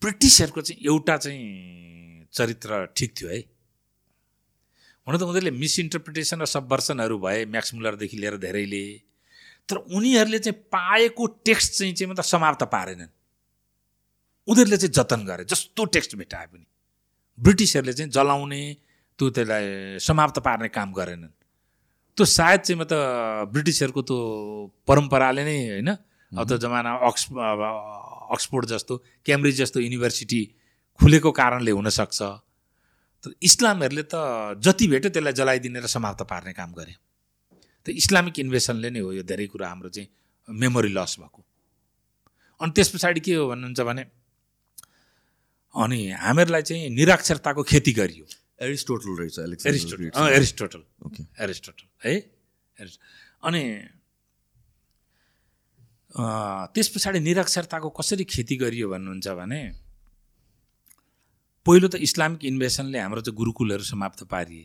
ब्रिटिसहरूको 0.00 0.60
चाहिँ 0.60 0.80
एउटा 0.86 1.16
चाहिँ 1.16 2.26
चरित्र 2.32 2.86
ठिक 2.96 3.12
थियो 3.20 3.28
है। 3.30 3.38
हुन 5.06 5.16
त 5.18 5.22
उनीहरूले 5.22 5.50
मिसइन्टरप्रिटेसन 5.60 6.40
र 6.40 6.46
सबभर्सनहरू 6.46 7.18
भए 7.20 7.44
म्याक्स 7.52 7.74
मुलरदेखि 7.74 8.16
लिएर 8.16 8.36
धेरैले। 8.46 8.84
तर 9.68 9.76
उनीहरूले 9.76 10.38
चाहिँ 10.38 10.56
पाएको 10.72 11.26
टेक्स्ट 11.44 11.72
चाहिँ 11.78 11.92
चाहिँ 11.94 12.10
मतलब 12.12 12.24
समाप्त 12.24 12.62
पारेनन्। 12.72 13.12
उनीहरूले 14.48 14.76
चाहिँ 14.76 14.92
जतन 14.96 15.20
गरे 15.28 15.44
जस्तो 15.44 15.84
टेक्स्ट 15.84 16.16
भेटाए 16.16 16.46
पनि। 16.46 16.66
ब्रिटिसहरूले 17.38 17.92
चाहिँ 17.92 18.10
जलाउने 18.10 18.62
त्यो 19.18 19.30
त्यसलाई 19.36 19.98
समाप्त 20.00 20.38
पार्ने 20.40 20.68
काम 20.72 20.92
गरेनन्। 20.92 21.36
त्यो 22.16 22.24
सायद 22.26 22.60
चाहिँ 22.60 22.78
म 22.80 22.84
त 22.84 22.94
ब्रिटिसहरूको 23.52 24.02
त्यो 24.02 24.18
परम्पराले 24.86 25.42
नै 25.44 25.58
होइन 25.70 25.90
अब 26.32 26.44
त 26.46 26.52
जमाना 26.62 26.90
अक्स 27.08 27.22
अब 27.32 27.60
अक्सफोर्ड 28.34 28.66
जस्तो 28.72 28.94
क्याम्ब्रिज 29.26 29.56
जस्तो 29.62 29.78
युनिभर्सिटी 29.80 30.40
खुलेको 31.00 31.30
कारणले 31.32 31.70
हुनसक्छ। 31.70 32.20
तर 33.24 33.30
इस्लामहरूले 33.42 34.04
त 34.06 34.14
जति 34.64 34.86
भेट्यो 34.92 35.10
त्यसलाई 35.10 35.34
जलाइदिने 35.40 35.80
र 35.80 35.86
समाप्त 35.86 36.22
पार्ने 36.30 36.52
काम 36.54 36.70
गरे। 36.72 36.94
त 37.86 37.86
इस्लामिक 37.90 38.38
इन्भेसनले 38.38 38.90
नै 38.90 39.00
हो 39.00 39.10
यो 39.18 39.22
धेरै 39.26 39.46
कुरा 39.50 39.66
हाम्रो 39.68 39.88
चाहिँ 39.90 40.08
मेमोरी 40.48 40.90
लस 40.94 41.18
भएको। 41.20 41.40
अनि 42.60 42.70
त्यस 42.76 42.88
पछाडि 42.94 43.20
के 43.20 43.34
हो 43.34 43.44
भन्नुहुन्छ 43.50 43.80
भने 43.88 44.02
अनि 45.74 45.98
हामीहरूलाई 46.22 46.62
चाहिँ 46.62 46.90
निरक्षरताको 46.94 47.62
खेती 47.62 47.92
गरियो। 47.98 48.24
एरिस्टोटल 48.60 49.10
रहेछ 49.18 49.38
एरिस्टोटल। 49.66 50.10
एरिस्टोटल। 50.36 50.80
एरिस्टोटल। 51.40 51.86
है? 52.02 52.14
अनि 53.44 53.62
त्यस 56.74 56.88
पछाडि 56.94 57.20
निरक्षरताको 57.20 57.88
कसरी 57.98 58.24
खेती 58.26 58.56
गरियो 58.56 58.88
भन्नुहुन्छ 58.90 59.28
भने 59.38 59.60
पहिलो 61.66 61.88
त 61.88 61.94
इस्लामिक 62.02 62.44
इन्भेसनले 62.44 62.98
हाम्रो 62.98 63.20
चाहिँ 63.20 63.36
गुरुकुलहरू 63.36 63.84
समाप्त 63.84 64.24
पारिए। 64.26 64.64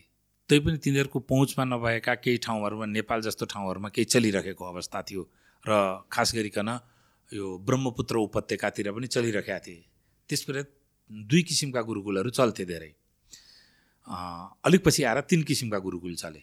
तैपनि 0.49 0.77
तिनीहरूको 0.77 1.19
पहुँचमा 1.21 1.63
नभएका 1.65 2.13
केही 2.23 2.37
ठाउँहरूमा 2.45 2.85
नेपाल 2.87 3.21
जस्तो 3.21 3.45
ठाउँहरूमा 3.45 3.89
केही 3.89 4.05
चलिरहेको 4.05 4.63
अवस्था 4.65 5.01
थियो 5.01 5.23
र 5.65 5.71
खास 6.11 6.33
गरिकन 6.35 6.69
यो 7.31 7.45
ब्रह्मपुत्र 7.67 8.15
उपत्यकातिर 8.25 8.91
पनि 8.91 9.07
चलिरहेका 9.07 9.59
थिए। 9.59 9.85
त्यसबाट 10.29 10.67
दुई 11.29 11.41
किसिमका 11.43 11.81
गुरुकुलहरू 11.81 12.29
चल्थे 12.31 12.65
धेरै। 12.65 12.91
अलिक 14.65 14.81
पछि 14.85 15.03
आएर 15.03 15.21
तिन 15.29 15.43
किसिमका 15.43 15.79
गुरुकुल 15.79 16.15
चले। 16.15 16.41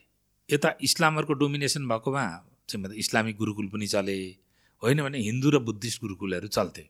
यता 0.53 0.75
इस्लामहरूको 0.81 1.33
डोमिनेसन 1.33 1.89
भएकोमा 1.89 2.45
चाहिँ 2.69 2.85
मतलब 2.85 2.97
इस्लामिक 2.97 3.37
गुरुकुल 3.37 3.69
पनि 3.69 3.87
चले। 3.87 4.37
होइन 4.83 5.03
भने 5.03 5.19
हिन्दू 5.19 5.51
र 5.51 5.59
बुद्धिस्ट 5.59 6.01
गुरुकुलहरू 6.01 6.49
चल्थे। 6.49 6.89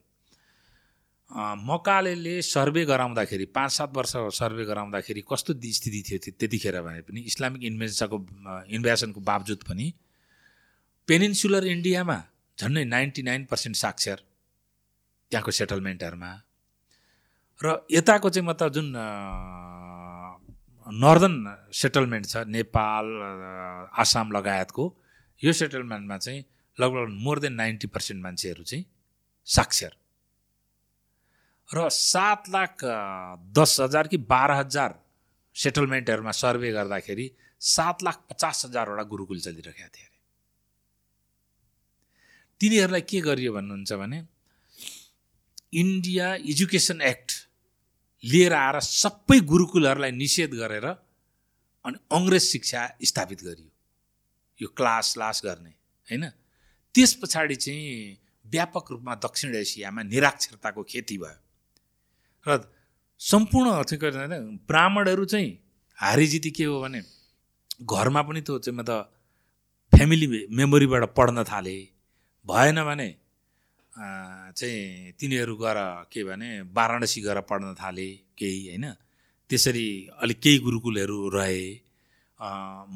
अँ, 1.31 1.55
मकालेले 1.57 2.41
सर्वे 2.41 2.85
गराउँदाखेरि 2.85 3.45
पाँच 3.45 3.71
सात 3.71 3.93
वर्ष 3.93 4.13
सर्वे 4.15 4.65
गराउँदाखेरि 4.65 5.21
कस्तो 5.21 5.53
स्थिति 5.53 6.03
थियो 6.09 6.19
त्यो- 6.23 6.39
त्यतिखेर 6.39 6.81
भने 6.81 7.01
पनि 7.01 7.21
इस्लामिक 7.21 7.63
इन्भेसनको 7.63 8.27
इन्भेसनको 8.69 9.21
बावजुद 9.21 9.57
पनि 9.57 9.93
पेनिन्सुलर 11.07 11.67
इन्डियामा 11.67 12.23
झन्डै 12.59 12.85
नाइन्टी 12.85 13.23
नाइन 13.23 13.45
पर्सेन्ट 13.45 13.75
साक्षर 13.75 14.15
त्यहाँको 15.31 15.51
सेटलमेन्टहरूमा। 15.51 16.41
र 17.65 17.87
यताको 17.91 18.29
चाहिँ 18.29 18.47
मतलब 18.47 18.71
जुन 18.71 18.93
नर्दन 20.87 21.35
सेटलमेन्ट 21.73 22.25
छ 22.27 22.35
नेपाल 22.47 23.05
आसाम 23.93 24.31
लगायतको। 24.31 24.83
यो 25.41 25.51
सेटलमेन्टमा 25.53 26.17
चाहिँ 26.17 26.43
लगभग 26.77 27.07
मोर 27.23 27.39
देन 27.39 27.53
नाइन्टी 27.53 27.87
पर्सेन्ट 27.87 28.23
मान्छेहरू 28.23 28.63
चाहिँ 28.63 28.85
साक्षर। 29.47 29.93
र 31.69 31.89
सात 31.89 32.49
लाख 32.49 32.83
दस 33.57 33.77
हजार 33.81 34.07
कि 34.07 34.17
बाह्र 34.17 34.51
हजार 34.53 34.99
सेटलमेन्टहरूमा 35.55 36.31
सर्वे 36.33 36.71
गर्दाखेरि 36.71 37.25
सात 37.61 38.03
लाख 38.03 38.17
पचास 38.29 38.65
हजारवटा 38.65 39.03
गुरुकुल 39.03 39.39
चलिरहेका 39.39 39.87
थिए 39.87 40.05
अरे। 40.05 40.19
तिनीहरूलाई 42.61 43.01
के 43.01 43.19
गरियो 43.21 43.53
भन्नुहुन्छ 43.53 43.93
भने 43.93 44.19
इन्डिया 45.73 46.33
एजुकेसन 46.51 47.01
एक्ट 47.01 47.31
लिएर 48.23 48.53
आएर 48.53 48.79
सबै 48.79 49.39
गुरुकुलहरूलाई 49.51 50.11
निषेध 50.11 50.51
गरेर 50.55 50.85
अनि 51.85 51.97
अङ्ग्रेज 52.11 52.43
शिक्षा 52.43 52.81
स्थापित 53.03 53.41
गरियो। 53.43 53.71
यो 54.59 54.67
क्लास 54.77 55.17
लास 55.17 55.41
गर्ने 55.45 55.69
होइन? 56.09 56.23
त्यस 56.95 57.13
पछाडि 57.21 57.55
चाहिँ 57.55 58.17
व्यापक 58.45 58.91
रूपमा 58.91 59.15
दक्षिण 59.15 59.55
एसियामा 59.55 60.01
निराक्षरताको 60.03 60.83
खेती 60.83 61.17
भयो। 61.17 61.39
र 62.45 62.61
सम्पूर्ण 63.21 63.83
चाहिँ 63.83 64.57
ब्राह्मणहरू 64.67 65.25
चाहिँ 65.25 65.51
हारिजिती 65.97 66.51
के 66.51 66.63
हो 66.65 66.81
भने 66.81 67.01
घरमा 67.83 68.21
पनि 68.21 68.41
त्यो 68.41 68.59
चाहिँ 68.59 68.77
म 68.77 68.83
त 68.83 68.91
फ्यामिली 69.93 70.27
मेमोरीबाट 70.49 71.03
पढ्न 71.17 71.43
थाले। 71.43 71.75
भएन 72.45 72.83
भने 72.83 73.09
चाहिँ 73.95 75.11
तिनीहरू 75.19 75.55
गएर 75.55 75.77
के 76.11 76.23
भने 76.23 76.49
वाराणसी 76.73 77.21
गएर 77.21 77.39
पढ्न 77.49 77.73
थाले 77.77 78.07
केही 78.37 78.67
होइन? 78.67 78.85
त्यसरी 79.49 79.87
अलिक 80.21 80.39
केही 80.41 80.57
गुरुकुलहरू 80.59 81.17
रहे 81.29 81.63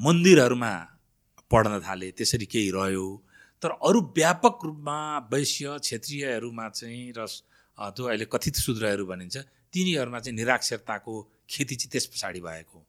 मन्दिरहरूमा 0.05 0.73
पढ्न 1.51 1.79
थाले 1.79 2.11
त्यसरी 2.17 2.45
केही 2.45 2.69
रह्यो। 2.73 3.05
तर 3.61 3.69
अरू 3.79 3.99
व्यापक 4.17 4.65
रूपमा 4.65 4.97
वैश्य 5.31 5.77
क्षेत्रीयहरूमा 5.85 6.65
चाहिँ 6.69 7.13
र 7.17 7.25
त्यो 7.77 8.03
अहिले 8.05 8.25
कथित 8.25 8.55
शूद्रहरू 8.57 9.05
भनिन्छ 9.05 9.37
तिनीहरूमा 9.73 10.19
चाहिँ 10.19 10.35
निराक्षरताको 10.35 11.13
खेती 11.49 11.75
चाहिँ 11.75 11.91
त्यस 11.91 12.05
पछाडि 12.13 12.41
भएको 12.41 12.79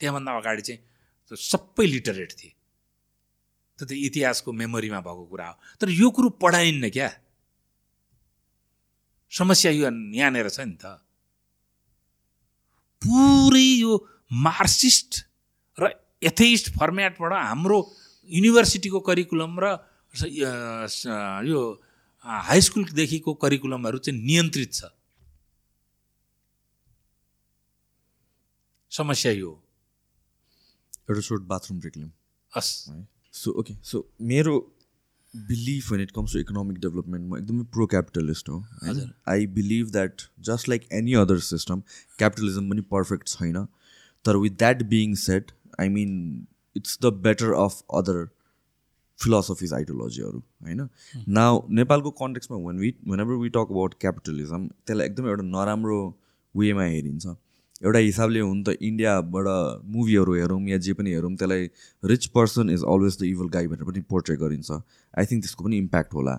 त्यहाँभन्दा 0.00 0.30
अगाडि 0.38 0.62
चाहिँ 0.62 0.80
त्यो 1.26 1.36
सबै 1.36 1.86
लिटरेट 1.86 2.32
थिए। 2.32 2.52
त्यो 3.78 3.86
त 3.86 3.92
इतिहासको 3.92 4.52
मेमोरीमा 4.52 5.00
भएको 5.02 5.24
कुरा 5.26 5.46
हो। 5.48 5.54
तर 5.80 5.88
यो 5.90 6.10
कुरो 6.10 6.28
पढाइन्न 6.38 6.90
क्या? 6.90 7.10
समस्या 9.38 9.70
यो 9.72 9.90
यहाँनिर 10.14 10.48
छ 10.48 10.60
नि 10.60 10.76
त। 10.82 10.84
पुरै 13.02 13.68
यो 13.84 13.92
मार्क्सिस्ट 14.32 15.10
र 15.78 15.90
एथेइस्ट 16.22 16.70
फर्मेटबाट 16.78 17.32
हाम्रो 17.32 17.78
युनिभर्सिटीको 18.30 19.00
करिकुलम 19.00 19.52
र 19.60 19.66
य- 20.24 21.78
हाई 22.24 22.60
स्कुलदेखिको 22.60 23.34
करिकुलमहरू 23.34 23.98
चाहिँ 23.98 24.20
नियन्त्रित 24.24 24.72
छ। 24.72 24.84
समस्या 28.90 29.32
यो 29.32 29.50
एउटा 31.10 31.20
सोर्ट 31.20 31.42
बाथरुम 31.42 31.80
ब्रेक 31.80 31.96
लिउँ 31.96 32.10
हस् 32.56 32.70
सो 33.34 33.50
ओके। 33.50 33.74
सो 33.82 33.96
मेरो 34.22 34.73
belief 35.34 35.92
when 35.92 36.00
it 36.00 36.10
comes 36.10 36.32
to 36.32 36.38
economic 36.38 36.78
development 36.78 37.28
म 37.28 37.36
एकदमै 37.38 37.64
प्रो 37.72 37.86
क्यापिटलिस्ट 37.86 38.48
हो 38.48 38.62
I 39.28 39.46
believe 39.54 39.90
that 39.90 40.22
just 40.42 40.68
like 40.68 40.88
any 40.92 41.14
other 41.20 41.38
system 41.46 41.82
capitalism 42.18 42.70
पनि 42.70 42.80
पर्फेक्ट 42.90 43.28
छैन 43.28 43.66
तर 44.24 44.36
with 44.36 44.58
that 44.58 44.82
being 44.88 45.14
set 45.22 45.52
I 45.80 45.88
mean 45.90 46.16
it's 46.76 46.98
the 47.02 47.12
better 47.22 47.52
of 47.58 47.82
other 47.94 48.24
philosophies 49.18 49.72
आइडियोलोजीहरू 49.74 50.42
होइन 50.62 50.88
now 51.34 51.60
नेपालको 51.74 52.10
कन्टेक्समा 52.16 52.56
when 52.66 52.78
we 52.78 52.94
whenever 53.20 53.40
we 53.42 53.48
talk 53.50 53.68
about 53.70 53.94
capitalism 54.00 54.66
त्यसलाई 54.68 55.06
एकदमै 55.06 55.30
एउटा 55.30 55.44
नराम्रो 55.48 55.98
वेमा 56.54 56.84
हेरिन्छ 56.86 57.34
एउटा 57.84 57.98
हिसाबले 57.98 58.40
हुन 58.40 58.62
त 58.64 58.76
इन्डियाबाट 58.88 59.46
मुभीहरू 59.94 60.34
हेरौँ 60.34 60.60
या 60.68 60.78
जे 60.84 60.92
पनि 61.00 61.10
हेरौँ 61.14 61.32
त्यसलाई 61.36 61.62
rich 62.02 62.26
person 62.36 62.70
is 62.70 62.84
always 62.92 63.18
the 63.20 63.22
evil 63.30 63.48
guy 63.56 63.66
भनेर 63.72 63.90
पनि 63.90 64.00
पोर्ट्रे 64.12 64.36
गरिन्छ। 64.42 64.70
आई 64.70 65.24
थिङ्क 65.30 65.44
त्यसको 65.44 65.64
पनि 65.64 65.76
इम्प्याक्ट 65.78 66.14
होला। 66.14 66.34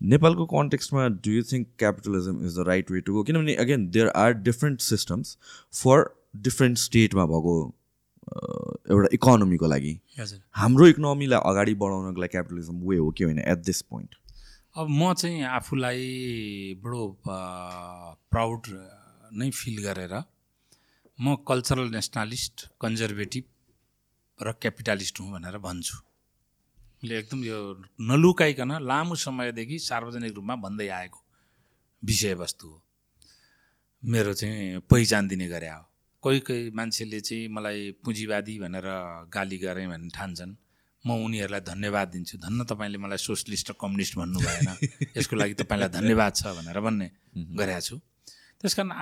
नेपालको 0.00 0.46
कन्टेक्स्टमा 0.52 1.08
do 1.24 1.30
you 1.32 1.42
think 1.50 1.66
capitalism 1.78 2.44
is 2.46 2.56
the 2.56 2.64
right 2.68 2.90
way 2.90 3.00
to 3.08 3.12
go 3.14 3.22
किनभने 3.30 3.54
again 3.64 3.90
there 3.96 4.08
are 4.22 4.32
different 4.46 4.80
systems 4.82 5.36
for 5.82 6.04
different 6.46 6.78
स्टेटमा 6.78 7.26
भएको 7.32 7.54
एउटा 8.90 9.08
इकोनोमीको 9.12 9.66
लागि। 9.66 9.92
हाम्रो 10.56 10.86
इकोनोमीलाई 10.86 11.40
अगाडि 11.50 11.74
बढाउनको 11.82 12.20
लागि 12.20 12.32
क्यापिटलिजम 12.32 12.80
वे 12.88 12.96
हो 12.96 13.10
कि 13.18 13.24
होइन 13.24 13.38
एट 13.46 13.58
दिस 13.66 13.82
पोइन्ट 13.82 14.14
अब 14.76 14.88
म 14.88 15.12
चाहिँ 15.14 15.42
आफूलाई 15.44 16.02
बडो 16.82 17.06
प्राउड 17.26 18.62
नै 19.38 19.50
फिल 19.52 19.82
गरेर 19.84 20.14
म 21.20 21.36
कल्चरल 21.48 21.88
नेसनलिस्ट 21.90 22.66
कन्जर्भेटिभ 22.80 23.44
र 24.42 24.52
क्यापिटलिस्ट 24.52 25.20
हुँ 25.20 25.32
भनेर 25.32 25.58
भन्छु। 25.58 25.96
मैले 27.04 27.18
एकदम 27.18 27.44
यो 27.44 27.58
नलुकाइकन 28.00 28.72
लामो 28.82 29.14
समयदेखि 29.14 29.78
सार्वजनिक 29.78 30.32
रूपमा 30.34 30.56
भन्दै 30.56 30.88
आएको 30.88 31.20
विषयवस्तु 32.04 32.68
हो। 32.68 32.82
मेरो 34.04 34.32
चाहिँ 34.32 34.80
पहिचान 34.80 35.28
दिने 35.28 35.48
गरे 35.48 35.68
हो। 35.68 35.84
कोही 36.22 36.40
कोही 36.40 36.70
मान्छेले 36.70 37.20
चाहिँ 37.20 37.48
मलाई 37.48 37.90
पुँजीवादी 38.04 38.58
भनेर 38.58 38.88
गाली 39.28 39.58
गरेँ 39.58 39.88
भने 39.88 40.08
ठान्छन्। 40.08 40.56
म 41.04 41.10
उनीहरूलाई 41.24 41.60
धन्यवाद 41.60 42.08
दिन्छु। 42.08 42.38
धन्न 42.38 42.64
तपाईँले 42.64 42.98
मलाई 42.98 43.18
सोसलिस्ट 43.18 43.70
र 43.70 43.74
कम्युनिस्ट 43.80 44.16
भन्नु 44.16 44.40
भएन 44.40 44.68
यसको 45.16 45.36
लागि 45.36 45.54
तपाईँलाई 45.54 45.88
धन्यवाद 45.88 46.32
छ 46.34 46.42
भनेर 46.56 46.80
भन्ने 46.80 47.10
गरेको 47.56 47.80
छु। 47.80 48.00
त्यस 48.60 48.74
कारण 48.74 48.92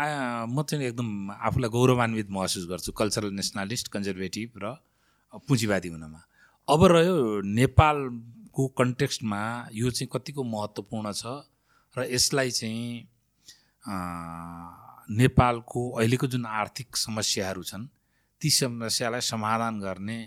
म 0.55 0.63
चाहिँ 0.63 0.87
एकदम 0.87 1.31
आफूलाई 1.35 1.71
गौरवान्वित 1.71 2.31
महसुस 2.31 2.67
गर्छु 2.71 2.93
कल्चरल 2.93 3.33
नेसनलिस्ट 3.35 3.89
कन्जर्भेटिभ 3.89 4.51
र 4.63 4.67
पुँजीवादी 5.35 5.89
हुनमा। 5.89 6.21
अब 6.69 6.85
रह्यो 6.85 7.41
नेपालको 7.43 8.67
कन्टेक्स्टमा 8.79 9.41
यो 9.73 9.91
चाहिँ 9.91 10.09
कतिको 10.13 10.43
महत्त्वपूर्ण 10.45 11.13
छ 11.13 11.27
र 11.97 12.07
यसलाई 12.07 12.51
चाहिँ 12.51 13.09
नेपालको 15.19 15.81
अहिलेको 15.91 16.27
जुन 16.27 16.47
आर्थिक 16.47 16.97
समस्याहरू 16.97 17.63
छन् 17.63 17.87
ती 18.41 18.51
समस्यालाई 18.51 19.21
समाधान 19.27 19.81
गर्ने 19.81 20.19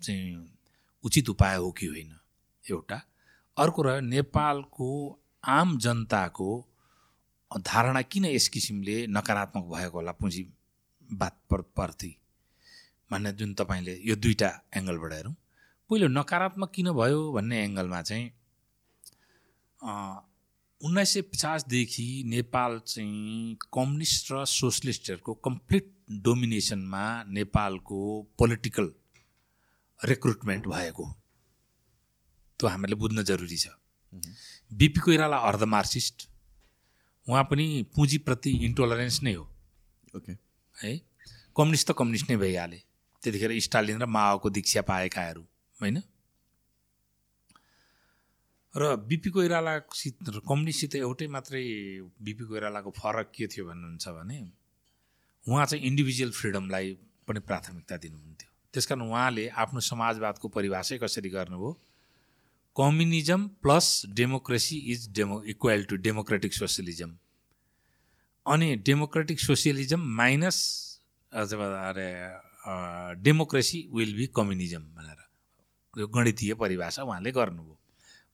चाहिँ 0.00 0.36
उचित 1.04 1.28
उपाय 1.28 1.56
हो 1.56 1.70
कि 1.72 1.86
होइन? 1.86 2.12
एउटा। 2.64 2.98
अर्को 3.56 3.82
रह्यो 3.82 4.00
नेपालको 4.00 4.88
आम 5.48 5.78
जनताको 5.78 6.50
धारणा 7.50 8.02
किन 8.02 8.24
यस 8.24 8.48
किसिमले 8.48 9.06
नकारात्मक 9.10 9.64
भएको 9.64 9.98
होला? 9.98 10.12
पुँजीवाद 10.12 11.34
प्रति 11.50 12.16
भन्ने 13.10 13.32
जुन 13.32 13.54
तपाईँले 13.58 13.94
यो 14.06 14.14
दुईवटा 14.16 14.50
एङ्गलबाट 14.76 15.12
हेरौँ। 15.12 15.34
पहिलो 15.90 16.08
नकारात्मक 16.08 16.70
किन 16.74 16.92
भयो 16.94 17.20
भन्ने 17.32 17.56
एङ्गलमा 17.64 18.02
चाहिँ 18.02 18.30
उन्नाइस 20.80 21.12
सय 21.14 21.22
पचासदेखि 21.22 22.06
नेपाल 22.26 22.78
चाहिँ 22.86 23.56
कम्युनिस्ट 23.74 24.32
र 24.32 24.44
सोसलिस्टहरूको 24.46 25.34
कम्प्लिट 25.44 25.92
डोमिनेसनमा 26.22 27.04
नेपालको 27.28 27.98
पोलिटिकल 28.38 28.86
रिक्रुटमेन्ट 30.00 30.66
भएको 30.68 31.04
त्यो 32.60 32.68
हामीले 32.68 32.94
बुझ्न 32.94 33.22
जरुरी 33.24 33.56
छ। 33.56 33.68
बिपी 34.72 35.00
कोइराला 35.00 35.36
अर्ध 35.50 35.62
मार्क्सिस्ट 35.74 36.29
उहाँ 37.30 37.44
पनि 37.50 37.66
पुँजीप्रति 37.94 38.50
इन्टोलरेन्स 38.66 39.22
नै 39.22 39.34
हो। 39.34 39.44
ओके 40.16 40.32
है? 40.76 40.92
कम्युनिस्ट 41.56 41.86
त 41.88 41.94
कम्युनिस्ट 41.98 42.30
नै 42.30 42.36
भइहाले। 42.36 42.78
त्यतिखेर 43.22 43.52
स्टालिन 43.60 44.02
र 44.02 44.06
माओको 44.06 44.50
दीक्षा 44.50 44.82
पाएकाहरू 44.82 45.42
होइन? 45.78 46.02
र 48.74 48.96
बिपी 49.02 49.30
कोइरालासित 49.30 50.42
कम्युनिस्टसित 50.48 50.94
एउटै 50.96 51.26
मात्रै 51.26 51.62
बिपी 52.22 52.44
कोइरालाको 52.46 52.90
फरक 52.90 53.30
के 53.34 53.46
थियो 53.46 53.66
भन्नुहुन्छ 53.66 54.08
भने 54.08 54.38
उहाँ 55.44 55.66
चाहिँ 55.66 55.84
इन्डिभिजुअल 55.84 56.30
फ्रिडमलाई 56.30 56.86
पनि 57.26 57.40
प्राथमिकता 57.40 57.96
दिनुहुन्थ्यो। 57.96 58.48
त्यस 58.74 58.86
कारण 58.86 59.02
उहाँले 59.02 59.48
आफ्नो 59.54 59.80
समाजवादको 59.82 60.46
परिभाषै 60.48 60.98
कसरी 60.98 61.30
गर्नुभयो 61.30 61.70
communism 62.80 63.46
plus 63.62 63.86
democracy 64.18 64.76
is 64.92 65.08
demo 65.16 65.42
equal 65.54 65.84
to 65.90 65.96
democratic 66.06 66.52
socialism 66.54 67.16
अनि 68.46 68.68
डेमोक्रेटिक 68.86 69.40
सोसियलिजम 69.40 70.00
माइनस 70.20 70.58
अरे 71.32 72.08
डेमोक्रेसी 73.24 73.78
विल 73.94 74.12
बी 74.16 74.26
कम्युनिजम 74.36 74.82
भनेर। 74.96 75.20
यो 75.94 76.06
गणितीय 76.08 76.54
परिभाषा 76.54 77.02
उहाँले 77.02 77.30
गर्नुभयो। 77.32 77.76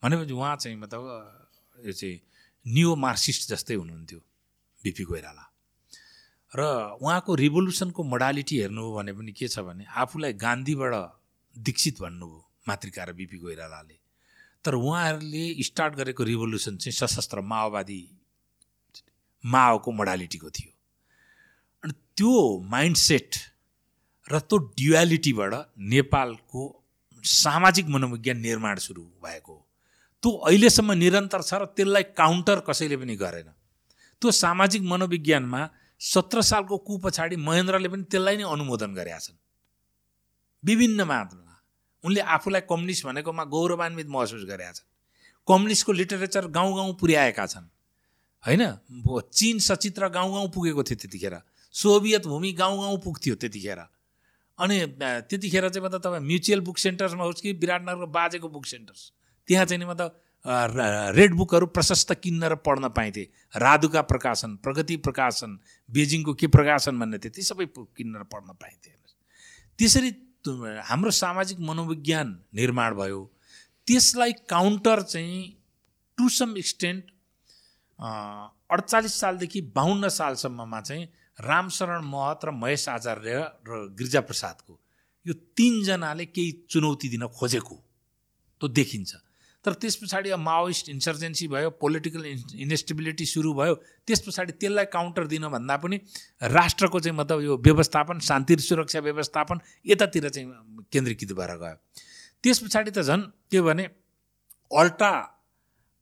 भनेपछि 0.02 0.32
उहाँ 0.32 0.56
चाहिँ 0.56 0.76
मतलब 0.78 1.02
यो 1.78 1.92
चाहिँ 1.92 2.20
न्यु 2.66 2.94
मार्क्सिस्ट 3.04 3.50
जस्तै 3.50 3.74
हुनुहुन्थ्यो 3.74 4.20
बिपी 4.84 5.04
कोइराला। 5.10 5.44
र 6.52 6.62
उहाँको 7.02 7.34
रिभोल्युसनको 7.34 8.02
मोडालिटी 8.02 8.58
हेर्नु 8.60 8.82
भने 8.94 9.12
पनि 9.12 9.32
के 9.32 9.48
छ 9.48 9.58
भने 9.66 9.84
आफूलाई 9.90 10.32
गान्धीबाट 10.38 10.94
दीक्षित 11.56 12.00
भन्नुभयो 12.02 12.40
मातृका 12.68 13.04
र 13.04 13.12
बिपी 13.12 13.38
कोइरालाले। 13.38 13.96
तर 14.66 14.74
उहाँहरूले 14.74 15.44
स्टार्ट 15.62 15.94
गरेको 15.94 16.22
रिभोल्युसन 16.24 16.76
चाहिँ 16.82 16.96
सशस्त्र 17.00 17.40
माओवादी 17.52 18.00
माओको 19.44 19.90
मोडालिटीको 19.98 20.50
थियो। 20.50 20.70
अनि 21.84 21.92
त्यो 22.18 22.34
माइन्डसेट 22.74 23.30
र 24.26 24.38
त्यो 24.42 24.56
ड्युएलिटीबाट 24.78 25.52
नेपालको 25.94 26.62
सामाजिक 27.24 27.86
मनोविज्ञान 27.94 28.38
निर्माण 28.40 28.76
सुरु 28.82 29.02
भएको। 29.22 29.54
हो 29.54 29.62
त्यो 30.22 30.30
अहिलेसम्म 30.48 30.92
निरन्तर 31.02 31.42
छ 31.42 31.54
र 31.62 31.64
त्यसलाई 31.76 32.04
काउन्टर 32.18 32.58
कसैले 32.66 32.96
पनि 32.96 33.14
गरेन। 33.22 33.48
त्यो 34.22 34.30
सामाजिक 34.34 34.82
मनोविज्ञानमा 34.82 35.62
सत्र 36.00 36.42
सालको 36.42 36.76
कु 36.86 36.98
पछाडि 37.04 37.36
महेन्द्रले 37.38 37.88
पनि 37.88 38.04
त्यसलाई 38.10 38.36
नै 38.36 38.44
अनुमोदन 38.54 38.90
गरेका 38.98 39.18
छन्। 39.18 39.38
विभिन्न 40.62 41.00
मात्रामा 41.06 41.45
उनले 42.06 42.20
आफूलाई 42.36 42.62
कम्युनिस्ट 42.70 43.06
भनेकोमा 43.06 43.44
गौरवान्वित 43.50 44.08
महसुस 44.08 44.44
गरेका 44.46 44.72
छन्। 44.72 44.86
कम्युनिस्टको 45.48 45.92
लिटरेचर 45.92 46.46
गाउँ 46.54 46.74
गाउँ 46.76 46.94
पुर्याएका 47.00 47.46
छन्। 47.46 47.66
होइन? 48.44 48.62
चिन 49.34 49.58
सचित्र 49.58 50.08
गाउँ 50.14 50.32
गाउँ 50.32 50.48
पुगेको 50.54 50.82
थियो 50.86 50.98
त्यतिखेर। 51.02 51.36
सोभियत 51.74 52.26
भूमि 52.26 52.52
गाउँ 52.54 52.78
गाउँ 52.80 52.98
पुग्थ्यो 53.04 53.34
त्यतिखेर। 53.34 53.80
अनि 54.58 54.76
त्यतिखेर 55.28 55.68
चाहिँ 55.68 55.84
मतलब 55.84 56.00
तपाईँ 56.00 56.24
म्युचुअल 56.24 56.60
बुक 56.64 56.78
सेन्टर्समा 56.78 57.24
होस् 57.24 57.42
कि 57.42 57.52
विराटनगरको 57.60 58.06
बाजेको 58.08 58.48
बुक 58.48 58.66
सेन्टर्स 58.66 59.00
त्यहाँ 59.48 59.64
चाहिँ 59.66 59.78
नि 59.78 59.86
मतलब 59.86 60.22
रेड 61.16 61.34
बुकहरू 61.34 61.66
प्रशस्त 61.68 62.12
किन्न 62.22 62.44
र 62.44 62.54
पढ्न 62.64 62.88
पाइन्थे 62.96 63.22
राधुका 63.60 64.02
प्रकाशन 64.02 64.56
प्रगति 64.64 64.96
प्रकाशन 65.04 65.58
बेजिङको 65.90 66.34
के 66.34 66.46
प्रकाशन 66.46 66.98
भन्ने 66.98 67.18
थियो 67.18 67.34
ती 67.36 67.42
सबै 67.42 67.66
किन्न 67.76 68.16
र 68.16 68.24
पढ्न 68.24 68.56
पाइन्थे 68.56 68.90
त्यसरी 69.78 70.10
हाम्रो 70.48 71.10
सामाजिक 71.10 71.60
मनोविज्ञान 71.60 72.28
निर्माण 72.54 72.94
भयो। 72.94 73.20
त्यसलाई 73.86 74.32
काउन्टर 74.48 75.02
चाहिँ 75.02 75.42
टु 76.18 76.28
सम 76.28 76.56
एक्सटेन्ट 76.56 77.04
अडचालिस 78.70 79.20
सालदेखि 79.20 79.60
बाहन्न 79.76 80.08
सालसम्ममा 80.08 80.80
चाहिँ 80.80 81.04
रामशरण 81.38 82.04
महत 82.04 82.44
र 82.44 82.50
महेश 82.50 82.88
आचार्य 82.88 83.36
र 83.68 83.86
गिरिजाप्रसादको 83.98 84.80
यो 85.26 85.34
तिनजनाले 85.56 86.24
केही 86.26 86.52
चुनौती 86.70 87.08
दिन 87.08 87.26
खोजेको 87.26 87.76
त्यो 88.60 88.68
देखिन्छ। 88.68 89.14
तर 89.66 89.72
त्यस 89.82 89.96
पछाडि 89.96 90.30
अब 90.30 90.38
माओइस्ट 90.40 90.88
इन्सर्जेन्सी 90.88 91.46
भयो 91.48 91.70
पोलिटिकल 91.82 92.24
इन्स्टेबिलिटी 92.64 93.26
सुरु 93.26 93.52
भयो 93.54 93.74
त्यस 94.06 94.20
पछाडि 94.26 94.52
त्यसलाई 94.62 94.84
काउन्टर 94.92 95.26
दिन 95.26 95.48
भन्दा 95.50 95.76
पनि 95.82 95.96
राष्ट्रको 96.54 97.00
चाहिँ 97.00 97.16
मतलब 97.18 97.40
यो 97.42 97.56
व्यवस्थापन 97.66 98.18
शान्ति 98.28 98.56
सुरक्षा 98.62 99.00
व्यवस्थापन 99.08 99.60
यतातिर 99.86 100.28
चाहिँ 100.28 100.48
केन्द्रीकृत 100.92 101.32
भएर 101.38 101.56
गयो। 101.58 101.76
त्यस 102.44 102.58
पछाडि 102.62 102.90
त 102.90 103.02
झन् 103.02 103.22
के 103.50 103.60
भने 103.60 103.84
अल्ट्रा 104.70 105.12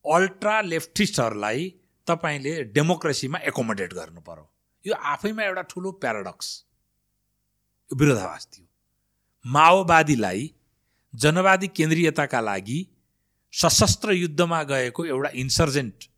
अल्ट्रा 0.05 0.61
लेफ्टिस्टहरूलाई 0.63 1.69
तपाईँले 2.07 2.53
डेमोक्रेसीमा 2.77 3.39
एकोमोडेट 3.49 3.93
गर्नु 3.95 4.21
पर्यो। 4.21 4.45
यो 4.85 4.95
आफैमा 4.95 5.43
एउटा 5.43 5.63
ठुलो 5.71 5.93
प्याराडक्स 6.03 6.49
विरोधाभास 7.91 8.49
थियो। 8.53 8.67
माओवादीलाई 9.45 10.51
जनवादी 11.15 11.69
केन्द्रीयताका 11.79 12.41
लागि 12.41 12.79
सशस्त्र 13.61 14.13
युद्धमा 14.13 14.63
गएको 14.71 15.05
एउटा 15.07 15.31
इन्सर्जेन्ट 15.43 16.09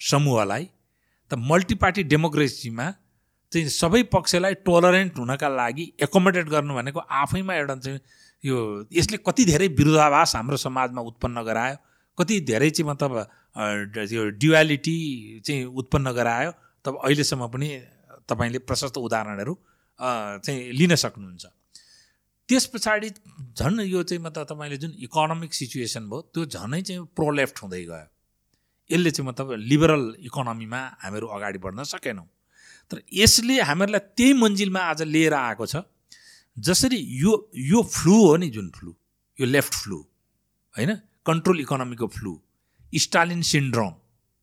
समूहलाई 0.00 0.64
त 1.30 1.34
मल्टिपार्टी 1.50 2.02
डेमोक्रेसीमा 2.12 2.86
चाहिँ 3.52 3.68
सबै 3.68 4.02
पक्षलाई 4.12 4.54
टोलरेन्ट 4.66 5.18
हुनका 5.18 5.48
लागि 5.48 5.84
एकोमोडेट 6.02 6.48
गर्नु 6.48 6.74
भनेको 6.74 7.00
आफैमा 7.22 7.54
एउटा 7.54 7.76
चाहिँ 7.76 8.00
यो 8.44 8.58
यसले 8.92 9.16
कति 9.26 9.44
धेरै 9.44 9.68
विरोधाभास 9.80 10.36
हाम्रो 10.36 10.56
समाजमा 10.66 11.02
उत्पन्न 11.10 11.42
गरायो 11.48 11.76
कति 12.18 12.40
धेरै 12.50 12.70
चाहिँ 12.70 12.88
मतलब 12.90 13.14
यो 14.12 14.28
ड्युवालिटी 14.42 14.96
चाहिँ 15.46 15.64
उत्पन्न 15.80 16.12
गरायो 16.18 16.52
तब 16.84 16.98
अहिलेसम्म 17.04 17.46
पनि 17.54 17.68
तपाईँले 18.28 18.58
प्रशस्त 18.68 18.96
उदाहरणहरू 18.98 19.54
चाहिँ 20.44 20.72
लिन 20.78 20.94
सक्नुहुन्छ। 21.04 21.44
त्यस 22.52 22.66
पछाडि 22.68 23.08
झन् 23.56 23.80
यो 23.80 24.02
चाहिँ 24.04 24.22
मतलब 24.22 24.44
तपाईँले 24.44 24.76
जुन 24.76 24.92
इकोनोमिक 25.08 25.54
सिचुएसन 25.54 26.04
भयो 26.12 26.20
त्यो 26.36 26.44
झनै 26.46 26.80
चाहिँ 26.82 27.04
प्रो 27.16 27.30
लेफ्ट 27.32 27.62
हुँदै 27.62 27.84
गयो। 27.84 28.08
यसले 28.90 29.10
चाहिँ 29.10 29.28
मतलब 29.28 29.52
लिबरल 29.72 30.04
इकोनोमीमा 30.20 30.80
हामीहरू 31.00 31.26
अगाडि 31.32 31.58
बढ्न 31.64 31.84
सकेनौँ। 31.88 32.28
तर 32.90 33.00
यसले 33.12 33.56
हामीहरूलाई 33.64 34.04
त्यही 34.12 34.32
मन्जिलमा 34.36 34.80
आज 34.92 35.02
लिएर 35.08 35.34
आएको 35.34 35.66
छ 35.66 35.88
जसरी 36.56 37.00
यो 37.22 37.32
यो 37.56 37.82
फ्लू 37.88 38.16
हो 38.26 38.36
नि 38.36 38.48
जुन 38.52 38.68
फ्लू 38.76 38.92
यो 39.38 39.46
लेफ्ट 39.46 39.72
फ्लू 39.72 39.98
होइन? 40.76 40.90
कन्ट्रोल 41.24 41.60
इकोनोमीको 41.60 42.06
फ्लू 42.12 42.32
स्टालिन 42.92 43.42
सिन्ड्रोम 43.48 43.94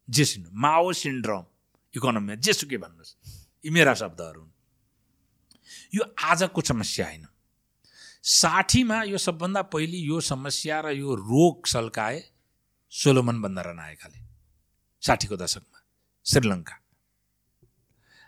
जे 0.09 0.23
माओ 0.65 0.91
सिन्ड्रोम 0.97 1.43
इकोनोमीमा 1.93 2.41
जेसुकै 2.41 2.77
भन्नुहोस् 2.81 3.13
यी 3.65 3.69
मेरा 3.69 3.93
शब्दहरू 3.93 4.41
हुन्। 4.41 4.53
यो 5.93 6.03
आजको 6.25 6.61
समस्या 6.61 7.05
होइन। 7.05 7.28
साठीमा 8.23 9.01
यो 9.03 9.17
सबभन्दा 9.17 9.61
पहिले 9.73 9.97
यो 9.97 10.19
समस्या 10.21 10.79
र 10.81 10.91
यो 10.91 11.15
रोग 11.15 11.67
सल्काए 11.67 12.17
सोलोमन 12.93 13.41
बन्दरनायकाले 13.41 14.19
साठीको 15.03 15.35
दशकमा 15.37 15.79
श्रीलङ्का। 16.25 16.75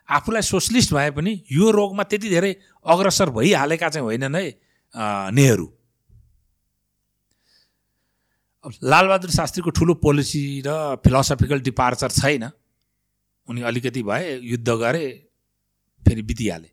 आफूलाई 0.09 0.41
सोसलिस्ट 0.41 0.93
भए 0.93 1.11
पनि 1.11 1.33
यो 1.51 1.71
रोगमा 1.71 2.03
त्यति 2.03 2.29
धेरै 2.29 2.51
अग्रसर 2.85 3.29
भइहालेका 3.29 3.89
चाहिँ 3.89 4.05
होइनन् 4.05 4.35
है 4.35 4.45
नेहरू। 5.31 5.67
लालबहादुर 8.83 9.31
शास्त्रीको 9.31 9.69
ठुलो 9.69 9.93
पोलिसी 9.99 10.61
र 10.65 11.01
फिलोसफिकल 11.03 11.59
डिपार्चर 11.61 12.11
छैन। 12.11 12.43
उनी 13.47 13.61
अलिकति 13.61 14.03
भए 14.03 14.39
युद्ध 14.43 14.69
गरे 14.69 15.07
फेरि 16.03 16.21
बितिहाले। 16.21 16.69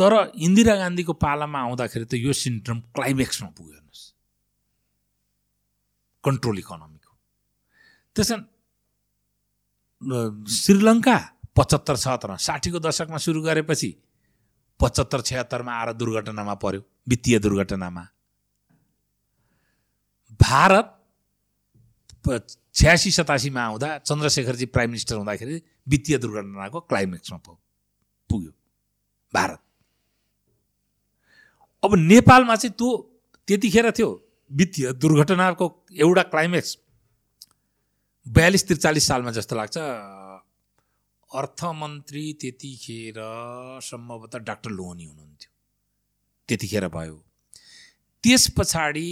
तर 0.00 0.32
इन्दिरा 0.46 0.74
गान्धीको 0.80 1.12
पालामा 1.20 1.58
आउँदाखेरि 1.60 2.06
त 2.08 2.14
यो 2.16 2.32
सिन्ड्रम 2.32 2.78
क्लाइमेक्समा 2.96 3.48
पुग्यो 3.56 3.74
हेर्नुहोस् 3.76 4.04
कन्ट्रोल 6.24 6.58
इकोनोमीको। 6.58 7.12
त्यस 8.16 8.30
श्रीलङ्का 10.62 11.16
पचहत्तर 11.56 11.96
छहत्तर 11.96 12.30
साठीको 12.40 12.78
दशकमा 12.80 13.18
सुरु 13.20 13.40
गरेपछि 13.44 13.90
पचहत्तर 14.80 15.20
छत्तरमा 15.28 15.72
आएर 15.78 15.92
दुर्घटनामा 16.00 16.54
पर्यो 16.64 16.80
वित्तीय 17.08 17.38
दुर्घटनामा। 17.44 18.04
भारत 20.40 20.86
छ्यासी 22.74 23.10
सतासीमा 23.10 23.60
आउँदा 23.60 23.88
चन्द्रशेखरजी 24.08 24.66
प्राइम 24.72 24.90
मिनिस्टर 24.90 25.16
हुँदाखेरि 25.20 25.56
वित्तीय 25.92 26.16
दुर्घटनाको 26.18 26.80
क्लाइमेक्समा 26.88 27.38
पुग्यो 28.30 28.52
भारत। 29.32 29.60
अब 31.82 31.94
नेपालमा 31.96 32.56
चाहिँ 32.56 32.74
त्यो 32.78 32.90
त्यतिखेर 33.48 33.90
थियो 33.98 34.08
वित्तीय 34.50 34.92
दुर्घटनाको 35.02 35.66
एउटा 35.96 36.22
क्लाइमेक्स 36.32 36.76
बयालिस 38.26 38.66
त्रिचालिस 38.66 39.06
सालमा 39.08 39.30
जस्तो 39.32 39.56
लाग्छ। 39.56 39.78
अर्थमन्त्री 41.30 42.24
त्यतिखेर 42.40 43.18
सम्भवतः 43.82 44.38
डाक्टर 44.48 44.70
लोहनी 44.70 45.04
हुनुहुन्थ्यो। 45.04 45.50
त्यतिखेर 46.48 46.88
भयो। 46.88 47.16
त्यस 48.24 48.44
पछाडि 48.56 49.10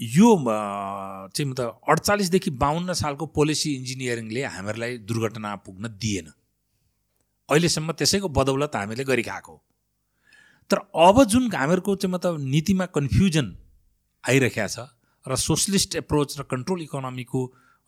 यो 0.00 0.28
चाहिँ 0.36 1.48
म 1.48 1.54
त 1.54 1.60
अडचालिसदेखि 1.88 2.50
बाहन्न 2.60 2.92
सालको 2.92 3.26
पोलिसी 3.36 3.74
इन्जिनियरिङले 3.74 4.42
हामीहरूलाई 4.44 4.98
दुर्घटना 5.08 5.50
पुग्न 5.64 5.84
दिएन। 5.96 6.28
अहिलेसम्म 7.48 7.92
त्यसैको 7.92 8.28
बदौलत 8.28 8.76
हामीले 8.76 9.04
गरिखाएको 9.04 9.54
तर 10.70 10.78
अब 11.06 11.24
जुन 11.24 11.50
हामीहरूको 11.52 11.96
चाहिँ 11.96 12.12
मतलब 12.14 12.40
नीतिमा 12.54 12.86
कन्फ्युजन 12.96 13.46
आइरहेको 14.24 14.66
छ 14.68 14.86
र 15.26 15.36
सोसलिस्ट 15.36 15.96
एप्रोच 15.96 16.38
र 16.40 16.42
कन्ट्रोल 16.52 16.82
इकोनोमीको 16.82 17.40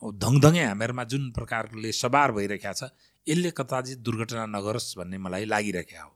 धङधङै 0.03 0.65
हामीहरूमा 0.65 1.05
जुन 1.13 1.31
प्रकारले 1.33 1.93
सवार 1.93 2.33
भइरहेको 2.33 2.73
छ 2.75 2.91
यसले 3.27 3.51
कता 3.55 3.81
चाहिँ 3.81 4.03
दुर्घटना 4.03 4.47
नगरोस् 4.57 4.99
भन्ने 4.99 5.19
मलाई 5.19 5.45
लागिरहेको 5.47 6.03
हो। 6.03 6.11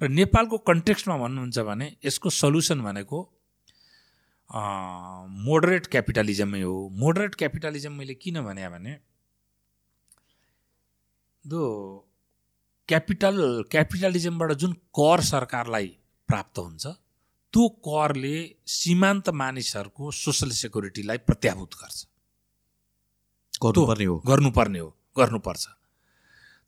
र 0.00 0.08
नेपालको 0.08 0.58
कन्टेक्स्टमा 0.70 1.16
भन्नुहुन्छ 1.18 1.58
भने 1.66 1.86
यसको 2.04 2.30
सल्युसन 2.30 2.80
भनेको 2.82 3.18
मोडरेट 5.46 5.86
क्यापिटलिजमै 5.86 6.62
हो। 6.62 6.76
मोडरेट 6.94 7.34
क्यापिटलिजम 7.34 7.92
मैले 7.92 8.14
किन 8.22 8.40
भने 8.46 8.94
दो 11.44 11.62
क्यापिटल 12.88 13.64
क्यापिटलिजमबाट 13.70 14.52
जुन 14.60 14.72
कर 14.98 15.20
सरकारलाई 15.22 15.86
प्राप्त 16.28 16.58
हुन्छ 16.58 16.86
त्यो 17.54 17.68
करले 17.86 18.36
सीमान्त 18.66 19.28
मानिसहरूको 19.40 20.10
सोसल 20.10 20.50
सेक्युरिटीलाई 20.60 21.18
प्रत्याभूत 21.28 21.74
गर्छ। 21.74 22.06
गर्नुपर्ने 23.62 24.04
हो। 24.04 24.16
गर्नुपर्ने 24.26 24.78
हो 24.78 24.88
गर्नुपर्छ। 25.16 25.66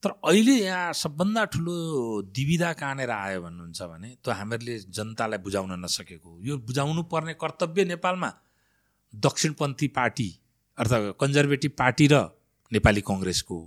तर 0.02 0.10
अहिले 0.10 0.54
यहाँ 0.56 0.92
सबभन्दा 0.92 1.44
ठुलो 1.52 1.74
दिविधा 2.36 2.72
कहाँनिर 2.72 3.10
आयो 3.10 3.40
भन्नुहुन्छ 3.42 3.82
भने 3.82 4.08
त्यो 4.24 4.34
हामीहरूले 4.34 4.78
जनतालाई 4.90 5.38
बुझाउन 5.38 5.72
नसकेको 5.84 6.38
यो 6.40 6.56
बुझाउनु 6.68 7.02
पर्ने 7.12 7.34
कर्तव्य 7.40 7.84
नेपालमा 7.84 8.30
दक्षिणपन्थी 9.12 9.88
पार्टी 9.98 10.30
अर्थात् 10.78 11.12
कन्जर्भेटिभ 11.20 11.72
पार्टी 11.78 12.06
र 12.12 12.24
नेपाली 12.72 13.00
कङ्ग्रेसको 13.08 13.58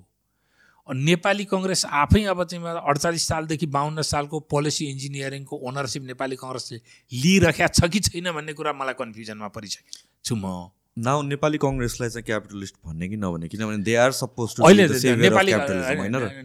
नेपाली 0.88 1.45
कङ्ग्रेस 1.45 1.85
आफै 1.85 2.23
अब 2.27 2.43
चाहिँ 2.43 2.64
अडचालिस 2.84 3.27
सालदेखि 3.27 3.65
बाहन्न 3.72 4.01
सालको 4.03 4.39
पोलिसी 4.51 4.85
इन्जिनियरिङको 4.85 5.55
ओनरसिप 5.68 6.03
नेपाली 6.03 6.35
कङ्ग्रेसले 6.35 6.80
लिइरहेको 7.11 7.68
छ 7.73 7.89
कि 7.89 7.99
छैन 8.07 8.31
भन्ने 8.31 8.53
कुरा 8.53 8.73
मलाई 8.73 8.93
कन्फ्युजनमा 8.99 9.47
परिसकेको 9.47 10.01
छु 10.26 10.35
म। 10.35 10.69
नाउ 10.99 11.22
नेपाली 11.23 11.57
कङ्ग्रेसलाई 11.57 12.10
चाहिँ 12.10 12.26
क्यापिटलिस्ट 12.26 12.76
भन्ने 12.85 13.07
कि 13.10 13.18
नभने 13.18 13.47
किनभने 13.47 13.77
दे 13.84 13.95
आर 13.95 14.11
सपोज 14.11 14.55
अहिले 14.60 14.88
नेपाली 15.23 15.51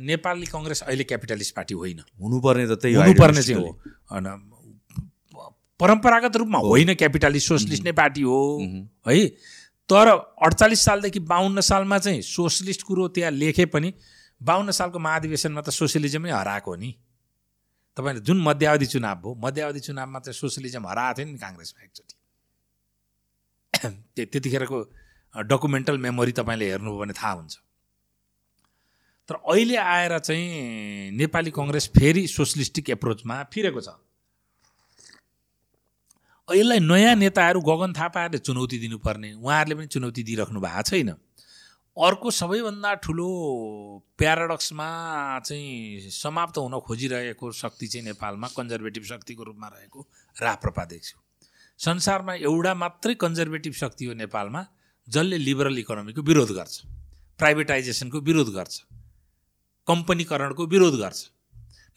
नेपाली 0.07 0.47
कङ्ग्रेस 0.47 0.83
अहिले 0.83 1.05
क्यापिटलिस्ट 1.05 1.55
पार्टी 1.57 1.75
होइन। 1.75 1.99
हुनुपर्ने 2.23 2.67
त 2.67 2.79
त्यही 2.79 2.95
हुनुपर्ने 2.95 3.43
चाहिँ 3.43 3.61
हो। 3.61 3.71
होइन 4.13 4.27
परम्परागत 5.81 6.37
रूपमा 6.37 6.59
होइन 6.59 6.95
क्यापिटलिस्ट 6.95 7.49
सोसलिस्ट 7.49 7.85
नै 7.85 7.93
पार्टी 7.99 8.23
हो 8.23 8.39
है? 9.09 9.27
तर 9.91 10.09
अडचालिस 10.47 10.85
सालदेखि 10.85 11.21
बाहन्न 11.27 11.61
सालमा 11.71 11.99
चाहिँ 11.99 12.23
सोसलिस्ट 12.23 12.83
कुरो 12.83 13.09
त्यहाँ 13.19 13.33
लेखे 13.33 13.67
पनि 13.75 13.93
बाहन्न 14.41 14.71
सालको 14.71 14.99
महाधिवेशनमा 14.99 15.61
त 15.61 15.71
सोसियलिजमै 15.71 16.31
हराएको 16.31 16.75
नि। 16.77 16.91
तपाईँले 17.97 18.21
जुन 18.21 18.39
मध्यावधि 18.43 18.87
चुनाव 18.87 19.17
भयो 19.23 19.35
मध्यावधि 19.35 19.81
चुनावमा 19.81 20.19
चाहिँ 20.21 20.39
सोसियलिजम 20.39 20.87
हराएको 20.87 21.17
थियो 21.19 21.27
नि 21.27 21.39
काङ्ग्रेसमा 21.39 21.81
एकचोटि। 21.85 22.15
त्यतिखेरको 24.17 24.79
डकुमेन्टल 25.35 25.99
मेमोरी 25.99 26.33
तपाईँले 26.33 26.67
हेर्नुभयो 26.71 26.99
भने 26.99 27.13
थाहा 27.13 27.33
हुन्छ। 27.33 27.55
तर 29.29 29.35
अहिले 29.35 29.77
आएर 29.77 30.19
चाहिँ 30.19 31.11
नेपाली 31.19 31.51
कङ्ग्रेस 31.51 31.87
फेरि 31.99 32.27
सोसलिस्टिक 32.27 32.91
एप्रोचमा 32.91 33.37
फिरेको 33.53 33.81
छ। 33.81 33.89
यसलाई 36.49 36.81
नयाँ 36.81 37.15
नेताहरू 37.15 37.61
गगन 37.61 37.93
थापाहरूले 37.93 38.39
चुनौती 38.39 38.79
दिनुपर्ने 38.79 39.33
उहाँहरूले 39.37 39.75
पनि 39.75 39.87
चुनौती 39.93 40.23
दिइराख्नु 40.23 40.61
भएको 40.61 40.83
छैन। 40.83 41.11
अर्को 41.99 42.31
सबैभन्दा 42.31 42.93
ठुलो 42.95 43.29
प्याराडक्समा 44.19 44.89
चाहिँ 45.47 46.11
समाप्त 46.11 46.59
हुन 46.59 46.79
खोजिरहेको 46.87 47.51
शक्ति 47.53 47.87
चाहिँ 47.87 48.05
नेपालमा 48.07 48.49
कन्जर्भेटिभ 48.57 49.05
शक्तिको 49.05 49.43
रूपमा 49.43 49.69
रहेको 49.69 50.07
राप्रपा 50.37 50.85
देख्छु। 50.85 51.19
संसारमा 51.81 52.35
एउटा 52.35 52.75
मात्रै 52.75 53.15
कन्जर्भेटिभ 53.15 53.73
शक्ति 53.73 54.05
हो 54.05 54.15
नेपालमा 54.15 54.65
जसले 55.09 55.39
लिबरल 55.39 55.79
इकोनोमीको 55.79 56.23
विरोध 56.23 56.51
गर्छ 56.51 56.83
प्राइभेटाइजेसनको 57.41 58.21
विरोध 58.21 58.55
गर्छ 58.55 58.81
कम्पनीकरणको 59.89 60.67
विरोध 60.67 61.01
गर्छ। 61.01 61.21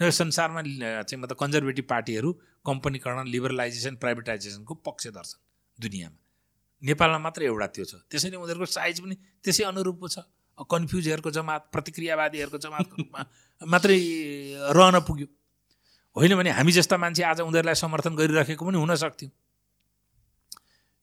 संसारमा 0.02 0.62
चाहिँ 0.62 1.22
मतलब 1.22 1.38
कन्जर्भेटिभ 1.38 1.86
पार्टीहरू 1.90 2.34
कम्पनीकरण 2.66 3.28
लिबरलाइजेसन 3.28 3.96
प्राइभेटाइजेसनको 4.02 4.74
पक्षधर्छन् 4.74 5.42
दुनियाँमा। 5.78 6.18
नेपालमा 6.84 7.20
मात्र 7.22 7.42
एउटा 7.46 7.68
त्यो 7.68 7.86
छ। 7.86 7.94
त्यसैले 8.10 8.38
उनीहरूको 8.38 8.66
साइज 8.66 9.00
पनि 9.02 9.16
त्यसै 9.44 9.64
अनुरूपको 9.70 10.08
छ। 10.08 10.18
कन्फ्युजहरूको 10.58 11.30
जमात 11.32 11.62
प्रतिक्रियावादीहरूको 11.74 12.58
जमातको 12.58 12.96
रूपमा 13.02 13.22
मात्रै 13.62 13.98
रहन 14.70 15.00
पुग्यो। 15.02 15.28
होइन 16.16 16.32
भने 16.36 16.50
हामी 16.54 16.72
जस्ता 16.72 16.98
मान्छे 16.98 17.24
आज 17.24 17.42
उनीहरूलाई 17.42 17.78
समर्थन 17.78 18.14
गरिराखेको 18.16 18.64
पनि 18.66 18.78
हुन 18.78 18.94
सक्थ्यो। 18.96 19.30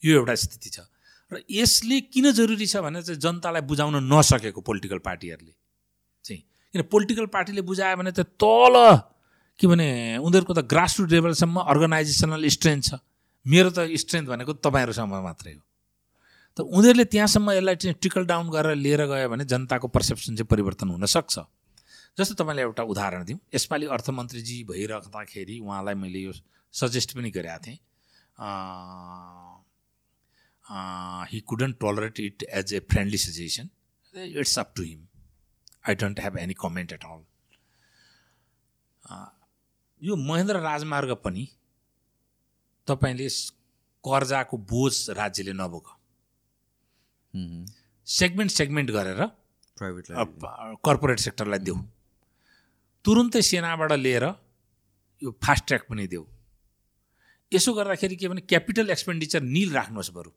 यो 0.02 0.12
एउटा 0.18 0.34
स्थिति 0.34 0.70
छ। 0.70 0.78
र 1.32 1.42
यसले 1.44 2.00
किन 2.09 2.32
जरुरी 2.32 2.66
छ 2.66 2.80
भने 2.80 3.02
चाहिँ 3.02 3.20
जनतालाई 3.20 3.62
बुझाउन 3.66 3.96
नसकेको 4.05 4.60
पोलिटिकल 4.62 4.98
पार्टीहरूले 5.05 5.55
चाहिँ 6.24 6.40
किन 6.74 6.82
पोलिटिकल 6.86 7.26
पार्टीले 7.28 7.62
बुझायो 7.66 7.96
भने 7.98 8.12
त 8.12 8.24
तल 8.38 8.76
के 9.59 9.66
भने 9.66 9.88
उनीहरूको 10.22 10.55
त 10.55 10.60
ग्रासरुट 10.64 11.10
लेभलसम्म 11.10 11.56
अर्गनाइजेसनल 11.66 12.48
स्ट्रेन्थ 12.48 12.82
छ। 12.84 12.90
मेरो 13.46 13.70
त 13.70 13.90
स्ट्रेन्थ 13.92 14.28
भनेको 14.28 14.52
तपाईँहरूसम्म 14.60 15.14
मात्रै 15.20 15.52
हो। 15.52 15.62
त 16.59 16.60
उनीहरूले 16.66 17.05
त्यहाँसम्म 17.14 17.48
यसलाई 17.55 17.76
चाहिँ 17.78 17.94
ट्रिकल 18.02 18.24
डाउन 18.26 18.51
गरेर 18.51 18.74
लिएर 18.74 19.02
गयो 19.06 19.28
भने 19.30 19.44
जनताको 19.47 19.89
पर्सेप्सन 19.94 20.35
चाहिँ 20.36 20.51
परिवर्तन 20.51 20.89
हुनसक्छ 20.90 21.39
जस्तो 22.18 22.35
तपाईँलाई 22.35 22.64
एउटा 22.66 22.82
उदाहरण 22.82 23.24
दिउँ। 23.24 23.39
यसपालि 23.55 23.86
अर्थमन्त्रीजी 23.94 24.56
भइराख्दाखेरि 24.70 25.59
उहाँलाई 25.62 25.94
मैले 25.94 26.18
यो 26.18 26.32
सजेस्ट 26.74 27.14
पनि 27.16 27.30
गरेको 27.30 27.59
थिएँ। 27.66 27.78
He 31.30 31.39
couldn't 31.48 31.76
tolerate 31.80 32.20
it 32.20 32.43
as 32.51 32.74
a 32.74 32.80
friendly 32.90 33.18
suggestion 33.18 33.66
it's 34.14 34.59
up 34.59 34.72
to 34.76 34.82
him 34.82 35.01
I 35.89 35.94
don't 36.02 36.20
have 36.20 36.39
any 36.39 36.55
comment 36.60 36.93
at 36.93 37.05
all 37.05 37.20
यो 40.02 40.16
महेन्द्र 40.24 40.56
राजमार्ग 40.66 41.10
पनि 41.24 41.44
तपाईँले 42.89 43.28
कर्जाको 44.05 44.56
बोझ 44.72 44.94
राज्यले 45.20 45.52
नबोक। 45.52 45.86
सेगमेन्ट 47.34 48.50
सेगमेन्ट 48.50 48.90
गरेर 48.90 49.20
प्राइभेट 49.76 50.06
कर्पोरेट 50.84 51.18
सेक्टरलाई 51.20 51.59
देऊ 51.68 51.76
तुरुन्तै 53.05 53.42
सेनाबाट 53.42 53.92
लिएर 53.92 54.24
यो 55.22 55.30
फास्ट 55.44 55.64
ट्र्याक 55.66 55.82
पनि 55.90 56.06
देऊ 56.06 56.24
यसो 57.52 57.72
गर्दाखेरि 57.74 58.16
के 58.16 58.28
भने 58.28 58.40
क्यापिटल 58.48 58.90
एक्सपेन्डिचर 58.90 59.40
निल 59.42 59.72
राख्नुहोस् 59.72 60.12
बरु। 60.12 60.30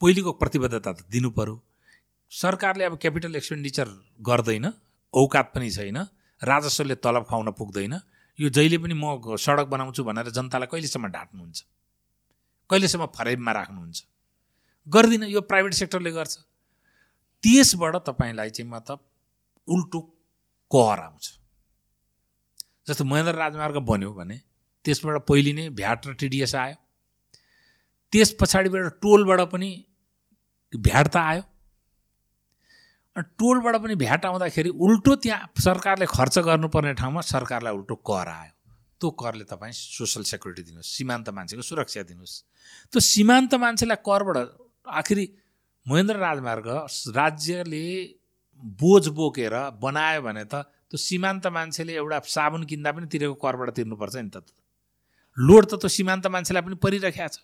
पहिलेको 0.00 0.32
प्रतिबद्धता 0.40 0.92
त 0.92 1.00
दिनु 1.10 1.30
पऱ्यो 1.30 1.54
सरकारले 2.32 2.84
अब 2.84 2.94
क्यापिटल 3.02 3.36
एक्सपेन्डिचर 3.36 3.88
गर्दैन 4.28 4.66
औकात 5.14 5.46
पनि 5.54 5.70
छैन 5.70 5.98
राजस्वले 6.42 6.94
तलब 7.04 7.24
खुवाउन 7.24 7.50
पुग्दैन। 7.58 7.94
यो 8.38 8.48
जहिले 8.50 8.78
पनि 8.78 8.94
म 8.94 9.36
सडक 9.36 9.66
बनाउँछु 9.70 10.02
भनेर 10.04 10.28
जनतालाई 10.36 10.68
कहिलेसम्म 10.72 11.06
ढाँट्नुहुन्छ? 11.08 11.58
कहिलेसम्म 12.70 13.06
फरेबमा 13.16 13.52
राख्नुहुन्छ? 13.52 13.98
गर्दिनँ 14.88 15.28
यो 15.28 15.40
प्राइभेट 15.40 15.74
सेक्टरले 15.74 16.10
गर्छ। 16.12 16.36
त्यसबाट 17.44 17.96
तपाईँलाई 18.06 18.50
चाहिँ 18.50 18.70
मतलब 18.70 18.98
उल्टो 19.68 20.00
कर 20.70 21.00
आउँछ। 21.00 21.24
जस्तो 22.88 23.04
महेन्द्र 23.04 23.34
राजमार्ग 23.34 23.76
बन्यो 23.80 24.12
भने 24.12 24.36
त्यसबाट 24.84 25.24
पहिले 25.24 25.52
नै 25.52 25.68
भ्याट 25.70 26.06
र 26.06 26.12
टिडिएस 26.14 26.54
आयो। 26.54 26.76
त्यस 28.12 28.36
पछाडिबाट 28.40 29.00
टोलबाट 29.00 29.40
पनि 29.52 29.70
भ्याट 30.72 31.06
त 31.08 31.16
आयो। 31.16 31.42
टोलबाट 33.16 33.76
पनि 33.82 33.94
भ्याट 33.94 34.24
आउँदाखेरि 34.26 34.68
उल्टो 34.68 35.14
त्यहाँ 35.16 35.52
सरकारले 35.58 36.06
खर्च 36.06 36.38
गर्नुपर्ने 36.44 36.92
ठाउँमा 36.94 37.20
सरकारलाई 37.24 37.72
उल्टो 37.72 37.94
कर 38.04 38.28
आयो। 38.28 38.52
त्यो 39.00 39.10
करले 39.10 39.44
तपाईँ 39.44 39.72
सोसल 39.72 40.22
सेक्युरिटी 40.22 40.62
दिनुहोस् 40.62 40.92
सीमान्त 40.96 41.28
मान्छेको 41.30 41.62
सुरक्षा 41.62 42.02
दिनुहोस्। 42.10 42.34
त्यो 42.92 43.00
सीमान्त 43.00 43.54
मान्छेलाई 43.54 43.98
करबाट 44.04 44.36
आखिरी 44.86 45.28
महेन्द्र 45.86 46.16
राजमार्ग 46.16 46.66
राज्यले 47.16 47.86
बोझ 48.80 49.08
बोकेर 49.08 49.54
बनायो 49.80 50.20
भने 50.22 50.44
त 50.44 50.54
त्यो 50.90 50.98
सीमान्त 50.98 51.46
मान्छेले 51.56 51.92
एउटा 51.94 52.18
साबुन 52.28 52.64
किन्दा 52.70 52.92
पनि 52.92 53.06
तिरेको 53.12 53.34
करबाट 53.44 53.70
तिर्नुपर्छ 53.76 54.16
नि 54.16 54.30
त 54.30 54.44
लोड 55.36 55.64
त 55.64 55.74
त्यो 55.80 55.88
सीमान्त 55.88 56.26
मान्छेलाई 56.28 56.62
पनि 56.62 56.76
परिरहेको 56.84 57.28
छ। 57.28 57.36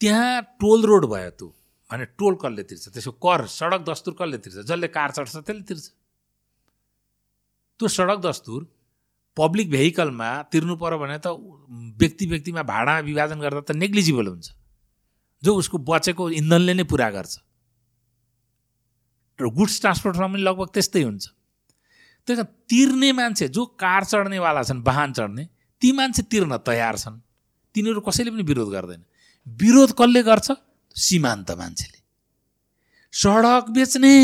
त्यहाँ 0.00 0.42
टोल 0.60 0.80
रोड 0.90 1.04
भयो 1.14 1.30
त्यो 1.38 1.48
भने 1.90 2.04
टोल 2.18 2.34
कसले 2.42 2.62
तिर्छ? 2.68 2.84
त्यसको 2.90 3.12
कर 3.22 3.46
सडक 3.46 3.80
दस्तुर 3.86 4.14
कसले 4.18 4.38
तिर्छ? 4.42 4.56
जसले 4.66 4.88
कार 4.90 5.10
चढ्छ 5.16 5.36
त्यसले 5.46 5.62
तिर्छ। 5.62 5.84
त्यो 7.80 7.88
सडक 7.88 8.18
दस्तुर 8.26 8.60
पब्लिक 9.36 9.70
भेहिकलमा 9.70 10.30
तिर्नु 10.52 10.74
पऱ्यो 10.76 10.98
भने 10.98 11.18
त 11.22 11.26
व्यक्ति 12.02 12.24
व्यक्तिमा 12.26 12.62
भाडामा 12.66 13.00
विभाजन 13.08 13.38
गर्दा 13.40 13.60
त 13.62 13.72
नेग्लिजिबल 13.78 14.26
हुन्छ। 14.26 14.46
जो 15.42 15.54
उसको 15.54 15.78
बचेको 15.78 16.30
इन्धनले 16.30 16.74
नै 16.74 16.84
पुरा 16.84 17.10
गर्छ। 17.10 17.34
र 19.38 19.44
गुड्स 19.52 19.80
ट्रान्सपोर्टमा 19.80 20.26
पनि 20.26 20.42
लगभग 20.42 20.68
त्यस्तै 20.72 21.02
हुन्छ। 21.02 21.24
त्यही 22.28 22.36
कारण 22.36 22.52
तिर्ने 22.66 23.10
मान्छे 23.12 23.48
जो 23.48 23.62
कार 23.76 24.04
चढ्नेवाला 24.04 24.62
छन् 24.64 24.80
वाहन 24.82 25.12
चढ्ने 25.12 25.44
ती 25.82 25.92
मान्छे 25.92 26.22
तिर्न 26.32 26.56
तयार 26.64 26.96
छन्। 26.96 27.20
तिनीहरू 27.74 28.00
कसैले 28.00 28.30
पनि 28.32 28.42
विरोध 28.42 28.68
गर्दैन। 28.72 29.02
विरोध 29.46 29.90
कसले 29.92 30.22
गर्छ? 30.24 30.48
सीमान्त 30.96 31.50
मान्छेले। 31.52 31.98
सडक 33.12 33.64
बेच्ने 33.76 34.14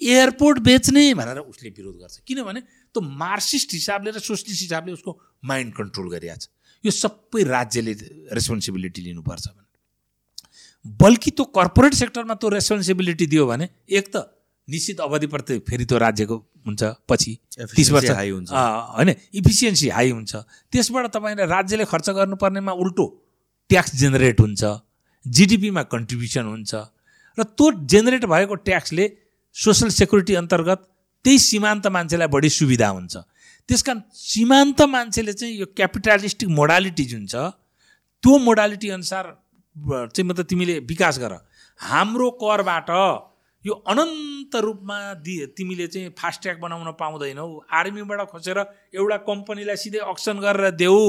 एयरपोर्ट 0.00 0.58
बेच्ने 0.64 1.04
भनेर 1.14 1.38
उसले 1.44 1.70
विरोध 1.70 1.96
गर्छ। 2.00 2.24
किनभने 2.24 2.60
त्यो 2.90 3.00
मार्क्सिस्ट 3.04 3.68
हिसाबले 3.76 4.10
र 4.10 4.18
सोसलिस्ट 4.18 4.60
हिसाबले 4.64 4.92
उसको 4.96 5.12
माइन्ड 5.44 5.70
कन्ट्रोल 5.76 6.08
गरिरहेको 6.10 6.40
छ 6.40 6.48
यो 6.84 6.90
सबै 6.90 7.44
राज्यले 7.44 7.92
रेस्पोन्सिबिलिटी 8.32 9.00
लिनुपर्छ। 9.04 9.46
बल्कि 10.86 11.30
त्यो 11.30 11.44
कर्पोरेट 11.44 11.94
सेक्टरमा 11.94 12.34
त्यो 12.34 12.48
रेस्पोन्सिबिलिटी 12.50 13.26
दियो 13.26 13.46
भने 13.46 13.68
एक 13.88 14.06
त 14.16 14.24
निश्चित 14.68 15.00
अवधिप्रति 15.00 15.58
फेरि 15.68 15.84
त्यो 15.84 15.98
राज्यको 15.98 16.36
हुन्छ 16.66 16.82
पछि 17.08 17.32
तिस 17.76 17.90
वर्ष। 17.90 18.10
high 18.10 18.30
हुन्छ। 18.30 18.50
होइन 18.50 19.10
इफिसियन्सी 19.34 19.88
हाई 19.88 20.10
हुन्छ। 20.10 20.36
त्यसबाट 20.72 21.06
तपाईँले 21.16 21.46
राज्यले 21.46 21.84
खर्च 21.84 22.08
गर्नुपर्नेमा 22.10 22.72
उल्टो 22.72 23.06
ट्याक्स 23.70 23.94
जेनेरेट 23.96 24.40
हुन्छ 24.40 24.62
जिडिपीमा 25.26 25.82
कन्ट्रिब्युसन 25.94 26.44
हुन्छ 26.44 26.72
र 27.38 27.42
त्यो 27.42 27.66
जेनेरेट 27.86 28.24
भएको 28.24 28.54
ट्याक्सले 28.68 29.04
सोसल 29.56 29.88
सेक्युरिटी 29.90 30.34
अन्तर्गत 30.34 30.80
त्यही 31.24 31.38
सीमान्त 31.40 31.86
मान्छेलाई 31.86 32.28
बढी 32.28 32.48
सुविधा 32.48 32.88
हुन्छ। 32.88 33.14
त्यस 33.68 33.82
कारण 33.82 34.00
सीमान्त 34.14 34.80
मान्छेले 34.88 35.32
चाहिँ 35.32 35.54
यो 35.58 35.66
क्यापिटलिस्टिक 35.76 36.48
मोडालिटी 36.48 37.04
जुन 37.04 37.26
छ 37.26 37.34
त्यो 38.22 38.38
मोडालिटी 38.38 38.88
अनुसार 38.96 39.24
चाहिँ 39.76 40.28
मतलब 40.28 40.44
तिमीले 40.44 40.78
विकास 40.84 41.18
गर। 41.18 41.32
हाम्रो 41.80 42.30
करबाट 42.42 42.90
यो 43.64 43.74
अनन्त 43.86 44.56
रूपमा 44.56 44.98
दि 45.20 45.34
तिमीले 45.56 45.86
चाहिँ 45.86 46.10
फास्ट्याग 46.18 46.60
बनाउन 46.60 46.92
पाउँदैनौ। 46.96 47.48
आर्मीबाट 47.70 48.20
खोसेर 48.30 48.58
एउटा 48.94 49.16
कम्पनीलाई 49.28 49.76
सिधै 49.76 49.98
अक्सन 50.06 50.38
गरेर 50.40 50.70
देऊ। 50.74 51.00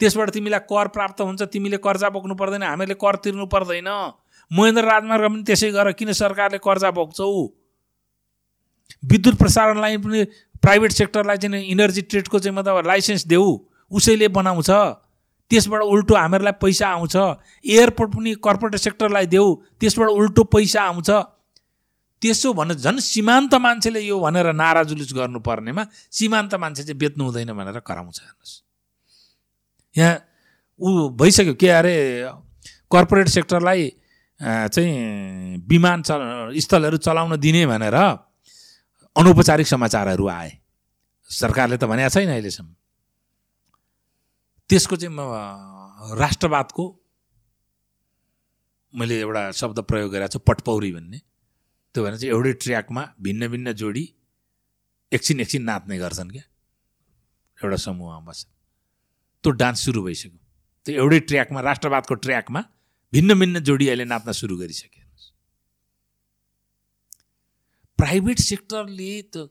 त्यसबाट 0.00 0.30
तिमीलाई 0.30 0.60
कर 0.68 0.88
प्राप्त 0.88 1.20
हुन्छ 1.20 1.42
तिमीले 1.48 1.76
कर्जा 1.80 2.08
बोक्नु 2.12 2.34
पर्दैन 2.34 2.62
हामीहरूले 2.62 2.94
कर 3.00 3.16
तिर्नु 3.24 3.46
पर्दैन। 3.48 3.88
महेन्द्र 4.50 4.84
राजमार्ग 4.84 5.24
पनि 5.24 5.42
त्यसै 5.42 5.70
गर 5.72 5.92
किन 5.92 6.12
सरकारले 6.12 6.58
कर्जा 6.60 6.90
बोक्छौ? 6.92 7.30
विद्युत 9.04 9.34
प्रसारण 9.38 9.80
लाइन 9.80 10.02
पनि 10.02 10.24
प्राइभेट 10.62 10.92
सेक्टरलाई 10.92 11.36
चाहिँ 11.36 11.64
इनर्जी 11.66 12.02
ट्रेडको 12.02 12.38
चाहिँ 12.38 12.56
मतलब 12.56 12.86
लाइसेन्स 12.86 13.26
देऊ। 13.26 13.48
उसैले 13.90 14.28
बनाउँछ। 14.28 14.70
त्यसबाट 15.50 15.82
उल्टो 15.82 16.14
हामीहरूलाई 16.14 16.52
पैसा 16.62 16.86
आउँछ। 16.88 17.16
एयरपोर्ट 17.64 18.10
पनि 18.14 18.34
कर्पोरेट 18.42 18.76
सेक्टरलाई 18.76 19.26
देऊ 19.26 19.48
त्यसबाट 19.80 20.08
उल्टो 20.10 20.42
पैसा 20.50 20.82
आउँछ। 20.82 21.10
त्यसो 22.22 22.52
भने 22.52 22.74
झन् 22.74 22.98
सीमान्त 22.98 23.54
मान्छेले 23.54 24.00
यो 24.00 24.16
भनेर 24.20 24.52
नारा 24.52 24.82
जुलुस 24.88 25.12
गर्नुपर्नेमा 25.14 25.82
सीमान्त 26.10 26.54
मान्छे 26.54 26.82
चाहिँ 26.82 26.98
बेच्नु 26.98 27.24
हुँदैन 27.24 27.52
भनेर 27.52 27.78
कराउँछ 27.84 28.18
हेर्नुहोस्। 28.20 28.54
यहाँ 29.94 30.16
ऊ 30.80 31.08
भइसक्यो 31.12 31.54
के 31.54 31.68
अरे 31.70 31.96
कर्पोरेट 32.90 33.28
सेक्टरलाई 33.28 33.82
चाहिँ 34.40 35.64
विमान 35.68 36.02
चल 36.02 36.52
स्थलहरू 36.56 36.96
चलाउन 36.96 37.36
दिने 37.36 37.66
भनेर 37.66 37.94
अनौपचारिक 39.16 39.66
समाचारहरू 39.66 40.26
आए। 40.28 40.50
सरकारले 41.30 41.76
त 41.76 41.84
भनेको 41.84 42.08
छैन 42.08 42.28
अहिलेसम्म। 42.32 42.68
त्यसको 44.70 44.96
चाहिँ 44.96 45.14
म 45.14 45.20
राष्ट्रवादको 46.18 46.84
मैले 48.94 49.20
एउटा 49.20 49.42
शब्द 49.60 49.78
प्रयोग 49.90 50.10
गरेको 50.12 50.32
छु 50.32 50.38
पटपौरी 50.38 50.90
भन्ने। 50.92 51.18
त्यो 51.94 52.04
भने 52.04 52.18
चाहिँ 52.18 52.32
एउटै 52.34 52.52
ट्र्याकमा 52.64 53.02
भिन्न 53.22 53.48
भिन्न 53.48 53.72
जोडी 53.72 54.04
एकछिन 55.12 55.40
एकछिन 55.40 55.62
नाच्ने 55.62 55.98
गर्छन् 55.98 56.30
क्या। 56.30 56.42
एउटा 57.58 57.76
समूहमा 57.86 58.20
बस। 58.26 58.46
त्यो 59.44 59.50
डान्स 59.60 59.84
सुरु 59.84 60.02
भइसक्यो। 60.02 60.38
त्यो 60.86 60.94
एउटै 61.02 61.20
ट्र्याकमा 61.30 61.60
राष्ट्रवादको 61.60 62.14
ट्र्याकमा 62.26 62.60
भिन्न 63.12 63.38
भिन्न 63.40 63.60
जोडी 63.68 63.86
अहिले 63.88 64.04
नाच्न 64.04 64.32
सुरु 64.32 64.56
गरिसके 64.58 65.00
प्राइभेट 67.98 68.38
सेक्टरले 68.38 69.12
त 69.32 69.48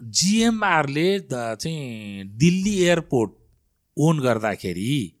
जिएमआरले 0.00 1.08
चाहिँ 1.32 2.24
दिल्ली 2.42 2.74
एयरपोर्ट 2.84 3.32
ओन 3.96 4.20
गर्दाखेरि 4.20 5.12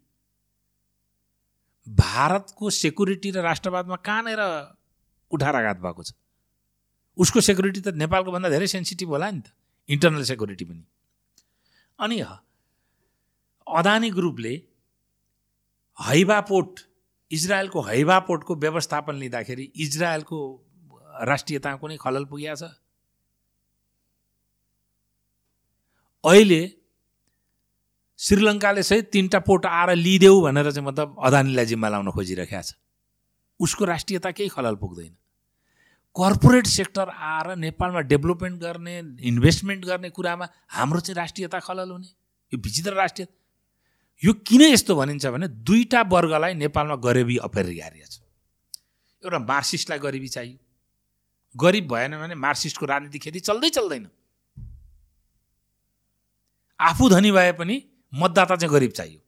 भारतको 1.86 2.70
सेक्युरिटी 2.70 3.30
र 3.30 3.40
राष्ट्रवादमा 3.42 3.96
कहाँनिर 3.96 4.40
कुठाराघात 5.30 5.76
भएको 5.80 6.02
छ? 6.02 6.12
उसको 7.18 7.40
सेक्युरिटी 7.40 7.80
त 7.80 7.94
नेपालको 7.96 8.32
भन्दा 8.32 8.48
धेरै 8.50 8.66
सेन्सिटिभ 8.66 9.08
होला 9.08 9.30
नि 9.30 9.40
त 9.40 9.48
इन्टरनल 9.88 10.22
सेक्युरिटी 10.22 10.64
पनि। 10.64 10.84
अनि 11.98 12.20
अदानी 13.66 14.10
ग्रुपले 14.10 14.54
हैबा 15.98 16.40
पोर्ट 16.50 16.80
इजरायलको 17.30 17.80
हैबा 17.82 18.18
पोर्टको 18.28 18.54
व्यवस्थापन 18.54 19.14
लिँदाखेरि 19.16 19.64
इजरायलको 19.76 20.38
राष्ट्रियतामा 21.24 21.76
कुनै 21.80 21.96
खलल 21.96 22.24
पुगेको 22.28 22.56
छ? 22.56 22.62
अहिले 26.24 26.75
श्रीलङ्काले 28.18 28.82
सहित 28.82 29.10
तिनवटा 29.12 29.38
पोर्ट 29.44 29.66
आएर 29.66 29.94
लिदेऊ 29.96 30.40
भनेर 30.42 30.70
चाहिँ 30.72 30.86
मतलब 30.86 31.16
अदानीलाई 31.20 31.66
जिम्मा 31.66 31.88
लाउन 31.88 32.10
खोजिरहेको 32.10 32.62
छ। 32.62 32.74
उसको 33.60 33.84
राष्ट्रियता 33.84 34.30
केही 34.32 34.48
खलल 34.48 34.74
पुग्दैन। 34.76 35.12
कर्पोरेट 36.16 36.66
सेक्टर 36.66 37.08
आएर 37.08 37.56
नेपालमा 37.56 38.00
डेभलपमेन्ट 38.08 38.60
गर्ने 38.60 38.94
इन्भेस्टमेन्ट 39.20 39.84
गर्ने 39.84 40.10
कुरामा 40.10 40.48
हाम्रो 40.68 41.00
चाहिँ 41.00 41.16
राष्ट्रियता 41.16 41.60
खलल 41.60 41.90
हुने। 41.90 42.08
यो 42.52 42.58
विचित्र 42.58 42.92
राष्ट्रिय 42.94 43.28
यो 44.22 44.32
किन 44.48 44.62
यस्तो 44.62 44.96
भनिन्छ 44.96 45.26
भने 45.26 45.48
दुईवटा 45.48 46.02
वर्गलाई 46.08 46.54
नेपालमा 46.56 46.96
गरिबी 47.04 47.36
अपरिहार्य 47.44 48.04
छ। 48.04 48.20
एउटा 49.22 49.38
मार्क्सिस्टलाई 49.44 49.98
गरिबी 49.98 50.28
चाहियो। 50.28 50.58
गरिब 51.54 51.84
भएन 51.92 52.16
भने 52.16 52.34
मार्क्सिस्टको 52.34 52.86
राजनीति 52.86 53.18
खेती 53.18 53.40
चल्दै 53.40 53.70
चल्दैन। 53.70 54.08
आफू 56.80 57.08
धनी 57.08 57.30
भए 57.32 57.52
पनि 57.52 57.76
मतदाता 58.12 58.56
चाहिँ 58.56 58.72
गरिब 58.72 58.90
चाहियो। 58.90 59.20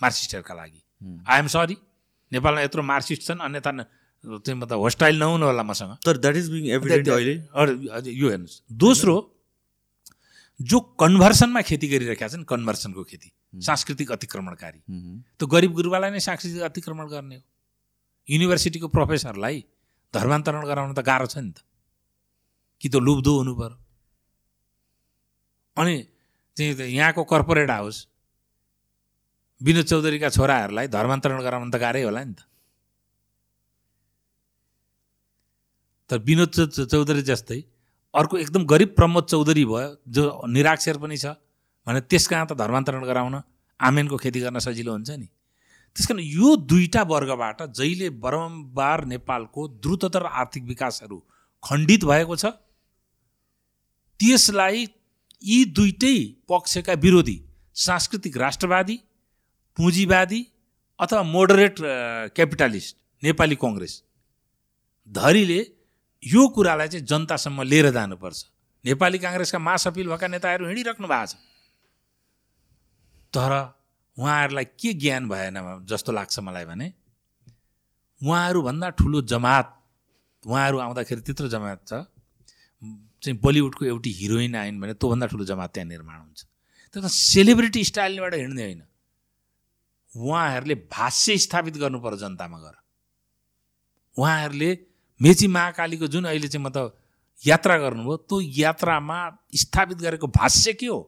मार्क्सिस्टहरूका 0.00 0.54
लागि। 0.54 0.80
आइएम 1.28 1.46
सरी 1.46 1.76
नेपालमा 2.32 2.60
यत्रो 2.60 2.82
मार्क्सिस्ट 2.82 3.22
छन् 3.22 3.40
अन्यथा 3.40 3.70
चाहिँ 4.24 4.58
मतलब 4.58 4.78
होस्टाइल 4.78 5.18
नहुनु 5.18 5.46
होला 5.46 5.62
मसँग। 5.62 5.96
तर 6.04 6.16
द्याट 6.18 6.36
इज 6.36 6.50
बिङ 6.50 6.64
एभिडेन्ट 6.76 7.08
अहिले। 7.08 7.34
यो 8.12 8.28
हेर्नुहोस्। 8.28 8.62
दोस्रो 8.72 9.14
जो 10.60 10.80
कन्भर्सनमा 11.00 11.60
खेती 11.62 11.86
गरिरहेका 11.88 12.28
छन् 12.28 12.44
कन्भर्सनको 12.44 13.02
खेती। 13.04 13.30
सांस्कृतिक 13.62 14.12
अतिक्रमणकारी। 14.12 14.80
त्यो 15.38 15.46
गरिब 15.46 15.72
गुरुबालाई 15.72 16.10
नै 16.10 16.20
सांस्कृतिक 16.20 16.62
अतिक्रमण 16.62 17.06
गर्ने 17.08 17.36
हो। 17.36 17.42
युनिभर्सिटीको 18.28 18.88
प्रोफेसरलाई 18.88 19.64
धर्मान्तरण 20.14 20.62
गराउन 20.66 20.94
त 20.94 21.00
गाह्रो 21.00 21.26
छ 21.26 21.38
नि 21.38 21.52
त। 21.54 21.62
कि 22.80 22.88
त 22.88 22.96
लुब्धो 22.98 23.32
हुनु 23.38 23.54
पर्यो? 23.54 23.78
अनि 25.76 25.94
चाहिँ 26.58 26.90
यहाँको 26.90 27.24
कर्पोरेट 27.32 27.70
हाउस 27.70 27.96
विनोद 29.60 29.86
चौधरीका 29.86 30.28
छोराहरूलाई 30.30 30.86
धर्मान्तरण 30.90 31.42
गराउन 31.42 31.70
त 31.70 31.76
गाह्रै 31.78 32.02
होला 32.02 32.22
नि 32.24 32.34
त। 32.34 32.42
तर 36.10 36.18
विनोद 36.26 36.50
चौधरी 36.82 37.22
जस्तै 37.22 37.60
अर्को 38.14 38.38
एकदम 38.38 38.64
गरिब 38.66 38.94
प्रमोद 38.96 39.24
चौधरी 39.30 39.64
भयो 39.64 39.88
जो 40.08 40.22
निराक्षर 40.48 40.98
पनि 40.98 41.16
छ 41.16 41.34
भने 41.86 42.00
त्यस 42.10 42.26
कहाँ 42.26 42.46
त 42.46 42.52
धर्मान्तरण 42.58 43.04
गराउन 43.04 43.34
आमेनको 43.80 44.16
खेती 44.16 44.40
गर्न 44.40 44.58
सजिलो 44.58 44.92
हुन्छ 44.92 45.10
नि। 45.10 45.28
त्यस 45.96 46.06
कारण 46.06 46.20
यो 46.20 46.54
दुईटा 46.70 47.02
वर्गबाट 47.10 47.62
जहिले 47.72 48.08
बारम्बार 48.22 49.04
नेपालको 49.12 49.66
द्रुततर 49.84 50.24
आर्थिक 50.42 50.64
विकासहरू 50.64 51.18
खण्डित 51.62 52.04
भएको 52.04 52.36
छ 52.36 52.52
त्यसलाई 54.20 54.86
यी 55.42 55.64
दुइटै 55.76 56.16
पक्षका 56.48 56.92
विरोधी 57.02 57.38
सांस्कृतिक 57.76 58.36
राष्ट्रवादी 58.36 58.96
पुँजीवादी 59.78 60.40
अथवा 60.98 61.22
मोडरेट 61.22 61.76
क्यापिटालिस्ट 62.34 62.96
नेपाली 63.22 63.56
कङ्ग्रेस। 63.56 64.02
धरीले 65.10 65.60
यो 66.22 66.42
कुरालाई 66.54 66.88
चाहिँ 66.88 67.06
जनतासम्म 67.06 67.62
लिएर 67.62 67.90
जानुपर्छ। 67.90 68.38
नेपाली 68.84 69.18
काङ्ग्रेसका 69.18 69.58
महासपिल 69.58 70.08
भएका 70.08 70.26
नेताहरू 70.26 70.66
हिँडिराख्नु 70.66 71.06
भएको 71.08 71.26
छ। 71.26 71.34
तर 73.32 73.52
उहाँहरूलाई 74.16 74.64
के 74.74 74.92
ज्ञान 74.94 75.28
भएन 75.28 75.56
जस्तो 75.86 76.12
लाग्छ 76.12 76.38
मलाई 76.42 76.64
भने 76.64 76.86
उहाँहरूभन्दा 78.22 78.88
ठुलो 78.98 79.20
जमात 79.22 79.66
उहाँहरू 80.44 80.78
आउँदाखेरि 80.78 81.20
त्यत्रो 81.20 81.48
जमात 81.48 81.78
छ। 81.86 81.92
चाहिँ 83.22 83.40
बलिउडको 83.44 83.84
एउटी 83.84 84.10
हिरोइन 84.10 84.54
आइन् 84.54 84.80
भने 84.80 84.94
त्योभन्दा 84.94 85.26
ठुलो 85.26 85.44
जमात 85.44 85.74
त्यहाँ 85.74 85.88
निर्माण 85.88 86.18
हुन्छ। 86.18 86.44
तर 86.94 87.08
सेलिब्रिटी 87.08 87.84
स्टाइलबाट 87.84 88.34
हिँड्ने 88.34 88.62
होइन। 88.62 88.82
उहाँहरूले 90.16 90.74
भाष्य 90.74 91.38
स्थापित 91.38 91.76
गर्नु 91.76 92.00
पर्यो 92.00 92.18
जनतामा 92.18 92.58
गएर। 92.58 92.76
उहाँहरूले 94.18 94.78
मेची 95.22 95.46
महाकालीको 95.46 96.06
जुन 96.06 96.24
अहिले 96.24 96.48
चाहिँ 96.48 96.64
मतलब 96.64 96.98
यात्रा 97.46 97.78
गर्नुभयो 97.78 98.16
त्यो 98.16 98.40
यात्रामा 98.40 99.18
स्थापित 99.54 99.98
गरेको 99.98 100.26
भाष्य 100.26 100.72
के 100.72 100.86
हो? 100.86 101.00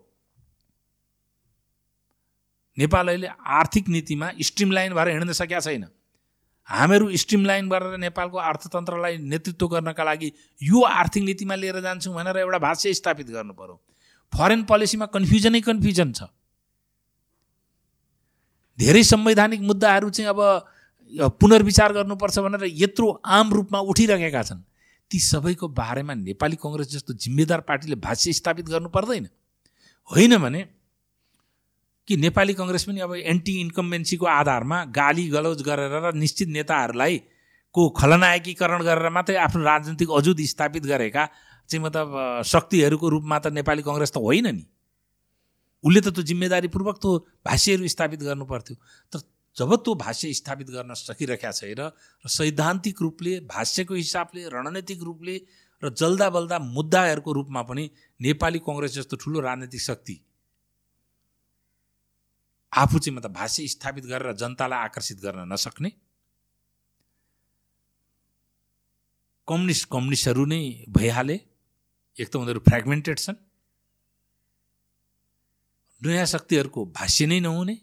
नेपाल 2.78 3.08
अहिले 3.08 3.26
आर्थिक 3.46 3.88
नीतिमा 3.88 4.30
स्ट्रिमलाइन 4.40 4.94
भएर 4.94 5.08
हिँड्न 5.08 5.32
सकेका 5.32 5.60
छैन। 5.60 5.86
हामीहरू 6.68 7.16
स्ट्रिमलाइन 7.16 7.68
गरेर 7.68 7.96
नेपालको 7.98 8.38
अर्थतन्त्रलाई 8.38 9.16
नेतृत्व 9.18 9.66
गर्नका 9.68 10.04
लागि 10.04 10.32
यो 10.60 10.82
आर्थिक 10.82 11.22
नीतिमा 11.24 11.54
लिएर 11.54 11.80
जान्छौँ 11.80 12.14
भनेर 12.14 12.36
एउटा 12.36 12.58
भाष्य 12.58 12.94
स्थापित 12.94 13.30
गर्नु 13.30 13.52
पर्यो। 13.52 13.80
फरेन 14.32 14.62
पोलिसीमा 14.64 15.06
कन्फ्युजनै 15.06 15.60
कन्फ्युजन 15.60 16.12
छ। 16.12 16.30
धेरै 18.78 19.02
संवैधानिक 19.04 19.60
मुद्दाहरू 19.60 20.10
चाहिँ 20.10 20.30
अब 20.30 20.40
पुनर्विचार 21.40 21.92
गर्नुपर्छ 21.92 22.38
भनेर 22.38 22.70
यत्रो 22.70 23.08
आम 23.26 23.52
रूपमा 23.52 23.78
उठिरहेका 23.90 24.42
छन्। 24.42 24.62
ती 25.10 25.18
सबैको 25.18 25.68
बारेमा 25.74 26.14
नेपाली 26.14 26.56
कङ्ग्रेस 26.56 26.88
जस्तो 26.90 27.12
जिम्मेदार 27.18 27.60
पार्टीले 27.66 27.96
भाष्य 27.98 28.32
स्थापित 28.32 28.66
गर्नु 28.70 28.88
पर्दैन। 28.88 29.26
होइन 30.10 30.38
भने 30.38 30.60
कि 32.10 32.16
नेपाली 32.18 32.54
कङ्ग्रेस 32.54 32.84
पनि 32.84 33.00
अब 33.00 33.14
एन्टी 33.14 33.52
इन्कम्बेन्सीको 33.60 34.26
आधारमा 34.28 34.78
गाली 34.92 35.26
गलौज 35.30 35.62
गरेर 35.62 35.92
र 35.96 36.10
निश्चित 36.16 36.48
नेताहरूलाई 36.50 37.18
को 37.74 37.88
खलनायकीकरण 37.94 38.82
गरेर 38.82 39.08
मात्रै 39.12 39.36
आफ्नो 39.40 39.62
राजनीतिक 39.64 40.10
अजुत 40.12 40.40
स्थापित 40.48 40.86
गरेका 40.86 41.26
चाहिँ 41.70 41.82
मतलब 41.84 42.16
शक्तिहरूको 42.44 43.08
रूपमा 43.10 43.38
त 43.38 43.54
नेपाली 43.54 43.82
कङ्ग्रेस 43.82 44.10
त 44.10 44.18
होइन 44.20 44.48
नि। 44.50 44.64
उसले 45.84 46.00
त 46.00 46.08
त्यो 46.10 46.22
जिम्मेदारीपूर्वक 46.24 46.98
त्यो 46.98 47.12
भाष्यहरू 47.46 47.88
स्थापित 47.88 48.20
गर्नु 48.22 48.44
पर्थ्यो 48.46 48.76
तर 49.12 49.22
जब 49.56 49.74
त्यो 49.78 49.94
भाष्य 49.96 50.32
स्थापित 50.34 50.70
गर्न 50.70 50.94
सकिरहेका 50.96 51.52
छैन 51.52 51.80
र 51.80 52.28
सैद्धान्तिक 52.28 53.02
रूपले 53.02 53.36
भाष्यको 53.46 53.94
हिसाबले 53.96 54.48
रणनैतिक 54.48 55.02
रूपले 55.02 55.36
र 55.82 55.94
जल्दा 55.96 56.28
बल्दा 56.30 56.58
मुद्दाहरूको 56.66 57.32
रूपमा 57.34 57.62
पनि 57.64 57.86
नेपाली 58.20 58.64
कङ्ग्रेस 58.64 58.94
जस्तो 58.94 59.16
ठुलो 59.18 59.40
राजनैतिक 59.42 59.80
शक्ति 59.82 60.18
आफू 62.72 62.98
चाहिँ 62.98 63.16
मतलब 63.16 63.32
भाष्य 63.32 63.66
स्थापित 63.68 64.04
गरेर 64.06 64.32
जनतालाई 64.32 64.78
आकर्षित 64.84 65.18
गर्न 65.20 65.52
नसक्ने। 65.52 65.90
कम्युनिस्ट 69.48 69.88
कम्युनिस्टहरू 69.90 70.44
नै 70.46 70.60
भइहाले 70.88 71.34
एक 72.18 72.28
त 72.30 72.36
उनीहरू 72.36 72.60
फ्रेगमेन्टेड 72.68 73.18
छन्। 73.18 73.36
नयाँ 76.02 76.26
शक्तिहरूको 76.26 76.84
भाष्य 76.94 77.26
नै 77.26 77.40
नहुने। 77.40 77.74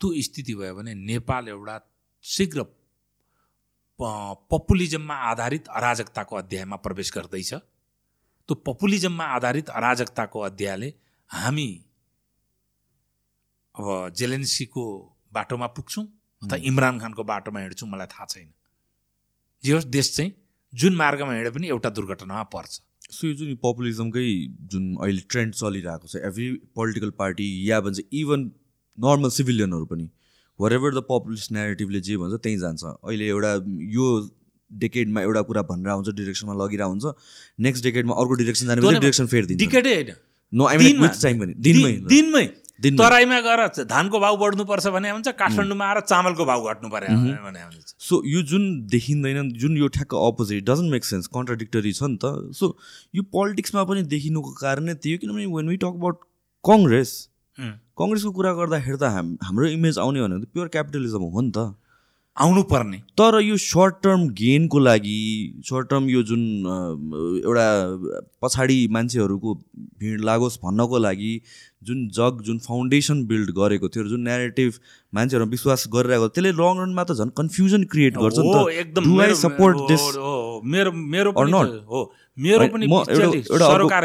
त्यो 0.00 0.08
स्थिति 0.22 0.54
भयो 0.54 0.74
भने 0.74 0.94
नेपाल 0.94 1.48
एउटा 1.48 1.76
शीघ्र 2.24 2.62
पपुलिजममा 4.00 5.14
आधारित 5.30 5.68
अराजकताको 5.68 6.36
अध्यायमा 6.36 6.76
प्रवेश 6.76 7.12
गर्दैछ। 7.14 7.52
त्यो 7.54 8.54
पपुलिजममा 8.54 9.24
आधारित 9.36 9.68
अराजकताको 9.70 10.40
अध्यायले 10.40 10.88
हामी 11.30 11.68
अब 13.78 14.12
जेलेन्सीको 14.16 14.84
बाटोमा 15.34 15.66
पुग्छौँ 15.78 16.04
अथवा 16.42 16.58
इमरान 16.70 16.98
खानको 16.98 17.24
बाटोमा 17.24 17.60
हिँड्छौँ 17.60 17.88
मलाई 17.88 18.06
थाहा 18.08 18.26
छैन। 18.30 18.50
जे 19.64 19.72
होस् 19.72 19.86
देश 19.88 20.14
चाहिँ 20.16 20.32
जुन 20.72 20.96
मार्गमा 20.96 21.32
हिँडे 21.34 21.50
पनि 21.50 21.68
एउटा 21.68 21.90
दुर्घटनामा 21.90 22.42
पर्छ। 22.54 22.80
सो 23.10 23.26
यो 23.26 23.34
जुन 23.34 23.54
पपुलिजमकै 23.62 24.26
जुन 24.72 24.84
अहिले 24.96 25.22
ट्रेन्ड 25.30 25.54
चलिरहेको 25.54 26.06
छ 26.08 26.22
एभ्री 26.28 26.46
पोलिटिकल 26.74 27.10
पार्टी 27.18 27.46
या 27.70 27.80
भन्छ 27.80 28.00
इभन 28.12 28.50
नर्मल 28.98 29.30
सिभिलियनहरू 29.32 29.86
पनि 29.86 30.08
वर 30.58 30.72
एभर 30.72 30.94
द 30.94 31.02
पपुलिस्ट 31.08 31.52
नेगेटिभले 31.52 32.00
जे 32.08 32.16
भन्छ 32.18 32.42
त्यहीँ 32.42 32.58
जान्छ। 32.58 32.84
अहिले 32.84 33.26
एउटा 33.28 33.52
यो 33.96 34.06
डेकेडमा 34.70 35.20
एउटा 35.22 35.42
कुरा 35.48 35.62
भनेर 35.68 35.88
आउँछ 35.90 36.08
डिरेक्सनमा 36.16 36.54
लगिरहेको 36.62 36.90
हुन्छ 36.90 37.14
नेक्स्ट 37.66 37.84
डेकेडमा 37.84 38.14
अर्को 38.22 38.34
डिरेक्सन 38.40 38.66
जाने 38.66 38.80
डिरेक्सन 39.00 39.26
फेरिदिन्छ 39.34 39.60
डिकेडै 39.60 39.94
होइन। 39.94 40.10
No 40.52 40.66
I 40.66 40.76
mean 40.78 41.00
with 41.02 41.22
time 41.22 41.40
पनि। 41.40 41.54
दिनमै 41.68 41.92
दिनमै। 42.12 42.46
तराईमा 42.78 43.38
गएर 43.40 43.60
धानको 43.90 44.18
भाउ 44.20 44.36
बढ्नुपर्छ 44.38 44.86
भने 44.94 45.10
हुन्छ 45.10 45.28
काठमाडौँमा 45.38 45.84
आएर 45.86 46.00
चामलको 46.00 46.44
भाउ 46.44 46.60
घट्नु 46.70 46.88
पर्यो 46.90 47.14
भने 47.44 47.62
हुन्छ। 47.62 47.94
सो 47.98 48.22
यो 48.26 48.42
जुन 48.50 48.86
देखिँदैन 48.86 49.50
जुन 49.58 49.76
यो 49.76 49.88
ठ्याक्क 49.96 50.14
opposite 50.14 50.64
doesn't 50.70 50.90
make 50.92 51.04
sense 51.04 51.26
contradictory 51.34 51.92
छ 51.92 52.02
नि 52.02 52.18
त। 52.22 52.54
सो 52.54 52.76
यो 53.14 53.22
पोलिटिक्समा 53.34 53.82
पनि 53.90 54.02
देखिनुको 54.14 54.50
कारण 54.62 54.84
नै 54.84 54.94
त्यही 54.94 55.14
हो 55.14 55.18
किनभने 55.26 55.46
when 55.56 55.68
we 55.68 55.76
talk 55.82 55.98
about 55.98 56.16
Congress 56.64 57.10
कङ्ग्रेसको 57.58 58.30
कुरा 58.38 58.52
गर्दाखेरि 58.62 58.98
त 58.98 59.10
हाम 59.18 59.36
हाम्रो 59.42 59.66
इमेज 59.74 59.98
आउने 59.98 60.22
भनेको 60.22 60.44
त 60.44 60.48
प्योर 60.54 60.68
क्यापिटलिजम 60.78 61.22
हो 61.34 61.40
नि 61.40 61.50
त। 61.50 61.74
आउनु 62.38 62.62
पर्ने 62.62 62.98
तर 63.20 63.40
यो 63.42 63.56
सर्ट 63.56 63.94
टर्म 64.02 64.28
गेनको 64.40 64.78
लागि 64.78 65.20
सर्ट 65.70 65.88
टर्म 65.90 66.08
यो 66.08 66.22
जुन 66.22 66.42
एउटा 67.44 67.66
पछाडि 68.42 68.76
मान्छेहरूको 68.90 69.54
भिड 70.00 70.20
लागोस् 70.24 70.58
भन्नको 70.64 70.98
लागि 70.98 71.32
जुन 71.88 72.06
जग 72.14 72.42
जुन 72.46 72.58
फाउन्डेसन 72.58 73.24
बिल्ड 73.26 73.50
गरेको 73.58 73.88
थियो 73.88 74.04
जुन 74.04 74.20
नेरेटिभ 74.28 74.78
मान्छेहरूमा 75.14 75.50
विश्वास 75.50 75.84
गरिरहेको 75.94 76.28
त्यसले 76.28 76.52
लङ 76.62 76.82
रनमा 76.82 77.04
त 77.04 77.18
झन् 77.18 77.34
कन्फ्युजन 77.40 77.84
क्रिएट 77.92 78.14
गर्छ 78.18 78.38
नि 78.38 78.54
त। 78.54 78.56
एकदम 78.82 79.34
सपोर्ट 79.42 79.76
दिस 79.90 80.06
मेरो 80.74 80.92
मेरो 81.16 81.30
हो। 81.90 82.00
मेरो 82.38 82.66
पनि 82.72 82.86
एउटा 82.86 83.98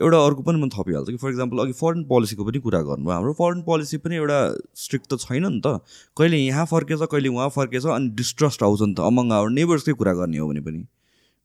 एउटा 0.00 0.18
अर्को 0.26 0.42
पनि 0.42 0.58
म 0.60 0.68
थपिहाल्छु 0.70 1.12
कि 1.12 1.18
फर 1.18 1.30
इक्जाम्पल 1.30 1.58
अघि 1.64 1.72
फरेन 1.80 2.04
पोलिसीको 2.10 2.44
पनि 2.44 2.58
कुरा 2.66 2.80
गर्नुभयो। 2.88 3.14
हाम्रो 3.14 3.32
फरेन 3.40 3.62
पोलिसी 3.66 3.96
पनि 4.06 4.16
एउटा 4.16 4.38
स्ट्रिक्ट 4.82 5.06
त 5.12 5.18
छैन 5.26 5.46
नि 5.46 5.60
त। 5.66 5.80
कहिले 6.16 6.36
यहाँ 6.38 6.66
फर्केछ 6.72 7.02
कहिले 7.10 7.28
उहाँ 7.28 7.48
फर्केछ 7.56 7.86
अनि 7.98 8.08
डिस्ट्रस्ट 8.20 8.62
आउँछ 8.62 8.80
नि 8.82 8.94
त 8.94 9.00
अमङ 9.10 9.32
आवर 9.38 9.50
नेबर्सकै 9.58 9.92
कुरा 9.98 10.14
गर्ने 10.22 10.38
हो 10.38 10.48
भने 10.48 10.60
पनि? 10.60 10.80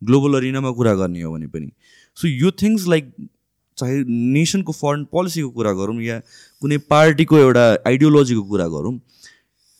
ग्लोबल 0.01 0.38
अरिनामा 0.38 0.72
कुरा 0.77 0.93
गर्ने 1.01 1.22
हो 1.22 1.31
भने 1.34 1.47
पनि? 1.47 1.72
सो 2.17 2.27
यो 2.27 2.51
थिङ्स 2.61 2.88
लाइक 2.88 3.11
चाहे 3.77 3.95
नेसनको 4.07 4.72
फरेन 4.72 5.03
पोलिसीको 5.11 5.49
कुरा 5.57 5.72
गरौँ 5.81 5.99
या 6.01 6.19
कुनै 6.61 6.77
पार्टीको 6.93 7.38
एउटा 7.38 7.65
आइडियोलोजीको 7.88 8.43
कुरा 8.53 8.67
गरौँ 8.76 8.93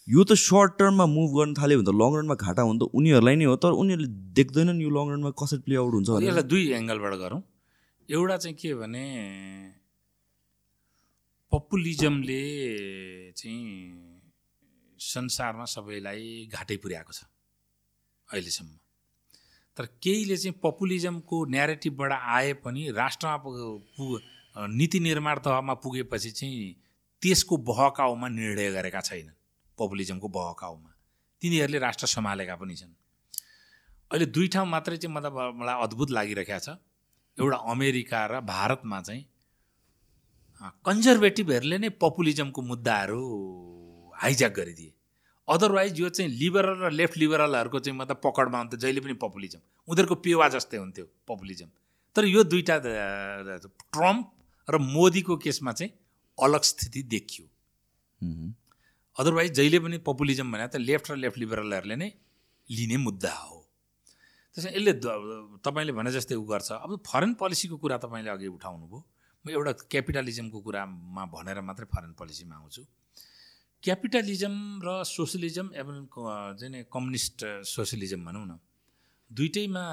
यो 0.08 0.24
त 0.24 0.34
सर्ट 0.38 0.74
टर्ममा 0.80 1.06
मुभ 1.12 1.30
गर्न 1.38 1.54
थाल्यो 1.58 1.78
भने 1.78 1.86
त 1.86 1.94
लङ 2.02 2.12
रनमा 2.16 2.36
घाटा 2.46 2.62
हुन्छ 2.62 2.80
त 2.82 2.84
उनीहरूलाई 3.00 3.36
नै 3.42 3.46
हो 3.50 3.56
तर 3.64 3.72
उनीहरूले 3.82 4.10
देख्दैनन् 4.40 4.82
यो 4.82 4.90
लङ 4.98 5.06
रनमा 5.14 5.32
कसरी 5.42 5.62
प्ले 5.66 5.76
आउट 5.82 5.94
हुन्छ 5.98 6.10
यसलाई 6.26 6.46
दुई 6.52 6.64
एङ्गलबाट 6.80 7.14
गरौँ। 7.22 7.42
एउटा 8.10 8.36
चाहिँ 8.44 8.56
के 8.62 8.74
भने 8.82 9.06
पपुलिजमले 11.52 12.44
चाहिँ 13.34 13.64
संसारमा 15.00 15.66
सबैलाई 15.74 16.26
घाटै 16.54 16.78
पुर्याएको 16.84 17.14
छ 17.18 17.26
अहिलेसम्म। 18.30 18.74
तर 19.78 19.86
केहीले 20.06 20.38
चाहिँ 20.44 20.56
पपुलिजमको 20.66 21.38
न्यारेटिभबाट 21.56 22.12
आए 22.36 22.52
पनि 22.66 22.82
राष्ट्रमा 23.00 23.38
पुग 23.46 24.12
नीति 24.78 25.00
निर्माण 25.08 25.42
तहमा 25.48 25.74
पुगेपछि 25.84 26.32
चाहिँ 26.32 26.62
त्यसको 27.22 27.58
बहकाउमा 27.70 28.28
निर्णय 28.38 28.72
गरेका 28.78 29.02
छैनन्। 29.10 29.35
पपुलिजमको 29.78 30.28
बहकाउमा। 30.28 30.92
तिनीहरूले 31.42 31.80
राष्ट्र 31.80 32.08
सम्हालेका 32.08 32.56
पनि 32.56 32.76
छन्। 32.76 32.94
अहिले 34.12 34.26
दुई 34.26 34.48
ठाउँ 34.48 34.68
मात्रै 34.68 34.98
चाहिँ 34.98 35.16
मतलब 35.16 35.34
मलाई 35.60 35.76
अद्भुत 35.84 36.10
लागिरहेको 36.12 36.60
छ। 36.60 36.78
एउटा 37.38 37.58
अमेरिका 37.72 38.20
र 38.26 38.34
भारतमा 38.48 39.02
चाहिँ 39.02 39.24
कन्जर्भेटिभहरूले 40.86 41.78
नै 41.78 41.90
पपुलिजमको 42.00 42.62
मुद्दाहरू 42.62 43.22
हाइज्याक 44.16 44.54
गरिदिए। 44.56 44.92
अदरवाइज 45.48 46.00
यो 46.00 46.10
चाहिँ 46.10 46.32
लिबरल 46.32 46.78
र 46.82 46.90
लेफ्ट 46.92 47.18
लिबरलहरूको 47.18 47.80
चाहिँ 47.80 47.98
मतलब 48.00 48.22
पकडमा 48.24 48.58
हुन्थ्यो 48.58 48.80
जहिले 48.80 49.02
पनि 49.02 49.14
पपुलिजम। 49.22 49.62
उनीहरूको 49.88 50.16
पेवा 50.26 50.48
जस्तै 50.56 50.78
हुन्थ्यो 50.78 51.06
पपुलिजम। 51.28 51.70
तर 52.16 52.24
यो 52.26 52.44
दुईवटा 52.44 52.76
ट्रम्प 53.92 54.26
र 54.68 54.78
मोदीको 54.80 55.38
केसमा 55.38 55.72
चाहिँ 55.74 55.92
अलग 56.38 56.62
स्थिति 56.64 57.02
देखियो। 57.04 57.46
अदरवाइज 59.18 59.52
जहिले 59.54 59.80
पनि 59.80 59.98
पपुलिजम 59.98 60.52
भने 60.52 60.68
त 60.68 60.76
लेफ्ट 60.76 61.12
र 61.12 61.16
लेफ्ट 61.16 61.38
लिबरलहरूले 61.38 61.96
नै 61.96 62.10
लिने 62.70 62.98
मुद्दा 62.98 63.34
हो। 63.34 63.60
त्यसमा 64.58 64.72
यसले 64.72 64.94
तपाईँले 65.64 65.92
भने 65.92 66.12
जस्तै 66.12 66.36
उ 66.36 66.44
गर्छ 66.44 66.72
अब 66.72 66.92
फरेन 67.06 67.34
पोलिसीको 67.40 67.78
कुरा 67.78 67.98
तपाईँले 67.98 68.30
अघि 68.30 68.48
उठाउनु 68.48 68.86
भयो 68.88 69.02
म 69.46 69.50
एउटा 69.50 69.72
क्यापिटलिजमको 69.92 70.60
कुरामा 70.62 71.24
भनेर 71.26 71.62
मात्रै 71.62 71.86
फरेन 71.86 72.12
पोलिसीमा 72.20 72.56
आउँछु। 72.56 72.84
क्यापिटलिजम 73.84 74.56
र 74.84 75.04
सोसलिजम 75.04 75.68
एवं 75.76 75.98
क- 76.14 76.58
चाहिँ 76.60 76.84
कम्युनिस्ट 76.94 77.46
सोसलिजम 77.64 78.26
भनौँ 78.26 78.46
न 78.48 78.60
दुइटैमा 79.32 79.86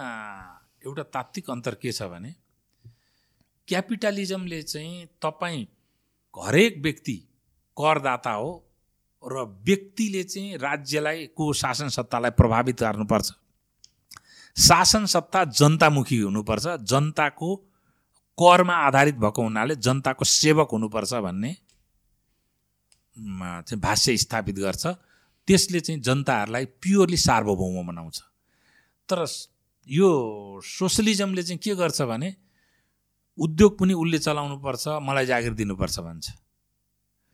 एउटा 0.86 1.02
तात्विक 1.14 1.50
अन्तर 1.50 1.74
के 1.74 1.92
छ 1.92 2.02
भने 2.02 2.34
क्यापिटलिजमले 3.68 4.62
चाहिँ 4.62 5.06
तपाईँ 5.22 5.66
हरेक 6.34 6.78
व्यक्ति 6.78 7.16
करदाता 7.76 8.32
हो 8.32 8.50
र 9.24 9.42
व्यक्तिले 9.66 10.22
चाहिँ 10.24 10.56
राज्यलाई 10.58 11.26
को 11.36 11.52
शासन 11.52 11.88
सत्तालाई 11.88 12.30
प्रभावित 12.30 12.82
गर्नुपर्छ? 12.82 13.30
शासन 14.56 15.06
सत्ता 15.06 15.44
जनतामुखी 15.44 16.18
हुनुपर्छ। 16.18 16.66
जनताको 16.82 17.54
करमा 18.38 18.74
आधारित 18.86 19.16
भएको 19.16 19.42
हुनाले 19.42 19.74
जनताको 19.76 20.24
सेवक 20.24 20.68
हुनुपर्छ 20.72 21.12
भन्ने 21.14 21.52
चाहिँ 23.16 23.80
भाष्य 23.80 24.16
स्थापित 24.16 24.56
गर्छ। 24.58 24.86
त्यसले 25.48 25.80
चाहिँ 25.80 26.00
जनताहरूलाई 26.00 26.64
प्योरली 26.80 27.16
सार्वभौम 27.16 27.86
बनाउँछ 27.86 28.20
तर 29.08 29.24
यो 29.86 30.08
सोसलिजमले 30.64 31.42
चाहिँ 31.42 31.58
के 31.58 31.74
गर्छ 31.74 32.02
भने 32.02 32.34
उद्योग 33.38 33.78
पनि 33.78 33.94
उसले 33.94 34.18
चलाउनुपर्छ 34.18 34.88
मलाई 35.02 35.26
जागिर 35.26 35.52
दिनुपर्छ 35.54 35.98
भन्छ। 36.00 36.30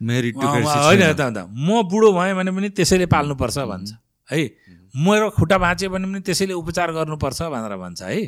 होइन 0.00 1.46
म 1.50 1.82
बुढो 1.90 2.12
भएँ 2.12 2.34
भने 2.34 2.50
पनि 2.52 2.68
त्यसैले 2.70 3.06
पाल्नुपर्छ 3.06 3.58
भन्छ। 3.58 3.90
है 4.28 4.42
मेरो 4.94 5.30
खुट्टा 5.30 5.58
भाँच्यो 5.58 5.90
भने 5.90 6.06
पनि 6.06 6.20
त्यसैले 6.20 6.54
उपचार 6.54 6.92
गर्नुपर्छ 6.92 7.42
भनेर 7.42 7.76
भन्छ 7.76 8.02
है। 8.02 8.26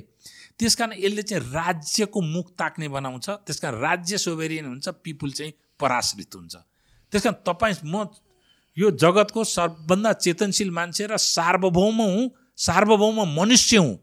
त्यस 0.59 0.75
कारण 0.75 0.93
यसले 0.99 1.23
चाहिँ 1.23 1.43
राज्यको 1.53 2.21
मुख 2.21 2.47
ताक्ने 2.59 2.89
बनाउँछ 2.89 3.29
त्यस 3.47 3.59
कारण 3.61 3.79
राज्य 3.81 4.19
सोभेरियन 4.19 4.67
हुन्छ 4.67 4.89
पिपुल 4.89 5.31
चाहिँ 5.31 5.53
पराश्रित 5.81 6.35
हुन्छ। 6.37 6.55
त्यस 7.13 7.23
कारण 7.23 7.37
तपाईँ 7.47 7.75
म 7.85 8.07
यो 8.77 8.91
जगतको 8.93 9.45
सबभन्दा 9.45 10.13
चेतनशील 10.13 10.71
मान्छे 10.71 11.07
र 11.07 11.17
सार्वभौम 11.17 12.01
हुँ 12.01 12.31
सार्वभौम 12.59 13.19
मनुष्य 13.41 13.77
हुँ। 13.77 13.97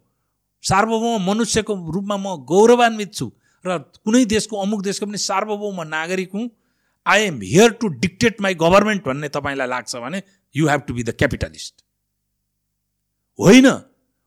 सार्वभौम 0.64 1.30
मनुष्यको 1.30 1.74
रूपमा 1.92 2.18
म 2.18 2.36
गौरवान्वित 2.44 3.14
छु। 3.14 3.32
र 3.66 3.78
कुनै 4.04 4.26
देशको 4.26 4.58
अमुक 4.58 4.82
देशको 4.84 5.06
पनि 5.06 5.18
सार्वभौम 5.18 5.82
नागरिक 5.88 6.32
हुँ। 6.34 6.50
I 7.08 7.24
am 7.24 7.40
here 7.44 7.72
to 7.82 7.88
dictate 8.00 8.42
my 8.42 8.56
government 8.58 9.04
भन्ने 9.06 9.30
तपाईँलाई 9.32 9.68
लाग्छ 9.68 9.96
भने 9.98 10.22
you 10.56 10.68
have 10.68 10.82
to 10.88 10.94
be 10.94 11.04
the 11.04 11.16
capitalist 11.18 11.84
होइन 13.40 13.68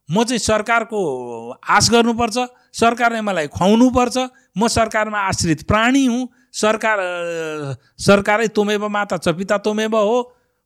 म 0.08 0.24
चाहिँ 0.24 0.38
सरकारको 0.40 1.00
आश 1.70 1.90
गर्नुपर्छ 1.90 2.46
सरकारले 2.74 3.20
मलाई 3.22 3.46
खुवाउनुपर्छ 3.50 4.16
म 4.58 4.68
सरकारमा 4.70 5.20
आश्रित 5.28 5.62
प्राणी 5.66 6.04
हुँ 6.06 6.28
सरकार 6.54 6.98
सरकारै 8.00 8.48
तोमेब 8.50 8.84
माता 8.90 9.16
च 9.18 9.34
पिता 9.36 9.58
तोमेब 9.60 9.94
हो 9.96 10.18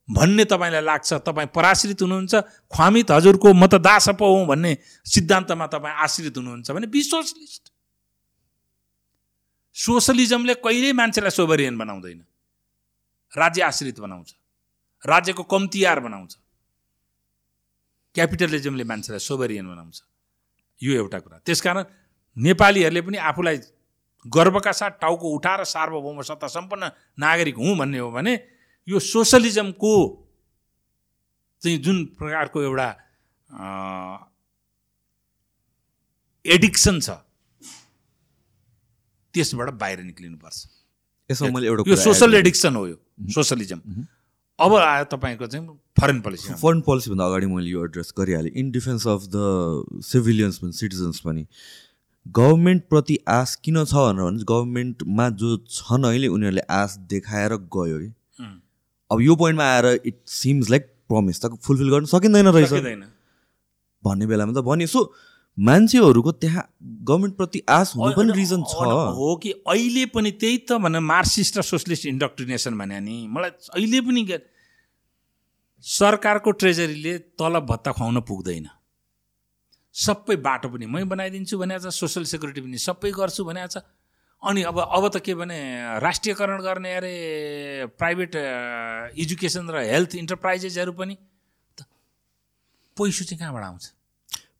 भन्ने 0.07 0.45
तपाईँलाई 0.45 0.81
लाग्छ 0.83 1.13
तपाईँ 1.25 1.47
पराश्रित 1.49 2.01
हुनुहुन्छ 2.01 2.35
ख्वामित 2.73 3.11
हजुरको 3.11 3.53
म 3.53 3.67
त 3.67 3.81
दास 3.81 4.09
पो 4.17 4.25
हुँ 4.27 4.45
भन्ने 4.47 4.77
सिद्धान्तमा 5.05 5.67
तपाईँ 5.67 5.95
आश्रित 5.99 6.37
हुनुहुन्छ 6.37 6.71
भने 6.71 6.87
बी 6.87 7.01
सोसलिस्ट 7.03 7.74
सोसलिजमले 9.75 10.53
कहिल्यै 10.63 10.91
मान्छेलाई 10.93 11.31
सोभरियन 11.31 11.77
बनाउँदैन। 11.77 12.23
राज्य 13.33 13.61
आश्रित 13.61 13.99
बनाउँछ। 13.99 14.35
राज्यको 15.03 15.43
कम्तियार 15.43 15.99
बनाउँछ। 15.99 16.37
क्यापिटलिजमले 18.15 18.83
मान्छेलाई 18.83 19.19
सोभरियन 19.19 19.67
बनाउँछ। 19.67 20.03
यो 20.83 20.93
एउटा 20.95 21.19
कुरा। 21.19 21.37
त्यसकारण 21.45 21.83
नेपालीहरूले 22.37 23.01
पनि 23.01 23.17
आफूलाई 23.17 23.57
गर्वका 24.25 24.71
साथ 24.71 24.91
टाउको 25.01 25.27
उठाएर 25.29 25.63
सार्वभौम 25.63 26.21
सत्ता 26.21 26.47
सम्पन्न 26.47 26.91
नागरिक 27.19 27.55
हुँ 27.55 27.77
भन्ने 27.77 27.99
हो 27.99 28.11
भने 28.11 28.33
यो 28.87 28.99
सोसलिजमको 28.99 29.93
चाहिँ 31.61 31.77
जुन 31.77 32.05
प्रकारको 32.15 32.61
एउटा 32.61 32.89
एडिक्सन 36.45 36.99
छ 36.99 37.09
त्यसबाट 39.35 39.69
बाहिर 39.83 39.99
निक्लिनुपर्छ। 40.03 40.57
यसमा 41.29 41.49
मैले 41.53 41.67
एउटा 41.67 41.89
यो 41.91 41.95
सोसल 42.01 42.35
एडिक्सन 42.35 42.75
हो 42.75 42.83
यो 42.87 42.97
सोसलिजम 43.35 43.79
अब 44.59 44.73
आयो 44.75 45.05
तपाईँको 45.11 45.47
चाहिँ 45.47 45.67
फरेन 45.99 46.19
पोलिसी 46.25 46.53
फरेन 46.59 46.81
पोलिसीभन्दा 46.81 47.25
अगाडि 47.25 47.47
मैले 47.47 47.69
यो 47.69 47.83
address 47.85 48.13
गरिहालेँ। 48.17 48.51
In 48.55 48.71
defence 48.71 49.07
of 49.07 49.21
the 49.35 50.01
civilians 50.05 50.57
पनि 50.57 50.71
सिटिजन्स 50.73 51.19
पनि 51.25 51.45
गभर्मेन्टप्रति 52.25 53.17
आश 53.29 53.55
किन 53.63 53.83
छ 53.83 53.93
भनेर 53.95 54.23
भने 54.23 54.43
गभर्मेन्टमा 54.49 55.29
जो 55.41 55.49
छन् 55.69 56.05
अहिले 56.05 56.27
उनीहरूले 56.35 56.63
आश 56.77 56.95
देखाएर 57.11 57.53
गयो 57.75 57.97
कि। 57.99 58.09
अब 59.11 59.21
यो 59.21 59.35
पोइन्टमा 59.35 59.65
आएर 59.73 59.85
इट 60.05 60.17
सिम्स 60.35 60.69
लाइक 60.69 60.83
प्रमिस 61.09 61.41
त 61.41 61.53
फुलफिल 61.61 61.89
गर्न 61.89 62.05
सकिँदैन 62.13 62.47
रहेछ। 62.47 62.73
भन्ने 64.03 64.25
बेलामा 64.25 64.53
त 64.53 64.63
भन्यो। 64.65 64.87
सो 64.87 65.01
मान्छेहरूको 65.57 66.31
त्यहाँ 66.31 66.63
गभर्मेन्टप्रति 66.83 67.59
आश 67.69 67.95
हुनु 67.95 68.11
पनि 68.11 68.31
रिजन 68.35 68.63
छ। 68.63 68.75
हो 69.15 69.35
कि 69.43 69.51
अहिले 69.63 70.05
पनि 70.11 70.31
त्यही 70.31 70.57
त 70.67 70.77
भने 70.83 70.99
मार्क्सिस्ट 70.99 71.57
र 71.57 71.61
सोसलिस्ट 71.63 72.05
इन्डक्ट्रिनेसन 72.05 72.77
भने 72.77 72.99
नि। 72.99 73.27
मलाई 73.31 73.51
अहिले 73.71 74.01
पनि 74.03 74.21
सरकारको 75.85 76.51
ट्रेजरीले 76.51 77.17
तलब 77.39 77.65
भत्ता 77.65 77.91
खुवाउन 77.95 78.19
पुग्दैन। 78.27 78.67
सबै 79.95 80.35
बाटो 80.43 80.67
पनि 80.69 80.85
मै 80.91 81.03
बनाइदिन्छु 81.07 81.55
भने 81.57 81.79
छ 81.79 81.87
सोसियल 81.87 82.25
सेक्युरिटी 82.27 82.61
पनि 82.61 82.77
सबै 82.77 83.11
गर्छु 83.15 83.43
भने 83.47 83.67
छ 83.71 83.79
अनि 84.43 84.61
अब 84.67 84.77
अब 84.91 85.03
त 85.07 85.23
के 85.23 85.33
भने 85.39 85.59
राष्ट्रियकरण 86.03 86.59
गर्ने 86.61 86.91
अरे 86.95 87.15
प्राइभेट 87.95 88.35
एजुकेसन 89.15 89.71
र 89.71 89.87
हेल्थ 89.87 90.15
इन्टरप्राइजेसहरू 90.19 90.91
पनि। 90.91 91.15
त 91.79 91.87
पैसो 92.97 93.23
चाहिँ 93.23 93.39
कहाँबाट 93.39 93.63
आउँछ? 93.63 93.85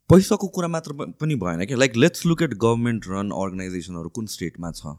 पैसाको 0.10 0.48
कुरा 0.56 0.68
मात्र 0.68 0.94
पनि 1.22 1.36
भएन 1.36 1.66
कि 1.66 1.76
like 1.76 1.96
let's 1.98 2.26
look 2.26 2.42
at 2.42 2.54
government 2.64 3.06
run 3.10 3.30
अर्गनाइजेसनहरू 3.34 4.10
कुन 4.16 4.26
स्टेटमा 4.28 4.72
छ? 4.72 4.94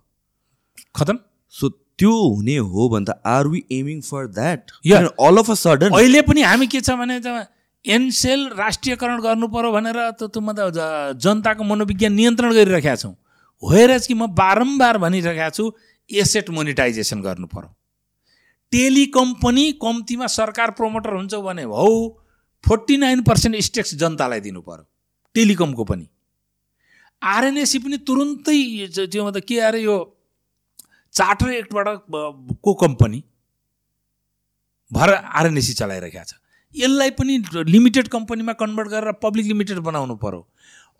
खतम? 0.96 1.18
सो 1.54 1.68
त्यो 1.98 2.10
हुने 2.10 2.56
हो 2.70 2.88
भने 2.88 3.04
त 3.06 3.14
are 3.24 3.46
we 3.48 3.62
aiming 3.72 4.00
for 4.02 4.26
that. 4.38 4.72
All 4.86 5.36
of 5.38 5.50
a 5.50 5.54
sudden 5.54 5.94
अहिले 5.98 6.22
पनि 6.22 6.42
हामी 6.42 6.66
के 6.66 6.80
छ 6.80 6.96
भने 7.02 7.20
त 7.26 7.46
एनसेल 7.84 8.42
राष्ट्रियकरण 8.58 9.20
गर्नु 9.22 9.48
पर्यो 9.54 9.70
भनेर 9.72 9.98
त 10.18 10.38
म 10.38 10.52
त 10.58 10.74
जनताको 11.22 11.62
मनोविज्ञान 11.64 12.12
नियन्त्रण 12.12 12.52
गरिरहेका 12.58 12.96
छौँ। 12.96 13.14
होइन 13.62 13.98
कि 13.98 14.14
म 14.14 14.26
बारम्बार 14.34 14.98
भनिरहेका 15.06 15.48
छु 15.50 15.70
एसेट 16.10 16.50
मोनिटाइजेसन 16.50 17.22
गर्नु 17.22 17.46
पर्यो। 17.54 17.70
टेलिकम 18.72 19.32
पनि 19.38 19.70
कम्तीमा 19.78 20.26
सरकार 20.34 20.70
प्रोमोटर 20.82 21.14
हुन्छ 21.14 21.34
भने 21.46 21.70
हौ 21.70 21.88
फोर्टी 22.64 22.96
नाइन 22.98 23.22
पर्सेन्ट 23.22 23.62
स्टेक्स 23.70 23.94
जनतालाई 24.02 24.40
दिनु 24.50 24.60
पर्यो। 24.66 24.84
टेलिकमको 25.36 25.84
पनि। 25.84 26.06
आरएनएसी 27.22 27.78
पनि 27.78 27.96
तुरुन्तै 28.08 28.58
त्यो 28.88 29.26
मतलब 29.26 29.42
के 29.44 29.60
अरे 29.62 29.80
यो 29.82 29.96
चार्टर 31.14 31.50
एक्टबाट 31.52 31.86
को 32.62 32.74
कम्पनी 32.76 33.22
भएर 34.90 35.12
आरएनएसी 35.12 35.72
चलाइरहेका 35.74 36.22
छ। 36.24 36.34
यसलाई 36.74 37.10
पनि 37.18 37.38
लिमिटेड 37.66 38.08
कम्पनीमा 38.08 38.52
कन्भर्ट 38.54 38.88
गरेर 38.88 39.12
पब्लिक 39.22 39.46
लिमिटेड 39.46 39.78
बनाउनु 39.86 40.16
पर्यो। 40.16 40.40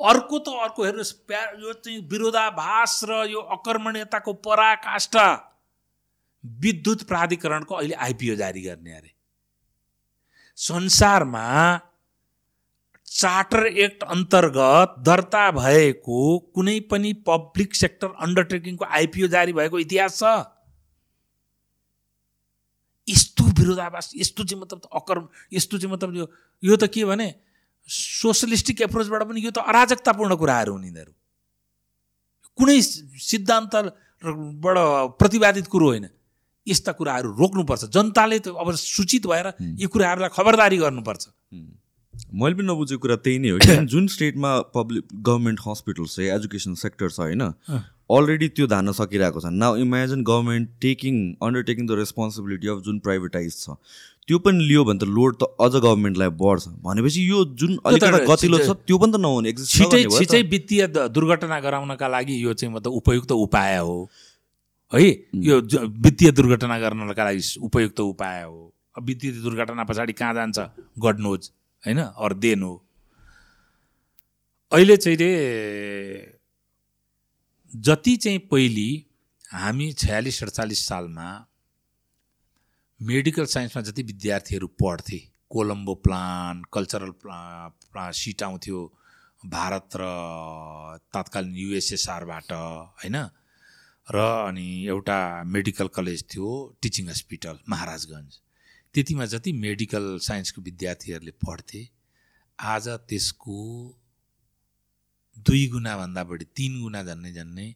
अर्को 0.00 0.38
त 0.38 0.48
अर्को 0.62 0.84
हेर्नुहोस् 0.84 1.12
प्या 1.24 1.42
यो 1.60 1.72
चाहिँ 1.74 1.98
विरोधाभास 2.08 3.00
र 3.08 3.24
यो 3.30 3.40
अकर्मण्यताको 3.56 4.32
पराकाष्ठ 4.44 5.16
विद्युत 6.44 7.02
प्राधिकरणको 7.08 7.74
अहिले 7.74 7.94
आइपिओ 7.96 8.34
जारी 8.36 8.62
गर्ने 8.62 8.92
अरे। 8.92 9.10
संसारमा 10.58 11.46
चार्टर 13.08 13.66
एक्ट 13.66 14.02
अन्तर्गत 14.04 14.94
दर्ता 15.06 15.50
भएको 15.50 16.20
कुनै 16.54 16.78
पनि 16.90 17.12
पब्लिक 17.26 17.74
सेक्टर 17.74 18.08
अन्डरटेकिङको 18.20 18.84
आइपिओ 18.84 19.26
जारी 19.28 19.52
भएको 19.52 19.78
इतिहास 19.78 20.18
छ। 20.18 20.24
यस्तो 23.08 23.44
विरोधाभास 23.58 24.10
यस्तो 24.16 24.44
चाहिँ 24.44 24.60
मतलब 24.62 24.80
अकर्म 24.92 25.28
यस्तो 25.52 25.78
चाहिँ 25.78 25.92
मतलब 25.92 26.16
यो 26.16 26.26
यो 26.62 26.76
त 26.76 26.90
के 26.90 27.04
भने 27.04 27.28
सोसलिस्टिक 27.88 28.80
एप्रोचबाट 28.82 29.22
पनि 29.22 29.40
यो 29.40 29.50
त 29.50 29.62
अराजकतापूर्ण 29.62 30.36
कुराहरू 30.36 30.72
हुन् 30.72 30.84
यिनीहरू। 30.84 31.12
कुनै 32.58 32.80
सिद्धान्तबाट 32.82 34.76
प्रतिवादित 35.20 35.66
कुरो 35.70 35.86
होइन। 35.86 36.08
यस्ता 36.66 36.92
कुराहरू 36.98 37.30
रोक्नुपर्छ। 37.38 37.84
जनताले 37.94 38.38
त 38.42 38.50
अब 38.50 38.74
सूचित 38.74 39.26
भएर 39.30 39.46
यी 39.78 39.86
कुराहरूलाई 39.86 40.30
खबरदारी 40.34 40.76
गर्नुपर्छ। 40.82 41.24
मैले 42.34 42.54
पनि 42.54 42.66
नबुझेको 42.68 43.00
कुरा 43.02 43.16
त्यही 43.26 43.38
नै 43.38 43.50
हो 43.50 43.58
कि 43.58 43.76
जुन 43.92 44.06
स्टेटमा 44.14 44.50
पब्लिक 44.74 45.04
गभर्मेन्ट 45.28 45.60
हस्पिटल 45.66 46.06
छ 46.06 46.32
एजुकेसन 46.38 46.74
सेक्टर 46.82 47.08
छ 47.10 47.20
होइन 47.20 47.42
अलरेडी 48.16 48.48
त्यो 48.56 48.66
धान्न 48.72 48.92
सकिरहेको 48.96 49.40
छ। 49.40 49.50
Now 49.62 49.76
imagine 49.84 50.22
government 50.24 50.68
taking 50.82 51.14
undertaking 51.46 51.86
the 51.86 51.98
responsibility 52.00 52.68
of 52.74 52.82
जुन 52.88 52.98
प्राइभेटाइज 53.06 53.56
छ। 53.62 53.74
त्यो 54.28 54.38
पनि 54.44 54.64
लियो 54.68 54.84
भने 54.84 54.98
त 54.98 55.08
लोड 55.16 55.34
त 55.42 55.48
अझ 55.64 55.72
गभर्मेन्टलाई 55.74 56.30
बढ्छ। 56.38 56.68
भनेपछि 56.86 57.24
यो 57.30 57.44
जुन 57.62 57.78
अलिकति 57.86 58.22
गतिलो 58.30 58.58
छ 58.58 58.76
त्यो 58.86 58.98
पनि 58.98 59.12
त 59.12 59.20
नहुने 59.24 59.52
छिटै 59.64 60.02
छिटै 60.14 60.42
वित्तीय 60.54 60.86
दुर्घटना 61.18 61.58
गराउनका 61.66 62.08
लागि 62.14 62.38
यो 62.44 62.54
चाहिँ 62.54 62.74
मतलब 62.74 62.92
उपयुक्त 63.02 63.32
उपाय 63.32 63.76
हो। 63.78 63.98
है 64.92 65.04
यो 65.50 65.60
वित्तीय 66.06 66.30
दुर्घटना 66.38 66.78
गर्नका 66.78 67.24
लागि 67.24 67.42
उपयुक्त 67.68 68.00
उपाय 68.00 68.42
हो। 68.42 68.58
वित्तीय 69.02 69.30
दुर्घटना 69.42 69.84
पछाडि 69.84 70.12
कहाँ 70.18 70.34
जान्छ? 70.34 70.58
गड्नोज 70.98 71.50
होइन 71.86 71.98
अरू 71.98 72.54
हो। 72.62 72.72
अहिले 74.72 74.96
चाहिँ 74.96 75.16
रे 75.18 75.30
जति 77.74 78.16
चाहिँ 78.16 78.38
पहिली 78.38 78.88
हामी 79.52 79.92
छयालिस 79.92 80.38
सडचालिस 80.40 80.86
सालमा 80.88 81.28
मेडिकल 83.00 83.46
साइन्समा 83.46 83.82
जति 83.82 84.02
विद्यार्थीहरू 84.02 84.66
पढ्थे 84.82 85.18
कोलम्बो 85.50 85.94
प्लान 85.94 86.62
कल्चरल 86.72 87.10
प्ला 87.22 88.10
सिट 88.12 88.42
आउँथ्यो 88.42 88.80
भारत 89.46 89.96
र 89.96 90.02
तत्कालीन 91.14 91.54
युएसएसआरबाट 91.54 92.52
होइन? 92.52 93.16
र 94.08 94.16
अनि 94.48 94.86
एउटा 94.86 95.18
मेडिकल 95.44 95.88
कलेज 95.88 96.24
थियो 96.34 96.48
टिचिङ 96.82 97.08
हस्पिटल 97.08 97.58
महाराजगञ्ज। 97.68 98.40
त्यतिमा 98.96 99.24
जति 99.30 99.52
मेडिकल 99.52 100.04
साइन्सको 100.24 100.62
विद्यार्थीहरूले 100.66 101.32
पढ्थे 101.44 101.80
आज 102.58 102.86
त्यसको 103.08 103.56
दुई 105.46 105.66
गुणाभन्दा 105.72 106.22
बढी 106.30 106.44
तिन 106.56 106.78
गुणा 106.82 107.02
झन्नै 107.02 107.32
झन्नै 107.32 107.66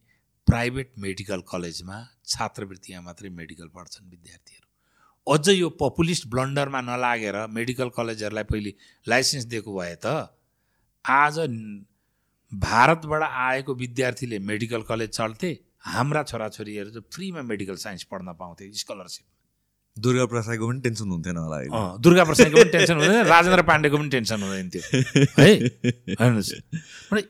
प्राइभेट 0.47 0.93
मेडिकल 1.03 1.41
कलेजमा 1.51 1.97
छात्रवृत्तिमा 2.33 3.01
मात्रै 3.07 3.29
मेडिकल 3.39 3.67
पढ्छन् 3.75 4.09
विद्यार्थीहरू। 4.09 4.65
अझ 5.27 5.45
यो 5.49 5.69
पपुलिस्ट 5.81 6.27
ब्लन्डरमा 6.27 6.81
नलागेर 6.89 7.37
मेडिकल 7.57 7.89
कलेजहरूलाई 7.97 8.49
पहिले 8.51 8.71
लाइसेन्स 9.07 9.45
दिएको 9.51 9.77
भए 9.77 9.95
त 10.05 10.15
आज 11.05 11.37
भारतबाट 12.51 13.23
आएको 13.23 13.75
विद्यार्थीले 13.83 14.39
मेडिकल 14.51 14.81
कलेज 14.89 15.09
चल्थे 15.19 15.51
हाम्रा 15.91 16.23
छोराछोरीहरू 16.31 16.89
चाहिँ 16.89 17.09
फ्रीमा 17.13 17.41
मेडिकल 17.51 17.75
साइन्स 17.85 18.03
पढ्न 18.11 18.33
पाउँथे 18.41 18.71
स्कलरसिप। 18.83 19.27
दुर्गा 19.97 20.25
प्रसादको 20.25 20.67
पनि 20.67 20.79
टेन्सन 20.81 21.09
हुन्थेन 21.09 21.37
होला 21.37 21.57
दुर्गा 21.99 22.23
प्रसादको 22.23 22.57
पनि 22.57 22.71
टेन्सन 22.71 22.95
हुँदैन 22.95 23.25
राजेन्द्र 23.27 23.61
पाण्डेको 23.67 23.97
पनि 23.97 24.09
टेन्सन 24.09 24.41
हुँदैन 24.41 24.69
थियो 24.69 24.83
है? 25.37 25.51
हेर्नुहोस्। 26.21 27.23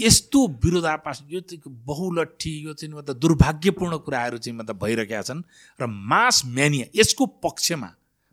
यस्तो 0.00 0.46
विरोधापास 0.64 1.22
यो 1.30 1.40
चाहिँ 1.40 1.60
बहुलट्ठी 1.86 2.52
यो 2.64 2.72
चाहिँ 2.72 2.94
मतलब 2.94 3.18
दुर्भाग्यपूर्ण 3.20 3.96
कुराहरू 4.08 4.38
चाहिँ 4.38 4.56
मतलब 4.58 4.78
भइरहेका 4.82 5.22
छन् 5.22 5.42
र 5.80 5.86
मास 5.86 6.42
म्यानिया 6.46 6.86
यसको 6.96 7.26
पक्षमा 7.44 7.90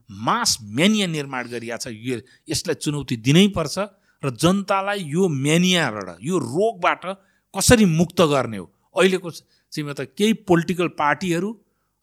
मास 0.09 0.57
म्यानिया 0.63 1.07
निर्माण 1.07 1.47
गरिएको 1.51 1.77
छ 1.77 1.91
यो 1.91 2.19
यसलाई 2.47 2.75
चुनौती 2.79 3.15
दिनै 3.19 3.47
पर्छ 3.51 3.77
र 4.23 4.29
जनतालाई 4.31 5.03
यो 5.11 5.27
म्यानियाबाट 5.27 6.23
यो 6.23 6.39
रोगबाट 6.39 7.05
कसरी 7.53 7.85
मुक्त 7.85 8.21
गर्ने 8.31 8.57
हो? 8.57 8.65
अहिलेको 8.95 9.31
चाहिँ 9.31 9.89
मतलब 9.89 10.07
केही 10.17 10.33
पोलिटिकल 10.47 10.87
पार्टीहरू 10.97 11.49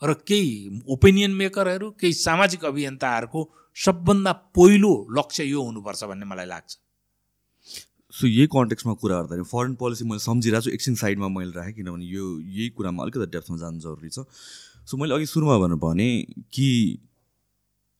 र 0.04 0.14
केही 0.28 0.80
ओपिनियन 0.92 1.30
मेकरहरू 1.34 1.90
केही 2.00 2.12
सामाजिक 2.14 2.64
अभियन्ताहरूको 2.64 3.40
सबभन्दा 3.76 4.32
पहिलो 4.56 4.92
लक्ष्य 5.18 5.44
यो 5.44 5.62
हुनुपर्छ 5.62 6.04
भन्ने 6.04 6.26
मलाई 6.26 6.46
लाग्छ। 6.46 6.76
सो 8.12 8.26
यही 8.26 8.46
कन्टेक्समा 8.46 8.92
कुरा 8.94 9.16
गर्दाखेरि 9.16 9.44
फरेन 9.52 9.74
पोलिसी 9.74 10.04
मैले 10.04 10.22
सम्झिरहेको 10.24 10.64
छु 10.64 10.70
एकछिन 10.70 10.94
साइडमा 10.96 11.28
मैले 11.28 11.52
राखेँ 11.56 11.74
किनभने 11.74 12.04
यो 12.06 12.26
यही 12.40 12.68
कुरामा 12.76 13.02
अलिकति 13.02 13.26
डेप्थमा 13.32 13.56
जानु 13.58 13.80
जरुरी 13.80 14.08
छ। 14.08 14.26
सो 14.86 14.96
मैले 14.96 15.14
अघि 15.14 15.26
सुरुमा 15.26 15.58
भनेर 15.58 15.80
भने 15.82 16.08
कि 16.54 16.68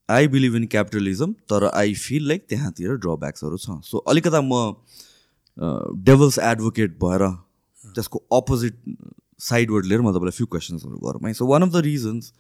आई 0.09 0.29
बिलिभ 0.29 0.57
इन 0.57 0.67
क्यापिटलिजम 0.67 1.33
तर 1.51 1.67
आई 1.75 1.95
फिल 1.97 2.29
लाइक 2.29 2.47
त्यहाँतिर 2.49 2.95
ड्रब्याक्सहरू 3.07 3.57
छ। 3.57 3.81
सो 3.83 3.99
अलिकता 4.13 4.41
म 4.45 4.77
डेभल्स 6.05 6.39
एडभोकेट 6.45 6.99
भएर 7.03 7.27
त्यसको 7.95 8.19
अपोजिट 8.33 8.75
साइडवर्ड 9.41 9.87
लिएर 9.87 10.01
म 10.01 10.13
तपाईँलाई 10.13 10.37
फ्यु 10.37 10.47
क्वेसन्सहरू 10.47 10.97
गरौँ 10.99 11.27
है। 11.27 11.33
So 11.35 11.47
one 11.47 11.63
of 11.63 11.73
the 11.73 11.83
reasons 11.85 12.33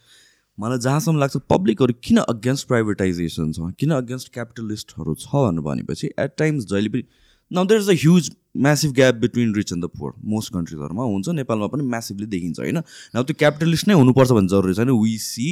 मलाई 0.59 0.79
जहाँसम्म 0.79 1.19
लाग्छ 1.19 1.37
पब्लिकहरू 1.51 1.95
किन 2.05 2.19
अगेन्स्ट 2.19 2.67
प्राइभेटाइजेसन 2.69 3.53
छ 3.53 3.75
किन 3.79 3.91
अगेन्स्ट 3.95 4.33
क्यापिटलिस्टहरू 4.35 5.15
छ 5.15 5.27
भनेर 5.35 5.61
भनेपछि 5.65 6.11
एट 6.19 6.35
टाइम्स 6.39 6.65
जहिले 6.73 6.89
पनि 6.89 7.03
now 7.51 7.65
there 7.65 7.81
is 7.81 7.89
a 7.91 7.97
huge 8.01 8.31
massive 8.57 8.93
gap 8.95 9.15
between 9.15 9.55
rich 9.55 9.73
and 9.73 9.85
the 9.85 9.89
poor 9.99 10.13
most 10.25 10.53
कन्ट्रिजहरूमा 10.53 11.05
हुन्छ 11.05 11.29
नेपालमा 11.41 11.67
पनि 11.67 11.83
म्यासिभली 11.85 12.27
देखिन्छ 12.27 12.61
होइन? 12.61 12.79
नाउ 13.15 13.23
त्यो 13.25 13.35
क्यापिटलिस्ट 13.39 13.89
नै 13.89 13.95
हुनुपर्छ 13.95 14.31
भन्ने 14.31 14.49
जरुरी 14.49 14.75
छैन। 14.75 14.91
वी 15.03 15.19
सी 15.19 15.49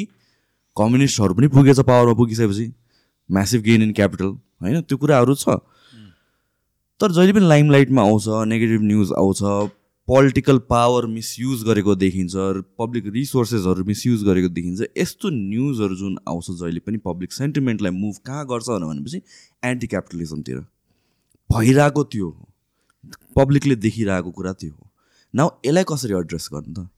कम्युनिस्टहरू 0.76 1.34
पनि 1.34 1.48
पुगेछ 1.48 1.80
पावरमा 1.80 2.14
पुगिसकेपछि। 2.14 2.72
म्यासिभ 3.30 3.62
गेन 3.62 3.82
इन 3.82 3.92
क्यापिटल 3.92 4.30
होइन? 4.62 4.80
त्यो 4.82 4.98
कुराहरू 4.98 5.34
छ। 5.34 5.58
तर 7.00 7.12
जहिले 7.12 7.32
पनि 7.32 7.48
लाइमलाइटमा 7.48 8.02
आउँछ 8.02 8.24
नेगेटिभ 8.48 8.82
न्युज 8.82 9.12
आउँछ 9.18 9.42
पोलिटिकल 10.12 10.58
पावर 10.70 11.06
मिसयुज 11.06 11.62
गरेको 11.64 11.94
देखिन्छ 11.96 12.34
पब्लिक 12.78 13.06
रिसोर्सेसहरू 13.12 13.84
मिसयुज 13.90 14.24
गरेको 14.24 14.48
देखिन्छ 14.56 14.88
यस्तो 14.98 15.30
न्युजहरू 15.36 15.96
जुन 15.96 16.18
आउँछ 16.28 16.50
जहिले 16.50 16.80
पनि 16.88 16.98
पब्लिक 17.06 17.32
सेन्टिमेन्टलाई 17.32 17.92
मुभ 18.00 18.16
कहाँ 18.26 18.44
गर्छ 18.50 18.68
भनेपछि 18.84 19.20
एन्टी 19.70 19.86
क्यापिटलिजमतिर 19.94 20.58
भइरहेको 21.50 22.04
त्यो 22.12 22.28
हो। 22.28 22.48
पब्लिकले 23.36 23.76
देखिरहेको 23.86 24.30
कुरा 24.36 24.52
त्यो 24.60 24.72
हो। 24.74 24.90
न 25.34 25.48
यसलाई 25.66 25.84
कसरी 25.88 26.14
एड्रेस 26.20 26.48
गर्नु 26.52 26.74
त? 26.74 26.88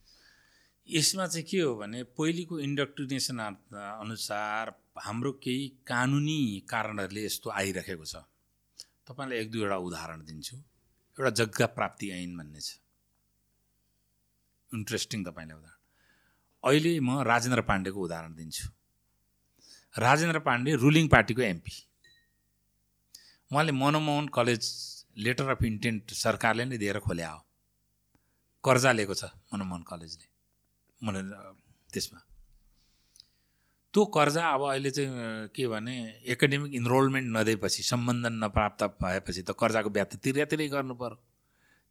यसमा 0.88 1.26
चाहिँ 1.26 1.46
के 1.50 1.60
हो 1.60 1.74
भने 1.78 2.02
पहिलेको 2.18 2.58
इन्डक्ट्रिनेसन 2.66 3.38
अनुसार 3.40 4.74
हाम्रो 5.06 5.32
केही 5.44 5.68
कानुनी 5.86 6.40
कारणहरूले 6.68 7.24
यस्तो 7.26 7.50
आइरहेको 7.62 8.04
छ। 8.04 8.26
तपाईँलाई 9.06 9.38
एक 9.38 9.50
दुईवटा 9.52 9.76
उदाहरण 9.86 10.24
दिन्छु। 10.30 10.56
एउटा 10.56 11.30
जग्गा 11.40 11.66
प्राप्ति 11.78 12.10
ऐन 12.10 12.36
भन्ने 12.38 12.60
छ। 12.60 12.82
इन्ट्रेस्टिङ 14.76 15.24
तपाईँलाई 15.24 15.56
उदाहरण। 15.58 15.80
अहिले 16.64 16.92
म 17.00 17.22
राजेन्द्र 17.22 17.62
पाण्डेको 17.70 18.00
उदाहरण 18.06 18.34
दिन्छु। 18.34 18.66
राजेन्द्र 19.94 20.38
पाण्डे 20.48 20.70
रुलिङ 20.84 21.06
पार्टीको 21.08 21.42
एमपी 21.42 21.74
उहाँले 23.50 23.72
Manmohan 23.72 24.26
college 24.34 24.62
letter 25.24 25.48
of 25.54 25.62
intent 25.62 26.04
सरकारले 26.18 26.64
नै 26.64 26.76
दिएर 26.78 26.98
खोल्या 27.06 27.30
हो। 27.30 27.40
कर्जा 28.64 28.90
लिएको 28.92 29.14
छ 29.14 29.24
मनमोहन 29.52 29.82
कलेजले। 29.86 30.26
मन 31.00 31.14
त्यसमा। 31.92 32.18
त्यो 33.94 34.04
कर्जा 34.16 34.42
अब 34.54 34.62
अहिले 34.70 34.90
चाहिँ 34.90 35.48
के 35.54 35.66
भने 35.70 35.94
एकाडेमिक 36.32 36.74
इनरोलमेन्ट 36.74 37.28
नदिएपछि 37.36 37.82
सम्बन्धन 37.82 38.34
नप्राप्त 38.44 38.82
भएपछि 38.98 39.42
त 39.42 39.50
कर्जाको 39.54 39.90
ब्याज 39.94 40.08
त 40.10 40.14
तिर्या 40.18 40.44
तिरै 40.50 40.66
गर्नु 40.74 40.94
पर्यो। 40.98 41.18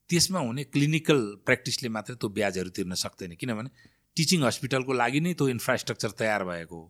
त्यसमा 0.10 0.40
हुने 0.40 0.64
क्लिनिकल 0.74 1.20
प्र्याक्टिसले 1.46 1.90
मात्रै 1.90 2.16
त्यो 2.16 2.30
ब्याजहरू 2.30 2.70
तिर्न 2.78 2.94
सक्दैन। 3.04 3.36
किनभने 3.42 3.70
टिचिङ 4.18 4.40
हस्पिटलको 4.44 4.94
लागि 4.94 5.20
नै 5.20 5.34
त्यो 5.34 5.48
इन्फ्रास्ट्रक्चर 5.50 6.12
तयार 6.20 6.44
भएको 6.44 6.76
हो। 6.76 6.88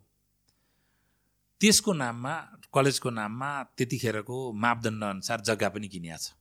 त्यसको 1.60 1.92
नाममा 1.94 2.34
कलेजको 2.74 3.10
नाममा 3.10 3.50
त्यतिखेरको 3.76 4.36
मापदण्ड 4.52 5.02
अनुसार 5.04 5.40
जग्गा 5.48 5.68
पनि 5.74 5.88
किनिया 5.88 6.16
छ 6.16 6.34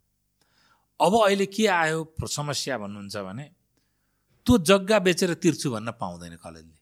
अब 1.00 1.14
अहिले 1.20 1.46
के 1.46 1.68
आयो 1.68 2.00
समस्या 2.28 2.78
भन्नुहुन्छ 2.78 3.16
भने 3.28 3.46
त्यो 4.46 4.58
जग्गा 4.70 4.98
बेचेर 5.00 5.34
तिर्छु 5.44 5.72
भन्न 5.72 5.92
पाउँदैन 6.02 6.36
कलेजले। 6.44 6.76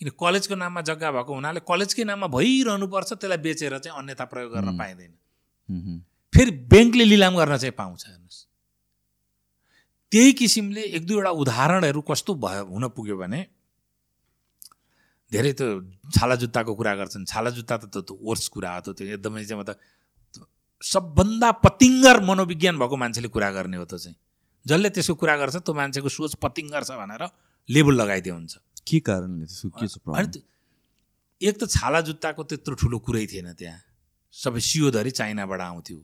किन 0.00 0.08
कलेजको 0.22 0.54
नाममा 0.54 0.80
जग्गा 0.88 1.10
भएको 1.12 1.32
हुनाले 1.34 1.60
कलेजकै 1.68 2.04
नाममा 2.04 2.26
भइरहनुपर्छ 2.36 3.10
त्यसलाई 3.12 3.40
बेचेर 3.46 3.78
चाहिँ 3.78 3.98
अन्यथा 3.98 4.24
प्रयोग 4.32 4.50
गर्न 4.54 4.78
पाइँदैन। 4.78 5.12
फेरि 6.32 6.50
ब्याङ्कले 6.72 7.04
लिलाम 7.04 7.36
गर्न 7.36 7.56
चाहिँ 7.58 7.76
पाउँछ 7.76 8.02
हेर्नुहोस्। 8.06 8.38
त्यही 10.12 10.32
किसिमले 10.38 10.82
एक 10.96 11.06
दुईवटा 11.08 11.30
उदाहरणहरू 11.42 12.00
कस्तो 12.04 12.34
भयो 12.36 12.64
हुन 12.68 12.84
पुग्यो 12.92 13.16
भने 13.16 13.40
धेरै 15.32 15.52
त 15.56 15.62
छाला 16.12 16.34
जुत्ताको 16.36 16.72
कुरा 16.76 16.92
गर्छन्। 17.00 17.24
छाला 17.24 17.50
जुत्ता 17.56 17.76
त 17.80 18.04
त्यो 18.04 18.20
वर्स 18.20 18.48
कुरा 18.52 18.70
हो 18.84 18.92
त्यो 18.92 19.16
एकदमै 19.16 19.44
चाहिँ 19.48 19.60
मतलब 19.60 19.76
सबभन्दा 20.82 21.50
पतिङ्गर 21.64 22.16
मनोविज्ञान 22.28 22.76
भएको 22.78 22.96
मान्छेले 23.00 23.28
कुरा 23.32 23.50
गर्ने 23.56 23.76
हो 23.80 23.84
त 23.88 23.96
चाहिँ। 23.96 24.16
जसले 24.66 24.88
त्यसको 24.92 25.14
कुरा 25.16 25.34
गर्छ 25.40 25.56
त्यो 25.64 25.72
मान्छेको 25.80 26.08
सोच 26.12 26.32
पतिङ्गर 26.44 26.82
छ 26.84 26.92
भनेर 27.00 27.22
लेबल 27.68 27.94
लगाइदियो 27.96 28.34
हुन्छ। 28.36 28.52
के 28.84 28.98
कारणले 29.00 29.46
के 29.48 29.86
छ 29.88 30.44
एक 31.40 31.54
त 31.58 31.64
छाला 31.72 32.00
जुत्ताको 32.06 32.42
त्यत्रो 32.44 32.74
ठुलो 32.76 32.98
कुरै 33.00 33.26
थिएन 33.32 33.56
त्यहाँ। 33.56 33.80
सबै 34.34 34.60
सियोधरि 34.60 35.10
चाइनाबाट 35.10 35.60
आउँथ्यो। 35.60 35.98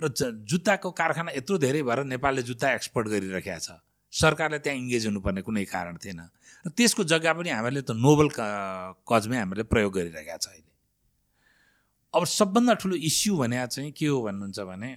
र 0.00 0.08
जुत्ताको 0.48 0.90
कारखाना 0.90 1.30
यत्रो 1.36 1.56
धेरै 1.60 1.82
भएर 1.84 2.04
नेपालले 2.08 2.42
जुत्ता 2.42 2.66
एक्सपोर्ट 2.74 3.06
गरिरहेको 3.08 3.58
छ। 3.60 3.78
सरकारले 4.12 4.58
त्यहाँ 4.58 4.78
इङ्गेज 4.78 5.06
हुनुपर्ने 5.06 5.42
कुनै 5.46 5.64
कारण 5.70 5.96
थिएन। 6.02 6.20
र 6.64 6.68
त्यसको 6.74 7.04
जग्गा 7.04 7.32
पनि 7.36 7.50
हामीले 7.50 7.82
त 7.86 7.94
नोबल 7.94 8.28
कजमै 9.06 9.38
हामीले 9.38 9.62
प्रयोग 9.70 9.92
गरिरहेका 9.94 10.36
छ 10.36 10.46
अहिले। 10.50 10.70
अब 12.14 12.22
सबभन्दा 12.26 12.74
ठुलो 12.82 12.96
इस्यु 12.96 13.36
भने 13.38 13.56
चाहिँ 13.70 13.92
के 13.94 14.06
हो 14.06 14.18
भन्नुहुन्छ 14.26 14.58
भने 14.66 14.90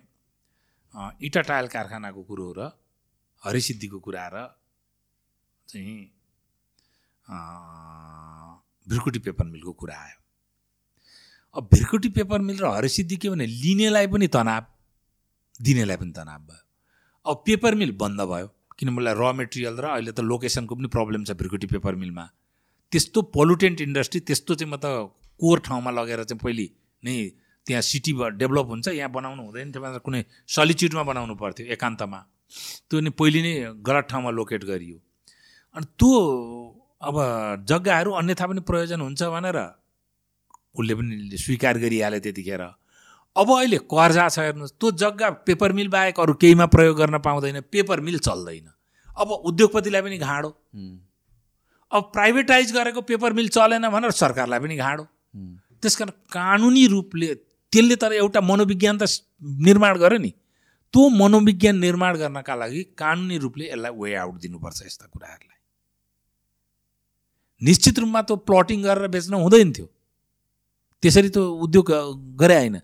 इटा 1.21 1.41
टायल 1.45 1.67
कारखानाको 1.69 2.21
कुरो 2.25 2.47
र 2.57 2.59
हरिसिद्धिको 3.43 3.99
कुरा 4.01 4.25
र 4.33 4.37
चाहिँ 5.69 5.99
भिरकुटी 8.87 9.19
पेपर 9.19 9.45
मिलको 9.45 9.71
कुरा 9.77 9.95
आयो। 9.95 10.17
अब 11.55 11.63
भिरकुटी 11.73 12.09
पेपर 12.17 12.39
मिल 12.41 12.57
र 12.57 12.65
हरिसिद्धि 12.65 13.17
के 13.21 13.29
भने 13.29 13.45
लिनेलाई 13.45 14.07
पनि 14.09 14.27
तनाव 14.27 14.72
दिनेलाई 15.59 15.97
पनि 15.97 16.11
तनाव 16.11 16.41
भयो। 16.49 16.61
अब 17.25 17.43
पेपर 17.45 17.75
मिल 17.75 17.91
बन्द 18.01 18.21
भयो 18.31 18.47
किन 18.79 18.89
मलाई 18.89 19.13
र 19.13 19.31
मेटेरियल 19.39 19.75
र 19.77 19.85
अहिले 19.93 20.11
त 20.11 20.19
लोकेसनको 20.31 20.75
पनि 20.75 20.87
प्रब्लम 20.95 21.23
छ 21.23 21.31
भिरकुटी 21.39 21.67
पेपर 21.73 21.95
मिलमा 22.03 22.25
त्यस्तो 22.91 23.21
पोलुटेन्ट 23.35 23.81
इन्डस्ट्री 23.81 24.19
त्यस्तो 24.27 24.55
चाहिँ 24.55 24.71
म 24.73 24.77
त 24.77 25.13
कोर 25.41 25.59
ठाउँमा 25.65 25.91
लगेर 25.91 26.23
चाहिँ 26.29 26.39
पहिले 26.43 26.65
नै 27.03 27.15
त्यहाँ 27.65 27.81
सिटी 27.81 28.11
डेभलप 28.41 28.67
हुन्छ 28.69 28.87
यहाँ 28.93 29.11
बनाउनु 29.11 29.41
हुँदैन 29.43 29.71
थियो 29.71 29.99
कुनै 30.05 30.21
सलिच्युडमा 30.55 31.03
बनाउनु 31.09 31.35
पर्थ्यो 31.35 31.65
एकान्तमा। 31.75 32.19
त्यो 32.89 32.99
नि 32.99 33.09
पहिले 33.19 33.39
नै 33.41 33.53
गलत 33.81 34.05
ठाउँमा 34.11 34.29
लोकेट 34.29 34.63
गरियो। 34.65 34.97
अनि 35.75 35.85
त्यो 35.97 36.11
अब 37.01 37.15
जग्गाहरू 37.69 38.11
अन्यथा 38.19 38.45
पनि 38.47 38.61
प्रयोजन 38.67 38.99
हुन्छ 39.01 39.21
भनेर 39.35 39.57
उसले 40.75 40.93
पनि 40.95 41.37
स्वीकार 41.37 41.77
गरिहाल्यो 41.83 42.19
त्यतिखेर। 42.19 42.63
अब 43.35 43.51
अहिले 43.51 43.77
कर्जा 43.89 44.27
छ 44.29 44.39
हेर्नुहोस् 44.39 44.73
त्यो 44.79 44.91
जग्गा 45.01 45.29
पेपर 45.47 45.71
मिल 45.73 45.87
बाहेक 45.89 46.19
अरू 46.19 46.33
केहीमा 46.41 46.65
प्रयोग 46.69 46.97
गर्न 46.97 47.17
पाउँदैन 47.19 47.61
पेपर 47.71 47.99
मिल 47.99 48.17
चल्दैन। 48.19 48.67
अब 49.09 49.31
उद्योगपतिलाई 49.49 50.01
पनि 50.01 50.17
घाँडो। 50.17 50.49
अब 51.91 52.03
प्राइभेटाइज 52.13 52.73
गरेको 52.73 53.01
पेपर 53.01 53.33
मिल 53.33 53.47
चलेन 53.49 53.89
भनेर 53.89 54.11
सरकारलाई 54.13 54.59
पनि 54.59 54.75
घाँडो। 54.77 55.03
त्यस 55.81 55.95
कारण 55.95 56.11
कानुनी 56.29 56.85
रूपले 56.87 57.33
त्यसले 57.73 57.95
तर 57.95 58.13
एउटा 58.13 58.41
मनोविज्ञान 58.41 58.97
त 58.97 59.09
निर्माण 59.41 59.97
गर्यो 59.97 60.19
नि। 60.19 60.31
त्यो 60.93 61.09
मनोविज्ञान 61.09 61.75
निर्माण 61.79 62.17
गर्नका 62.17 62.55
लागि 62.55 62.81
कानुनी 62.97 63.37
रूपले 63.37 63.65
यसलाई 63.65 63.91
वे 63.97 64.13
आउट 64.13 64.35
दिनुपर्छ 64.41 64.79
यस्ता 64.85 65.05
कुराहरूलाई। 65.09 65.59
निश्चित 67.61 67.99
रूपमा 67.99 68.21
त्यो 68.21 68.35
प्लटिङ 68.45 68.81
गरेर 68.83 69.07
बेच्न 69.09 69.33
हुँदैन 69.41 69.71
थियो। 69.73 69.87
त्यसरी 71.03 71.29
त्यो 71.33 71.43
उद्योग 71.65 71.87
गरे 72.37 72.57
होइन। 72.57 72.77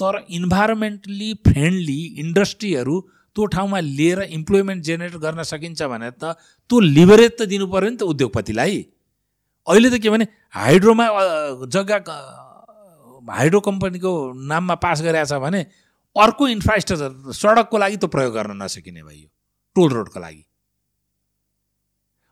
तर 0.00 0.24
इन्भाइरोमेन्टली 0.38 1.32
फ्रेन्डली 1.46 2.00
इन्डस्ट्रीहरू 2.24 3.00
त्यो 3.36 3.46
ठाउँमा 3.54 3.80
लिएर 3.80 4.20
इम्प्लोइमेन्ट 4.38 4.84
जेनेरेट 4.84 5.16
गर्न 5.24 5.42
सकिन्छ 5.50 5.82
भने 5.92 6.10
त 6.10 6.34
त्यो 6.70 6.80
लिभरेज 6.80 7.30
त 7.38 7.48
दिनु 7.52 7.66
पऱ्यो 7.74 7.90
नि 7.90 7.96
त 7.96 8.02
उद्योगपतिलाई। 8.12 8.78
अहिले 9.66 9.90
त 9.90 10.02
के 10.02 10.10
भने 10.10 10.26
हाइड्रोमा 10.56 11.06
जग्गा 11.76 11.98
हाइड्रो 13.30 13.60
कम्पनीको 13.60 14.10
नाममा 14.50 14.74
पास 14.82 15.02
गरेका 15.02 15.24
छ 15.30 15.38
भने 15.44 15.60
अर्को 16.16 16.48
इन्फ्रास्ट्रक्चर 16.48 17.32
सडकको 17.38 17.78
लागि 17.78 17.96
त 17.96 18.04
प्रयोग 18.10 18.32
गर्न 18.34 18.62
नसकिने 18.62 19.02
भयो 19.02 19.28
टोल 19.76 19.90
रोडको 19.94 20.20
लागि। 20.20 20.42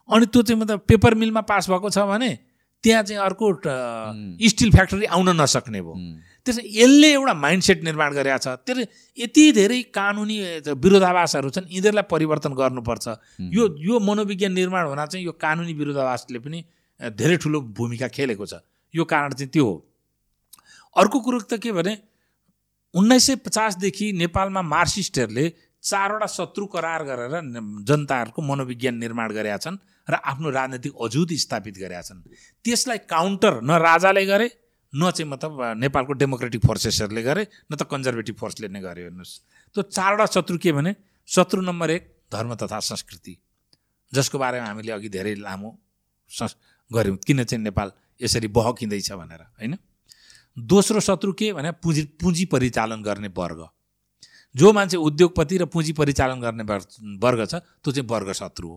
अनि 0.08 0.26
त्यो 0.26 0.42
चाहिँ 0.42 0.60
मतलब 0.60 0.78
पेपर 0.88 1.14
मिलमा 1.14 1.40
पास 1.46 1.68
भएको 1.70 1.90
छ 1.90 1.98
भने 2.10 2.30
त्यहाँ 2.84 3.02
चाहिँ 3.02 3.20
अर्को 3.22 3.46
स्टिल 4.48 4.70
फ्याक्ट्री 4.70 5.06
आउन 5.06 5.28
नसक्ने 5.40 5.80
भयो। 5.82 5.94
त्यसै 6.44 6.62
यसले 6.64 7.08
एउटा 7.12 7.34
माइन्डसेट 7.34 7.82
निर्माण 7.84 8.10
गरेका 8.14 8.38
छ। 8.38 8.48
त्यसले 8.62 8.84
यति 9.18 9.44
धेरै 9.52 9.80
कानुनी 9.90 10.36
विरोधाभासहरू 10.78 11.50
छन् 11.50 11.66
यिनीहरूलाई 11.68 12.06
परिवर्तन 12.06 12.52
गर्नुपर्छ। 12.54 13.06
यो 13.40 13.62
यो 13.78 13.98
मनोविज्ञान 13.98 14.52
निर्माण 14.54 14.84
हुन 14.88 15.04
चाहिँ 15.04 15.24
यो 15.26 15.32
कानुनी 15.36 15.72
विरोधाभासले 15.74 16.38
पनि 16.38 16.58
धेरै 17.00 17.36
ठुलो 17.42 17.60
भूमिका 17.74 18.08
खेलेको 18.08 18.46
छ। 18.46 18.62
यो 18.94 19.04
कारण 19.04 19.30
चाहिँ 19.34 19.50
त्यो 19.50 19.64
हो। 19.64 19.74
अर्को 20.96 21.18
कुरो 21.20 21.38
त 21.50 21.58
के 21.58 21.72
भने 21.72 21.92
उन्नाइस 22.94 23.26
सय 23.26 23.34
पचासदेखि 23.44 24.06
नेपालमा 24.16 24.62
मार्क्सिस्टहरूले 24.64 25.44
चारवटा 25.82 26.26
शत्रु 26.26 26.64
करार 26.66 27.02
गरेर 27.04 27.34
जनताहरूको 27.84 28.40
मनोविज्ञान 28.42 28.94
निर्माण 28.96 29.28
गरेका 29.34 29.58
छन्। 29.58 29.76
र 30.08 30.14
आफ्नो 30.24 30.50
राजनैतिक 30.50 30.92
अजुत 30.96 31.32
स्थापित 31.38 31.74
गरेका 31.78 32.02
छन्। 32.02 32.22
त्यसलाई 32.64 32.98
काउन्टर 33.06 33.60
न 33.60 33.70
राजाले 33.78 34.24
गरे 34.26 34.48
न 34.92 35.10
चाहिँ 35.10 35.28
मतलब 35.30 35.52
नेपालको 35.76 36.12
डेमोक्रेटिक 36.12 36.62
फोर्सेसहरूले 36.64 37.22
गरे 37.22 37.42
न 37.68 37.76
त 37.76 37.84
कन्जर्भेटिभ 37.84 38.36
फोर्सले 38.36 38.68
नै 38.68 38.80
गरे 38.80 39.02
हेर्नुहोस्। 39.04 39.32
त्यो 39.76 39.82
चारवटा 39.84 40.26
शत्रु 40.32 40.56
के 40.58 40.72
भने 40.72 40.94
शत्रु 41.28 41.60
नम्बर 41.60 41.90
एक 41.90 42.02
धर्म 42.32 42.54
तथा 42.56 42.78
संस्कृति 42.80 43.36
जसको 44.12 44.38
बारेमा 44.38 44.66
हामीले 44.66 44.92
अघि 44.92 45.08
धेरै 45.08 45.34
लामो 45.44 45.70
सस् 46.30 46.56
गऱ्यौँ। 46.90 47.16
किन 47.20 47.44
चाहिँ 47.44 47.62
नेपाल 47.64 47.92
यसरी 48.20 48.48
बहकिँदैछ 48.48 49.12
भनेर 49.12 49.42
होइन? 49.60 49.76
दोस्रो 50.56 51.00
शत्रु 51.00 51.32
के 51.32 51.52
भने 51.52 51.70
पुँजी 51.84 52.02
पुँजी 52.16 52.44
परिचालन 52.48 53.02
गर्ने 53.04 53.28
वर्ग। 53.28 53.60
जो 54.54 54.72
मान्छे 54.72 54.96
उद्योगपति 54.96 55.56
र 55.58 55.64
पुँजी 55.68 55.92
परिचालन 55.92 56.40
गर्ने 56.40 56.64
वर्ग 57.20 57.44
छ 57.44 57.54
त्यो 57.54 57.92
चाहिँ 57.92 58.08
वर्ग 58.08 58.32
शत्रु 58.32 58.68
हो। 58.68 58.76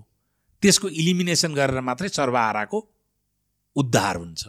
त्यसको 0.61 0.87
इलिमिनेसन 1.01 1.53
गरेर 1.53 1.81
मात्रै 1.81 2.09
सर्वहाराको 2.09 2.79
उद्धार 3.75 4.15
हुन्छ। 4.15 4.41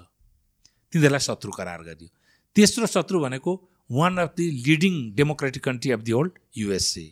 तिनीहरूलाई 0.92 1.22
शत्रु 1.28 1.50
करार 1.52 1.82
गरियो। 1.82 2.08
तेस्रो 2.56 2.86
शत्रु 2.86 3.20
भनेको 3.20 3.52
one 3.90 4.16
of 4.18 4.30
the 4.36 4.44
leading 4.66 4.94
democratic 5.16 5.62
country 5.64 5.90
of 5.92 6.00
the 6.00 6.12
old 6.12 6.32
USA 6.56 7.06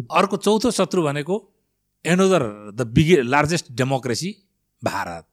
अर्को 0.00 0.36
चौथो 0.38 0.70
शत्रु 0.70 1.02
भनेको 1.02 1.36
another 2.04 2.42
the 2.74 2.86
biggest 2.94 3.22
largest 3.24 3.66
democracy 3.72 4.30
Bharat. 4.82 5.24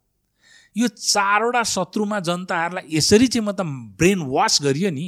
यो 0.75 0.87
चारवटा 0.87 1.61
शत्रुमा 1.63 2.19
जनताहरूलाई 2.19 2.97
यसरी 2.97 3.27
चाहिँ 3.27 3.45
मतलब 3.47 3.67
ब्रेन 3.99 4.21
वास 4.27 4.61
गरियो 4.61 4.89
नि 4.91 5.07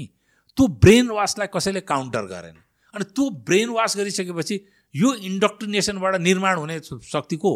त्यो 0.58 0.68
ब्रेन 0.84 1.10
वासलाई 1.12 1.48
कसैले 1.54 1.82
काउन्टर 1.84 2.26
गरेन। 2.26 2.58
अनि 2.94 3.04
त्यो 3.06 3.30
ब्रेन 3.48 3.70
वास 3.70 3.98
गरिसकेपछि 3.98 4.56
यो 4.98 5.14
इन्डक्ट्रिनेसनबाट 5.30 6.16
निर्माण 6.22 6.58
हुने 6.58 6.80
शक्तिको 7.06 7.52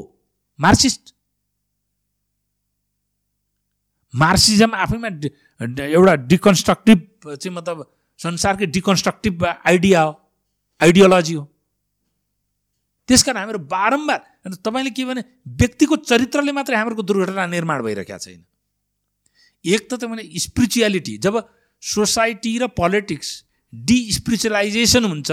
मार्क्सिस्ट। 0.59 1.13
मार्क्सिजम 4.13 4.73
आफैमा 4.75 5.09
एउटा 5.79 6.15
डिकन्स्ट्रक्टिभ 6.27 6.99
चाहिँ 7.25 7.55
मतलब 7.55 7.85
संसारकै 8.19 8.65
डिकन्स्ट्रक्टिभ 8.77 9.45
आइडिया 9.45 10.01
हो 10.01 10.13
आइडियोलोजी 10.81 11.33
हो। 11.33 11.43
त्यस 13.09 13.23
कारण 13.23 13.37
हामीहरू 13.37 13.59
बारम्बार 13.71 14.19
तपाईँले 14.57 14.91
के 14.91 15.05
भने 15.05 15.23
व्यक्तिको 15.59 15.95
चरित्रले 16.03 16.51
मात्रै 16.51 16.75
हाम्रो 16.77 17.03
दुर्घटना 17.03 17.45
निर्माण 17.47 17.81
भइरहेका 17.83 18.17
छैन। 18.17 18.43
एक 19.65 19.87
त 19.89 20.05
भने 20.05 20.23
स्पिरिचुअलिटी 20.39 21.17
जब 21.17 21.35
सोसाइटी 21.83 22.57
र 22.57 22.67
पोलिटिक्स 22.77 23.29
डिस्पिरिचुलाइजेसन 23.73 25.05
हुन्छ 25.05 25.31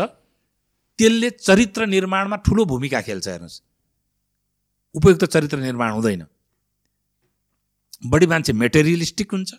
त्यसले 0.98 1.30
चरित्र 1.30 1.86
निर्माणमा 1.86 2.36
ठुलो 2.46 2.64
भूमिका 2.64 3.00
खेल्छ 3.02 3.28
हेर्नुहोस्। 3.28 3.60
उपयुक्त 4.94 5.24
चरित्र 5.24 5.58
निर्माण 5.58 5.90
हुँदैन। 5.92 6.24
बढी 8.06 8.26
मान्छे 8.26 8.52
मेटेरियलिस्टिक 8.54 9.32
हुन्छ 9.32 9.54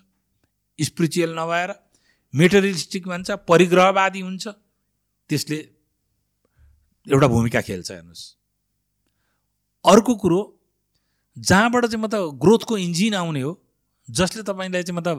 स्पिरिचुअल 0.79 1.31
नभएर 1.39 1.73
मेटेरियलिस्टिक 2.33 3.07
भन्छ 3.07 3.31
परिग्रहवादी 3.47 4.21
हुन्छ 4.21 4.47
त्यसले 5.29 5.57
एउटा 7.07 7.27
भूमिका 7.27 7.61
खेल्छ 7.61 7.91
हेर्नुहोस्। 7.91 8.23
अर्को 9.85 10.15
कुरो 10.15 10.39
जहाँबाट 11.37 11.85
चाहिँ 11.85 12.03
मतलब 12.03 12.37
ग्रोथको 12.41 12.77
इन्जिन 12.77 13.13
आउने 13.15 13.41
हो 13.41 13.51
जसले 14.07 14.43
तपाईँलाई 14.43 14.83
चाहिँ 14.83 14.97
मतलब 14.97 15.17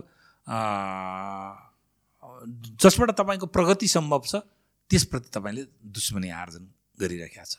जसबाट 2.83 3.11
तपाईँको 3.11 3.47
प्रगति 3.47 3.89
सम्भव 3.89 4.23
छ 4.27 4.43
त्यसप्रति 4.91 5.29
तपाईँले 5.35 5.63
दुश्मनी 5.97 6.29
आर्जन 6.35 6.65
गरिरहेका 7.01 7.45
छ। 7.45 7.57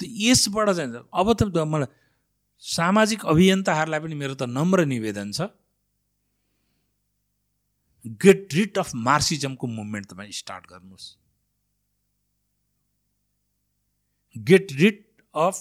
यसबाट 0.04 0.68
चाहिँ 0.76 1.00
अब 1.00 1.28
त 1.32 1.42
मलाई 1.56 1.88
सामाजिक 2.62 3.20
अभियन्ताहरूलाई 3.26 4.00
पनि 4.00 4.14
मेरो 4.14 4.34
त 4.36 4.42
नम्र 4.48 4.84
निवेदन 4.84 5.28
छ। 5.32 5.40
गेट 8.22 8.54
रिट 8.54 8.78
अफ 8.78 8.88
मार्क्सिजमको 8.94 9.66
मुभमेन्ट 9.66 10.06
तपाईँ 10.12 10.32
स्टार्ट 10.32 10.64
गर्नुहोस्। 10.70 11.06
गेट 14.36 14.66
रिट 14.80 14.98
अफ 15.34 15.56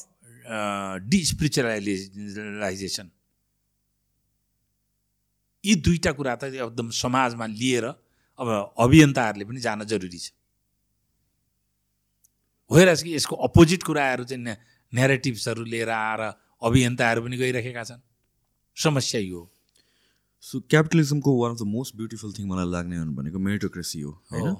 डिस्पिरिचुअलाइजेसन 1.09 3.07
यी 5.63 5.73
दुईवटा 5.81 6.11
कुरा 6.11 6.35
त 6.35 6.43
एकदम 6.53 6.89
समाजमा 6.93 7.45
लिएर 7.49 7.85
अब 8.39 8.73
अभियन्ताहरूले 8.79 9.45
पनि 9.45 9.59
जान 9.59 9.83
जरुरी 9.83 10.17
छ। 10.17 10.31
होइन 12.71 12.95
कि 12.95 13.15
यसको 13.15 13.35
अपोजिट 13.35 13.83
कुराहरू 13.83 14.23
चाहिँ 14.23 14.55
नेरेटिभ्सहरू 14.93 15.63
लिएर 15.63 15.89
आएर 15.89 16.21
अभियन्ताहरू 16.61 17.21
पनि 17.23 17.37
गइरहेका 17.37 17.83
छन्। 17.83 18.01
समस्या 18.77 19.21
यो 19.21 19.39
हो। 19.39 19.51
So 20.41 20.59
क्यापिटलिजमको 20.59 21.29
one 21.41 21.51
of 21.51 21.57
the 21.57 21.61
most 21.61 21.95
beautiful 21.95 22.33
thing 22.33 22.47
मलाई 22.47 22.65
लाग्ने 22.65 23.03
भनेको 23.15 23.39
मेरिटोक्रेसी 23.39 24.01
हो। 24.01 24.11
होइन? 24.31 24.55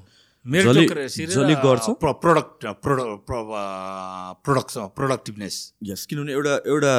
जसले 0.45 1.55
गर्छ? 1.61 1.85
प्रोडक्ट 2.01 2.65
प्रोडक्ट 2.85 3.31
प्रोडक्टिभनेस 4.95 5.55
यस 5.83 6.05
किनभने 6.05 6.31
एउटा 6.31 6.53
एउटा 6.69 6.93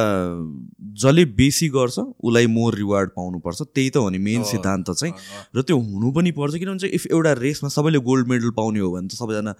जसले 1.02 1.24
बेसी 1.36 1.68
गर्छ 1.76 1.98
उसलाई 1.98 2.46
मोर 2.50 2.74
रिवार्ड 2.74 3.10
पाउनुपर्छ 3.16 3.62
त्यही 3.62 3.90
त 3.90 3.96
हो 3.96 4.08
नि 4.10 4.18
मेन। 4.18 4.42
सिद्धान्त 4.50 4.90
चाहिँ 4.90 5.12
र 5.56 5.62
त्यो 5.62 5.76
हुनु 5.78 6.10
पनि 6.12 6.30
पर्छ 6.34 6.54
किनभने 6.56 6.78
चाहिँ 6.78 6.94
इफ 6.94 7.06
एउटा 7.12 7.32
रेसमा 7.38 7.68
सबैले 7.70 7.98
गोल्ड 8.02 8.24
मेडल 8.28 8.50
पाउने 8.58 8.80
हो 8.80 8.90
भने 8.92 9.08
त 9.08 9.10
सबैजना 9.14 9.52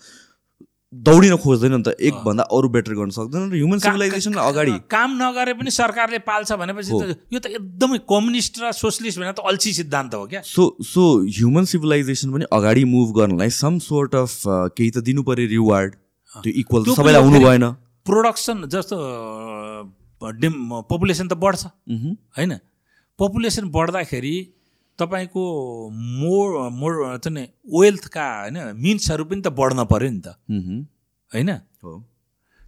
दौडिन 0.95 1.37
खोज्दैन 1.37 1.73
नि 1.75 1.83
त 1.83 1.99
एकभन्दा 1.99 2.43
अरू 2.47 2.69
बेटर 2.71 2.95
गर्न 2.95 3.11
सक्दैन 3.11 3.51
र 3.51 3.55
ह्युमन 3.59 3.79
सिभिलाइजेसन 3.79 4.35
अगाडि। 4.39 4.73
काम 4.87 5.11
नगरे 5.19 5.53
पनि 5.59 5.71
सरकारले 5.71 6.19
पाल्छ 6.23 6.53
भनेपछि 6.53 6.93
यो 7.35 7.39
त 7.39 7.47
एकदमै 7.59 7.99
कम्युनिस्ट 8.07 8.63
र 8.63 8.71
सोसलिस्ट 8.73 9.19
भनेर 9.19 9.35
त 9.35 9.43
अल्छी 9.43 9.73
सिद्धान्त 9.83 10.15
हो 10.15 10.27
क्या। 10.31 10.41
सो 10.47 10.79
सो 10.81 11.03
ह्युमन 11.27 11.65
सिभिलाइजेसन 11.67 12.33
पनि 12.33 12.45
अगाडि 12.53 12.85
मुभ 12.87 13.09
गर्नलाई 13.19 13.51
सम 13.51 13.79
सोर्ट 13.83 14.15
अफ 14.15 14.33
केही 14.47 14.91
त 14.91 15.03
दिनु 15.03 15.27
पऱ्यो 15.27 15.47
रिवार्ड 15.51 15.91
त्यो 16.47 16.53
इक्वल 16.63 16.83
सबैलाई 16.95 17.23
हुनु 17.23 17.39
भएन। 17.45 17.65
प्रोडक्सन 18.07 18.57
जस्तो 18.71 18.97
पपुलेसन 20.87 21.27
त 21.29 21.35
बढ्छ। 21.35 21.67
होइन? 22.39 22.53
पपुलेसन 23.19 23.65
बढ्दाखेरि 23.75 24.37
तपाईँको 24.99 25.43
मोड 25.93 27.21
छ 27.23 27.29
नि 27.29 27.45
वेल्थका 27.69 28.27
होइन 28.41 28.57
मिन्सहरू 28.81 29.25
पनि 29.25 29.41
त 29.41 29.49
बढ्न 29.53 29.85
पऱ्यो 29.85 30.11
नि 30.11 30.21
त। 30.21 30.29
होइन? 31.33 31.51
हो। 31.85 31.93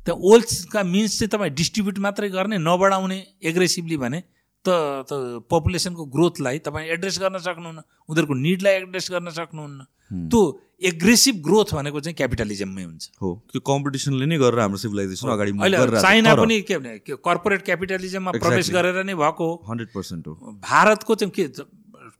त्यहाँ 0.06 0.20
वेल्थका 0.20 0.82
मिन्स 0.84 1.18
चाहिँ 1.18 1.30
तपाईँ 1.32 1.52
डिस्ट्रिब्युट 1.54 1.98
मात्रै 1.98 2.28
गर्ने 2.30 2.58
नबढाउने 2.58 3.18
एग्रेसिभली 3.44 3.96
भने 3.96 4.20
त 4.64 4.68
त 5.08 5.44
पपुलेसनको 5.48 6.04
ग्रोथलाई 6.12 6.58
तपाईँ 6.66 6.88
एड्रेस 6.92 7.18
गर्न 7.18 7.38
सक्नुहुन्न 7.38 7.80
उनीहरूको 8.08 8.34
निडलाई 8.34 8.74
एड्रेस 8.82 9.06
गर्न 9.10 9.30
सक्नुहुन्न। 9.30 9.80
त्यो 10.28 10.40
एग्रेसिभ 10.88 11.36
ग्रोथ 11.44 11.74
भनेको 11.74 12.00
चाहिँ 12.00 12.16
क्यापिटलिजममै 12.16 12.82
हुन्छ। 12.82 13.04
हो। 13.22 13.28
त्यो 13.52 13.60
कम्पिटिसनले 13.60 14.26
नै 14.26 14.36
गरेर 14.38 14.60
हाम्रो 14.60 14.78
सिभिलाइजेसन 14.78 15.28
अगाडि 15.28 15.52
अहिले 15.52 16.00
चाइना। 16.00 16.34
पनि 16.34 16.60
के 16.64 16.78
भने 16.78 16.98
कर्पोरेट 17.04 17.62
क्यापिटलिजममा 17.64 18.30
प्रवेश. 18.36 18.70
गरेर 18.70 19.04
नै 19.04 19.14
भएको 19.14 19.44
हो। 19.44 19.54
हन्ड्रेड 19.68 19.88
पर्सेन्ट 19.94 20.26
हो। 20.26 20.34
भारतको 20.64 21.14
चाहिँ 21.14 21.32
के 21.32 21.44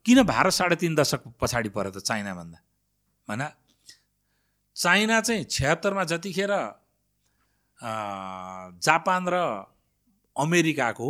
किन 0.05 0.23
भारत 0.23 0.53
साढे 0.53 0.75
तिन 0.81 0.95
दशक 0.95 1.21
पछाडि 1.41 1.69
पऱ्यो 1.69 1.91
त 1.91 1.99
चाइनाभन्दा? 1.99 2.57
होइन 3.27 3.43
चाइना 4.75 5.19
चाहिँ 5.21 5.43
छ्यात्तरमा 5.45 6.03
जतिखेर 6.11 6.53
जापान 8.79 9.23
र 9.29 9.35
अमेरिकाको 10.35 11.09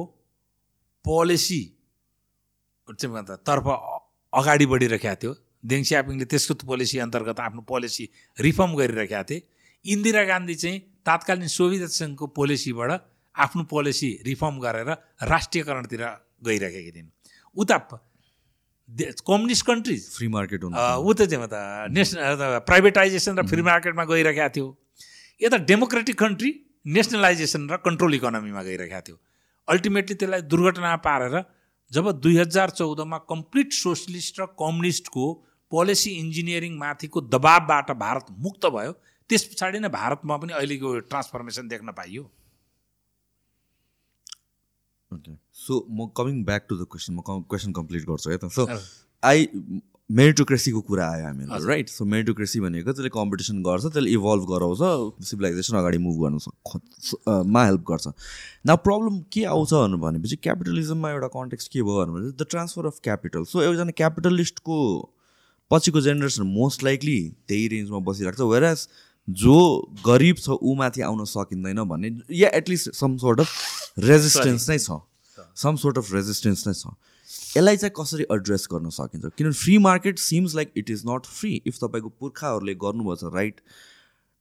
पोलिसी 1.05 1.61
तर्फ 2.89 3.67
अगाडि 4.33 4.65
बढिरहेका 4.65 5.13
थियो। 5.21 5.31
देङ 5.61 5.81
स्यापिङले 5.83 6.25
त्यसको 6.25 6.53
पोलिसी 6.65 6.97
अन्तर्गत 7.05 7.39
आफ्नो 7.39 7.61
पोलिसी 7.69 8.03
रिफर्म 8.37 8.71
गरिरहेका 8.75 9.21
थिए। 9.29 9.43
इन्दिरा 9.85 10.23
गान्धी 10.25 10.55
चाहिँ 10.55 10.79
तात्कालीन 11.05 11.47
सोभियत 11.47 11.91
सङ्घको 11.91 12.25
पोलिसीबाट 12.37 12.91
आफ्नो 13.35 13.63
पोलिसी 13.69 14.09
रिफर्म 14.25 14.55
गरेर 14.59 14.89
राष्ट्रियकरणतिर 15.23 16.03
गइरहेकी 16.43 16.91
थिइन्। 16.95 17.09
उता 17.55 17.77
कम्युनिस्ट 18.89 19.65
कन्ट्रिज 19.65 20.09
फ्री 20.11 20.27
मार्केट 20.27 20.63
ऊ 20.63 21.13
त 21.13 21.25
चाहिँ 21.29 21.43
मतलब 21.43 21.93
नेसनल 21.93 22.59
प्राइभेटाइजेसन 22.65 23.37
र 23.39 23.45
फ्री 23.47 23.61
मार्केटमा 23.61 24.03
गइरहेका 24.05 24.47
थियो। 24.49 24.67
यता 25.41 25.57
डेमोक्रेटिक 25.69 26.17
कन्ट्री 26.19 26.51
नेसनलाइजेसन 26.87 27.69
र 27.69 27.77
कन्ट्रोल 27.85 28.13
इकोनोमीमा 28.15 28.63
गइरहेका 28.63 29.01
थियो। 29.07 29.17
अल्टिमेटली 29.67 30.15
त्यसलाई 30.15 30.41
दुर्घटना 30.49 30.95
पारेर 31.05 31.35
जब 31.91 32.11
दुई 32.21 32.37
हजार 32.37 32.69
चौधमा 32.81 33.17
कम्प्लिट 33.29 33.73
सोसलिस्ट 33.73 34.39
र 34.39 34.45
कम्युनिस्टको 34.57 35.25
पोलिसी 35.71 36.11
इन्जिनियरिङ 36.17 36.77
माथिको 36.77 37.21
दबावबाट 37.29 37.91
भारत 38.01 38.25
मुक्त 38.41 38.65
भयो 38.73 38.93
त्यस 39.29 39.43
पछाडि 39.53 39.79
नै 39.79 39.89
भारतमा 39.93 40.37
पनि 40.37 40.53
अहिलेको 40.53 40.99
ट्रान्सफर्मेसन 41.13 41.67
देख्न 41.67 41.91
पाइयो। 41.93 42.23
सो 45.11 45.85
म 45.89 46.07
coming 46.17 46.43
back 46.45 46.65
to 46.69 46.75
the 46.77 46.85
question 46.91 47.13
म 47.13 47.21
क्वेसन 47.49 47.71
कम्प्लिट 47.73 48.03
गर्छु 48.09 48.29
है 48.29 48.37
त. 48.37 48.49
सो। 48.49 48.67
आई 49.23 49.47
मेरिटोक्रेसीको 50.09 50.81
कुरा 50.81 51.05
आयो 51.11 51.25
हामीलाई। 51.25 51.65
राइट 51.67 51.89
सो 51.89 52.05
मेरिटोक्रेसी 52.05 52.59
भनेको 52.59 52.91
त्यसले 52.91 53.09
कम्पिटिसन 53.15 53.61
गर्छ 53.63 53.83
त्यसले 53.85 54.09
इभल्भ 54.11 54.45
गराउँछ 54.51 55.25
सिभिलाइजेसन 55.29 55.77
अगाडि 55.77 55.97
मुभ 56.05 56.15
गर्न 56.23 56.35
मा 57.53 57.65
हेल्प 57.65 57.83
गर्छ. 57.91 58.07
न 58.67 58.75
प्रब्लम 58.87 59.19
के 59.33 59.43
आउँछ 59.53 59.73
भन्नु 59.73 59.97
भनेपछि 60.05 60.35
क्यापिटलिजममा 60.47 61.11
एउटा 61.11 61.27
कन्टेक्स्ट 61.37 61.71
के 61.73 61.81
भयो 61.81 62.05
भने 62.15 62.31
the 62.31 62.47
transfer 62.49 62.85
of 62.85 62.99
capital 63.03 63.43
so 63.53 63.61
एकजना 63.61 63.91
क्यापिटलिस्टको 64.01 64.77
पछिको 65.71 66.01
जेनेरेसन 66.01 66.43
मोस्ट 66.57 66.83
लाइकली 66.83 67.19
त्यही 67.47 67.67
रेन्जमा 67.75 67.99
बसिरहेको 68.09 68.37
छ 68.37 68.49
वेराज 68.51 68.87
जो 69.29 69.55
गरिब 70.05 70.35
छ 70.37 70.49
ऊ 70.49 70.75
माथि 70.75 71.01
आउन 71.01 71.25
सकिँदैन 71.25 71.83
भन्ने 71.83 72.11
या 72.31 72.49
at least 72.53 72.91
some 72.95 73.17
sort 73.17 73.39
of 73.39 73.99
resistance 73.99 74.69
नै 74.69 74.77
छ। 74.79 74.99
सम 75.55 75.75
सोर्ट 75.75 75.97
अफ 75.97 76.13
रेजिस्टेन्स 76.13 76.67
नै 76.67 76.73
छ। 76.73 76.87
यसलाई 77.57 77.77
चाहिँ 77.77 77.93
कसरी 77.99 78.25
एड्रेस 78.31 78.67
गर्न 78.71 78.89
सकिन्छ? 78.89 79.25
किनभने 79.37 79.53
free 79.53 79.77
market 79.77 80.19
seems 80.19 80.55
like 80.55 80.71
it 80.77 80.89
is 80.89 81.03
not 81.07 81.25
free 81.25 81.61
if 81.67 81.77
तपाईँको 81.83 82.09
पुर्खाहरूले 82.19 82.75
गर्नुभएछ 82.75 83.23
राइट 83.33 83.61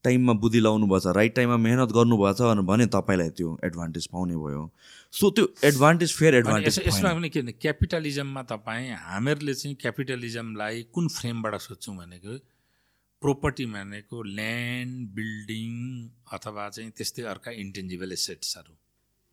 टाइममा 0.05 0.33
बुद्धि 0.33 0.61
लाउनुभएछ 0.61 1.07
राइट 1.07 1.35
टाइममा 1.35 1.57
मेहनत 1.57 1.93
गर्नुभएछ 1.93 2.41
भने 2.67 2.87
तपाईँलाई 2.87 3.31
त्यो 3.31 3.59
एडभान्टेज 3.65 4.07
पाउने 4.07 4.37
भयो। 4.37 4.71
सो 5.13 5.31
त्यो 5.31 5.49
एडभान्टेज 5.65 6.13
फेयर 6.13 6.35
एडभान्टेज 6.35 6.79
यस- 6.79 6.87
यसमा 6.89 7.13
पनि 7.15 7.29
के 7.29 7.43
भने 7.43 7.53
क्यापिटलिजममा 7.53 8.43
तपाईँ 8.43 8.91
हामीहरूले 8.95 9.55
चाहिँ 9.55 9.77
क्यापिटलिजमलाई 9.77 10.83
कुन 10.95 11.09
फ्रेमबाट 11.09 11.55
सोध्छौँ 11.61 11.97
भनेको 11.97 12.39
प्रोपर्टी 13.23 13.65
भनेको 13.67 14.23
ल्यान्ड 14.23 15.09
बिल्डिङ 15.15 15.73
अथवा 16.33 16.69
चाहिँ 16.69 16.91
त्यस्तै 16.91 17.23
अर्का 17.23 17.51
इन्टेन्जिबल 17.51 18.13
एसेट्सहरू 18.13 18.75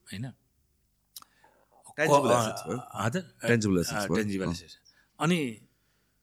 होइन। 0.07 0.25
टेन्जिबल। 3.45 3.81
एसेट्स 3.81 4.77
अनि 5.19 5.39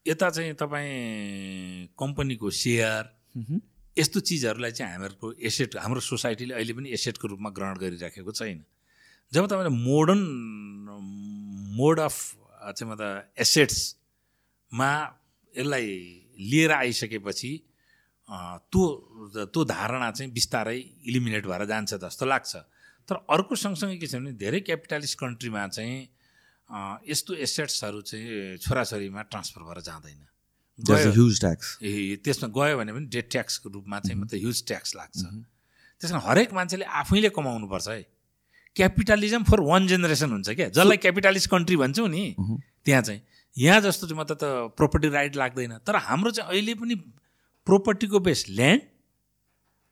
यता 0.06 0.28
चाहिँ 0.30 0.54
तपाईँ 0.54 1.94
कम्पनीको 1.98 2.50
सेयर 2.50 3.02
यस्तो 3.96 4.20
चिजहरूलाई 4.20 4.72
चाहिँ 4.72 4.92
हामीहरूको 4.92 5.32
एसेट 5.40 5.76
हाम्रो 5.76 6.00
सोसाइटीले 6.00 6.54
अहिले 6.54 6.72
पनि 6.72 6.88
एसेटको 6.90 7.28
रूपमा 7.28 7.50
ग्रहण 7.50 7.76
गरिराखेको 7.78 8.32
छैन। 8.32 8.64
जब 9.32 9.46
तपाईँले 9.46 9.72
मोडर्न 9.72 10.22
मोड 11.76 12.00
अफ 12.00 12.16
चाहिँ 12.76 12.92
मतलब 12.92 13.32
एसेट्समा 13.38 14.90
यसलाई 15.54 15.88
लिएर 16.50 16.72
आइसकेपछि 16.72 17.52
त्यो 18.28 18.82
त्यो 19.46 19.64
धारणा 19.64 20.10
चाहिँ 20.10 20.32
बिस्तारै 20.32 20.78
इलिमिनेट 20.78 21.46
भएर 21.46 21.64
जान्छ 21.66 21.94
जस्तो 22.02 22.26
लाग्छ। 22.26 22.56
तर 23.08 23.14
अर्को 23.28 23.54
सँगसँगै 23.56 23.96
के 23.98 24.06
छ 24.06 24.14
भने 24.14 24.32
धेरै 24.38 24.60
क्यापिटलिस्ट 24.62 25.18
कन्ट्रीमा 25.18 25.66
चाहिँ 25.68 25.96
यस्तो 27.08 27.34
एसेट्सहरू 27.46 28.00
चाहिँ 28.00 28.56
छोराछोरीमा 28.58 29.22
ट्रान्सफर 29.28 29.62
भएर 29.62 29.80
जाँदैन। 29.82 30.20
ह्युज 30.78 31.40
ट्याक्स 31.40 31.66
ए 31.82 32.16
त्यसमा 32.24 32.48
गयो 32.56 32.76
भने 32.78 32.92
पनि 32.92 33.06
डेट 33.12 33.28
ट्याक्सको 33.30 33.68
रूपमा 33.68 33.98
चाहिँ 34.00 34.18
मात्रै 34.18 34.38
ह्युज 34.40 34.64
ट्याक्स 34.66 34.94
लाग्छ। 34.96 35.20
त्यस 36.00 36.10
कारण 36.10 36.22
हरेक 36.24 36.52
मान्छेले 36.54 36.84
आफैले 37.00 37.28
कमाउनुपर्छ 37.36 37.88
है। 37.88 38.02
क्यापिटलिजम 38.76 39.42
फर 39.44 39.60
वान 39.60 39.86
जेनेरेसन 39.86 40.30
हुन्छ 40.32 40.48
क्या? 40.50 40.68
जसलाई 40.70 40.96
क्यापिटलिस्ट 40.96 41.50
कन्ट्री 41.50 41.76
भन्छौँ 41.76 42.08
नि 42.08 42.24
त्यहाँ 42.38 43.02
चाहिँ। 43.02 43.20
यहाँ 43.56 43.80
जस्तो 43.80 44.06
चाहिँ 44.06 44.20
मतलब 44.20 44.38
त 44.42 44.76
प्रोपर्टी 44.76 45.08
राइट 45.08 45.36
लाग्दैन। 45.36 45.78
तर 45.86 45.96
हाम्रो 45.96 46.30
चाहिँ 46.30 46.50
अहिले 46.50 46.74
पनि 46.74 46.94
प्रोपर्टीको 47.66 48.18
बेस 48.20 48.44
ल्यान्ड 48.48 48.82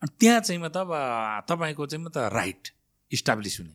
अनि 0.02 0.16
त्यहाँ 0.20 0.40
चाहिँ 0.40 0.60
मतलब 0.62 0.88
तपाईँको 1.50 1.86
चाहिँ 1.86 2.04
मतलब 2.04 2.32
राइट 2.34 2.68
इस्टाब्लिस 3.12 3.60
हुने। 3.60 3.74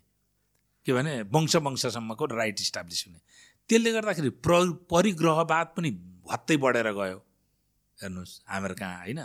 के 0.86 0.94
भने 0.94 1.22
वंश 1.22 1.56
वंशसम्मको 1.56 2.26
राइट 2.26 2.62
इस्टाब्लिस 2.62 3.04
हुने। 3.08 3.20
त्यसले 3.70 3.92
गर्दाखेरि 3.92 4.30
प्र 4.30 4.54
परिग्रहवाद 4.92 5.68
पनि 5.78 5.90
भत्तै 6.30 6.58
बढेर 6.58 6.92
गयो। 6.92 7.18
हेर्नुहोस् 8.00 8.42
हाम्रो 8.50 8.76
कहाँ 8.76 8.98
होइन? 9.00 9.20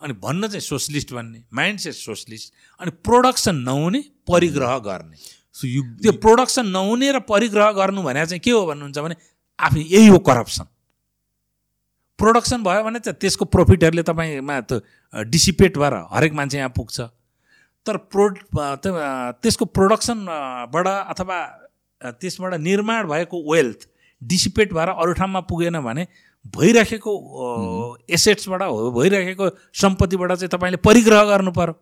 अनि 0.00 0.12
भन्न 0.12 0.48
चाहिँ 0.48 0.60
सोसलिस्ट 0.60 1.12
भन्ने 1.12 1.44
माइन्ड 1.52 1.80
सेट 1.80 1.94
सोसलिस्ट 1.94 2.52
अनि 2.80 2.90
प्रोडक्सन 3.04 3.56
नहुने 3.56 4.00
परिग्रह 4.26 4.78
गर्ने। 4.78 5.16
सो 5.52 5.66
यु 5.66 5.82
त्यो 6.02 6.12
प्रोडक्सन 6.18 6.66
नहुने 6.66 7.10
र 7.12 7.18
परिग्रह 7.26 7.72
गर्नु 7.72 8.02
भने 8.02 8.26
चाहिँ 8.26 8.40
के 8.40 8.50
हो 8.50 8.66
भन्नुहुन्छ 8.66 8.98
भने 8.98 9.16
आफै 9.66 9.80
यही 9.80 10.08
हो 10.08 10.18
करप्सन 10.18 10.66
प्रोडक्सन 12.18 12.62
भयो 12.62 12.82
भने 12.84 12.98
चाहिँ 13.00 13.16
त्यसको 13.20 13.44
प्रफिटहरूले 13.44 14.02
तपाईँमा 14.02 14.60
त 14.60 14.82
डिसिपेट 15.28 15.78
भएर 15.78 15.94
हरेक 16.12 16.32
मान्छे 16.32 16.58
यहाँ 16.58 16.72
पुग्छ। 16.76 17.00
तर 17.86 17.96
प्रो 18.12 18.28
त- 18.84 19.40
त्यसको 19.42 19.64
प्रोडक्सनबाट 19.64 20.86
अथवा 20.86 21.38
त्यसबाट 22.20 22.54
निर्माण 22.60 23.08
भएको 23.08 23.36
वेल्थ 23.52 23.88
डिसिपेट 24.22 24.72
भएर 24.72 24.88
अरू 25.00 25.12
ठाउँमा 25.16 25.40
पुगेन 25.48 25.80
भने 25.80 26.06
भइराखेको 26.56 27.12
एसेट्सबाट 28.10 28.62
हो 28.62 28.90
भइराखेको 28.92 29.48
सम्पत्तिबाट 29.80 30.32
चाहिँ 30.32 30.48
तपाईँले 30.52 30.76
परिग्रह 30.84 31.24
गर्नु 31.24 31.52
पर्यो। 31.52 31.74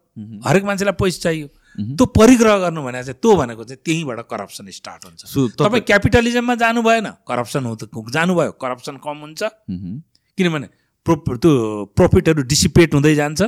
हरेक 0.47 0.65
मान्छेलाई 0.65 0.95
पैसा 0.99 1.21
चाहियो। 1.23 1.49
त्यो 1.79 2.07
परिग्रह 2.11 2.55
गर्नु 2.59 2.83
भने 2.83 3.03
चाहिँ 3.07 3.19
त्यो 3.23 3.33
भनेको 3.37 3.65
चाहिँ 3.65 3.81
त्यहीँबाट 3.85 4.21
करप्सन 4.31 4.71
स्टार्ट 4.79 5.05
हुन्छ। 5.07 5.23
तपाईँ 5.63 5.83
क्यापिटलिजममा 5.87 6.55
जानु 6.63 6.83
भएन 6.83 7.07
करप्सन 7.23 7.63
हो 7.67 7.75
त 7.79 7.91
जानुभयो 7.95 8.53
करप्सन 8.59 8.97
कम 8.99 9.17
हुन्छ। 9.25 9.43
किनभने 10.39 10.69
प्रो 11.07 11.15
त्यो 11.39 11.51
प्रफिटहरू 11.97 12.43
डिसिपेट 12.53 12.95
हुँदै 12.95 13.15
जान्छ 13.15 13.41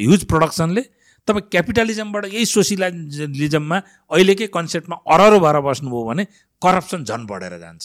ह्युज 0.00 0.24
प्रोडक्सनले 0.30 0.82
तपाईँ 1.28 1.44
क्यापिटलिजमबाट 1.52 2.24
यही 2.32 2.46
सोसियलिजममा 2.46 3.78
अहिलेकै 4.10 4.46
कन्सेप्टमा 4.56 4.96
अररो 5.14 5.38
भएर 5.44 5.56
बस्नुभयो 5.68 6.04
भने 6.08 6.24
करप्सन 6.62 7.00
झन् 7.04 7.26
बढेर 7.26 7.54
जान्छ। 7.58 7.82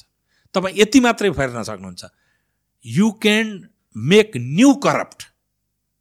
तपाईँ 0.56 0.76
यति 0.80 1.00
मात्रै 1.06 1.30
फेर्न 1.38 1.64
सक्नुहुन्छ। 1.64 2.04
You 2.86 3.08
can 3.24 3.48
make 3.96 4.32
new 4.38 4.70
corrupt 4.86 5.20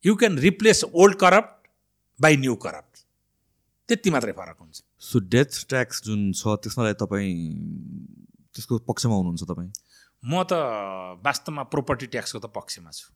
you 0.05 0.15
can 0.17 0.39
replace 0.39 0.85
old 0.95 1.15
corrupt 1.23 1.53
by 2.21 2.37
new 2.37 2.55
corrupt 2.65 2.90
त्यति 3.91 4.11
मात्रै 4.15 4.33
फरक 4.33 4.59
हुन्छ। 4.63 4.77
सो 5.03 5.19
डेथ 5.19 5.67
ट्याक्स 5.69 6.03
जुन 6.07 6.33
छ 6.33 6.47
त्यसमा 6.63 6.93
तपाईँ 6.95 7.35
त्यसको 8.55 8.79
पक्षमा 8.87 9.15
हुनुहुन्छ 9.19 9.43
तपाईँ? 9.51 9.71
म 10.23 10.43
त 10.47 10.53
वास्तवमा 11.27 11.63
प्रोपर्टी 11.75 12.07
ट्याक्सको 12.07 12.39
त 12.39 12.47
पक्षमा 12.55 12.91
छु। 12.95 13.11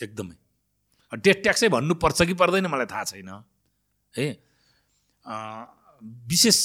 एकदमै। 0.00 0.36
डेथ 1.12 1.38
ट्याक्सै 1.44 1.68
भन्नुपर्छ 1.68 2.22
कि 2.22 2.34
पर्दैन 2.34 2.66
मलाई 2.66 2.88
थाहा 2.88 3.04
छैन। 3.04 3.30
है? 4.16 4.28
विशेष 6.28 6.58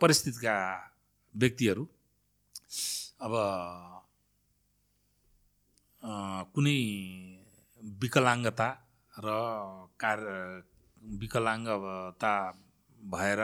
परिस्थितिका 0.00 0.54
व्यक्तिहरू 1.34 1.84
अब 3.20 3.32
कुनै 6.54 6.78
विकलाङ्गता 8.02 8.68
र 9.18 9.28
कार 10.00 10.20
विकलाङ्गता 11.20 12.34
भएर 13.00 13.40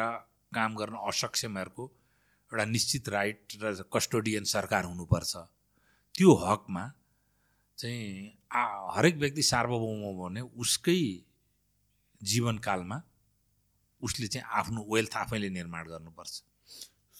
काम 0.54 0.74
गर्न 0.74 0.96
असक्षमहरूको 1.08 1.84
एउटा 2.50 2.64
निश्चित 2.64 3.08
राइट 3.08 3.56
र 3.62 3.86
कस्टोडियन 3.92 4.44
सरकार 4.44 4.84
हुनुपर्छ। 4.84 5.36
त्यो 6.14 6.30
हकमा 6.34 6.84
चाहिँ 7.78 8.36
हरेक 8.96 9.16
व्यक्ति 9.16 9.42
सार्वभौम 9.42 10.02
भने 10.18 10.40
उसकै 10.58 11.00
जीवनकालमा 12.20 12.98
उसले 14.02 14.26
चाहिँ 14.26 14.46
आफ्नो 14.58 14.80
वेल्थ 14.92 15.16
आफैले 15.16 15.48
निर्माण 15.50 15.84
गर्नुपर्छ। 15.88 16.34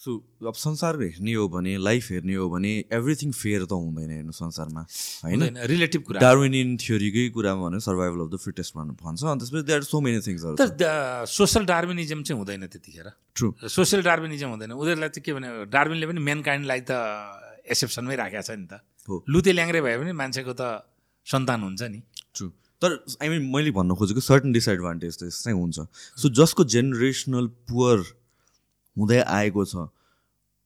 सो 0.01 0.11
अब 0.49 0.53
संसार 0.57 0.97
हेर्ने 0.97 1.33
हो 1.33 1.47
भने 1.53 1.77
लाइफ 1.77 2.09
हेर्ने 2.11 2.33
हो 2.33 2.49
भने 2.49 2.69
एभ्रिथिङ 2.89 3.31
फेयर 3.31 3.65
त 3.69 3.77
हुँदैन 3.77 4.09
हेर्नु 4.11 4.33
संसारमा 4.33 4.81
होइन? 4.81 5.41
रिलेटिभ 5.69 6.01
कुरा। 6.01 6.19
डार्विनियन 6.19 6.69
थ्योरीकै 6.81 7.29
कुरामा 7.37 7.61
भने 7.69 7.79
सर्भाइभल 7.85 8.19
अफ 8.25 8.29
द 8.33 8.37
फिटेस्ट 8.41 8.73
भन्नु 8.77 8.93
भन्छ 8.97 9.21
अनि 9.21 9.39
त्यसपछि 9.45 9.61
देयर 9.69 9.81
सो 9.85 10.01
मेनी 10.01 10.19
थिङ्सहरू 10.25 10.55
तर 10.57 11.25
सोसल 11.29 11.65
डार्विनिजम 11.69 12.23
चाहिँ 12.25 12.37
हुँदैन 12.41 12.65
त्यतिखेर। 12.65 13.07
ट्रु 13.37 13.47
सोसियल 13.69 14.01
डार्विनिजम 14.01 14.49
हुँदैन। 14.49 14.71
उनीहरूलाई 14.73 15.09
चाहिँ 15.13 15.21
के 15.21 15.33
भने 15.37 15.49
डार्विनले 15.69 16.05
पनि 16.09 16.21
मेन 16.25 16.41
काइन्डलाई 16.49 16.81
त 16.81 16.97
एक्सेप्सनमै 17.69 18.15
राखेको 18.17 18.41
छ 18.41 18.57
नि 18.57 18.65
त। 18.65 18.81
हो। 19.05 19.21
लुते 19.29 19.53
ल्याङ्ग्रे 19.53 19.81
भए 19.85 19.95
पनि 20.01 20.17
मान्छेको 20.17 20.53
त 20.57 20.81
सन्तान 21.29 21.61
हुन्छ 21.61 21.81
नि। 21.93 22.01
ट्रु 22.33 22.49
तर 22.81 22.97
आई 23.21 23.29
मिन 23.29 23.45
मैले 23.53 23.69
भन्न 23.69 23.93
खोजेको 23.93 24.21
सर्टन 24.25 24.49
डिसएडभान्टेज 24.49 25.13
चाहिँ 25.29 25.53
हुन्छ। 25.53 25.77
सो 26.17 26.33
जसको 26.33 26.65
जेनेरेसनल 26.65 27.53
पुवर 27.69 28.01
हुँदै 28.97 29.19
आएको 29.21 29.65
छ। 29.65 29.75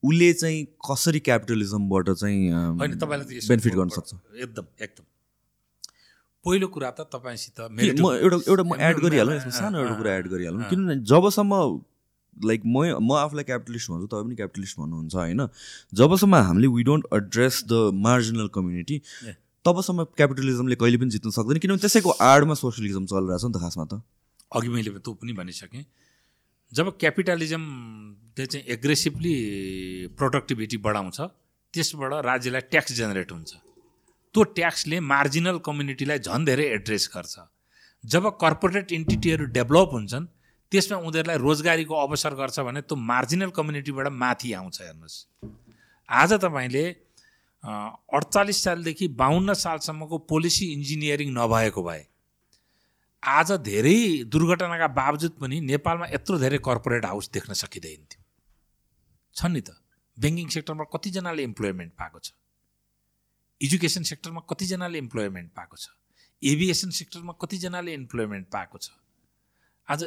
उसले 0.04 0.32
चाहिँ 0.34 0.66
कसरी 0.86 1.20
क्यापिटलिजमबाट 1.28 2.10
चाहिँ 2.10 2.40
होइन 2.54 2.98
तपाईँलाई 3.00 3.40
बेनिफिट 3.50 3.74
गर्न 3.74 3.90
सक्छ? 3.90 4.14
एकदम 4.38 4.66
एकदम। 4.82 5.06
पहिलो 6.46 6.68
कुरा 6.68 6.90
त 6.92 7.10
तपाईँसित 7.10 7.60
म 7.74 8.14
एउटा 8.22 8.38
एउटा 8.46 8.64
म 8.64 8.78
एड 8.78 8.98
गरिहालौँ 9.02 9.36
यसमा 9.36 9.54
सानो 9.58 9.80
एउटा 9.82 9.96
कुरा 9.98 10.12
एड 10.16 10.28
गरिहालौँ। 10.30 10.70
किनभने 10.70 10.96
जबसम्म 11.02 11.54
लाइक 12.36 12.62
म 12.66 13.02
म 13.02 13.18
आफूलाई 13.18 13.44
क्यापिटलिस्ट 13.50 13.92
भन्छु 13.92 14.08
तपाईँ 14.08 14.26
पनि 14.26 14.36
क्यापिटलिस्ट 14.36 14.80
भन्नुहुन्छ 14.80 15.16
होइन? 15.16 15.42
जबसम्म 15.94 16.36
हामीले 16.36 16.68
we 16.68 16.84
don't 16.84 17.06
address 17.14 17.64
the 17.66 17.74
marginal 18.06 18.48
community 18.54 18.98
तबसम्म 19.66 20.04
क्यापिटलिजमले 20.14 20.76
कहिले 20.76 20.98
पनि 21.02 21.10
जित्न 21.10 21.30
सक्दैन 21.34 21.58
किनभने 21.58 21.82
त्यसैको 21.82 22.10
आडमा 22.30 22.54
सोसियलिजम 22.62 23.06
चलिरहेछ 23.10 23.44
नि 23.46 23.52
त 23.52 23.58
खासमा 23.66 23.86
त। 23.90 24.02
अघि 24.54 24.70
मैले 24.70 24.92
त्यो 25.02 25.14
पनि 25.18 25.34
भनिसकेँ। 25.34 25.86
जब 26.76 26.88
क्यापिटलिजमले 27.00 28.46
चाहिँ 28.46 28.66
एग्रेसिभली 28.76 29.36
प्रोडक्टिभिटी 30.18 30.78
बढाउँछ 30.86 31.20
त्यसबाट 31.74 32.14
राज्यलाई 32.26 32.62
ट्याक्स 32.72 32.92
जेनेरेट 32.94 33.32
हुन्छ। 33.32 33.52
त्यो 34.36 34.44
ट्याक्सले 34.58 35.00
मार्जिनल 35.00 35.58
कम्युनिटीलाई 35.66 36.20
झन् 36.20 36.46
धेरै 36.46 36.66
एड्रेस 36.76 37.10
गर्छ। 37.16 37.36
जब 38.04 38.24
कर्पोरेट 38.42 38.92
इन्टिटीहरू 38.92 39.46
डेभलप 39.56 39.90
हुन्छन् 39.94 40.26
त्यसमा 40.72 40.98
उनीहरूलाई 41.00 41.38
रोजगारीको 41.38 41.96
अवसर 41.96 42.34
गर्छ 42.36 42.60
भने 42.68 42.82
त्यो 42.82 42.96
मार्जिनल 43.12 43.50
कम्युनिटीबाट 43.58 44.08
माथि 44.24 44.54
आउँछ 44.54 44.82
हेर्नुहोस्। 44.82 45.16
आज 46.10 46.34
तपाईँले 46.44 46.86
अडचालिस 48.14 48.64
सालदेखि 48.64 49.08
बाहन्न 49.16 49.54
सालसम्मको 49.56 50.18
पोलिसी 50.30 50.66
इन्जिनियरिङ 50.74 51.30
नभएको 51.34 51.84
भए 51.84 52.04
आज 53.26 53.52
धेरै 53.66 54.24
दुर्घटनाका 54.30 54.88
बावजुद 54.94 55.32
पनि 55.42 55.60
नेपालमा 55.70 56.06
यत्रो 56.14 56.38
धेरै 56.40 56.58
कर्पोरेट 56.68 57.06
हाउस 57.06 57.30
देख्न 57.34 57.54
सकिँदैन 57.54 58.02
थियो 58.06 58.22
छ 59.36 59.50
नि 59.50 59.62
त। 59.62 59.70
ब्याङ्किङ 60.18 60.48
सेक्टरमा 60.56 60.86
कतिजनाले 60.94 61.44
इम्प्लोइमेन्ट 61.44 61.92
पाएको 62.00 62.20
छ? 62.20 62.28
एजुकेसन 63.62 64.04
सेक्टरमा 64.12 64.42
कतिजनाले 64.52 64.98
इम्प्लोइमेन्ट 65.06 65.50
पाएको 65.58 65.76
छ? 65.78 65.86
एभिएसन 66.42 66.90
सेक्टरमा 67.00 67.34
कतिजनाले 67.42 67.94
इम्प्लोइमेन्ट 67.94 68.46
पाएको 68.54 68.78
छ? 68.78 68.88
आज 69.90 70.04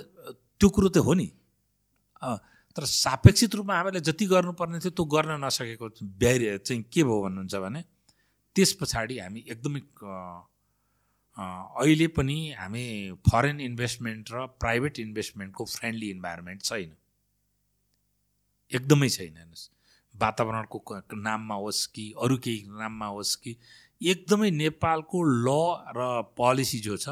त्यो 0.60 0.68
कुरो 0.70 0.88
त 0.88 1.02
हो 1.02 1.14
नि। 1.18 1.28
तर 2.76 2.84
सापेक्षित 2.84 3.54
रूपमा 3.54 3.74
हामीले 3.76 4.00
जति 4.06 4.26
गर्नुपर्ने 4.30 4.78
थियो 4.78 4.92
त्यो 4.94 5.04
गर्न 5.14 5.42
नसकेको 5.44 5.86
ब्यारियर 6.22 6.58
चाहिँ 6.62 6.82
के 6.86 7.02
भयो 7.02 7.18
भन्नुहुन्छ 7.26 7.54
भने 7.66 7.82
त्यस 8.56 8.72
पछाडि 8.80 9.18
हामी 9.18 9.40
एकदमै 9.50 9.80
अहिले 11.38 12.06
पनि 12.18 12.38
हामी 12.58 12.84
फरेन 13.30 13.60
इन्भेस्टमेन्ट 13.60 14.32
र 14.32 14.46
प्राइभेट 14.58 14.98
इन्भेस्टमेन्टको 14.98 15.64
फ्रेन्डली 15.64 16.08
इन्भाइरोमेन्ट 16.10 16.62
छैन। 16.62 16.90
एकदमै 18.72 19.08
छैन 19.08 19.36
हेर्नुहोस्। 19.36 19.70
वातावरणको 20.14 20.78
नाममा 21.14 21.54
होस् 21.54 21.86
कि 21.94 22.04
अरू 22.22 22.36
केही 22.44 22.60
नाममा 22.78 23.06
होस् 23.06 23.34
कि 23.42 23.56
एकदमै 24.00 24.50
नेपालको 24.50 25.18
ल 25.46 25.48
र 25.96 26.00
पोलिसी 26.36 26.78
जो 26.80 26.96
छ 26.96 27.08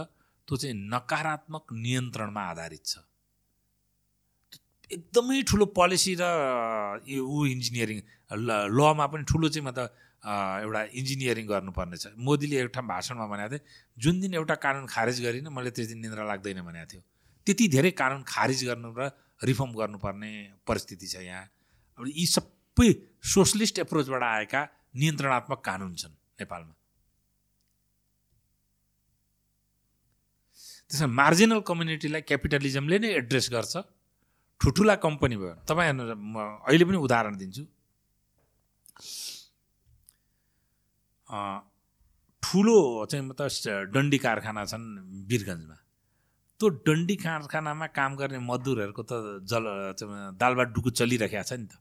त्यो 0.49 0.57
चाहिँ 0.57 0.75
नकारात्मक 0.75 1.65
नियन्त्रणमा 1.73 2.43
आधारित 2.51 2.85
छ। 2.85 2.99
एकदमै 4.91 5.43
ठुलो 5.43 5.67
पोलिसी 5.79 6.13
र 6.19 6.25
ऊ 7.07 7.47
इन्जिनियरिङ 7.47 7.99
लमा 8.75 9.07
पनि 9.07 9.25
ठुलो 9.31 9.49
चाहिँ 9.49 9.67
मतलब 9.67 9.87
एउटा 10.27 10.81
इन्जिनियरिङ 10.99 11.47
गर्नुपर्ने 11.47 11.97
छ 11.97 12.05
मोदीले 12.19 12.57
एउटा 12.59 12.81
भाषणमा 12.93 13.27
भनेको 13.33 13.51
थिएँ 13.53 13.65
जुन 13.97 14.15
दिन 14.21 14.35
एउटा 14.35 14.55
कानुन 14.65 14.87
खारेज 14.91 15.23
गरिनँ 15.23 15.51
मैले 15.55 15.71
त्यस 15.71 15.89
दिन 15.95 15.99
निन्द्रा 16.03 16.25
लाग्दैन 16.27 16.61
भनेको 16.67 16.87
थियो। 16.93 17.03
त्यति 17.47 17.65
धेरै 17.75 17.91
कानुन 17.95 18.23
खारिज 18.27 18.65
गर्नु 18.69 18.91
र 18.99 19.11
रिफर्म 19.47 19.71
गर्नुपर्ने 19.81 20.31
परिस्थिति 20.67 21.07
छ 21.07 21.23
यहाँ। 21.23 21.45
अब 21.99 22.05
यी 22.11 22.27
सबै 22.27 22.89
सोसलिस्ट 23.23 23.79
एप्रोचबाट 23.87 24.23
आएका 24.23 24.61
नियन्त्रणात्मक 24.97 25.61
कानुन 25.63 25.95
छन् 25.95 26.15
नेपालमा। 26.41 26.75
त्यसमा 30.91 31.09
मार्जिनल 31.21 31.61
कम्युनिटीलाई 31.69 32.23
क्यापिटलिजमले 32.27 32.99
नै 32.99 33.09
एड्रेस 33.21 33.47
गर्छ। 33.55 33.75
ठुल्ठुला 34.61 34.95
कम्पनी 35.07 35.37
भयो। 35.37 35.55
तपाईँ 35.69 35.91
अहिले 36.67 36.85
पनि 36.89 36.99
उदाहरण 37.07 37.35
दिन्छु। 37.37 37.63
ठुलो 41.29 42.79
चाहिँ 43.11 43.25
मतलब 43.27 43.91
डन्डी 43.95 44.19
कारखाना 44.19 44.65
छन् 44.65 44.87
वीरगन्जमा 45.29 45.77
त्यो 46.61 46.69
डन्डी 46.87 47.17
कारखानामा 47.17 47.87
काम 47.93 48.17
गर्ने 48.17 48.39
मजदुरहरूको 48.41 49.03
त 49.03 49.13
जल 49.45 49.65
दालबाट 50.41 50.69
डुकु 50.73 50.91
चलिरहेको 50.91 51.43
छ 51.43 51.53
नि 51.53 51.67
त। 51.67 51.75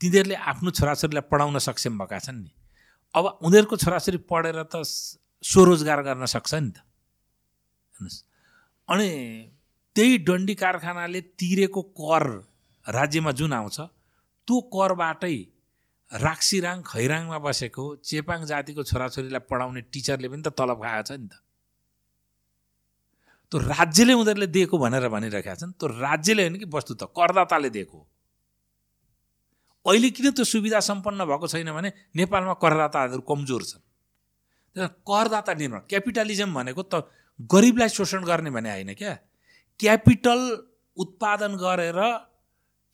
तिनीहरूले 0.00 0.36
आफ्नो 0.50 0.70
छोराछोरीलाई 0.70 1.24
पढाउन 1.30 1.58
सक्षम 1.58 1.98
भएका 1.98 2.18
छन् 2.18 2.40
नि। 2.44 2.52
अब 3.14 3.24
उनीहरूको 3.44 3.76
छोराछोरी 3.76 4.18
पढेर 4.30 4.62
त 4.72 4.80
स्वरोजगार 5.44 6.00
गर्न 6.02 6.24
सक्छ 6.26 6.52
नि 6.54 6.70
त। 6.70 6.78
हेर्नुहोस्। 6.80 8.18
अनि 8.88 9.08
त्यही 9.96 10.12
डन्डी 10.28 10.54
कारखानाले 10.54 11.20
तिरेको 11.36 11.82
कर 12.00 12.24
राज्यमा 12.86 13.32
जुन 13.32 13.52
आउँछ 13.52 13.78
त्यो 14.48 14.56
करबाटै 14.72 15.36
राक्सिराङ 16.14 16.82
खैराङमा 16.86 17.38
बसेको 17.38 17.84
चेपाङ 18.06 18.44
जातिको 18.46 18.82
छोराछोरीलाई 18.82 19.42
पढाउने 19.50 19.80
टिचरले 19.92 20.28
पनि 20.28 20.42
त 20.42 20.48
तलब 20.54 20.78
खाएको 20.82 21.02
छ 21.08 21.10
नि 21.18 21.28
त। 21.28 21.34
त्यो 23.52 23.58
राज्यले 23.60 24.12
उनीहरूले 24.14 24.46
दिएको 24.46 24.78
भनेर 24.78 25.08
भनिरहेका 25.10 25.54
छन्। 25.54 25.72
त्यो 25.74 25.86
राज्यले 25.98 26.42
होइन 26.42 26.56
कि 26.58 26.66
वस्तु 26.70 26.94
त 26.94 27.10
करदाताले 27.10 27.70
दिएको 27.70 27.98
अहिले 29.86 30.10
किन 30.10 30.30
त्यो 30.32 30.44
सुविधा 30.44 30.80
सम्पन्न 30.80 31.24
भएको 31.26 31.46
छैन 31.50 31.70
भने 31.72 31.90
नेपालमा 32.16 32.54
करदाताहरू 32.62 33.22
कमजोर 33.26 33.62
छन्। 33.64 33.82
करदाता 35.02 35.52
निर्माण 35.54 35.80
क्यापिटलिजम 35.90 36.54
भनेको 36.54 36.82
त 36.82 37.10
गरिबलाई 37.50 37.88
शोषण 37.90 38.22
गर्ने 38.24 38.50
भने 38.50 38.70
होइन 38.70 38.94
क्या। 38.94 39.14
क्यापिटल 39.80 40.40
उत्पादन 40.96 41.52
गरेर 41.58 42.00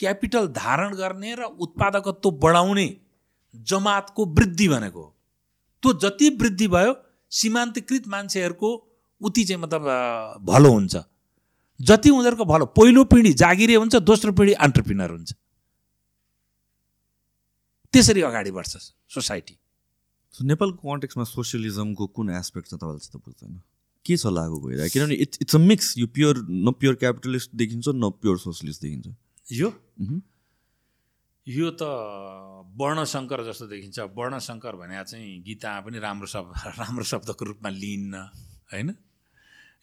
क्यापिटल 0.01 0.49
धारण 0.57 0.95
गर्ने 0.97 1.35
र 1.37 1.43
उत्पादकत्व 1.61 2.31
बढाउने 2.41 2.89
जमातको 3.55 4.27
वृद्धि 4.27 4.69
भनेको 4.69 5.05
त्यो 5.83 5.93
जति 6.01 6.29
वृद्धि 6.41 6.69
भयो 6.69 6.95
सीमान्तकृत 7.33 8.09
मान्छेहरूको 8.09 8.71
उति 9.21 9.45
चाहिँ 9.45 9.63
मतलब 9.63 9.83
भलो 10.45 10.71
हुन्छ। 10.73 10.97
जति 11.81 12.11
उनीहरूको 12.11 12.45
भलो 12.45 12.67
पहिलो 12.77 13.05
पिँढी 13.05 13.33
जागिरे 13.33 13.75
हुन्छ 13.75 13.97
दोस्रो 13.97 14.33
पिँढी 14.33 14.53
अन्टरप्रिनर 14.67 15.11
हुन्छ। 15.11 15.33
त्यसरी 17.95 18.21
अगाडि 18.23 18.51
बढ्छ 18.51 18.77
सोसाइटी। 19.15 19.59
सो 20.35 20.45
नेपालको 20.45 20.89
कन्टेक्समा 20.89 21.25
सोसियलिजमको 21.25 22.07
कुन 22.07 22.31
एस्पेक्ट 22.31 22.69
छ 22.69 22.75
तपाईँलाई 22.75 22.99
चाहिँ 23.01 23.21
त 23.21 23.25
बुझ्दैन? 23.25 23.61
के 24.07 24.17
छ 24.17 24.27
लागु 24.27 24.61
भइरहेको? 24.61 24.93
किनभने 24.93 25.15
इट्स 25.15 25.39
इट्स 25.43 25.55
अ 25.57 25.59
मिक्स। 25.59 25.95
यो 25.99 26.07
प्योर 26.07 26.47
न 26.49 26.73
प्योर 26.73 26.95
क्यापिटलिस्ट 26.95 27.51
देखिन्छ 27.55 27.89
न 27.89 28.11
प्योर 28.21 28.39
सोसियलिस्ट 28.39 28.83
देखिन्छ। 28.83 29.07
यो। 29.53 29.69
यो 31.51 31.71
त 31.75 31.83
वर्णशङ्कर 32.79 33.41
जस्तो 33.49 33.67
देखिन्छ। 33.67 33.99
वर्णशङ्कर 34.15 34.75
भने 34.81 34.95
चाहिँ 35.03 35.43
गीतामा 35.43 35.81
पनि 35.85 35.99
राम्रो 35.99 36.29
शब्द 36.31 36.51
राम्रो 36.79 37.05
शब्दको 37.13 37.45
रूपमा 37.45 37.71
लिइन्न 37.75 38.15
होइन? 38.73 38.89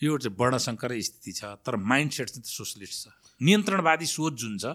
यो 0.03 0.17
चाहिँ 0.17 0.35
वर्णशङ्करै 0.39 1.01
स्थिति 1.01 1.31
छ 1.39 1.43
तर 1.65 1.75
माइन्ड 1.75 2.11
सेट 2.15 2.27
चाहिँ 2.29 2.47
सोसलिस्ट 2.47 2.95
छ। 3.03 3.05
नियन्त्रणवादी 3.41 4.07
सोच 4.07 4.33
जुन 4.33 4.57
छ 4.57 4.65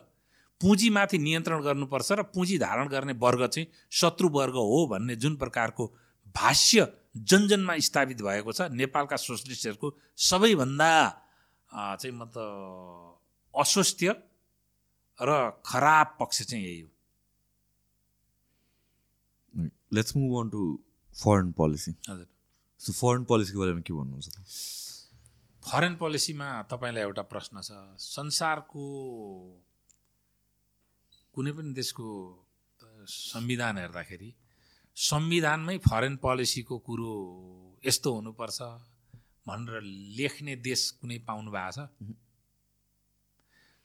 पुँजीमाथि 0.60 1.18
नियन्त्रण 1.18 1.60
गर्नुपर्छ 1.62 2.08
र 2.12 2.22
पुँजी 2.34 2.56
धारण 2.58 2.86
गर्ने 2.88 3.14
वर्ग 3.18 3.46
चाहिँ 3.46 3.66
शत्रु 3.90 4.28
वर्ग 4.28 4.54
हो 4.54 4.86
भन्ने 4.92 5.16
जुन 5.16 5.36
प्रकारको 5.36 5.86
भाष्य 6.34 6.86
जनजनमा 7.30 7.74
स्थापित 7.88 8.22
भएको 8.22 8.52
छ 8.52 8.68
नेपालका 8.70 9.16
सोसलिस्टहरूको 9.16 9.88
सबैभन्दा 10.28 10.92
चाहिँ 11.70 12.14
म 12.14 12.28
त 12.30 12.36
अस्वस्थ्य 13.54 14.14
र 15.18 15.30
खराब 15.66 16.16
पक्ष 16.20 16.42
चाहिँ 16.42 16.64
यही 16.64 16.80
हो। 16.80 16.90
Let's 19.94 20.16
move 20.16 20.32
on 20.40 20.48
to 20.50 20.62
foreign 21.14 21.52
policy 21.52 21.90
हजुर। 22.08 22.26
सो 22.80 22.92
फरेन 22.92 23.24
पोलिसीको 23.24 23.58
बारेमा 23.60 23.80
के 23.80 23.92
भन्नुहुन्छ 23.92 24.28
त? 24.28 24.38
फरेन 25.62 25.94
पोलिसीमा 25.96 26.48
तपाईँलाई 26.70 27.02
एउटा 27.02 27.22
प्रश्न 27.32 27.60
छ। 27.62 27.70
संसारको 27.98 28.84
कुनै 31.34 31.52
पनि 31.56 31.72
देशको 31.74 32.06
संविधान 33.08 33.78
हेर्दाखेरि 33.78 34.30
संविधानमै 34.96 35.76
फरेन 35.88 36.16
पोलिसीको 36.24 36.78
कुरो 36.88 37.12
यस्तो 37.84 38.08
हुनुपर्छ 38.14 38.58
भनेर 39.48 39.80
लेख्ने 40.18 40.56
देश 40.66 40.80
कुनै 41.00 41.18
पाउनु 41.28 41.50
भएको 41.50 41.72
छ 41.76 41.78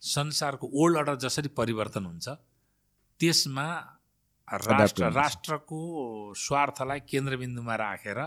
संसारको 0.01 0.65
ओल्ड 0.81 0.97
अर्डर 0.97 1.15
जसरी 1.25 1.49
परिवर्तन 1.57 2.05
हुन्छ 2.05 2.27
त्यसमा 3.19 3.67
राष्ट्र। 4.47 5.11
राष्ट्रको 5.11 5.79
स्वार्थलाई 6.37 6.99
केन्द्रबिन्दुमा 7.11 7.75
राखेर 7.75 8.19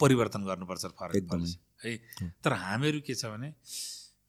परिवर्तन 0.00 0.44
गर्नुपर्छ। 0.46 0.84
पोलिसी 1.30 1.58
है 1.84 1.96
तर 2.44 2.52
हामीहरू 2.52 3.00
के 3.06 3.14
छ 3.14 3.26
भने 3.32 3.54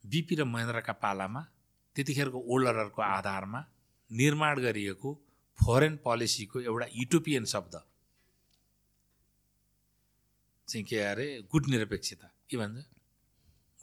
बिपी 0.04 0.36
र 0.36 0.44
महेन्द्रका 0.44 0.94
पालामा 1.04 1.42
त्यतिखेरको 1.96 2.40
ओल्ड 2.54 2.68
अर्डरको 2.68 3.02
आधारमा 3.02 3.62
निर्माण 4.12 4.60
गरिएको 4.62 5.10
फरेन 5.60 5.98
पोलिसीको 6.06 6.60
एउटा 6.62 6.88
युटोपियन 6.94 7.46
शब्द 7.54 7.76
चाहिँ 10.68 10.86
के 10.90 11.00
अरे 11.12 11.26
गुट 11.52 11.68
निरपेक्षता 11.70 12.28
के 12.50 12.58
भन्छ 12.58 12.86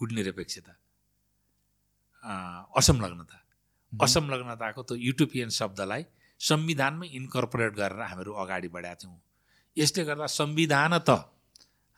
गुट 0.01 0.13
निरपेक्षता 0.13 0.73
असंलग्नता 2.23 3.39
असंलग्नताको 3.93 4.83
त्यो 4.83 4.97
युटोपियन 4.97 5.49
शब्दलाई 5.49 6.03
संविधानमै 6.41 7.07
इन्कर्पोरेट 7.21 7.73
गरेर 7.75 8.01
हामीहरू 8.01 8.33
अगाडि 8.43 8.69
बढाएका 8.69 9.01
छौँ 9.03 9.19
यसले 9.77 10.05
गर्दा 10.05 10.27
संविधान 10.27 10.99
त 10.99 11.11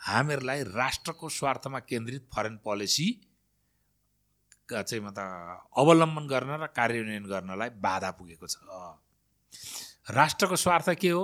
हामीहरूलाई 0.00 0.62
राष्ट्रको 0.62 1.28
स्वार्थमा 1.28 1.78
केन्द्रित 1.90 2.22
फरेन 2.32 2.56
पोलिसी 2.64 3.08
चाहिँ 4.72 5.02
म 5.04 5.10
त 5.12 5.18
अवलम्बन 5.76 6.24
गर्न 6.26 6.50
र 6.62 6.66
कार्यान्वयन 6.72 7.24
गर्नलाई 7.28 7.70
बाधा 7.76 8.10
पुगेको 8.16 8.46
छ। 8.46 8.56
राष्ट्रको 10.10 10.56
स्वार्थ 10.56 10.88
के 10.96 11.10
हो? 11.10 11.22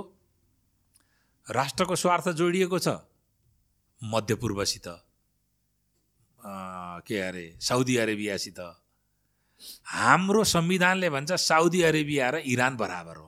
राष्ट्रको 1.47 1.97
स्वार्थ 1.97 2.29
जोडिएको 2.39 2.79
छ 2.79 2.89
मध्यपूर्वसित। 4.01 4.87
के 7.09 7.16
अरे? 7.20 7.47
साउदी 7.61 7.97
अरेबियासित। 7.97 8.61
हाम्रो 9.89 10.45
संविधानले 10.47 11.11
भन्छ 11.11 11.33
साउदी 11.33 11.83
अरेबिया 11.83 12.31
र 12.31 12.37
इरान 12.47 12.77
बराबर 12.77 13.17
हो। 13.17 13.27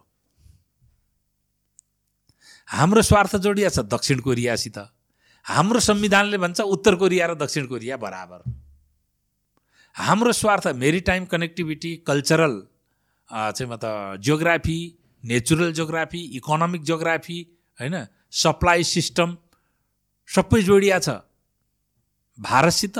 हाम्रो 2.68 3.02
स्वार्थ 3.02 3.36
जोडिया 3.38 3.68
छ 3.68 3.78
दक्षिण 3.88 4.20
कोरियासित 4.20 4.78
हाम्रो 5.46 5.80
संविधानले 5.80 6.38
भन्छ 6.38 6.60
उत्तर 6.60 6.94
कोरिया 6.94 7.26
र 7.26 7.34
दक्षिण 7.36 7.66
कोरिया 7.66 7.96
बराबर। 7.98 8.40
हाम्रो 9.96 10.32
स्वार्थ 10.32 10.66
मेरिटाइम 10.76 11.24
कनेक्टिभिटी 11.26 11.96
कल्चरल 12.06 12.54
चाहिँ 13.28 13.70
म 13.70 13.76
त 13.76 14.20
geography 14.22 14.78
natural 15.24 15.72
geography 15.72 16.20
economic 16.36 16.82
geography 16.82 17.38
होइन 17.78 17.96
सप्लाई 18.32 18.84
सिस्टम 18.86 19.36
सबै 20.28 20.62
जोडिया 20.62 20.98
छ। 20.98 21.08
भारतसित 22.38 22.98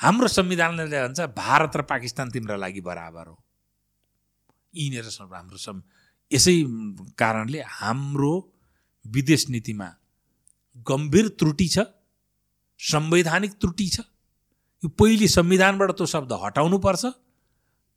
हाम्रो 0.00 0.28
संविधानले 0.28 0.84
भन्छ 0.88 1.20
भारत 1.36 1.76
र 1.76 1.82
पाकिस्तान 1.84 2.30
तिम्रो 2.30 2.56
लागि 2.56 2.80
बराबर 2.80 3.26
हो। 3.28 3.36
यिनीहरू 4.74 5.10
हाम्रो 5.28 5.58
सं 5.58 5.82
यसै 6.30 6.54
कारणले 7.18 7.60
हाम्रो 7.60 8.32
विदेश 9.04 9.48
नीतिमा 9.50 9.88
गम्भीर 10.86 11.28
त्रुटि 11.38 11.68
छ 11.68 11.84
संवैधानिक 12.80 13.52
त्रुटि 13.60 13.88
छ। 13.88 14.00
यो 14.82 14.88
पहिले 14.88 15.28
संविधानबाट 15.28 15.90
त्यो 15.92 16.06
शब्द 16.06 16.32
हटाउनुपर्छ। 16.44 17.04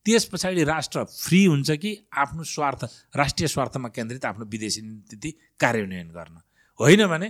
त्यस 0.06 0.24
पछाडि 0.28 0.64
राष्ट्र 0.64 1.04
फ्री 1.08 1.40
हुन्छ 1.46 1.72
कि 1.80 1.92
आफ्नो 2.12 2.44
स्वार्थ 2.44 2.82
राष्ट्रिय 3.16 3.48
स्वार्थमा 3.48 3.90
केन्द्रित 3.96 4.26
आफ्नो 4.26 4.46
विदेशी 4.46 4.82
नीति 4.82 5.32
कार्यान्वयन 5.60 6.10
गर्न। 6.12 6.36
होइन 6.80 7.08
भने 7.08 7.28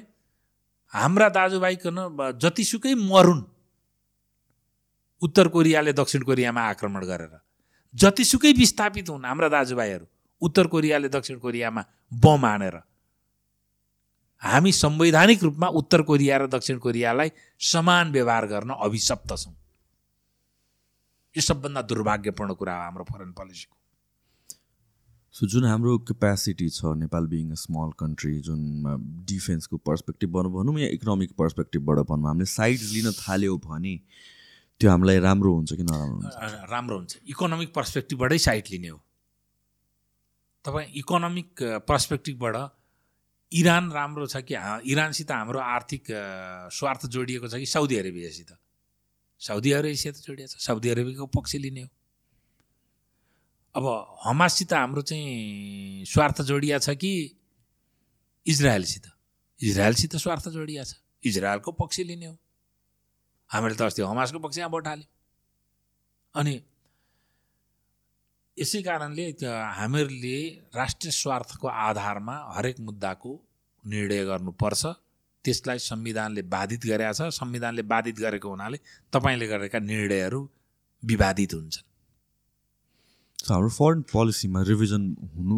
हाम्रा 0.93 1.29
दाजुभाइकन 1.29 1.97
जतिसुकै 2.41 2.93
मरुन्। 2.95 3.41
उत्तर 5.25 5.47
कोरियाले 5.55 5.93
दक्षिण 5.93 6.23
कोरियामा 6.29 6.61
आक्रमण 6.69 7.03
गरेर 7.11 7.35
जतिसुकै 7.93 8.51
विस्थापित 8.57 9.09
हुन् 9.09 9.25
हाम्रा 9.25 9.49
दाजुभाइहरू 9.49 10.05
उत्तर 10.41 10.67
कोरियाले 10.73 11.09
दक्षिण 11.09 11.37
कोरियामा 11.39 11.83
बम 12.11 12.45
हानेर 12.45 12.77
हामी 14.41 14.71
संवैधानिक 14.75 15.43
रूपमा 15.43 15.67
उत्तर 15.79 16.01
कोरिया 16.07 16.37
र 16.37 16.47
दक्षिण 16.55 16.77
कोरियालाई 16.85 17.29
समान 17.71 18.11
व्यवहार 18.11 18.47
गर्न 18.47 18.71
अभिशप्त 18.87 19.31
छौँ। 19.35 19.53
यो 21.35 21.41
सबभन्दा 21.41 21.81
दुर्भाग्यपूर्ण 21.91 22.53
कुरा 22.53 22.73
हो 22.75 22.81
हाम्रो 22.81 23.03
फरेन 23.11 23.31
पोलिसीको 23.39 23.75
सो 25.35 25.47
जुन 25.53 25.65
हाम्रो 25.65 25.97
क्यापेसिटी 26.09 26.69
छ 26.69 26.91
Nepal 26.99 27.27
being 27.27 27.45
a 27.51 27.59
small 27.61 27.95
country 27.99 28.33
जुन 28.47 28.61
डिफेन्सको 29.31 29.77
पर्सपेक्टिभबाट 29.87 30.51
भनौँ 30.57 30.79
या 30.79 30.89
इकोनोमिक 30.97 31.31
पर्सपेक्टिभबाट 31.39 32.05
भनौँ 32.11 32.27
हामीले 32.27 32.51
साइड 32.51 32.79
लिन 32.91 33.11
थाल्यो 33.21 33.57
भने 33.65 33.95
त्यो 34.83 34.91
हामीलाई 34.91 35.19
राम्रो 35.23 35.51
हुन्छ 35.55 35.71
कि 35.79 35.83
नराम्रो 35.87 36.15
हुन्छ? 36.19 36.67
राम्रो 36.67 36.95
हुन्छ। 36.97 37.11
इकोनोमिक 37.23 37.69
पर्सपेक्टिभबाटै 37.71 38.37
साइट 38.37 38.65
लिने 38.71 38.89
हो। 38.91 38.99
तपाईँ 40.65 40.91
इकोनोमिक 40.99 41.87
पर्सपेक्टिभबाट 41.87 42.55
इरान 43.51 43.91
राम्रो 43.95 44.27
छ 44.27 44.43
कि 44.43 44.59
इरानसित 44.91 45.31
हाम्रो 45.31 45.59
आर्थिक 45.59 46.03
स्वार्थ 46.67 47.05
जोडिएको 47.15 47.47
छ 47.47 47.63
कि 47.63 47.65
साउदी 47.65 47.95
अरेबियासित? 47.95 48.51
साउदी 49.39 49.71
अरेबियासित 49.71 50.15
जोडिएको 50.19 50.51
छ? 50.51 50.59
साउदी 50.59 50.89
अरेबियाको 50.89 51.27
पक्ष 51.31 51.55
लिने 51.63 51.81
हो। 51.81 51.89
अब 53.75 53.85
हमाससित 54.27 54.73
हाम्रो 54.73 55.01
चाहिँ 55.07 56.03
स्वार्थ 56.03 56.41
जोडिया 56.43 56.83
छ 56.83 56.99
कि 56.99 57.39
इजरायलसित? 58.45 59.05
इजरायलसित 59.59 60.15
स्वार्थ 60.19 60.49
जोडिया 60.51 60.83
छ। 60.83 60.99
इजरायलको 61.23 61.71
पक्ष 61.71 61.99
लिने 62.03 62.27
हो। 62.27 62.35
हामीले 63.53 63.75
त 63.77 63.81
अस्ति 63.85 64.01
हमासको 64.01 64.39
पक्षमा 64.41 64.67
भोट 64.73 64.87
हाल्यौँ। 64.87 65.09
अनि 66.35 66.53
यसै 68.57 68.81
कारणले 68.81 69.25
हामीहरूले 69.77 70.37
राष्ट्रिय 70.73 71.11
स्वार्थको 71.11 71.67
आधारमा 71.67 72.35
हरेक 72.55 72.77
मुद्दाको 72.81 73.31
निर्णय 73.85 74.21
गर्नुपर्छ। 74.25 74.83
त्यसलाई 75.45 75.79
संविधानले 75.85 76.41
बाधित 76.49 76.81
गरेका 76.89 77.13
छ। 77.13 77.21
संविधानले 77.35 77.83
बाधित 77.83 78.17
गरेको 78.25 78.49
हुनाले 78.49 78.77
तपाईँले 79.13 79.47
गरेका 79.47 79.79
निर्णयहरू 79.79 80.41
विवादित 81.03 81.53
हुन्छन्। 81.53 81.85
हाम्रो 83.51 83.69
फरेन 83.69 84.01
पोलिसीमा 84.07 84.59
रिभिजन 84.63 85.03
हुनु 85.35 85.57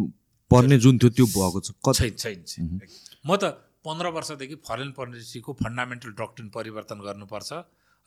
पर्ने 0.50 0.76
जुन 0.82 0.98
थियो 0.98 1.10
त्यो 1.16 1.26
भएको 1.32 1.60
छ। 1.60 1.68
कति? 1.86 2.10
छैन 2.18 2.42
छैन 2.44 2.80
म 3.26 3.36
त 3.38 3.44
पन्ध्र 3.86 4.06
वर्षदेखि 4.10 4.56
फरेन 4.66 4.90
पोलिसीको 4.98 5.50
फन्डामेन्टल 5.62 6.10
डक्ट्रिन 6.18 6.48
परिवर्तन 6.50 6.98
गर्नुपर्छ। 7.06 7.50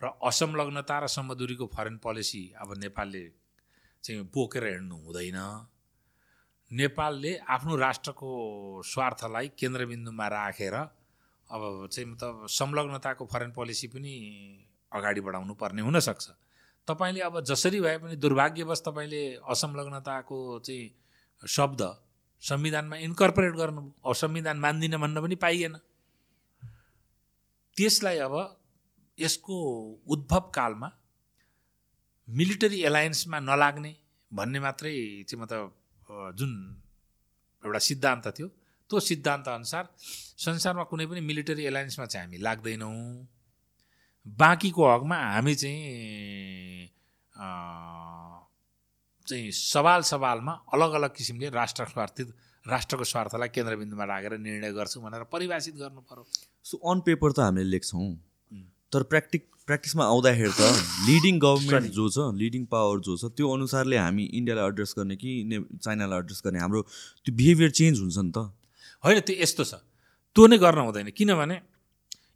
र 0.02 0.12
असंलग्नता 0.24 1.00
र 1.00 1.08
समदुरीको 1.08 1.66
फरेन 1.68 1.98
पोलिसी 1.98 2.54
अब 2.56 2.74
नेपालले 2.78 3.24
चाहिँ 4.04 4.24
बोकेर 4.34 4.64
हिँड्नु 4.68 4.96
हुँदैन। 4.96 5.40
नेपालले 6.72 7.38
आफ्नो 7.50 7.76
राष्ट्रको 7.76 8.30
स्वार्थलाई 8.86 9.48
केन्द्रबिन्दुमा 9.60 10.28
राखेर 10.28 10.74
अब 10.74 11.88
चाहिँ 11.92 12.10
मतलब 12.10 12.46
संलग्नताको 12.48 13.26
फरेन 13.26 13.52
पोलिसी 13.52 13.88
पनि 13.88 14.14
अगाडि 14.94 15.22
बढाउनु 15.22 15.54
पर्ने 15.54 15.82
हुनसक्छ 15.82 16.30
तपाईँले 16.88 17.22
अब 17.22 17.42
जसरी 17.44 17.80
भए 17.82 17.98
पनि 17.98 18.16
दुर्भाग्यवश 18.16 18.82
तपाईँले 18.86 19.24
असंलग्नताको 19.50 20.60
चाहिँ 20.60 21.48
शब्द 21.48 21.82
संविधानमा 22.42 22.96
इन्कर्पोरेट 22.98 23.54
अब 23.60 24.14
संविधान 24.14 24.58
मान्दिनँ 24.60 25.00
भन्न 25.00 25.22
पनि 25.22 25.36
पाइएन। 25.36 25.76
त्यसलाई 27.78 28.18
अब 28.18 28.59
यसको 29.20 29.56
उद्भव 30.08 30.52
कालमा 30.56 30.90
मिलिटरी 32.28 32.80
एलायन्समा 32.90 33.40
नलाग्ने 33.40 33.96
भन्ने 34.32 34.60
मात्रै 34.60 34.94
चाहिँ 35.28 35.42
मतलब 35.44 36.34
जुन 36.38 36.52
एउटा 37.64 37.80
सिद्धान्त 37.90 38.28
थियो 38.38 38.48
त्यो 38.90 39.00
सिद्धान्त 39.00 39.48
अनुसार 39.48 39.84
संसारमा 40.46 40.84
कुनै 40.92 41.06
पनि 41.06 41.22
मिलिटरी 41.22 41.64
एलायन्समा 41.66 42.06
चाहिँ 42.06 42.26
हामी 42.26 42.38
लाग्दैनौँ। 42.38 43.28
बाँकीको 44.26 44.82
हकमा 44.88 45.18
हामी 45.34 45.56
चाहिँ 45.56 46.90
चाहिँ 49.28 49.52
सवाल 49.52 50.02
सवालमा 50.12 50.54
अलग 50.74 50.92
अलग 51.00 51.12
किसिमले 51.16 51.50
राष्ट्र 51.50 51.86
स्वार्थित 51.86 52.28
राष्ट्रको 52.66 53.04
स्वार्थलाई 53.04 53.50
केन्द्रबिन्दुमा 53.50 54.06
राखेर 54.06 54.38
निर्णय 54.38 54.72
गर्छौँ 54.74 55.04
भनेर 55.04 55.24
परिभाषित 55.34 55.76
गर्नु 55.76 56.02
पर्यो। 56.02 56.24
सो 56.66 56.78
अन 56.92 57.02
पेपर 57.06 57.32
त 57.32 57.40
हामीले 57.40 57.70
लेख्छौँ। 57.70 58.10
तर 58.94 59.04
प्र्याक्टिक 59.12 59.44
प्र्याक्टिसमा 59.70 60.06
आउँदाखेरि 60.06 60.54
त 60.58 60.62
लिडिङ 61.08 61.40
गभर्मेन्ट 61.40 61.92
जो 61.94 62.06
छ 62.10 62.18
लिडिङ 62.38 62.66
पावर 62.74 63.00
जो 63.06 63.18
छ 63.22 63.30
त्यो 63.38 63.46
अनुसारले 63.54 63.98
हामी 63.98 64.24
इन्डियालाई 64.40 64.66
एड्रेस 64.74 64.94
गर्ने 64.98 65.16
कि 65.22 65.32
चाइनालाई 65.78 66.20
एड्रेस 66.20 66.42
गर्ने 66.46 66.60
हाम्रो 66.60 66.82
त्यो 67.26 67.36
बिहेभियर 67.38 67.72
चेन्ज 67.80 68.00
हुन्छ 68.02 68.18
नि 68.18 68.32
त। 68.34 68.50
होइन 69.06 69.20
त्यो 69.28 69.36
यस्तो 69.42 69.64
छ। 69.64 69.74
त्यो 70.36 70.48
नै 70.48 70.58
गर्न 70.58 70.80
हुँदैन। 70.90 71.10
किनभने 71.14 71.58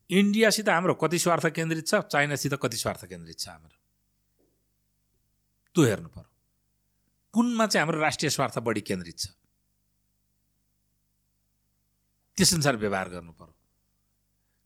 इन्डियासित 0.10 0.70
हाम्रो 0.70 0.94
कति 1.02 1.18
स्वार्थ 1.26 1.46
केन्द्रित 1.58 1.86
छ 1.88 2.06
चाइनासित 2.14 2.54
कति 2.62 2.78
स्वार्थ 2.78 3.02
केन्द्रित 3.10 3.38
छ 3.40 3.48
हाम्रो। 3.50 3.78
त्यो 5.76 5.84
हेर्नु 5.90 6.10
पर्यो। 6.14 6.30
कुनमा 7.34 7.66
चाहिँ 7.66 7.82
हाम्रो 7.82 7.98
राष्ट्रिय 8.00 8.30
स्वार्थ 8.30 8.60
बढी 8.62 8.82
केन्द्रित 8.86 9.18
छ। 9.18 9.26
त्यसअनुसार 12.38 12.76
व्यवहार 12.78 13.10
गर्नु 13.10 13.32
पर्यो। 13.42 13.58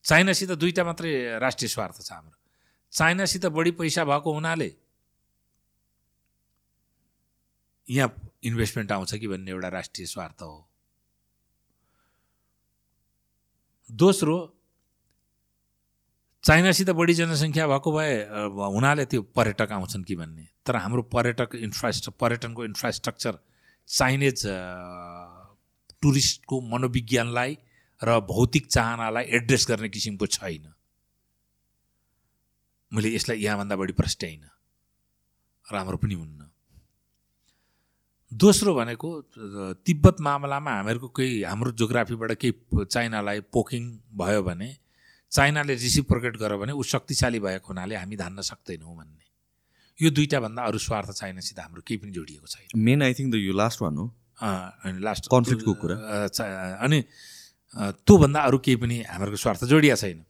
चाइनासित 0.08 0.52
दुईवटा 0.52 0.84
मात्रै 0.84 1.40
राष्ट्रिय 1.40 1.70
स्वार्थ 1.70 2.02
छ 2.02 2.12
हाम्रो। 2.12 2.38
चाइनासित 2.94 3.46
बढी 3.52 3.72
पैसा 3.76 4.04
भएको 4.06 4.34
हुनाले 4.34 4.72
यहाँ 7.88 8.10
इन्भेस्टमेन्ट 8.44 8.92
आउँछ 8.92 9.14
कि 9.16 9.28
भन्ने 9.28 9.52
एउटा 9.52 9.68
राष्ट्रिय 9.68 10.08
स्वार्थ 10.08 10.42
हो। 10.42 10.68
दोस्रो 13.90 14.38
चाइनासित 16.44 16.90
बढी 16.90 17.14
जनसङ्ख्या 17.14 17.68
भएको 17.68 17.92
भए 17.92 18.16
हुनाले 18.56 19.06
त्यो 19.06 19.22
पर्यटक 19.36 19.72
आउँछन् 19.72 20.04
कि 20.04 20.16
भन्ने। 20.16 20.48
तर 20.66 20.76
हाम्रो 20.76 21.02
पर्यटक 21.12 21.56
इन्फ्रास्ट्र 21.56 22.12
पर्यटनको 22.20 22.66
इन्फ्रास्ट्रक्चर 22.66 23.40
चाइनिज 23.88 24.44
टुरिस्टको 26.02 26.56
मनोविज्ञानलाई 26.72 27.58
र 28.02 28.20
भौतिक 28.30 28.68
चाहनालाई 28.68 29.24
एड्रेस 29.38 29.66
गर्ने 29.70 29.90
किसिमको 29.90 30.26
छैन। 30.28 30.74
मैले 32.92 33.10
यसलाई 33.16 33.38
यहाँभन्दा 33.40 33.76
बढी 33.76 33.94
प्रस्ट्याइन 33.94 34.44
राम्रो 35.66 35.98
पनि 35.98 36.14
हुन्न। 36.14 36.50
दोस्रो 38.32 38.74
भनेको 38.76 39.10
तिब्बत 39.88 40.18
मामलामा 40.22 40.72
हामीहरूको 40.72 41.08
केही 41.10 41.42
हाम्रो 41.44 41.72
जोग्राफीबाट 41.74 42.32
केही 42.42 42.86
चाइनालाई 42.86 43.40
पोकिङ 43.56 43.84
भयो 44.14 44.44
भने 44.44 44.70
चाइनाले 45.32 45.74
रिसिभ 45.76 46.06
प्रकट 46.06 46.38
गर्यो 46.38 46.58
भने 46.60 46.72
ऊ 46.72 46.84
शक्तिशाली 46.84 47.40
भएको 47.40 47.68
हुनाले 47.68 47.96
हामी 47.96 48.16
धान्न 48.16 48.42
सक्दैनौँ 48.42 48.96
भन्ने। 48.96 49.26
यो 50.00 50.10
दुईवटा 50.12 50.40
भन्दा 50.40 50.62
अरू 50.64 50.78
स्वार्थ 50.78 51.12
चाइनासित 51.12 51.60
हाम्रो 51.60 51.82
केही 51.82 51.98
पनि 51.98 52.12
जोडिएको 52.12 52.48
छैन। 52.48 52.80
मेन 52.80 53.02
आई 53.04 53.14
थिङ्क 53.14 53.34
द 53.34 53.36
यो 53.36 53.54
लास्ट 53.54 53.82
वान 53.82 53.96
हो। 53.98 54.06
लास्ट 55.02 55.28
कन्फ्लिक्टको 55.32 55.74
कुरा। 55.74 55.96
अनि 56.86 57.00
त्योभन्दा 57.76 58.40
अरू 58.42 58.58
केही 58.58 58.76
पनि 58.78 58.98
हाम्रो 59.10 59.36
स्वार्थ 59.36 59.64
जोडिया 59.66 59.96
छैन। 59.96 60.24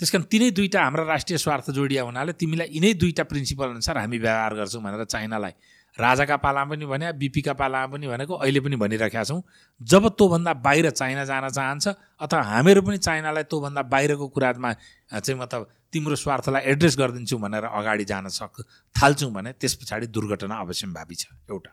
त्यस 0.00 0.10
कारण 0.10 0.24
तिनै 0.26 0.50
दुईवटा 0.50 0.82
हाम्रा 0.82 1.04
राष्ट्रिय 1.04 1.38
स्वार्थ 1.38 1.70
जोडिया 1.70 2.02
हुनाले 2.02 2.32
तिमीलाई 2.34 2.68
यिनै 2.72 2.92
दुईवटा 2.98 3.24
प्रिन्सिपल 3.24 3.68
अनुसार 3.78 3.98
हामी 3.98 4.18
व्यवहार 4.18 4.54
गर्छौँ 4.54 4.82
भनेर 4.82 5.04
चाइनालाई। 5.06 5.54
राजाका 5.98 6.36
पालामा 6.42 6.74
पनि 6.74 6.86
भने 6.90 7.12
बिपीका 7.14 7.52
पालामा 7.54 7.86
पनि 7.94 8.06
भनेको 8.10 8.34
अहिले 8.34 8.60
पनि 8.60 8.76
भनिराखेका 8.76 9.22
छौँ। 9.24 9.42
जब 9.80 10.08
तँभन्दा 10.18 10.52
बाहिर 10.58 10.90
चाइना 10.90 11.24
जान 11.24 11.48
चाहन्छ 11.48 11.86
अथवा 12.18 12.42
हामीहरू 12.42 12.82
पनि 12.82 12.98
चाइनालाई 12.98 13.42
तँभन्दा 13.46 13.82
बाहिरको 13.86 14.26
कुरामा 14.34 14.72
चाहिँ 15.14 15.38
मतलब 15.38 15.70
तिम्रो 15.94 16.16
स्वार्थलाई 16.18 16.62
एड्रेस 16.74 16.98
गरिदिन्छौँ 16.98 17.40
भनेर 17.40 17.64
अगाडि 17.70 18.04
जान 18.04 18.28
सक 18.34 18.66
थाल्छौँ 18.96 19.30
भने 19.30 19.52
त्यस 19.54 19.74
पछाडि 19.78 20.06
दुर्घटना 20.10 20.54
अवश्यम्भावी 20.58 21.14
छ 21.14 21.30
एउटा। 21.46 21.70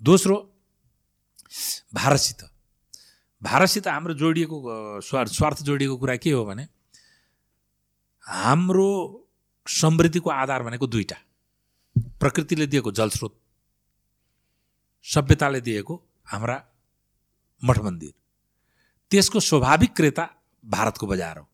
दोस्रो 0.00 0.36
भारतसित। 1.96 2.51
भारतसित 3.42 3.86
हाम्रो 3.88 4.14
जोडिएको 4.14 4.56
स्वार्थ 5.00 5.30
स्वार्थ 5.32 5.62
जोडिएको 5.62 5.96
कुरा 5.96 6.16
के 6.16 6.30
हो 6.30 6.44
भने 6.44 6.66
हाम्रो 8.24 8.88
समृद्धिको 9.66 10.30
आधार 10.30 10.62
भनेको 10.62 10.86
दुईवटा 10.86 11.16
प्रकृतिले 12.20 12.66
दिएको 12.66 12.92
जलस्रोत 12.92 13.34
सभ्यताले 15.04 15.60
दिएको 15.60 15.94
हाम्रा 16.26 16.56
मठ 17.62 17.78
मन्दिर। 17.78 18.12
त्यसको 19.10 19.40
स्वाभाविक 19.40 19.96
क्रेता 19.96 20.28
भारतको 20.64 21.06
बजार 21.06 21.38
हो। 21.38 21.46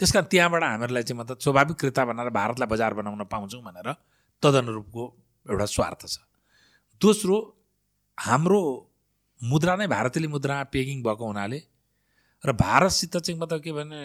त्यस 0.00 0.12
कारण 0.12 0.26
त्यहाँबाट 0.26 0.62
हामीहरूलाई 0.62 1.02
चाहिँ 1.02 1.20
मतलब 1.20 1.38
स्वाभाविक 1.38 1.76
क्रेता 1.76 2.04
भनेर 2.04 2.30
भारतलाई 2.30 2.68
बजार 2.68 2.94
बनाउन 2.94 3.24
पाउँछौँ 3.24 3.62
भनेर 3.62 3.92
तदनुरूपको 4.42 5.04
एउटा 5.46 5.66
स्वार्थ 5.66 6.06
छ। 6.06 6.18
दोस्रो 7.00 7.36
हाम्रो 8.18 8.60
मुद्रा 9.42 9.76
नै 9.76 9.86
भारतीय 9.86 10.28
मुद्रामा 10.28 10.64
पेकिङ 10.74 11.02
भएको 11.02 11.26
हुनाले 11.26 11.60
र 12.44 12.52
भारतसित 12.54 13.16
चाहिँ 13.16 13.40
मतलब 13.40 13.60
के 13.62 13.72
भने 13.72 14.00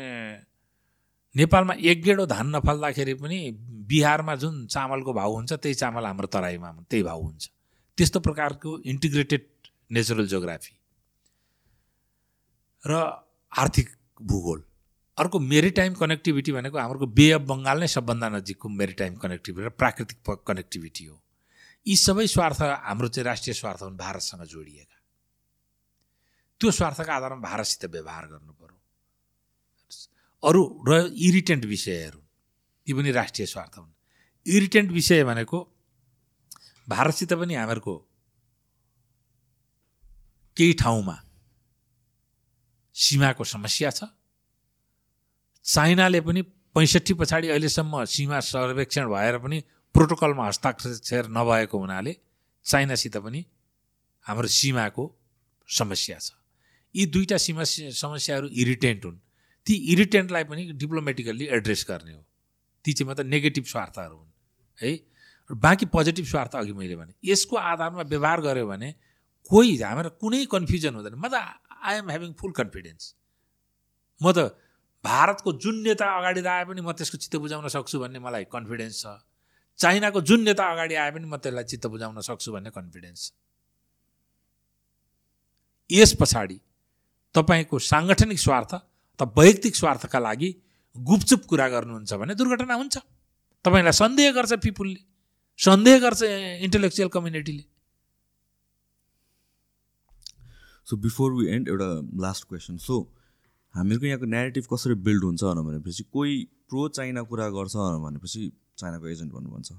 नेपालमा 1.35 1.73
एक 1.81 2.01
गेडो 2.03 2.25
धान 2.25 2.55
नफल्दाखेरि 2.55 3.13
पनि 3.17 3.39
बिहारमा 3.89 4.35
जुन 4.35 4.65
चामलको 4.67 5.13
भाउ 5.13 5.33
हुन्छ 5.33 5.53
त्यही 5.53 5.75
चामल 5.75 6.05
हाम्रो 6.05 6.27
तराईमा 6.27 6.71
त्यही 6.89 7.03
भाउ 7.03 7.21
हुन्छ। 7.21 7.49
त्यस्तो 7.97 8.19
प्रकारको 8.19 8.79
इन्टिग्रेटेड 8.85 9.43
नेचुरल 9.91 10.27
जोग्राफी 10.27 10.73
र 12.83 12.93
आर्थिक 13.51 13.89
भूगोल। 14.21 14.63
अर्को 15.17 15.39
मेरिटाइम 15.39 15.93
कनेक्टिभिटी 15.93 16.51
भनेको 16.51 16.77
हाम्रो 16.77 17.05
बे 17.09 17.29
अफ 17.31 17.41
बङ्गाल 17.49 17.79
नै 17.79 17.87
सबभन्दा 17.87 18.29
नजिकको 18.29 18.69
मेरिटाइम 18.69 19.15
कनेक्टिभिटी 19.17 19.65
र 19.65 19.69
प्राकृतिक 19.81 20.17
कनेक्टिभिटी 20.47 21.05
हो। 21.05 21.17
यी 21.85 21.95
सबै 21.97 22.25
स्वार्थ 22.27 22.61
हाम्रो 22.61 23.07
चाहिँ 23.07 23.25
राष्ट्रिय 23.25 23.53
स्वार्थ 23.53 23.81
हुन् 23.83 23.97
भारतसँग 23.97 24.43
जोडिएका। 24.45 24.92
त्यो 26.63 26.71
स्वार्थका 26.71 27.11
आधारमा 27.11 27.43
भारतसित 27.43 27.83
व्यवहार 27.91 28.25
गर्नु 28.31 28.53
पर्यो। 28.55 28.79
अरू 30.43 30.61
र 30.87 30.91
इरिटेन्ट 31.11 31.63
विषयहरू 31.67 32.19
ती 32.87 32.91
पनि 32.95 33.11
राष्ट्रिय 33.11 33.45
स्वार्थ 33.51 33.75
हुन्। 33.77 33.91
इरिटेन्ट 34.45 34.91
विषय 34.91 35.23
भनेको 35.27 35.59
भारतसित 36.87 37.33
पनि 37.35 37.53
हामीहरूको 37.55 37.95
केही 40.57 40.73
ठाउँमा 40.79 41.15
सीमाको 42.95 43.43
समस्या 43.43 43.89
छ। 43.91 44.07
चाइनाले 45.65 46.21
पनि 46.21 46.41
पैँसठी 46.75 47.13
पछाडि 47.19 47.47
अहिलेसम्म 47.49 48.03
सीमा 48.07 48.39
सर्वेक्षण 48.39 49.05
भएर 49.11 49.37
पनि 49.43 49.57
प्रोटोकलमा 49.95 50.47
हस्ताक्षर 50.47 51.27
नभएको 51.27 51.75
हुनाले 51.77 52.13
चाइनासित 52.65 53.17
पनि 53.19 53.41
हाम्रो 54.25 54.47
सीमाको 54.47 55.03
समस्या 55.69 56.19
छ। 56.19 56.31
यी 56.95 57.05
दुईवटा 57.05 57.37
सीमा 57.37 57.63
समस्याहरू 57.63 58.47
इरिटेन्ट 58.47 59.05
हुन्। 59.05 59.17
ती 59.67 59.73
इरिटेन्टलाई 59.93 60.43
पनि 60.43 60.61
डिप्लोमेटिकल्ली 60.73 61.45
एड्रेस 61.57 61.85
गर्ने 61.89 62.13
हो। 62.13 62.23
ती 62.85 62.93
चाहिँ 62.93 63.09
मतलब 63.11 63.25
नेगेटिभ 63.25 63.65
स्वार्थहरू 63.65 64.15
हुन् 64.15 64.31
है? 64.79 64.91
बाँकी 65.49 65.85
पोजिटिभ 65.85 66.25
स्वार्थ 66.25 66.55
अघि 66.55 66.73
मैले 66.73 66.95
भने 66.95 67.13
यसको 67.25 67.55
आधारमा 67.57 68.01
व्यवहार 68.07 68.41
गऱ्यो 68.41 68.67
भने 68.67 68.89
कोही 69.49 69.75
हाम्रो 69.77 70.09
कुनै 70.21 70.45
कन्फ्युजन 70.47 70.93
हुँदैन। 70.95 71.15
म 71.15 71.27
त 71.27 71.35
I 71.83 71.97
am 71.99 72.09
having 72.09 72.31
full 72.39 72.51
confidence 72.55 73.03
म 74.21 74.31
त 74.31 74.55
भारतको 75.03 75.53
जुन 75.59 75.75
नेता 75.83 76.05
अगाडि 76.17 76.41
आए 76.47 76.63
पनि 76.63 76.81
म 76.81 76.91
त्यसको 76.95 77.17
चित्त 77.19 77.35
बुझाउन 77.43 77.67
सक्छु 77.67 77.99
भन्ने 77.99 78.19
मलाई 78.23 78.43
कन्फिडेन्स 78.47 78.95
छ। 79.03 79.19
चाइनाको 79.79 80.21
जुन 80.21 80.41
नेता 80.47 80.63
अगाडि 80.63 80.95
आए 80.95 81.11
पनि 81.11 81.25
म 81.27 81.35
त्यसलाई 81.43 81.63
चित्त 81.71 81.85
बुझाउन 81.91 82.21
सक्छु 82.23 82.51
भन्ने 82.55 82.71
कन्फिडेन्स 82.71 83.19
छ। 83.19 83.31
यस 85.89 86.15
पछाडि 86.15 86.57
तपाईँको 87.35 87.79
साङ्गठनिक 87.79 88.39
स्वार्थ 88.39 88.71
त 89.19 89.21
वैयक्तिक 89.37 89.75
स्वार्थका 89.75 90.19
लागि 90.19 90.49
गुपचुप 90.95 91.41
कुरा 91.49 91.67
गर्नुहुन्छ 91.69 92.13
भने 92.13 92.33
दुर्घटना 92.35 92.75
हुन्छ। 92.75 92.95
तपाईँलाई 93.65 93.95
सन्देह 93.99 94.31
गर्छ 94.37 94.53
पिपुलले 94.65 94.99
सन्देह 95.59 95.99
गर्छ 95.99 96.21
इन्टेलेक्चुअल 96.65 97.09
कम्युनिटीले। 97.15 97.63
सो 100.87 100.93
बिफोर 100.97 101.29
वी 101.33 101.45
एन्ड 101.55 101.67
एउटा 101.69 101.89
लास्ट 102.21 102.43
क्वेसन 102.49 102.77
सो 102.77 102.95
हामीहरूको 103.73 104.05
यहाँको 104.05 104.25
नेगेटिभ 104.25 104.65
कसरी 104.73 104.95
बिल्ड 105.05 105.23
हुन्छ 105.23 105.43
भनेपछि 105.43 106.03
कोही 106.13 106.35
प्रो 106.69 106.87
चाइना 106.97 107.21
कुरा 107.31 107.49
गर्छ 107.57 107.75
भनेपछि 108.05 108.41
चाइनाको 108.77 109.07
एजेन्ट 109.07 109.31
भन्नु 109.33 109.49
भन्छ 109.49 109.71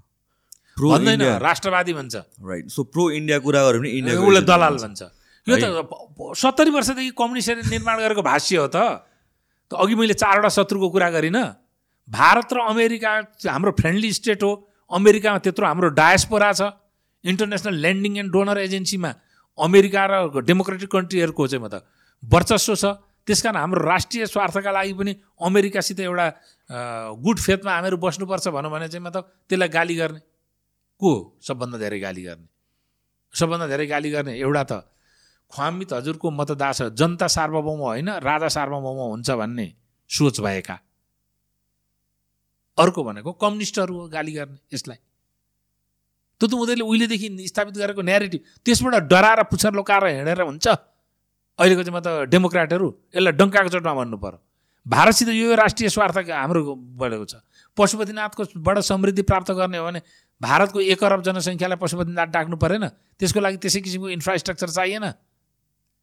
Pro 0.75 0.91
भन्दैन 0.91 1.21
India. 1.21 1.39
राष्ट्रवादी 1.39 1.93
भन्छ। 1.95 2.15
राइट 2.43 2.69
सो 2.71 2.83
प्रो 2.85 3.11
इन्डिया 3.11 3.39
कुरा 3.39 3.61
गऱ्यो 3.63 3.81
भने 3.81 3.91
इन्डिया 3.99 4.41
दलाल 4.43 4.77
भन्छ। 4.79 5.03
यो 5.47 5.55
त 5.61 5.65
सत्तरी 6.41 6.71
वर्षदेखि 6.73 7.11
कम्युनिस्टले 7.13 7.69
निर्माण 7.69 7.97
गरेको 8.01 8.23
भाष्य 8.23 8.57
हो 8.57 8.69
त। 8.73 9.05
अघि 9.71 9.95
मैले 9.95 10.15
चारवटा 10.15 10.49
शत्रुको 10.49 10.89
कुरा 10.89 11.09
गरिनँ। 11.11 11.45
भारत 12.09 12.49
र 12.53 12.59
अमेरिका 12.73 13.11
हाम्रो 13.49 13.73
फ्रेन्डली 13.81 14.11
स्टेट 14.13 14.43
हो। 14.43 14.51
अमेरिकामा 14.91 15.39
त्यत्रो 15.45 15.65
हाम्रो 15.67 15.89
डायस्पोरा 15.97 16.51
छ। 16.53 16.63
इन्टरनेसनल 17.25 17.75
ल्यान्डिङ 17.81 18.13
एन्ड 18.21 18.31
डोनर 18.33 18.59
एजेन्सीमा 18.69 19.11
अमेरिका 19.59 20.03
र 20.05 20.15
डेमोक्रेटिक 20.45 20.91
कन्ट्रीहरूको 20.93 21.43
चाहिँ 21.49 21.63
म 21.65 21.69
त 21.73 21.85
वर्चस्व 22.23 22.73
छ। 22.77 22.85
त्यस 23.25 23.41
कारण 23.41 23.57
हाम्रो 23.57 23.81
राष्ट्रिय 23.89 24.27
स्वार्थका 24.29 24.71
लागि 24.71 24.93
पनि 24.93 25.13
अमेरिकासित 25.41 26.01
एउटा 26.05 26.27
गुड 27.25 27.39
फेथमा 27.41 27.73
हामीहरू 27.73 27.97
बस्नुपर्छ 27.97 28.49
भनौँ 28.53 28.71
भने 28.73 28.89
चाहिँ 28.93 29.01
म 29.01 29.09
त 29.09 29.25
त्यसलाई 29.49 29.69
गाली 29.73 29.97
गर्ने। 29.97 30.21
को 31.01 31.11
सबभन्दा 31.41 31.77
धेरै 31.81 31.99
गाली 32.01 32.23
गर्ने? 32.29 32.47
सबभन्दा 33.35 33.67
धेरै 33.73 33.87
गाली 33.89 34.11
गर्ने 34.13 34.33
एउटा 34.37 34.65
त 34.69 34.73
ख्वामित 35.53 35.93
हजुरको 35.93 36.31
मतदाता 36.31 36.73
छ 36.73 36.83
जनता 36.99 37.27
सार्वभौम 37.29 37.81
होइन 37.81 38.09
राजा 38.21 38.49
सार्वभौम 38.49 38.99
हुन्छ 38.99 39.31
भन्ने 39.31 39.67
सोच 40.11 40.41
भएका। 40.41 40.77
अर्को 42.79 43.01
भनेको 43.05 43.33
कम्युनिस्टहरू 43.33 43.95
हो 43.95 44.09
गाली 44.09 44.33
गर्ने 44.33 44.59
यसलाई। 44.75 44.99
त्यो 46.41 46.47
त 46.49 46.53
उनीहरूले 46.55 46.85
उहिलेदेखि 46.85 47.29
स्थापित 47.47 47.75
गरेको 47.79 48.03
न्यारेटिभ 48.03 48.41
त्यसबाट 48.65 48.95
डराएर 49.07 49.43
पुच्छर 49.47 49.73
लोकाएर 49.79 50.05
हिँडेर 50.07 50.43
हुन्छ। 50.43 50.67
अहिलेको 51.59 51.83
चाहिँ 51.87 51.95
म 51.95 52.01
त 52.03 52.27
डेमोक्राटहरू 52.35 52.89
यसलाई 53.15 53.33
डङ्काको 53.39 53.69
चोटमा 53.71 53.95
भन्नु 53.95 54.17
पर्यो। 54.19 54.39
भारतसित 54.87 55.29
यो 55.29 55.55
राष्ट्रिय 55.55 55.89
स्वार्थ 55.89 56.29
हाम्रो 56.29 56.61
बढेको 56.99 57.25
छ। 57.25 57.35
पशुपतिनाथको 57.79 58.43
बाट 58.59 58.79
समृद्धि 58.83 59.23
प्राप्त 59.23 59.51
गर्ने 59.55 59.79
हो 59.79 59.85
भने 59.87 60.01
भारतको 60.43 60.79
एक 60.83 60.99
अरब 60.99 61.23
जनसङ्ख्यालाई 61.23 61.79
पशुपतिनाथ 61.79 62.29
डाक्नु 62.35 62.57
परेन। 62.59 62.85
त्यसको 63.17 63.41
लागि 63.41 63.57
त्यसै 63.63 63.81
किसिमको 63.81 64.09
इन्फ्रास्ट्रक्चर 64.19 64.69
चाहिएन। 64.75 65.07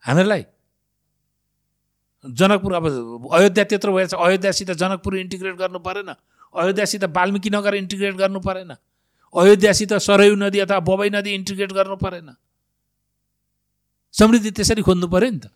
हामीहरूलाई 0.03 0.43
जनकपुर 2.25 2.73
अब 2.73 2.85
अयोध्या 3.33 3.63
त्यत्रो 3.63 3.93
भएछ 3.93 4.13
अयोध्यासित 4.13 4.71
जनकपुर 4.71 5.15
इन्टिग्रेट 5.17 5.55
गर्नु 5.57 5.79
परेन। 5.79 6.09
अयोध्यासित 6.53 7.03
वाल्मिकी 7.15 7.49
नगर 7.49 7.73
इन्टिग्रेट 7.75 8.15
गर्नु 8.15 8.39
परेन। 8.39 8.71
अयोध्यासित 9.33 9.93
सरयू 9.93 10.35
नदी 10.35 10.59
अथवा 10.59 10.79
बबई 10.79 11.09
नदी 11.09 11.33
इन्टिग्रेट 11.33 11.71
गर्नु 11.73 11.95
परेन। 11.95 12.29
समृद्धि 14.13 14.51
त्यसरी 14.51 14.81
खोज्नु 14.81 15.07
पऱ्यो 15.07 15.29
नि 15.31 15.39
त। 15.39 15.49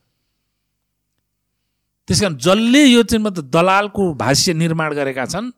त्यस 2.07 2.21
कारण 2.21 2.35
जसले 2.37 2.81
यो 2.85 3.03
चाहिँ 3.03 3.23
मतलब 3.23 3.49
दलालको 3.49 4.13
भाष्य 4.13 4.53
निर्माण 4.53 4.93
गरेका 4.93 5.25
छन् 5.25 5.51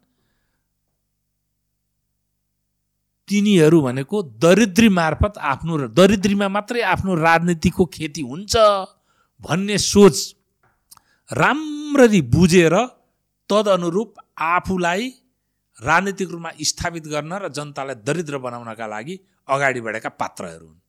तिनीहरू 3.28 3.82
भनेको 3.82 4.22
दरिद्री 4.44 4.90
मार्फत 4.90 5.38
आफ्नो 5.52 5.78
दरिद्रीमा 6.00 6.48
मात्रै 6.48 6.82
आफ्नो 6.94 7.16
राजनीतिको 7.18 7.86
खेती 7.96 8.22
हुन्छ 8.22 8.56
भन्ने 9.44 9.78
सोच 9.78 10.18
राम्ररी 11.30 12.22
बुझेर 12.36 12.76
तदनुरूप 13.50 14.14
आफूलाई 14.48 15.04
राजनीतिक 15.78 16.30
रूपमा 16.32 16.52
स्थापित 16.64 17.06
गर्न 17.08 17.34
र 17.44 17.50
जनतालाई 17.58 17.96
दरिद्र 18.08 18.38
बनाउनका 18.38 18.88
लागि 18.88 19.16
अगाडि 19.48 19.82
बढेका 19.82 20.10
पात्रहरू 20.22 20.68
हुन्। 20.68 20.80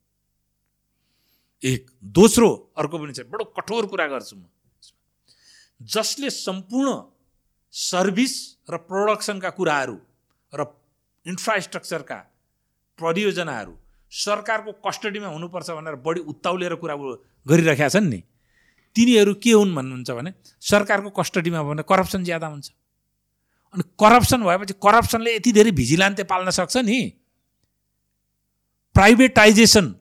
एक 1.63 1.91
दोस्रो 2.15 2.49
अर्को 2.79 2.99
पनि 2.99 3.13
छ 3.13 3.27
बडो 3.27 3.45
कठोर 3.59 3.87
कुरा 3.87 4.07
गर्छु 4.07 4.37
म। 4.37 4.47
जसले 5.81 6.31
सम्पूर्ण 6.31 6.91
सर्भिस 7.75 8.35
र 8.71 8.77
प्रोडक्सनका 8.89 9.51
कुराहरू 9.51 9.99
र 10.53 10.61
इन्फ्रास्ट्रक्चरका 11.27 12.19
परियोजनाहरू 13.01 13.75
सरकारको 14.13 14.73
कस्टडीमा 14.87 15.29
हुनुपर्छ 15.29 15.71
भनेर 15.71 15.95
बढी 16.05 16.21
उत्ताउलेर 16.33 16.75
कुरा 16.83 16.95
गरिरहेका 17.47 17.89
छन् 17.89 18.09
नि। 18.11 18.21
तिनीहरू 18.97 19.35
के 19.43 19.53
हुन् 19.53 19.75
भन्नुहुन्छ 19.75 20.11
भने 20.11 20.31
सरकारको 20.63 21.11
कस्टडीमा 21.13 21.63
भने 21.63 21.83
करप्सन 21.85 22.25
ज्यादा 22.25 22.47
हुन्छ। 22.47 22.69
अनि 23.75 23.83
करप्सन 24.01 24.41
भएपछि 24.43 24.75
करप्सनले 24.83 25.35
यति 25.37 25.53
धेरै 25.53 25.71
भिजिलान्ते 25.77 26.25
पाल्न 26.25 26.51
सक्छ 26.51 26.77
नि। 26.89 26.99
प्राइभेटाइजेसन 28.95 29.95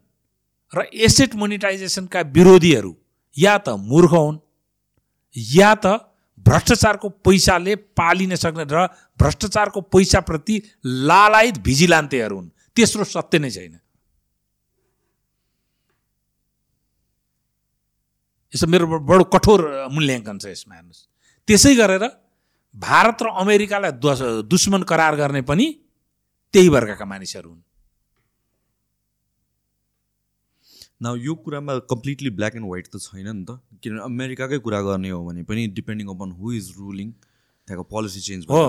र 0.73 0.81
एसेट 1.05 1.35
मोनिटाइजेसनका 1.35 2.21
विरोधीहरू 2.33 2.95
या 3.35 3.57
त 3.57 3.75
मूर्ख 3.81 4.11
हुन् 4.11 4.37
या 5.35 5.73
त 5.75 5.85
भ्रष्टाचारको 6.45 7.09
पैसाले 7.21 7.75
पालिन 7.99 8.35
सक्ने 8.35 8.65
र 8.71 8.87
भ्रष्टाचारको 9.19 9.81
पैसाप्रति 9.93 10.55
लालायत 10.85 11.57
भिजिलान्तेहरू 11.59 12.35
हुन्। 12.35 12.49
तेस्रो 12.77 13.03
सत्य 13.03 13.37
नै 13.41 13.49
छैन। 13.57 13.75
यसो 18.53 18.65
मेरो 18.69 18.85
बडो 19.09 19.23
कठोर 19.33 19.61
मूल्याङ्कन 19.91 20.37
छ 20.37 20.45
यसमा 20.53 20.73
हेर्नुहोस्। 20.77 21.01
त्यसै 21.47 21.73
गरेर 21.75 22.03
भारत 22.75 23.17
र 23.25 23.27
अमेरिकालाई 23.43 23.91
दुश्मन 24.45 24.81
करार 24.85 25.13
गर्ने 25.17 25.41
पनि 25.41 25.65
त्यही 26.53 26.69
वर्गका 26.69 27.05
मानिसहरू 27.05 27.49
हुन्। 27.49 27.63
न 30.97 31.05
यो 31.21 31.33
कुरामा 31.45 31.73
कम्प्लिटली 31.91 32.29
ब्ल्याक 32.37 32.53
एन्ड 32.57 32.65
व्हाइट 32.65 32.87
त 32.93 32.95
छैन 32.97 33.27
नि 33.29 33.43
त। 33.45 33.61
किनभने 33.81 34.01
अमेरिकाकै 34.05 34.57
कुरा 34.65 34.81
गर्ने 34.81 35.09
हो 35.13 35.19
भने 35.25 35.41
पनि 35.49 35.61
depending 35.77 36.07
upon 36.13 36.29
who 36.37 36.45
is 36.57 36.65
ruling 36.77 37.09
त्यहाँको 37.67 37.83
पोलिसी 37.85 38.21
चेन्ज 38.27 38.41
हो। 38.49 38.63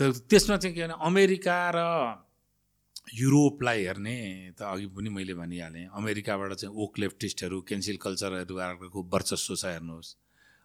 त्यसमा 0.00 0.56
चाहिँ 0.56 0.74
के 0.76 0.80
भने 0.84 0.96
अमेरिका 1.08 1.56
र 1.76 1.78
युरोपलाई 3.14 3.84
हेर्ने 3.84 4.16
त 4.58 4.62
अघि 4.62 4.86
पनि 4.94 5.08
मैले 5.10 5.34
भनिहालेँ। 5.34 5.86
अमेरिकाबाट 5.90 6.52
चाहिँ 6.54 6.74
ओक 6.74 6.98
लेफ्टिस्टहरू 6.98 7.60
क्यान्सिल 7.68 7.96
कल्चरहरूको 7.96 9.00
वर्चस्व 9.14 9.54
छ 9.56 9.64
हेर्नुहोस्। 9.66 10.08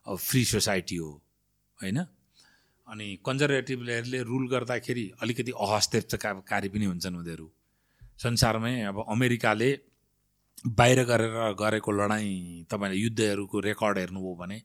अब 0.07 0.17
फ्री 0.17 0.41
सोसाइटी 0.45 0.95
हो 0.95 1.09
होइन? 1.79 1.97
अनि 2.87 3.07
कन्जर्भेटिभहरूले 3.25 4.19
रुल 4.23 4.45
गर्दाखेरि 4.49 5.05
अलिकति 5.21 5.51
अहस्तेकारी 5.57 6.69
पनि 6.69 6.85
हुन्छन् 6.85 7.15
उनीहरू। 7.17 7.47
संसारमै 8.17 8.73
अब 8.93 8.97
अमेरिकाले 9.09 9.69
बाहिर 10.79 10.99
गरेर 11.03 11.33
गरेको 11.59 11.91
लडाइँ 11.91 12.65
तपाईँले 12.69 12.97
युद्धहरूको 12.97 13.57
रेकर्ड 13.59 13.97
हेर्नुभयो 13.97 14.33
भने 14.35 14.57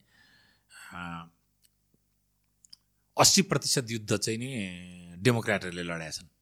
अस्सी 3.17 3.42
प्रतिशत 3.42 3.86
युद्ध 3.91 4.17
चाहिँ 4.17 4.39
नि 4.39 4.49
डेमोक्रेटहरूले 5.18 5.83
लडेका 5.83 6.10
छन्। 6.10 6.28
True. 6.28 6.40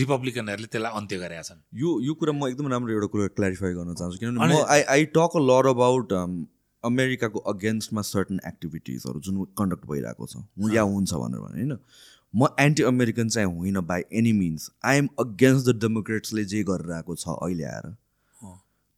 रिपब्लिकनहरूले 0.00 0.68
त्यसलाई 0.72 0.92
अन्त्य 1.00 1.16
गरेका 1.18 1.44
छन्। 1.48 1.60
यो 1.82 1.90
यो 2.06 2.14
कुरा 2.14 2.32
म 2.32 2.48
एकदम 2.48 2.66
राम्रो 2.72 2.92
एउटा 2.92 3.08
कुरा 3.14 3.26
क्ल्यारिफाई 3.36 3.72
गर्न 3.78 3.94
चाहन्छु 3.94 4.18
किनभने 4.18 4.54
म 4.54 4.64
I 4.74 4.80
I 4.94 5.04
talk 5.16 5.30
a 5.36 5.42
lot 5.44 5.66
about 5.70 6.12
अमेरिकाको 6.84 7.38
अगेन्स्टमा 7.52 8.02
सर्टन 8.06 8.40
एक्टिभिटिजहरू 8.46 9.20
जुन 9.20 9.44
कन्डक्ट 9.58 9.84
भइरहेको 9.86 10.26
छ। 10.26 10.34
या 10.74 10.82
हुन्छ 10.90 11.12
भनेर 11.14 11.40
भने 11.40 11.56
होइन? 11.58 11.72
म 12.34 12.48
एन्टी 12.60 12.82
अमेरिकन 12.84 13.28
चाहिँ 13.28 13.48
होइन 13.50 13.80
by 13.86 14.02
any 14.14 14.32
means 14.38 14.70
I 14.84 14.98
am 14.98 15.08
against 15.20 15.66
the 15.66 15.74
डेमोक्रेट्सले 15.82 16.44
जे 16.46 16.62
गरिरहेको 16.70 17.16
छ 17.16 17.28
अहिले 17.38 17.64
आएर। 17.64 17.86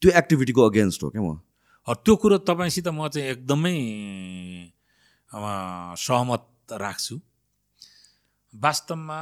त्यो 0.02 0.10
एक्टिभिटीको 0.18 0.60
अगेन्स्ट 0.70 1.02
हो 1.02 1.10
क्या 1.10 1.22
म? 1.22 1.38
त्यो 1.88 2.14
कुरो 2.16 2.38
तपाईँसित 2.44 2.88
म 2.88 3.08
चाहिँ 3.08 3.30
एकदमै 3.30 3.76
सहमत 5.98 6.44
राख्छु। 6.80 7.16
वास्तवमा 8.54 9.20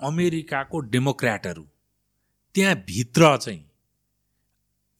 अमेरिकाको 0.00 0.80
डेमोक्रेटहरू 0.92 1.62
त्यहाँभित्र 2.54 3.36
चाहिँ 3.36 3.64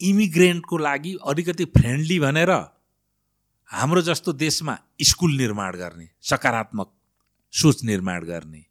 इमिग्रेन्टको 0.00 0.78
लागि 0.78 1.12
अलिकति 1.26 1.64
फ्रेन्डली 1.76 2.18
भनेर 2.20 2.50
हाम्रो 3.70 4.02
जस्तो 4.02 4.32
देशमा 4.32 4.78
स्कुल 5.02 5.36
निर्माण 5.36 5.76
गर्ने 5.76 6.08
सकारात्मक 6.22 6.92
सोच 7.54 7.82
निर्माण 7.84 8.24
गर्ने 8.24 8.64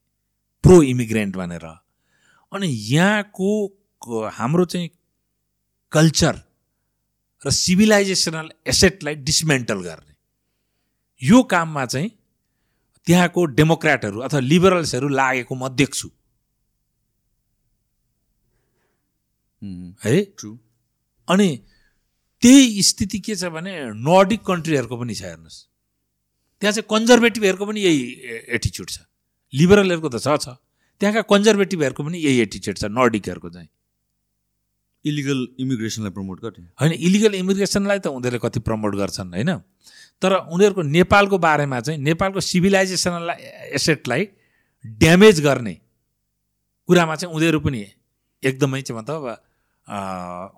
प्रो 0.63 0.81
इमिग्रेन्ट 0.83 1.35
भनेर। 1.35 1.65
अनि 2.51 2.67
यहाँको 2.67 3.49
हाम्रो 4.33 4.65
चाहिँ 4.65 4.89
कल्चर 5.91 6.41
र 7.41 7.51
सिभिलाइजेसनल 7.51 8.49
एसेटलाई 8.67 9.15
डिसमेन्टल 9.15 9.81
गर्ने। 9.81 10.13
यो 11.21 11.41
काममा 11.43 11.85
चाहिँ 11.85 12.11
त्यहाँको 13.08 13.45
डेमोक्रेटहरू 13.58 14.19
अथवा 14.19 14.40
लिबरल्सहरू 14.40 15.08
लागेको 15.09 15.56
म 15.56 15.69
देख्छु। 15.75 16.09
है? 20.06 20.16
ट्रु 20.38 20.58
अनि 21.27 21.50
त्यही 22.42 22.84
स्थिति 22.84 23.19
के 23.19 23.35
छ 23.35 23.50
भने 23.53 23.74
नर्डिक 23.93 24.42
कन्ट्रीहरूको 24.45 24.95
पनि 24.98 25.14
छ 25.16 25.22
हेर्नुहोस्। 25.24 25.58
त्यहाँ 26.61 26.74
चाहिँ 26.74 26.88
कन्जर्भेटिभहरूको 26.90 27.66
पनि 27.66 27.80
यही 27.82 28.01
एटिच्युड 28.58 28.90
छ। 28.90 28.98
लिबरलहरूको 29.53 30.09
त 30.09 30.17
छ 30.22 30.38
छ। 30.42 30.58
त्यहाँका 31.01 31.22
कन्जर्भेटिभहरूको 31.32 32.03
पनि 32.03 32.17
यही 32.19 32.38
एटिच्युड 32.42 32.75
छ 32.77 32.84
नर्डिकहरूको 32.90 33.50
चाहिँ। 33.50 33.69
इलिगल 35.06 35.40
इमिग्रेसनलाई 35.59 36.11
प्रमोट 36.11 36.38
गर्ने 36.42 36.67
होइन 36.82 36.92
इलिगल 36.92 37.34
इमिग्रेसनलाई 37.35 38.00
त 38.00 38.08
उनीहरूले 38.09 38.40
कति 38.42 38.59
प्रमोट 38.59 38.95
गर्छन् 38.95 39.34
होइन? 39.34 39.51
तर 40.22 40.34
उनीहरूको 40.52 40.82
नेपालको 40.82 41.38
बारेमा 41.38 41.80
चाहिँ 41.80 42.00
नेपालको 42.00 42.40
सिभिलाइजेसनलाई 42.42 43.38
एसेटलाई 43.77 44.27
ड्यामेज 44.85 45.42
गर्ने 45.42 45.76
कुरामा 46.90 47.16
चाहिँ 47.16 47.35
उनीहरू 47.35 47.60
पनि 47.60 47.82
एकदमै 48.44 48.82
चाहिँ 48.82 49.00
मतलब 49.02 49.22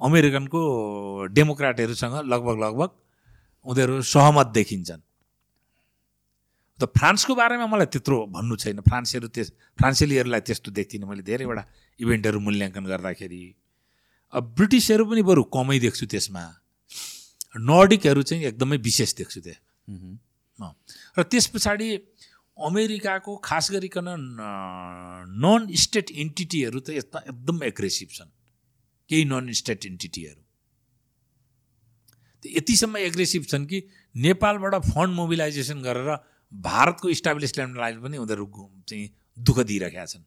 अमेरिकनको 0.07 0.59
डेमोक्राटहरूसँग 1.35 2.15
लगभग 2.31 2.55
लगभग 2.63 2.89
उनीहरू 3.65 4.01
सहमत 4.01 4.47
देखिन्छन्। 4.53 5.01
त 6.79 6.85
फ्रान्सको 6.93 7.35
बारेमा 7.35 7.65
मलाई 7.67 7.89
त्यत्रो 7.91 8.17
भन्नु 8.29 8.55
छैन। 8.55 8.79
फ्रान्सहरू 8.85 9.27
त्यस 9.27 9.47
फ्रान्सेलीहरूलाई 9.79 10.41
त्यस्तो 10.47 10.71
देख्दिनँ 10.71 11.07
मैले। 11.09 11.23
धेरैवटा 11.25 11.63
इभेन्टहरू 11.99 12.39
मूल्याङ्कन 12.39 12.85
गर्दाखेरि 12.85 13.41
अब 14.33 14.43
ब्रिटिसहरू 14.55 15.03
पनि 15.09 15.21
बरु 15.25 15.43
कमै 15.49 15.79
देख्छु 15.79 16.05
त्यसमा। 16.05 16.43
नर्डिकहरू 17.57 18.21
चाहिँ 18.23 18.43
एकदमै 18.45 18.77
विशेष 18.85 19.13
देख्छु 19.15 19.39
त्यहाँ। 19.41 20.71
र 21.17 21.23
त्यस 21.23 21.45
पछाडि 21.53 21.87
अमेरिकाको 22.57 23.31
खास 23.43 23.65
गरिकन 23.71 24.07
नन 25.43 25.61
स्टेट 25.75 26.07
इन्टिटीहरू 26.23 26.79
त 26.79 26.89
यस्ता 26.97 27.19
एकदम 27.29 27.63
एग्रेसिभ 27.63 28.09
छन्। 28.11 28.31
केही 29.09 29.23
नन 29.25 29.51
स्टेट 29.53 29.85
इन्टिटीहरू 29.85 30.41
यतिसम्म 32.43 32.97
एग्रेसिभ 32.97 33.43
छन् 33.45 33.65
कि 33.65 33.77
नेपालबाट 34.15 34.73
फन्ड 34.85 35.13
मोबिलाइजेसन 35.15 35.81
गरेर 35.81 36.09
भारतको 36.53 37.09
इस्टाब्लिसमेन्टलाई 37.09 37.93
पनि 38.03 38.17
उनीहरू 38.17 38.45
चाहिँ 38.87 39.07
दुःख 39.37 39.57
दिइरहेका 39.59 40.05
छन्। 40.05 40.23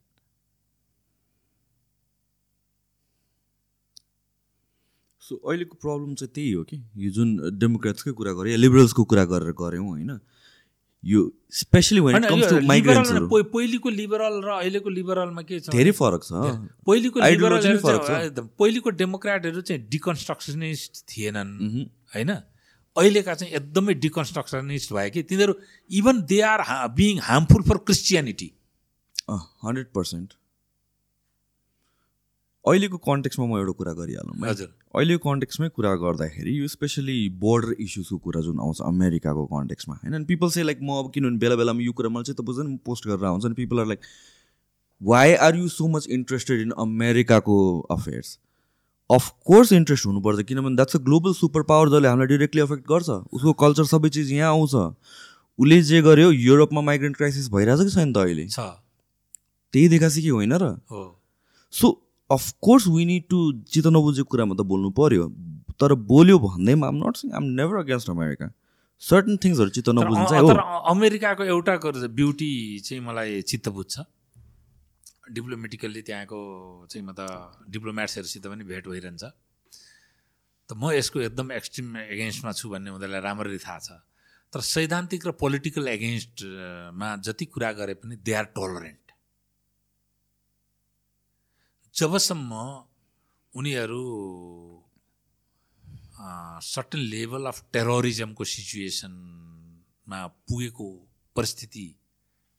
सो 5.30 5.38
अहिलेको 5.38 5.78
प्रब्लम 5.86 6.14
चाहिँ 6.18 6.32
त्यही 6.34 6.52
हो 6.52 6.62
कि 6.66 6.82
यो 7.06 7.10
जुन 7.14 7.28
डेमोक्रेट्सकै 7.62 8.12
कुरा 8.18 8.32
या 8.50 8.58
लिबरल्सको 8.66 9.04
कुरा 9.14 9.24
गरेर 9.32 9.52
गऱ्यौँ 9.62 9.88
होइन 9.88 10.12
यो 11.04 11.20
स्पेसली 11.56 12.00
वेन 12.00 12.24
पहिलेको 12.28 13.90
लिबरल 13.90 14.34
र 14.44 14.48
अहिलेको 14.54 14.90
लिबरलमा 14.90 15.42
के 15.42 15.60
छ? 15.60 15.72
धेरै 15.72 15.92
फरक 15.96 16.22
छ। 16.24 16.32
पहिलेको। 16.86 17.20
एकदम 17.20 18.48
पहिलेको 18.58 18.90
डेमोक्राटहरू 18.98 19.60
चाहिँ 19.62 19.80
डिकन्स्ट्रक्सनिस्ट 19.88 20.92
थिएनन्। 21.08 21.52
होइन? 22.14 22.30
अहिलेका 22.96 23.34
चाहिँ 23.34 23.54
एकदमै 23.54 23.94
डिकन्स्ट्रक्सनिस्ट 24.04 24.92
भयो 24.92 25.10
कि 25.14 25.22
तिनीहरू 25.30 25.54
even 26.00 26.20
they 26.28 26.40
are 26.50 26.60
being 26.98 27.24
harmful 27.24 27.62
for 27.70 27.76
Christianity 27.88 28.50
hundred 29.30 29.88
percent 29.94 30.28
अहिलेको 32.64 32.96
कन्टेक्समा 32.98 33.46
म 33.46 33.56
एउटा 33.58 33.72
कुरा 33.72 33.92
गरिहालौँ। 33.92 34.48
हजुर। 34.48 34.68
अहिलेको 34.96 35.30
कन्टेक्समै 35.30 35.68
कुरा 35.68 35.94
गर्दाखेरि 35.96 36.58
यो 36.60 36.68
स्पेसली 36.68 37.28
बोर्डर 37.40 37.72
इस्युजको 37.80 38.18
कुरा 38.18 38.40
जुन 38.40 38.58
आउँछ 38.60 38.80
अमेरिकाको 38.84 39.44
कन्टेक्समा 39.46 39.94
होइन? 39.94 40.24
पिपल 40.24 40.50
से 40.50 40.62
लाइक 40.62 40.78
म 40.82 40.98
अब 40.98 41.10
किनभने 41.14 41.38
बेला 41.38 41.56
बेलामा 41.56 41.82
यो 41.82 41.92
कुरा 41.92 42.08
मैले 42.08 42.24
चाहिँ 42.24 42.36
त 42.36 42.44
बुझ्दैन 42.44 42.66
म 42.66 42.76
पोस्ट 42.84 43.06
गरेर 43.08 43.24
आउँछ। 43.24 43.46
नि 43.46 43.54
people 43.54 43.80
are 43.80 43.86
like 43.86 44.00
why 45.00 45.34
are 45.34 45.56
you 45.56 45.68
so 45.68 45.88
much 45.88 46.06
interested 46.10 46.60
in 46.60 46.70
अमेरिकाको 46.78 47.56
अफेयर्स 47.90 48.38
अफकोर्स 49.10 49.72
इन्ट्रेस्ट 49.72 50.06
हुनुपर्छ 50.06 50.44
किनभने 50.46 50.76
that's 50.76 50.96
a 50.96 50.98
global 50.98 51.32
super 51.32 51.62
power 51.62 51.88
जसले 51.88 52.08
हामीलाई 52.08 52.26
डिरेक्टली 52.26 52.60
अफेक्ट 52.60 52.84
गर्छ। 52.88 53.08
उसको 53.08 53.52
कल्चर 53.52 53.84
सबै 53.84 54.08
चिज 54.08 54.32
यहाँ 54.32 54.50
आउँछ। 54.50 54.74
उसले 55.58 55.82
जे 55.82 56.02
गर्यो 56.02 56.30
युरोपमा 56.30 56.80
माइग्रेन्ट 56.80 57.16
क्राइसिस 57.16 57.48
भइरहेछ 57.48 57.80
कि 57.80 57.90
छैन 57.90 58.12
त 58.12 58.16
अहिले? 58.16 58.46
छ। 58.48 58.60
त्यही 59.72 59.88
देखासी 59.88 60.22
कि 60.22 60.28
होइन 60.28 60.52
र? 60.52 60.64
हो। 60.90 61.02
So 61.72 62.09
of course 62.30 62.86
we 62.94 63.04
need 63.10 63.24
to 63.30 63.38
चित्त 63.72 63.86
नबुझेको 63.96 64.30
कुरामा 64.30 64.54
त 64.54 64.66
बोल्नु 64.70 64.90
पर्यो 65.00 65.24
तर 65.80 65.94
बोल्यो 66.12 66.38
भन्दैमा 66.46 66.86
I'm 66.88 66.96
not 67.02 67.14
saying 67.16 67.28
I'm 67.40 67.44
never 67.58 67.76
against 67.82 68.10
America 68.10 68.46
certain 69.02 69.36
थिङ्सहरू 69.44 69.70
चित्त 69.76 69.88
नबुझ्नु 69.96 70.24
चाहिँ 70.30 70.42
हो 70.44 70.54
अमेरिकाको 70.92 71.44
एउटा 71.52 71.74
ब्युटी 72.20 72.52
चाहिँ 72.86 73.02
मलाई 73.04 73.42
चित्त 73.50 73.68
बुझ्छ। 73.76 73.94
डिप्लोमेटिकल्ली 75.30 76.02
त्यहाँको 76.02 76.38
चाहिँ 76.90 77.04
म 77.06 77.10
त 77.18 77.20
डिप्लोमेट्सहरूसित 77.70 78.46
पनि 78.46 78.64
भेट 78.70 78.84
भइरहन्छ। 78.88 79.24
त 79.24 80.70
म 80.76 80.90
यसको 80.92 81.18
एकदम 81.26 81.52
एक्सट्रिम 81.58 81.86
एगेन्स्टमा 81.96 82.52
छु 82.58 82.66
भन्ने 82.70 82.90
उनीहरूलाई 82.90 83.22
राम्ररी 83.26 83.58
थाहा 83.64 83.78
छ। 83.78 83.88
तर 84.52 84.60
सैद्धान्तिक 84.68 85.26
र 85.26 85.30
पोलिटिकल 85.42 85.88
एगेन्स्टमा 85.88 87.08
जति 87.26 87.44
कुरा 87.54 87.70
गरे 87.78 87.94
पनि 88.02 88.14
दे 88.26 88.32
आर 88.34 88.46
टलरेन्ट 88.58 88.99
जबसम्म 91.94 92.52
उनीहरू 93.52 94.02
सर्टन 96.64 96.98
लेभल 97.10 97.46
अफ 97.46 97.62
टेरोरिजमको 97.72 98.44
सिचुएसनमा 98.46 100.26
पुगेको 100.44 100.86
परिस्थिति 101.36 101.86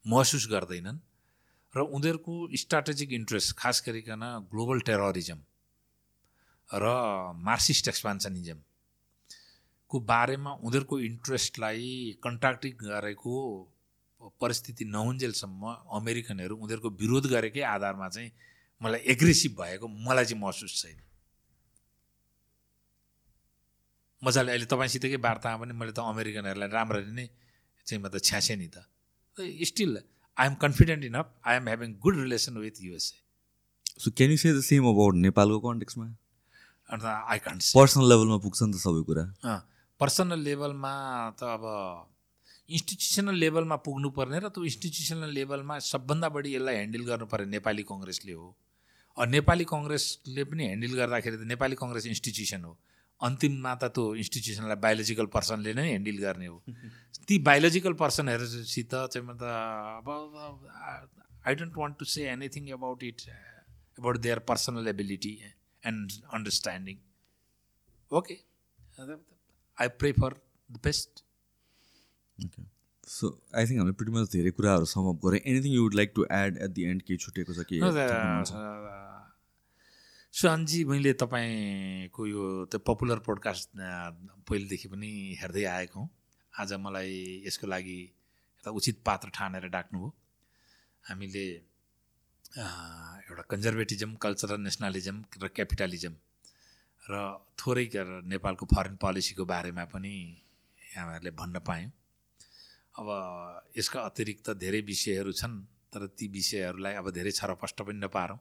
महसुस 0.05 0.47
गर्दैनन् 0.51 0.99
र 1.73 1.79
उनीहरूको 1.91 2.57
स्ट्राटेजिक 2.57 3.11
इन्ट्रेस्ट 3.13 3.55
खास 3.57 3.83
गरिकन 3.85 4.21
ग्लोबल 4.51 4.79
टेरोरिजम 4.81 5.39
र 6.69 6.85
मार्क्सिस्ट 7.41 7.87
एक्सपान्सनिजमको 7.87 9.99
बारेमा 10.07 10.51
उनीहरूको 10.61 10.99
इन्ट्रेस्टलाई 11.01 12.19
कन्ट्राक्टिङ 12.23 12.71
गरेको 12.83 13.35
परिस्थिति 14.41 14.85
नहुन्जेलसम्म 14.91 15.63
अमेरिकनहरू 15.95 16.55
उनीहरूको 16.59 16.89
विरोध 16.99 17.27
गरेकै 17.29 17.61
आधारमा 17.69 18.09
चाहिँ 18.09 18.31
मलाई 18.81 19.01
एग्रेसिभ 19.13 19.51
भएको 19.61 19.87
मलाई 19.87 20.25
चाहिँ 20.25 20.41
महसुस 20.41 20.73
छैन। 20.81 20.99
मजाले 24.21 24.51
अहिले 24.51 24.65
तपाईँसितकै 24.69 25.19
वार्तामा 25.21 25.57
पनि 25.61 25.73
मैले 25.73 25.93
त 25.97 25.99
अमेरिकनहरूलाई 26.13 26.69
राम्ररी 26.69 27.11
नै 27.13 27.27
चाहिँ 27.87 28.01
म 28.03 28.07
त 28.09 28.21
छ्यासेँ 28.21 28.57
नि 28.57 28.67
त। 28.73 28.85
Still 29.69 29.97
I 30.37 30.45
am 30.47 30.55
confident 30.61 31.03
enough 31.05 31.27
I 31.45 31.55
am 31.57 31.65
having 31.67 31.89
good 32.03 32.15
relation 32.19 32.57
with 32.57 32.81
USA 32.81 33.17
so 34.01 34.11
can 34.17 34.31
you 34.31 34.37
say 34.37 34.53
the 34.53 34.61
same 34.65 34.83
about 34.93 35.15
नेपालको 35.25 35.59
कन्टेक्समा 35.65 36.05
अन्त 36.89 37.05
आई 37.05 37.39
कान्ट 37.45 37.59
पर्सनल 37.75 38.05
लेभलमा 38.11 38.37
पुग्छ 38.45 38.59
नि 38.61 38.73
त 38.73 38.77
सबै 38.85 39.01
कुरा। 39.09 39.23
पर्सनल 40.01 40.39
लेभलमा 40.47 40.93
त 41.37 41.41
अब 41.55 41.63
इन्स्टिट्युसनल 42.69 43.35
लेभलमा 43.43 43.75
पुग्नुपर्ने 43.85 44.37
र 44.39 44.49
त्यो 44.55 44.63
इन्स्टिट्युसनल 44.69 45.31
लेभलमा 45.37 45.75
सबभन्दा 45.91 46.27
बढी 46.35 46.49
यसलाई 46.55 46.75
ह्यान्डल 46.75 47.03
गर्नुपर्ने 47.09 47.47
नेपाली 47.57 47.83
कङ्ग्रेसले 47.91 48.33
हो। 48.33 48.47
नेपाली 49.25 49.66
कङ्ग्रेसले 49.74 50.43
पनि 50.51 50.64
ह्यान्डल 50.67 50.93
गर्दाखेरि 51.01 51.38
त 51.38 51.43
नेपाली 51.53 51.75
कङ्ग्रेस 51.82 52.06
इन्स्टिट्युसन 52.14 52.64
हो। 52.66 52.74
अन्तिममा 53.22 53.74
त 53.82 53.83
त्यो 53.95 54.03
इन्स्टिट्युसनलाई 54.22 54.80
बायोलोजिकल 54.85 55.27
पर्सनले 55.35 55.74
नै 55.77 55.88
ह्यान्डल 55.90 56.17
गर्ने 56.25 56.48
हो। 56.48 56.58
ती 57.27 57.38
बायोलोजिकल 57.48 57.93
पर्सनहरूसित 58.01 58.93
चाहिँ 58.93 59.25
म 59.27 59.38
त 59.38 59.43
अब 60.01 60.08
I 61.45 61.53
don't 61.56 61.77
want 61.77 61.98
to 62.00 62.06
say 62.06 62.22
anything 62.32 62.72
about 62.77 63.03
it 63.03 63.19
about 64.00 64.17
their 64.25 64.40
personal 64.50 64.88
ability 64.88 65.33
and 65.83 66.11
understanding 66.33 66.98
okay 68.11 68.35
I 69.77 69.88
pray 70.01 70.11
for 70.22 70.32
the 70.69 70.80
best 70.83 71.24
okay 72.38 72.61
so 73.11 73.25
I 73.56 73.66
think 73.67 73.80
हामीले 73.80 74.11
मच 74.17 74.32
धेरै 74.33 74.51
कुराहरू 74.58 74.85
समअप 74.95 75.17
गऱ्यौँ 75.25 75.41
anything 75.53 75.72
you 75.74 75.82
would 75.83 75.95
like 76.01 76.11
to 76.16 76.25
add 76.41 76.58
at 76.58 76.72
the 76.77 76.83
end 76.91 77.01
केही 77.08 77.17
छुटेको 77.25 77.53
छ 77.53 77.66
कि? 77.72 77.80
सुहानजी 80.33 80.83
मैले 80.87 81.11
तपाईँको 81.19 82.25
यो 82.25 82.43
त्यो 82.71 82.79
पपुलर 82.87 83.19
पोडकास्ट 83.19 83.69
पहिलेदेखि 84.47 84.87
पनि 84.87 85.35
हेर्दै 85.37 85.63
आएको 85.67 85.99
हुँ। 85.99 86.09
आज 86.53 86.73
मलाई 86.79 87.43
यसको 87.45 87.67
लागि 87.67 87.99
एउटा 88.63 88.71
उचित 88.71 88.97
पात्र 89.03 89.27
ठानेर 89.35 89.67
डाक्नुभयो। 89.75 90.07
हामीले 91.03 91.45
एउटा 93.27 93.43
कन्जर्भेटिजम 93.51 94.15
कल्चरल 94.23 94.59
नेसनलिजम 94.63 95.17
र 95.43 95.47
क्यापिटलिजम 95.51 96.15
र 97.03 97.13
थोरै 97.59 97.85
नेपालको 98.31 98.65
फरेन 98.71 98.95
पोलिसीको 99.03 99.43
बारेमा 99.45 99.83
पनि 99.91 100.13
हामीहरूले 100.95 101.31
भन्न 101.35 101.59
पायौँ। 101.59 101.91
अब 102.97 103.07
यसका 103.75 103.99
अतिरिक्त 104.09 104.55
धेरै 104.63 104.81
विषयहरू 104.87 105.31
छन् 105.35 105.59
तर 105.91 106.07
ती 106.15 106.31
विषयहरूलाई 106.31 106.93
अब 107.03 107.11
धेरै 107.11 107.31
छरपष्ट 107.35 107.83
पनि 107.83 107.99
नपारौँ। 107.99 108.39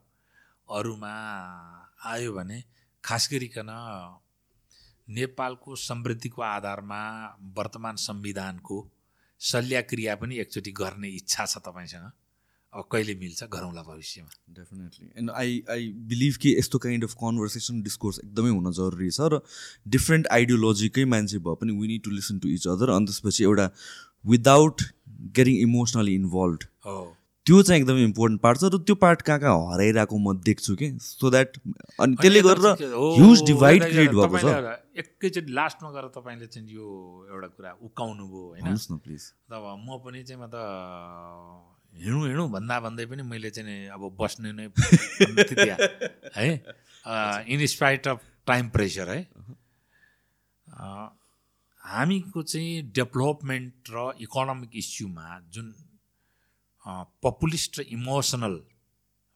अरूमा 0.77 1.13
आयो 2.11 2.33
भने 2.33 2.63
खास 3.03 3.29
गरिकन 3.31 3.69
नेपालको 5.09 5.75
समृद्धिको 5.75 6.41
आधारमा 6.41 7.01
वर्तमान 7.57 7.95
संविधानको 8.07 8.77
शल्यक्रिया 9.41 10.15
पनि 10.15 10.37
एकचोटि 10.39 10.71
गर्ने 10.81 11.09
इच्छा 11.19 11.45
छ 11.45 11.57
तपाईँसँग। 11.67 12.11
अब 12.73 12.83
कहिले 12.91 13.13
मिल्छ 13.19 13.43
गरौँला 13.53 13.81
भविष्यमा। 13.83 14.29
Definitely 14.55 15.07
and 15.19 15.31
I 15.31 15.61
I 15.69 15.87
believe 16.11 16.35
कि 16.41 16.49
यस्तो 16.57 16.77
काइन्ड 16.79 17.03
अफ 17.03 17.13
कन्भर्सेसन 17.23 17.81
डिस्कोर्स 17.83 18.19
एकदमै 18.23 18.49
हुन 18.49 18.71
जरुरी 18.73 19.09
छ 19.11 19.27
र 19.33 19.39
डिफ्रेन्ट 19.95 20.27
आइडियोलोजीकै 20.37 21.05
मान्छे 21.13 21.37
भए 21.47 21.55
पनि 21.61 21.71
we 21.79 21.87
need 21.87 22.03
to 22.03 22.11
listen 22.11 22.39
to 22.39 22.49
each 22.49 22.67
other 22.75 22.93
अनि 22.97 23.05
त्यसपछि 23.11 23.43
एउटा 23.43 23.65
विदाउट 24.25 24.81
गेटिङ 25.39 25.55
इमोसनली 25.61 26.13
इन्भल्भ 26.21 26.59
त्यो 27.45 27.61
चाहिँ 27.67 27.81
एकदमै 27.81 28.03
इम्पोर्टेन्ट 28.03 28.41
पार्ट 28.41 28.57
छ 28.59 28.69
र 28.69 28.77
त्यो 28.85 28.95
पार्ट 29.01 29.21
कहाँ 29.27 29.39
कहाँ 29.39 29.73
हराइरहेको 29.73 30.17
म 30.17 30.37
देख्छु 30.45 30.75
कि? 30.77 30.87
सो 31.01 31.29
द्याट 31.29 31.57
अनि 32.05 32.15
त्यसले 32.21 32.41
गरेर 32.45 32.85
ह्युज 33.17 33.41
डिभाइड 33.49 33.81
क्रिएट 33.83 34.13
भएको 34.13 34.37
छ। 34.37 34.45
एकैचोटि 35.01 35.51
लास्टमा 35.51 35.89
गएर 35.91 36.07
तपाईँले 36.17 36.47
चाहिँ 36.53 36.69
यो 36.69 36.85
एउटा 37.33 37.47
कुरा 37.57 37.71
उकाउनु 37.81 38.23
भयो 38.29 38.45
होइन? 38.61 38.77
प्लिज 39.01 39.23
अब 39.49 39.65
म 39.73 39.97
पनि 40.05 40.21
चाहिँ 40.23 40.41
म 40.41 40.45
त 40.53 40.55
हिँडौँ 41.97 42.27
हिँडौँ 42.29 42.49
भन्दा 42.51 42.79
भन्दै 42.79 43.05
पनि 43.09 43.23
मैले 43.25 43.49
चाहिँ 43.49 43.89
अब 43.89 44.01
बस्ने 44.21 44.51
नै 44.53 44.69
है? 46.37 46.49
In 47.49 47.65
spite 47.67 48.07
of 48.07 48.19
time 48.47 48.69
pressure 48.69 49.09
है? 49.09 49.21
हामीको 51.81 52.41
चाहिँ 52.43 52.81
डेभलपमेन्ट 52.95 53.73
र 53.91 54.11
इकोनोमिक 54.21 54.71
इस्युमा 54.77 55.25
जुन 55.49 55.73
पपुलिस्ट 56.85 57.79
र 57.79 57.81
इमोसनल 57.93 58.55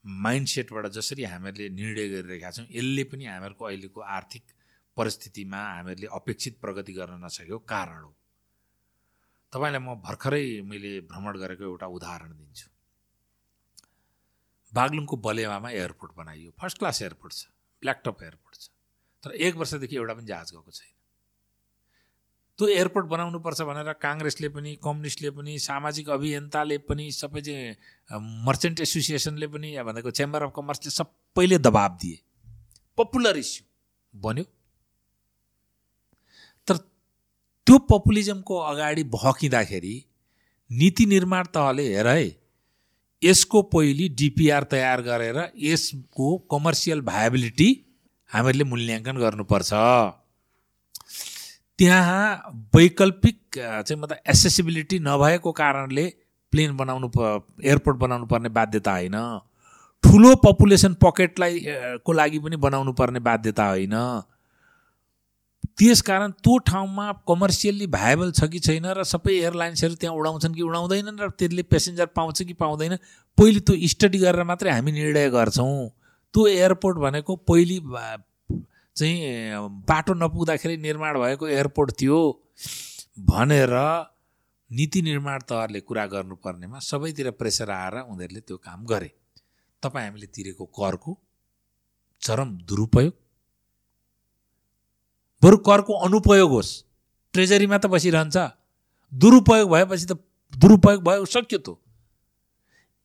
माइन्डसेटबाट 0.05 0.85
जसरी 0.97 1.23
हामीहरूले 1.23 1.69
निर्णय 1.69 2.07
गरिरहेका 2.09 2.51
छौँ 2.51 2.65
यसले 2.71 3.03
पनि 3.11 3.25
हामीहरूको 3.25 3.65
अहिलेको 3.65 4.01
आर्थिक 4.17 4.43
परिस्थितिमा 4.97 5.57
हामीहरूले 5.57 6.07
अपेक्षित 6.13 6.59
प्रगति 6.61 6.93
गर्न 6.93 7.23
नसकेको 7.25 7.59
कारण 7.73 8.01
हो। 8.03 8.13
तपाईँलाई 9.53 9.81
म 9.81 9.95
भर्खरै 10.01 10.61
मैले 10.69 10.91
भ्रमण 11.11 11.37
गरेको 11.39 11.63
एउटा 11.63 11.87
उदाहरण 11.97 12.31
दिन्छु। 12.37 12.69
बागलुङको 14.73 15.15
बलेवामा 15.17 15.69
एयरपोर्ट 15.71 16.11
बनाइयो। 16.17 16.51
फर्स्ट 16.59 16.77
क्लास 16.79 17.01
एयरपोर्ट 17.01 17.33
छ 17.33 17.47
ब्ल्याकटप 17.81 18.23
एयरपोर्ट 18.23 18.55
छ। 18.55 18.69
तर 19.23 19.31
एक 19.35 19.55
वर्षदेखि 19.55 19.95
एउटा 19.95 20.13
पनि 20.13 20.25
जहाज 20.25 20.51
गएको 20.51 20.71
छैन। 20.71 20.94
त्यो 22.59 22.67
एयरपोर्ट 22.71 23.07
बनाउनुपर्छ 23.11 23.61
भनेर 23.67 23.91
काङ्ग्रेसले 24.01 24.49
पनि 24.49 24.75
कम्युनिस्टले 24.83 25.29
पनि 25.37 25.57
सामाजिक 25.59 26.09
अभियन्ताले 26.09 26.77
पनि 26.87 27.11
सबै 27.11 27.41
चाहिँ 27.47 28.21
मर्चेन्ट 28.47 28.79
एसोसिएसनले 28.81 29.47
पनि 29.55 29.75
या 29.75 29.83
भनेको 29.83 30.11
चेम्बर 30.19 30.43
अफ 30.43 30.51
कमर्सले 30.55 30.91
सबैले 30.91 31.57
दबाब 31.67 31.97
दिए। 32.01 32.17
पपुलर 32.97 33.37
इस्यु 33.37 33.63
बन्यो। 34.13 34.45
तर 36.67 36.77
त्यो 37.67 37.77
पपुलिजमको 37.91 38.55
अगाडि 38.71 39.03
भकिँदाखेरि 39.11 39.95
नीति 40.69 41.05
निर्माण 41.05 41.45
तहले 41.53 41.87
हेर 41.93 42.07
है 42.07 42.25
यसको 43.21 43.61
पहिली 43.73 44.09
डिपिआर 44.21 44.63
तयार 44.71 45.01
गरेर 45.01 45.37
यसको 45.63 46.35
कमर्सियल 46.51 47.01
भायबिलिटी 47.11 47.69
हामीहरूले 48.29 48.63
मूल्याङ्कन 48.71 49.17
गर्नुपर्छ। 49.17 49.73
त्यहाँ 51.79 52.67
वैकल्पिक 52.75 53.37
चाहिँ 53.55 53.99
मतलब 54.01 54.17
एसेसिबिलिटी 54.29 54.99
नभएको 54.99 55.51
कारणले 55.51 56.05
प्लेन 56.53 56.77
बनाउनु 56.77 57.07
प 57.17 57.43
एयरपोर्ट 57.63 57.97
बनाउनु 57.97 58.25
पर्ने 58.25 58.49
बाध्यता 58.49 58.91
होइन। 58.91 59.17
ठुलो 60.03 60.35
पपुलेसन 60.39 60.93
पकेटलाई 61.03 61.59
को 62.05 62.11
लागि 62.13 62.39
पनि 62.39 62.55
बनाउनु 62.55 62.93
पर्ने 62.93 63.19
बाध्यता 63.19 63.65
होइन। 63.67 63.95
त्यसकारण 65.77 66.31
त्यो 66.39 66.57
ठाउँमा 66.67 67.11
कमर्सियल्ली 67.27 67.87
भाइबल 67.91 68.31
छ 68.31 68.47
कि 68.47 68.59
छैन 68.59 68.85
र 68.95 69.03
सबै 69.03 69.33
एयरलाइन्सहरू 69.33 69.95
त्यहाँ 69.99 70.15
उडाउँछन् 70.15 70.55
कि 70.55 70.61
उडाउँदैनन् 70.61 71.19
र 71.19 71.29
त्यसले 71.35 71.63
पेसेन्जर 71.67 72.05
पाउँछ 72.15 72.41
कि 72.43 72.53
पाउँदैन 72.55 72.95
पहिले 73.37 73.59
त्यो 73.59 73.75
स्टडी 73.89 74.19
गरेर 74.23 74.43
मात्रै 74.45 74.71
हामी 74.71 74.91
निर्णय 74.91 75.29
गर्छौँ। 75.29 75.89
त्यो 76.33 76.47
एयरपोर्ट 76.47 76.97
भनेको 76.97 77.35
पहिली 77.35 77.79
चाहिँ 78.97 79.83
बाटो 79.87 80.13
नपुग्दाखेरि 80.13 80.77
निर्माण 80.77 81.19
भएको 81.19 81.47
एयरपोर्ट 81.47 81.91
थियो 82.01 82.17
भनेर 83.27 83.73
नीति 84.71 85.01
निर्माण 85.01 85.39
तहले 85.49 85.79
कुरा 85.81 86.05
गर्नुपर्नेमा 86.13 86.79
सबैतिर 86.79 87.31
प्रेसर 87.39 87.69
आएर 87.71 87.95
उनीहरूले 88.03 88.41
त्यो 88.41 88.57
काम 88.57 88.85
गरे। 88.85 89.11
तपाईँ 89.83 90.05
हामीले 90.05 90.27
तिरेको 90.27 90.65
करको 90.79 91.17
चरम 92.23 92.49
दुरुपयोग? 92.63 93.13
बरु 95.41 95.57
करको 95.67 95.93
अनुपयोग 96.07 96.51
होस्। 96.51 96.71
ट्रेजरीमा 97.33 97.77
त 97.77 97.85
बसिरहन्छ। 97.93 98.37
दुरुपयोग 99.11 99.69
भएपछि 99.71 100.05
त 100.05 100.17
दुरुपयोग 100.53 101.03
भयो 101.03 101.25
सक्यो 101.25 101.59
त। 101.59 101.77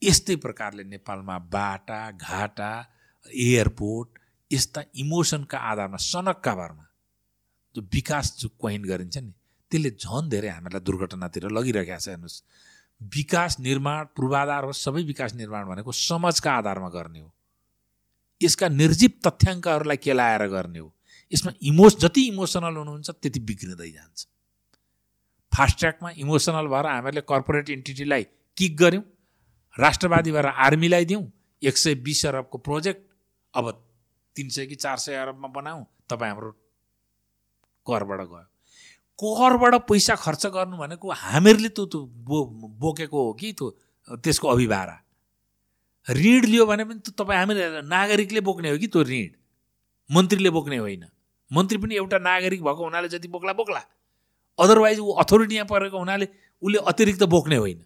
यस्तै 0.02 0.36
प्रकारले 0.38 0.84
नेपालमा 0.86 1.38
बाटा 1.50 2.00
घाटा 2.12 2.72
एयरपोर्ट 3.26 4.08
यस्ता 4.50 4.82
इमोसनका 4.94 5.58
आधारमा 5.58 5.96
सनकका 5.96 6.54
भरमा 6.54 6.86
जो 7.74 7.82
विकास 7.82 8.36
जो 8.38 8.48
कोइन 8.58 8.82
गरिन्छ 8.84 9.16
नि 9.18 9.32
त्यसले 9.70 9.90
झन् 9.90 10.30
धेरै 10.30 10.48
हामीलाई 10.48 10.80
दुर्घटनातिर 10.80 11.48
लगिरहेका 11.48 11.98
छ 11.98 12.08
हेर्नुहोस्। 12.08 12.42
विकास 13.00 13.58
निर्माण 13.60 14.04
पूर्वाधार 14.16 14.64
होस् 14.64 14.82
सबै 14.84 15.02
विकास 15.02 15.34
निर्माण 15.34 15.66
भनेको 15.68 15.92
समाजका 15.92 16.52
आधारमा 16.52 16.88
गर्ने 16.88 17.20
हो। 17.20 17.30
यसका 18.40 18.68
निर्जीव 18.68 19.12
तथ्याङ्कहरूलाई 19.26 19.96
केलाएर 19.96 20.46
गर्ने 20.48 20.78
हो। 20.78 20.92
यसमा 21.32 21.52
इमोस 21.62 21.98
जति 22.00 22.22
इमोसनल 22.28 22.76
हुनुहुन्छ 22.76 23.10
त्यति 23.10 23.40
बिग्रिँदै 23.40 23.90
जान्छ। 23.90 24.26
फास्ट 25.52 25.78
ट्र्याकमा 25.78 26.10
इमोसनल 26.16 26.66
भएर 26.66 26.86
हामीहरूले 26.86 27.20
कर्पोरेट 27.20 27.70
इन्टिटीलाई 27.70 28.24
किक 28.56 28.76
गऱ्यौँ 28.76 29.04
राष्ट्रवादी 29.76 30.32
भएर 30.32 30.46
आर्मीलाई 30.46 31.04
दिउँ 31.04 31.22
एक 31.62 31.76
सय 31.78 31.94
बिस 31.94 32.26
अरबको 32.26 32.58
प्रोजेक्ट 32.58 33.00
अब 33.54 33.66
तिन 34.40 34.48
सय 34.48 34.66
कि 34.66 34.74
चार 34.74 34.96
सय 34.96 35.14
अरबमा 35.20 35.48
बनाऊँ 35.52 35.84
तपाईँ 36.08 36.32
हाम्रो 36.32 36.50
करबाट 37.86 38.20
गयो। 38.24 38.48
करबाट 39.20 39.74
पैसा 39.84 40.14
खर्च 40.16 40.46
गर्नु 40.56 40.76
भनेको 40.80 41.12
हामीहरूले 41.12 41.68
त्यो 41.76 42.00
बो 42.24 42.38
बोकेको 42.80 43.24
हो 43.26 43.32
कि 43.36 43.52
त्यो 43.52 43.68
त्यसको 44.16 44.48
अभिभारा। 44.48 44.96
ऋण 46.06 46.44
लियो 46.48 46.66
भने 46.66 46.84
पनि 46.84 47.00
त्यो 47.04 47.12
तपाईँ 47.20 47.38
हामीले 47.38 47.82
नागरिकले 47.84 48.40
बोक्ने 48.40 48.70
हो 48.70 48.78
कि 48.80 48.88
त्यो 48.88 49.02
ऋण? 49.04 49.28
मन्त्रीले 50.10 50.50
बोक्ने 50.50 50.76
होइन। 50.76 51.04
मन्त्री 51.50 51.78
पनि 51.78 51.94
एउटा 51.96 52.18
नागरिक 52.18 52.62
भएको 52.64 52.82
हुनाले 52.84 53.08
जति 53.08 53.28
बोक्ला 53.28 53.52
बोक्ला। 53.52 53.82
अदरवाइज 54.58 54.98
ऊ 54.98 55.12
अथोरिटीमा 55.20 55.64
परेको 55.68 55.98
हुनाले 55.98 56.28
उसले 56.62 56.78
अतिरिक्त 56.88 57.22
बोक्ने 57.28 57.56
होइन। 57.56 57.84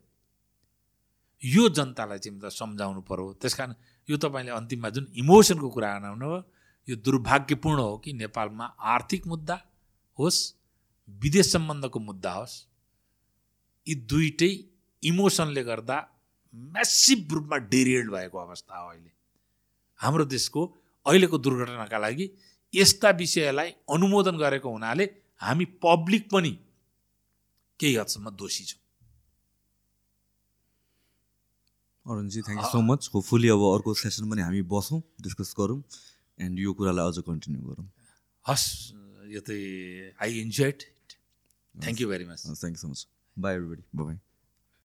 यो 1.42 1.68
जनतालाई 1.68 2.18
चाहिँ 2.18 2.50
सम्झाउनु 2.50 3.00
पर्यो। 3.10 3.32
त्यस 3.42 3.54
कारण 3.54 3.74
यो 4.08 4.16
तपाईँले 4.16 4.50
अन्तिममा 4.50 4.88
जुन 4.90 5.06
इमोसनको 5.16 5.68
कुरा 5.70 5.92
हो 5.96 6.36
यो 6.88 6.96
दुर्भाग्यपूर्ण 6.96 7.80
हो 7.80 7.96
कि 7.98 8.12
नेपालमा 8.12 8.64
आर्थिक 8.94 9.26
मुद्दा 9.26 9.56
होस् 10.18 10.40
विदेश 11.08 11.52
सम्बन्धको 11.52 11.98
मुद्दा 12.00 12.32
होस् 12.32 12.56
यी 13.86 13.94
दुइटै 14.10 14.52
इमोसनले 15.02 15.62
गर्दा 15.64 15.96
म्यासिभ 16.54 17.32
रूपमा 17.32 17.56
डेरियल्ड 17.72 18.10
भएको 18.10 18.38
अवस्था 18.38 18.78
हो 18.78 18.88
अहिले। 18.90 19.10
हाम्रो 20.00 20.24
देशको 20.24 20.62
अहिलेको 21.06 21.38
दुर्घटनाका 21.38 21.98
लागि 21.98 22.30
यस्ता 22.74 23.10
विषयलाई 23.22 23.70
अनुमोदन 23.94 24.36
गरेको 24.38 24.70
हुनाले 24.70 25.04
हामी 25.40 25.64
पब्लिक 25.86 26.30
पनि 26.30 26.52
केही 27.80 27.94
हदसम्म 27.96 28.30
दोषी 28.30 28.64
छौँ। 28.64 28.83
Arunji 32.06 32.40
thank 32.46 32.60
you 32.62 32.70
so 32.70 32.80
much 32.84 33.08
hopefully 33.14 33.48
अब 33.48 33.62
अर्को 33.74 33.94
सेसन 34.00 34.30
पनि 34.30 34.42
हामी 34.42 34.60
बसौँ 34.72 35.00
डिस्कस 35.24 35.54
गरौँ 35.58 35.80
एन्ड 36.38 36.58
यो 36.58 36.72
कुरालाई 36.78 37.08
अझ 37.08 37.18
कन्टिन्यू 37.28 37.62
गरौँ. 37.68 37.86
हस् 38.46 38.66
यो 39.34 39.40
चाहिँ 39.40 40.12
I 40.20 40.40
enjoyed 40.40 40.78
thank 41.74 42.00
you 42.00 42.08
very 42.08 42.24
much 42.28 42.42
thank 42.44 42.76
you 42.76 42.80
so 42.82 42.88
much 42.88 43.06
bye 43.36 43.54
everybody 43.54 43.82
bye 44.02 44.16